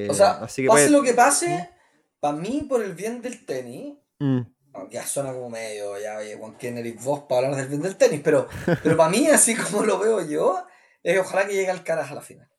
O 0.09 0.13
sea, 0.13 0.31
así 0.41 0.63
que 0.63 0.67
pase 0.69 0.89
lo 0.89 1.03
que 1.03 1.13
pase, 1.13 1.69
para 2.19 2.35
mí, 2.35 2.65
por 2.67 2.83
el 2.83 2.93
bien 2.93 3.21
del 3.21 3.45
tenis, 3.45 3.95
Mm, 4.19 4.39
aunque 4.73 4.95
ya 4.95 5.05
suena 5.05 5.31
como 5.31 5.47
medio, 5.51 5.99
ya, 5.99 6.17
oye, 6.17 6.35
Juan 6.35 6.57
Kenner 6.57 6.83
y 6.87 6.93
vos 6.93 7.25
para 7.29 7.45
hablar 7.49 7.61
del 7.61 7.69
bien 7.69 7.81
del 7.83 7.97
tenis, 7.97 8.21
pero, 8.23 8.47
pero 8.81 8.97
para 8.97 9.09
mí, 9.09 9.27
así 9.27 9.55
como 9.55 9.83
lo 9.85 9.99
veo 9.99 10.27
yo, 10.27 10.65
es 11.03 11.19
ojalá 11.19 11.45
que 11.47 11.53
llegue 11.53 11.69
Alcaraz 11.69 12.09
a 12.09 12.15
la 12.15 12.21
final. 12.21 12.49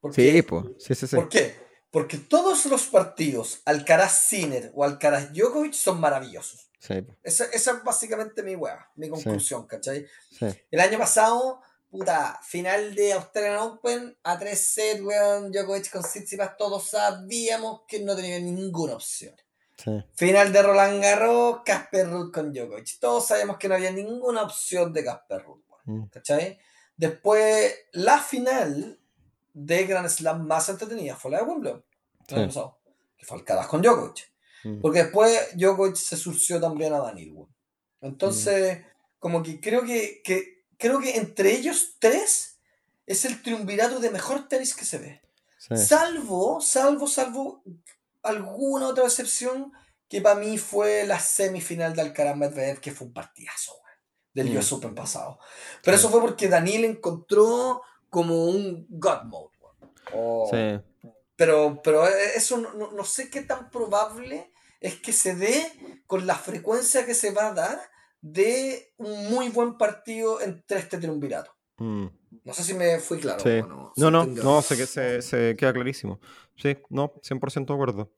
¿Por 0.00 0.14
Sí, 0.14 0.32
qué? 0.32 0.42
pues, 0.42 0.64
sí, 0.78 0.94
sí, 0.94 1.06
sí. 1.06 1.16
¿Por 1.16 1.28
qué? 1.28 1.54
Porque 1.90 2.18
todos 2.18 2.66
los 2.66 2.86
partidos, 2.86 3.60
Alcaraz 3.64 4.12
Sinner 4.20 4.70
o 4.74 4.84
Alcaraz 4.84 5.32
Djokovic, 5.32 5.72
son 5.72 6.00
maravillosos. 6.00 6.68
Sí, 6.80 6.94
Esa, 7.22 7.44
esa 7.46 7.72
es 7.72 7.82
básicamente 7.84 8.42
mi 8.42 8.54
weá, 8.54 8.88
mi 8.96 9.08
conclusión, 9.08 9.66
¿cachai? 9.66 10.06
sí. 10.30 10.46
El 10.70 10.80
año 10.80 10.98
pasado, 10.98 11.60
puta, 11.90 12.38
final 12.44 12.94
de 12.94 13.14
Australian 13.14 13.56
Open, 13.56 14.16
a 14.22 14.38
tres 14.38 14.60
sets, 14.74 15.00
weón, 15.02 15.50
Djokovic 15.50 15.90
con 15.90 16.02
Tsitsipas, 16.02 16.56
todos 16.56 16.88
sabíamos 16.90 17.80
que 17.88 18.00
no 18.00 18.14
tenía 18.14 18.38
ninguna 18.38 18.94
opción. 18.94 19.34
sí. 19.76 19.90
Final 20.14 20.52
de 20.52 20.62
Roland 20.62 21.02
Garros, 21.02 21.62
Casper 21.64 22.08
Ruud 22.10 22.32
con 22.32 22.52
Djokovic. 22.52 22.98
Todos 23.00 23.26
sabíamos 23.26 23.56
que 23.58 23.68
no 23.68 23.74
había 23.74 23.90
ninguna 23.90 24.42
opción 24.42 24.92
de 24.92 25.04
Casper 25.04 25.42
Ruud, 25.42 25.62
Mm, 25.84 26.04
¿cachai? 26.08 26.58
Después, 26.96 27.74
la 27.92 28.20
final 28.20 29.00
de 29.60 29.84
Grand 29.86 30.08
Slam 30.08 30.46
más 30.46 30.68
entretenida 30.68 31.16
fue 31.16 31.30
la 31.32 31.38
de 31.38 31.44
Wimbledon, 31.44 31.84
el 32.28 32.34
año 32.36 32.42
Sí. 32.44 32.48
pasado, 32.58 32.78
que 33.16 33.26
fue 33.26 33.38
Alcaraz 33.38 33.66
con 33.66 33.82
Djokovic. 33.82 34.32
mm. 34.64 34.80
Porque 34.80 35.02
después 35.04 35.56
Djokovic 35.56 35.96
se 35.96 36.16
surció 36.16 36.60
también 36.60 36.92
a 36.92 36.98
Daniel. 36.98 37.46
Entonces, 38.00 38.84
como 39.18 39.42
que 39.42 39.60
creo 39.60 39.82
que, 39.84 40.20
que 40.22 40.64
creo 40.76 41.00
que 41.00 41.16
entre 41.16 41.52
ellos 41.52 41.96
tres 41.98 42.58
es 43.06 43.24
el 43.24 43.42
triunvirato 43.42 43.98
de 44.00 44.10
mejor 44.10 44.46
tenis 44.48 44.74
que 44.74 44.84
se 44.84 44.98
ve. 44.98 45.22
Sí. 45.58 45.76
Salvo, 45.76 46.60
salvo, 46.60 47.06
salvo 47.08 47.62
alguna 48.22 48.88
otra 48.88 49.04
excepción 49.04 49.72
que 50.08 50.20
para 50.20 50.36
mí 50.40 50.56
fue 50.58 51.04
la 51.06 51.18
semifinal 51.18 51.94
de 51.94 52.02
Alcaraz 52.02 52.36
Medvedev, 52.36 52.80
que 52.80 52.92
fue 52.92 53.08
un 53.08 53.12
partidazo 53.12 53.72
del 54.32 54.50
Mm. 54.50 54.56
US 54.58 54.72
Open 54.72 54.94
pasado. 54.94 55.38
Pero 55.82 55.96
Sí. 55.96 56.02
eso 56.04 56.10
fue 56.10 56.20
porque 56.20 56.48
Daniel 56.48 56.84
encontró 56.84 57.82
como 58.10 58.44
un 58.46 58.86
God 58.90 59.22
Mode. 59.24 59.56
weón. 59.60 59.92
O- 60.12 60.48
Sí. 60.50 60.80
pero, 61.36 61.80
pero 61.82 62.06
eso 62.08 62.56
no, 62.58 62.72
no- 62.74 62.92
no 62.92 63.04
sé 63.04 63.30
qué 63.30 63.42
tan 63.42 63.70
probable 63.70 64.50
es 64.80 64.96
que 65.00 65.12
se 65.12 65.34
dé 65.34 65.72
con 66.06 66.26
la 66.26 66.34
frecuencia 66.34 67.04
que 67.06 67.14
se 67.14 67.30
va 67.32 67.48
a 67.48 67.54
dar 67.54 67.80
de 68.20 68.92
un 68.96 69.30
muy 69.30 69.48
buen 69.48 69.76
partido 69.78 70.40
entre 70.40 70.78
este 70.80 70.98
triunvirato. 70.98 71.52
Mm. 71.78 72.06
No 72.44 72.52
sé 72.54 72.64
si 72.64 72.74
me 72.74 72.98
fui 72.98 73.18
claro. 73.20 73.40
Sí. 73.40 73.60
o 73.60 73.66
no, 73.66 73.92
No, 73.96 74.10
no, 74.10 74.24
no, 74.26 74.62
se, 74.62 74.76
que- 74.76 74.86
se, 74.86 75.22
se 75.22 75.54
queda 75.56 75.72
clarísimo. 75.72 76.18
Sí, 76.56 76.76
no, 76.88 77.12
100% 77.22 77.66
de 77.66 77.74
acuerdo. 77.74 78.10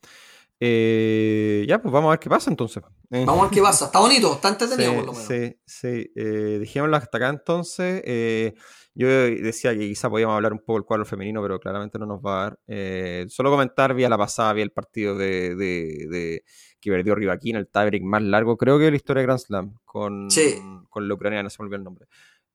Eh, 0.63 1.65
ya, 1.67 1.81
pues 1.81 1.91
vamos 1.93 2.09
a 2.09 2.11
ver 2.11 2.19
qué 2.21 2.29
pasa 2.29 2.51
entonces. 2.51 2.83
Eh, 3.11 3.25
Vamos 3.27 3.41
a 3.41 3.43
ver 3.47 3.51
qué 3.55 3.63
pasa. 3.63 3.87
Está 3.87 3.99
bonito, 3.99 4.35
está 4.35 4.51
entretenido 4.51 4.91
sí, 4.91 4.97
por 4.99 5.07
lo 5.07 5.13
menos. 5.13 5.27
sí, 5.27 5.57
sí. 5.67 6.13
Eh, 6.15 6.59
dejémoslo 6.61 6.97
hasta 6.97 7.17
acá 7.17 7.29
entonces. 7.31 8.03
Eh, 8.05 8.55
yo 8.95 9.09
decía 9.09 9.73
que 9.73 9.89
quizá 9.89 10.11
podíamos 10.11 10.35
hablar 10.37 10.53
un 10.53 10.59
poco 10.59 10.75
del 10.75 10.85
cuadro 10.85 11.05
femenino, 11.07 11.41
pero 11.41 11.59
claramente 11.59 11.99
no 11.99 12.05
nos 12.07 12.21
va 12.21 12.33
a 12.41 12.43
dar. 12.45 12.59
Eh, 12.67 13.25
solo 13.29 13.51
comentar, 13.51 13.95
vía 13.95 14.09
la 14.11 14.19
pasada, 14.19 14.53
vi 14.53 14.61
el 14.63 14.71
partido 14.71 15.17
de, 15.17 15.55
de, 15.57 16.07
de- 16.11 16.45
que 16.81 16.91
perdió 16.91 17.15
Rivaquín, 17.15 17.57
el 17.57 17.69
tiebreak 17.69 18.03
más 18.03 18.23
largo, 18.23 18.57
creo 18.57 18.79
que 18.79 18.85
de 18.85 18.91
la 18.91 18.97
historia 18.97 19.21
de 19.21 19.27
Grand 19.27 19.39
Slam, 19.41 19.75
con, 19.85 20.31
Sí. 20.31 20.57
con 20.89 21.09
la 21.09 21.15
ucraniana, 21.15 21.49
se 21.51 21.57
me 21.61 21.65
olvidó 21.65 21.77
el 21.77 21.85
nombre. 21.85 22.07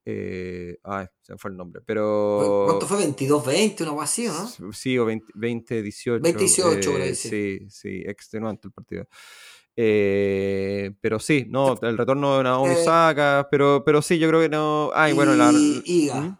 Eh, 0.08 0.78
ay, 0.84 1.08
se 1.24 1.34
me 1.34 1.40
fue 1.40 1.50
el 1.52 1.58
nombre. 1.58 1.82
Pero. 1.84 2.66
¿Cuánto 2.68 2.86
fue? 2.86 3.00
¿22-20? 3.08 3.82
Una 3.82 3.92
cosa 3.92 4.04
así, 4.04 4.28
¿no? 4.28 4.72
Sí, 4.72 4.98
o 5.00 5.06
20, 5.06 5.34
20 5.34 5.82
18. 5.82 6.22
20, 6.22 6.40
18, 6.40 6.92
por 6.92 7.02
eh, 7.02 7.16
sí. 7.16 7.60
sí, 7.70 8.04
extenuante 8.06 8.68
el 8.68 8.72
partido. 8.72 9.08
Eh, 9.76 10.92
pero 11.02 11.20
sí, 11.20 11.48
no, 11.50 11.78
el 11.82 11.98
retorno 11.98 12.38
de 12.38 12.44
Naomi 12.44 12.74
eh, 12.74 12.78
Osaka, 12.82 13.48
pero, 13.50 13.84
pero 13.84 14.02
sí, 14.02 14.20
yo 14.20 14.30
creo 14.30 14.42
que 14.42 14.50
no. 14.50 14.92
Ay, 14.94 15.14
bueno, 15.14 15.34
la. 15.34 15.52
Iga. 15.52 16.22
¿Mm? 16.22 16.38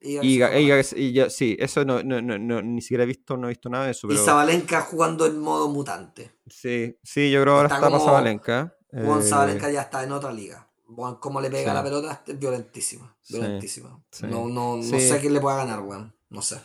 Iga, 0.00 0.58
Iga, 0.58 0.82
Iga, 0.96 1.30
sí, 1.30 1.56
eso 1.58 1.82
no, 1.86 2.02
no, 2.02 2.20
no, 2.20 2.60
ni 2.60 2.82
siquiera 2.82 3.04
he 3.04 3.06
visto, 3.06 3.38
no 3.38 3.46
he 3.46 3.50
visto 3.50 3.70
nada 3.70 3.86
de 3.86 3.92
eso. 3.92 4.06
Pero... 4.06 4.20
Y 4.20 4.22
Zabalenka 4.22 4.82
jugando 4.82 5.24
en 5.24 5.38
modo 5.38 5.70
mutante. 5.70 6.32
Sí, 6.46 6.98
sí, 7.02 7.30
yo 7.30 7.40
creo 7.40 7.54
que 7.54 7.56
ahora 7.62 7.74
está, 7.74 7.88
para 7.88 8.04
Zabalenka. 8.04 8.76
Juan. 8.92 9.22
Zabalenka 9.22 9.70
ya 9.70 9.80
está 9.80 10.04
en 10.04 10.12
otra 10.12 10.30
liga. 10.30 10.68
Como 10.94 11.40
le 11.40 11.50
pega 11.50 11.74
la 11.74 11.82
pelota, 11.82 12.22
es 12.26 12.38
violentísima. 12.38 13.16
Violentísima. 13.28 14.02
No, 14.22 14.48
no, 14.48 14.76
no 14.76 14.82
sé 14.82 15.18
quién 15.20 15.34
le 15.34 15.40
pueda 15.40 15.56
ganar, 15.56 15.80
weón. 15.80 16.14
No 16.30 16.42
sé. 16.42 16.60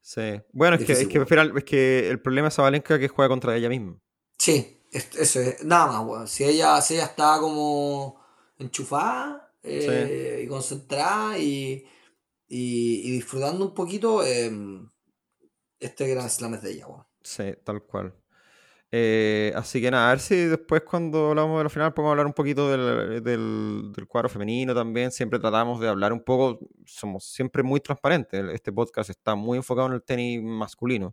Sí. 0.00 0.40
Bueno, 0.52 0.76
es 0.76 0.84
que, 0.84 0.92
es, 0.92 1.08
que, 1.08 1.18
es 1.18 1.64
que 1.64 2.10
el 2.10 2.20
problema 2.20 2.48
es 2.48 2.54
Zabalenka 2.54 2.98
que 2.98 3.08
juega 3.08 3.28
contra 3.28 3.56
ella 3.56 3.68
misma. 3.68 3.98
Sí, 4.38 4.82
eso 4.90 5.40
es. 5.40 5.64
Nada 5.64 5.86
más, 5.86 6.06
weón. 6.06 6.28
Si 6.28 6.44
ella, 6.44 6.80
si 6.80 6.94
ella 6.94 7.06
está 7.06 7.38
como 7.40 8.20
enchufada 8.58 9.52
eh, 9.62 10.42
y 10.44 10.48
concentrada 10.48 11.38
y 11.38 11.86
y, 12.48 13.10
disfrutando 13.10 13.64
un 13.64 13.74
poquito 13.74 14.24
em, 14.24 14.88
este 15.80 16.08
gran 16.08 16.30
slam 16.30 16.54
es 16.54 16.62
de 16.62 16.72
ella. 16.72 16.86
Sí, 17.22 17.44
tal 17.64 17.82
cual. 17.82 18.14
Eh, 18.96 19.52
así 19.56 19.80
que 19.80 19.90
nada, 19.90 20.06
a 20.06 20.10
ver 20.10 20.20
si 20.20 20.36
después 20.36 20.82
cuando 20.82 21.30
hablamos 21.30 21.58
de 21.58 21.64
la 21.64 21.68
final 21.68 21.92
podemos 21.92 22.12
hablar 22.12 22.26
un 22.26 22.32
poquito 22.32 22.70
del, 22.70 23.24
del, 23.24 24.06
cuadro 24.06 24.28
femenino 24.28 24.72
también. 24.72 25.10
Siempre 25.10 25.40
tratamos 25.40 25.80
de 25.80 25.88
hablar 25.88 26.12
un 26.12 26.22
poco, 26.22 26.60
somos 26.86 27.24
siempre 27.24 27.64
muy 27.64 27.80
transparentes. 27.80 28.44
Este 28.52 28.70
podcast 28.70 29.10
está 29.10 29.34
muy 29.34 29.58
enfocado 29.58 29.88
en 29.88 29.94
el 29.94 30.02
tenis 30.04 30.40
masculino, 30.44 31.12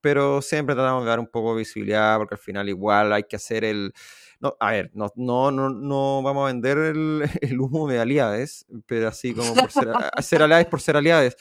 pero 0.00 0.40
siempre 0.40 0.76
tratamos 0.76 1.02
de 1.02 1.10
dar 1.10 1.18
un 1.18 1.26
poco 1.26 1.54
de 1.54 1.58
visibilidad 1.58 2.16
porque 2.16 2.36
al 2.36 2.40
final 2.40 2.68
igual 2.68 3.12
hay 3.12 3.24
que 3.24 3.34
hacer 3.34 3.64
el 3.64 3.92
no, 4.38 4.56
a 4.60 4.70
ver, 4.70 4.92
no, 4.94 5.10
no, 5.16 5.50
no, 5.50 5.70
no 5.70 6.22
vamos 6.22 6.44
a 6.44 6.52
vender 6.52 6.78
el, 6.78 7.28
el, 7.40 7.60
humo 7.60 7.88
de 7.88 7.98
aliades, 7.98 8.66
pero 8.86 9.08
así 9.08 9.34
como 9.34 9.52
por 9.52 9.72
ser, 9.72 9.88
ser 10.22 10.42
aliades 10.42 10.66
por 10.68 10.80
ser 10.80 10.96
aliades. 10.96 11.36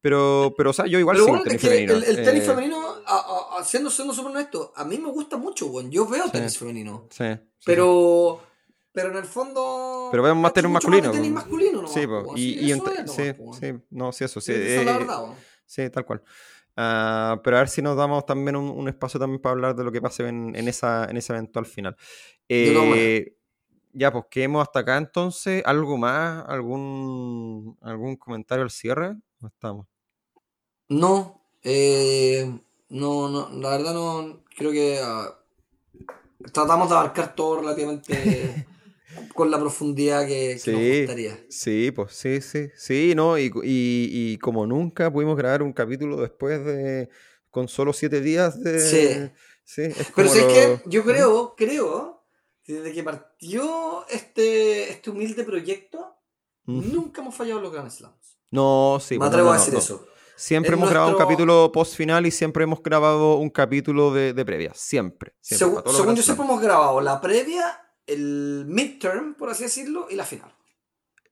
Pero, 0.00 0.54
pero 0.56 0.70
o 0.70 0.72
sea, 0.72 0.86
yo 0.86 0.98
igual 0.98 1.18
sigo 1.18 1.42
tenis 1.42 1.60
femenino. 1.60 1.92
El, 1.92 2.04
el 2.04 2.24
tenis 2.24 2.42
eh, 2.42 2.46
femenino, 2.46 2.95
a, 3.06 3.58
a, 3.58 3.64
siendo, 3.64 3.90
siendo 3.90 4.12
súper 4.12 4.32
honesto, 4.32 4.72
a 4.74 4.84
mí 4.84 4.98
me 4.98 5.10
gusta 5.10 5.36
mucho, 5.36 5.68
bueno. 5.68 5.88
Yo 5.90 6.06
veo 6.06 6.30
tenis 6.30 6.58
femenino. 6.58 7.06
Sí, 7.10 7.24
pero, 7.64 8.40
pero 8.92 9.10
en 9.10 9.16
el 9.16 9.24
fondo. 9.24 10.08
Pero 10.10 10.22
vemos 10.22 10.42
más 10.42 10.52
tenis 10.52 10.70
masculino. 10.70 11.10
tenis 11.10 11.30
masculino, 11.30 11.82
¿no? 11.82 11.88
Sí, 11.88 12.00
y, 12.36 12.72
y, 12.72 12.74
sí, 13.06 13.32
sí, 13.60 13.74
no, 13.90 14.12
sí, 14.12 14.24
eso, 14.24 14.40
sí. 14.40 14.52
es 14.52 14.84
la 14.84 14.92
eh, 14.92 14.98
verdad, 14.98 15.24
Sí, 15.64 15.88
tal 15.90 16.04
cual. 16.04 16.22
Uh, 16.78 17.40
pero 17.42 17.56
a 17.56 17.60
ver 17.60 17.68
si 17.70 17.80
nos 17.80 17.96
damos 17.96 18.26
también 18.26 18.54
un, 18.54 18.68
un, 18.68 18.86
espacio 18.86 19.18
también 19.18 19.40
para 19.40 19.54
hablar 19.54 19.74
de 19.74 19.82
lo 19.82 19.90
que 19.90 20.02
pase 20.02 20.28
en, 20.28 20.54
en, 20.54 20.68
esa, 20.68 21.06
en 21.06 21.16
ese 21.16 21.32
evento 21.32 21.58
al 21.58 21.64
final. 21.64 21.96
Eh, 22.48 23.34
ya, 23.94 24.12
pues 24.12 24.26
quedemos 24.30 24.60
hasta 24.62 24.80
acá 24.80 24.98
entonces. 24.98 25.62
¿Algo 25.64 25.96
más? 25.96 26.44
¿Algún, 26.46 27.78
algún 27.80 28.16
comentario 28.16 28.62
al 28.62 28.70
cierre? 28.70 29.14
¿No 29.40 29.48
estamos? 29.48 29.86
No, 30.88 31.42
eh, 31.62 32.60
no, 32.88 33.28
no, 33.28 33.50
la 33.60 33.70
verdad 33.70 33.94
no, 33.94 34.44
creo 34.56 34.70
que 34.72 35.00
uh, 35.02 36.48
tratamos 36.52 36.88
de 36.88 36.94
abarcar 36.94 37.34
todo 37.34 37.60
relativamente 37.60 38.66
con 39.34 39.50
la 39.50 39.58
profundidad 39.58 40.26
que, 40.26 40.60
que 40.62 40.72
nos 40.72 40.98
gustaría. 40.98 41.44
Sí, 41.48 41.90
pues 41.90 42.12
sí, 42.14 42.40
sí, 42.40 42.68
sí, 42.76 43.14
¿no? 43.16 43.38
Y, 43.38 43.46
y, 43.62 44.08
y, 44.12 44.38
como 44.38 44.66
nunca 44.66 45.12
pudimos 45.12 45.36
grabar 45.36 45.62
un 45.62 45.72
capítulo 45.72 46.20
después 46.20 46.64
de, 46.64 47.08
con 47.50 47.68
solo 47.68 47.92
siete 47.92 48.20
días 48.20 48.62
de... 48.62 48.80
Sí. 48.80 49.30
sí 49.64 49.82
es 49.82 50.12
Pero 50.14 50.28
si 50.28 50.38
es 50.38 50.44
que 50.44 50.82
yo 50.86 51.04
creo, 51.04 51.54
creo, 51.56 52.24
desde 52.66 52.92
que 52.92 53.02
partió 53.02 54.06
este, 54.08 54.90
este 54.90 55.10
humilde 55.10 55.44
proyecto, 55.44 56.16
nunca 56.64 57.20
hemos 57.22 57.34
fallado 57.34 57.60
los 57.60 57.72
Grand 57.72 57.90
Slams. 57.90 58.38
No, 58.50 58.98
sí. 59.00 59.14
Me 59.14 59.18
pues, 59.18 59.28
atrevo 59.28 59.50
a 59.50 59.58
decir 59.58 59.74
eso. 59.74 60.06
Siempre 60.36 60.74
hemos 60.74 60.90
grabado 60.90 61.12
un 61.12 61.18
capítulo 61.18 61.72
post 61.72 61.96
final 61.96 62.26
y 62.26 62.30
siempre 62.30 62.64
hemos 62.64 62.82
grabado 62.82 63.36
un 63.36 63.48
capítulo 63.48 64.12
de, 64.12 64.34
de 64.34 64.44
previa. 64.44 64.72
Siempre. 64.74 65.34
según 65.40 65.82
yo, 66.14 66.22
siempre 66.22 66.44
hemos 66.44 66.60
grabado 66.60 67.00
la 67.00 67.20
previa 67.20 67.80
el 68.06 68.64
midterm, 68.68 69.34
por 69.34 69.50
así 69.50 69.64
decirlo, 69.64 70.06
y 70.10 70.14
la 70.14 70.24
final. 70.24 70.54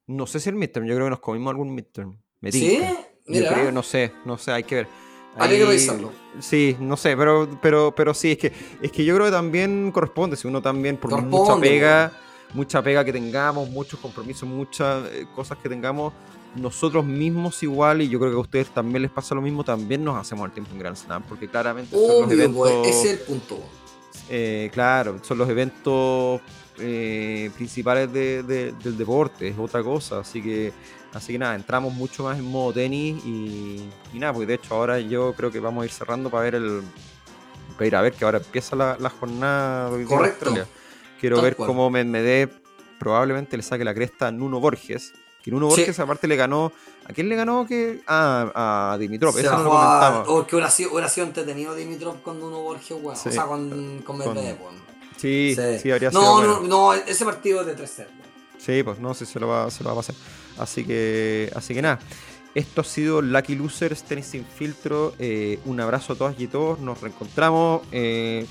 No 0.06 0.26
sé 0.26 0.40
si 0.40 0.48
el 0.48 0.56
midterm, 0.56 0.86
yo 0.86 0.94
creo 0.94 1.06
que 1.06 1.10
nos 1.10 1.20
comimos 1.20 1.51
algún 1.51 1.74
midterm. 1.74 2.18
Me 2.40 2.51
¿Sí? 2.51 2.81
Yo 3.26 3.47
creo, 3.47 3.72
no 3.72 3.82
sé, 3.82 4.12
no 4.24 4.36
sé, 4.36 4.52
hay 4.52 4.64
que 4.64 4.74
ver. 4.74 4.89
Hay 5.36 5.59
que 5.59 5.64
revisarlo. 5.64 6.12
Sí, 6.40 6.76
no 6.78 6.97
sé, 6.97 7.16
pero, 7.16 7.59
pero, 7.60 7.94
pero 7.94 8.14
sí, 8.14 8.32
es 8.32 8.39
que, 8.39 8.52
es 8.82 8.93
que 8.93 9.05
yo 9.05 9.14
creo 9.14 9.26
que 9.26 9.32
también 9.32 9.90
corresponde, 9.93 10.36
si 10.36 10.47
uno 10.47 10.60
también, 10.60 10.97
por 10.97 11.20
mucha 11.22 11.59
pega, 11.59 12.12
mucha 12.52 12.82
pega 12.82 13.05
que 13.05 13.12
tengamos, 13.12 13.68
muchos 13.68 13.98
compromisos, 13.98 14.48
muchas 14.48 15.06
eh, 15.10 15.26
cosas 15.35 15.59
que 15.59 15.68
tengamos, 15.68 16.12
nosotros 16.56 17.05
mismos 17.05 17.62
igual, 17.62 18.02
y 18.02 18.09
yo 18.09 18.18
creo 18.18 18.31
que 18.31 18.36
a 18.36 18.40
ustedes 18.40 18.68
también 18.68 19.02
les 19.02 19.10
pasa 19.10 19.35
lo 19.35 19.43
mismo, 19.43 19.64
también 19.64 20.05
nos 20.05 20.16
hacemos 20.16 20.47
el 20.47 20.52
tiempo 20.52 20.72
en 20.72 20.78
Grand 20.78 20.97
Slam, 20.97 21.22
porque 21.24 21.48
claramente 21.48 21.97
son 21.97 22.22
los 22.22 22.31
eventos... 22.31 22.56
Pues, 22.56 22.89
ese 22.89 23.12
es 23.12 23.20
el 23.20 23.26
punto. 23.26 23.59
Eh, 24.28 24.70
claro, 24.72 25.18
son 25.22 25.39
los 25.39 25.48
eventos 25.48 26.40
eh, 26.78 27.51
principales 27.55 28.12
del 28.12 28.97
deporte, 28.97 29.48
es 29.48 29.59
otra 29.59 29.82
cosa. 29.82 30.20
Así 30.20 30.43
que, 30.43 30.72
así 31.12 31.32
que 31.32 31.39
nada, 31.39 31.55
entramos 31.55 31.93
mucho 31.93 32.24
más 32.24 32.39
en 32.39 32.44
modo 32.44 32.72
tenis 32.72 33.24
y, 33.24 33.89
nada, 34.14 34.32
porque 34.32 34.47
de 34.47 34.55
hecho 34.55 34.74
ahora 34.74 34.98
yo 35.01 35.35
creo 35.35 35.51
que 35.51 35.60
vamos 35.60 35.82
a 35.82 35.85
ir 35.86 35.93
cerrando 35.93 36.31
para 36.31 36.44
ver 36.44 36.55
el. 36.56 36.82
Para 37.74 37.86
ir 37.86 37.97
a 37.97 38.02
ver 38.02 38.12
que 38.12 38.24
ahora 38.24 38.39
empieza 38.39 38.76
la, 38.76 39.10
jornada 39.10 39.90
de 39.90 40.05
Australia. 40.05 40.66
Quiero 41.20 41.40
ver 41.40 41.56
cómo 41.56 41.90
Medvedev 41.90 42.51
probablemente 42.98 43.56
le 43.56 43.62
saque 43.62 43.85
la 43.85 43.94
cresta 43.94 44.28
a 44.28 44.32
Nuno 44.32 44.60
Borges. 44.60 45.12
Que 45.44 45.50
Nuno 45.50 45.68
Borges 45.68 46.00
aparte 46.00 46.26
le 46.26 46.36
ganó. 46.36 46.72
¿A 47.04 47.12
quién 47.12 47.28
le 47.28 47.36
ganó? 47.36 47.66
que 47.66 48.00
Ah, 48.06 48.92
a 48.92 48.98
Dimitrov. 48.98 49.38
Eso 49.38 49.50
no 49.58 49.64
lo 49.64 49.70
comentamos. 49.70 50.28
O 50.28 50.46
que 50.46 50.56
hubiera 50.56 50.70
sido, 50.70 50.92
hubiera 50.92 51.10
sido 51.10 51.26
entretenido 51.26 51.74
Dimitrov 51.74 52.22
con 52.22 52.40
Nuno 52.40 52.60
Borges, 52.60 52.92
weón. 52.92 53.14
O 53.14 53.30
sea, 53.30 53.44
con, 53.44 54.00
con 54.06 54.16
Medvedev, 54.16 54.56
Sí, 55.18 55.54
sí, 55.82 55.90
habría 55.90 56.10
no, 56.10 56.40
sido. 56.40 56.60
No, 56.60 56.60
no, 56.62 56.94
ese 56.94 57.26
partido 57.26 57.60
es 57.60 57.66
de 57.66 57.76
3-0. 57.76 58.06
Sí, 58.56 58.82
pues 58.82 58.98
no 58.98 59.12
sé 59.12 59.26
si 59.26 59.34
se 59.34 59.40
lo 59.40 59.48
va, 59.48 59.70
se 59.70 59.84
lo 59.84 59.88
va 59.90 59.92
a 59.92 59.96
pasar. 59.96 60.14
Así 60.56 60.82
que, 60.82 61.52
así 61.54 61.74
que 61.74 61.82
nada. 61.82 61.98
Esto 62.54 62.80
ha 62.80 62.84
sido 62.84 63.20
Lucky 63.20 63.54
Losers, 63.54 64.02
Tenis 64.04 64.26
Sin 64.26 64.46
Filtro. 64.46 65.12
Eh, 65.18 65.58
un 65.66 65.78
abrazo 65.78 66.14
a 66.14 66.16
todas 66.16 66.40
y 66.40 66.46
todos. 66.46 66.78
Nos 66.78 67.02
reencontramos 67.02 67.82
eh, 67.92 68.46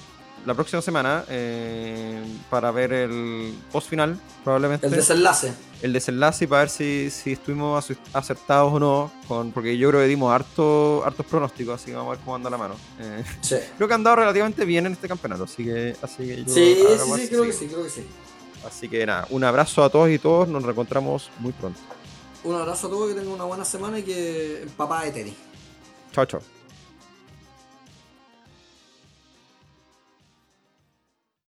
la 0.45 0.53
próxima 0.53 0.81
semana 0.81 1.23
eh, 1.29 2.21
para 2.49 2.71
ver 2.71 2.93
el 2.93 3.53
post 3.71 3.89
final, 3.89 4.19
probablemente. 4.43 4.87
El 4.87 4.93
desenlace. 4.93 5.53
El 5.81 5.93
desenlace 5.93 6.45
y 6.45 6.47
para 6.47 6.61
ver 6.61 6.69
si, 6.69 7.09
si 7.09 7.33
estuvimos 7.33 7.91
acertados 8.13 8.73
o 8.73 8.79
no, 8.79 9.11
con, 9.27 9.51
porque 9.51 9.77
yo 9.77 9.89
creo 9.89 10.01
que 10.01 10.07
dimos 10.07 10.33
harto, 10.33 11.03
hartos 11.05 11.25
pronósticos, 11.25 11.81
así 11.81 11.91
que 11.91 11.97
vamos 11.97 12.13
a 12.13 12.15
ver 12.15 12.25
cómo 12.25 12.35
anda 12.35 12.49
la 12.49 12.57
mano. 12.57 12.75
Eh, 12.99 13.23
sí. 13.41 13.55
Creo 13.77 13.87
que 13.87 13.93
han 13.93 14.01
andado 14.01 14.17
relativamente 14.17 14.65
bien 14.65 14.85
en 14.85 14.93
este 14.93 15.07
campeonato, 15.07 15.43
así 15.43 15.63
que, 15.65 15.95
así 16.01 16.25
que 16.25 16.43
yo 16.43 16.53
Sí, 16.53 16.75
sí, 16.75 16.85
sí, 17.17 17.27
creo 17.29 17.43
que 17.43 17.53
sí, 17.53 17.67
creo 17.67 17.83
que 17.83 17.89
sí. 17.89 18.05
Así 18.65 18.87
que 18.87 19.05
nada, 19.05 19.27
un 19.29 19.43
abrazo 19.43 19.83
a 19.83 19.89
todos 19.89 20.09
y 20.09 20.19
todos, 20.19 20.47
nos 20.47 20.63
reencontramos 20.63 21.29
muy 21.39 21.51
pronto. 21.51 21.79
Un 22.43 22.55
abrazo 22.55 22.87
a 22.87 22.89
todos, 22.89 23.09
que 23.09 23.15
tengan 23.15 23.33
una 23.33 23.45
buena 23.45 23.65
semana 23.65 23.99
y 23.99 24.03
que 24.03 24.67
papá 24.77 25.03
de 25.03 25.11
tenis. 25.11 25.35
Chao, 26.13 26.25
chao. 26.25 26.52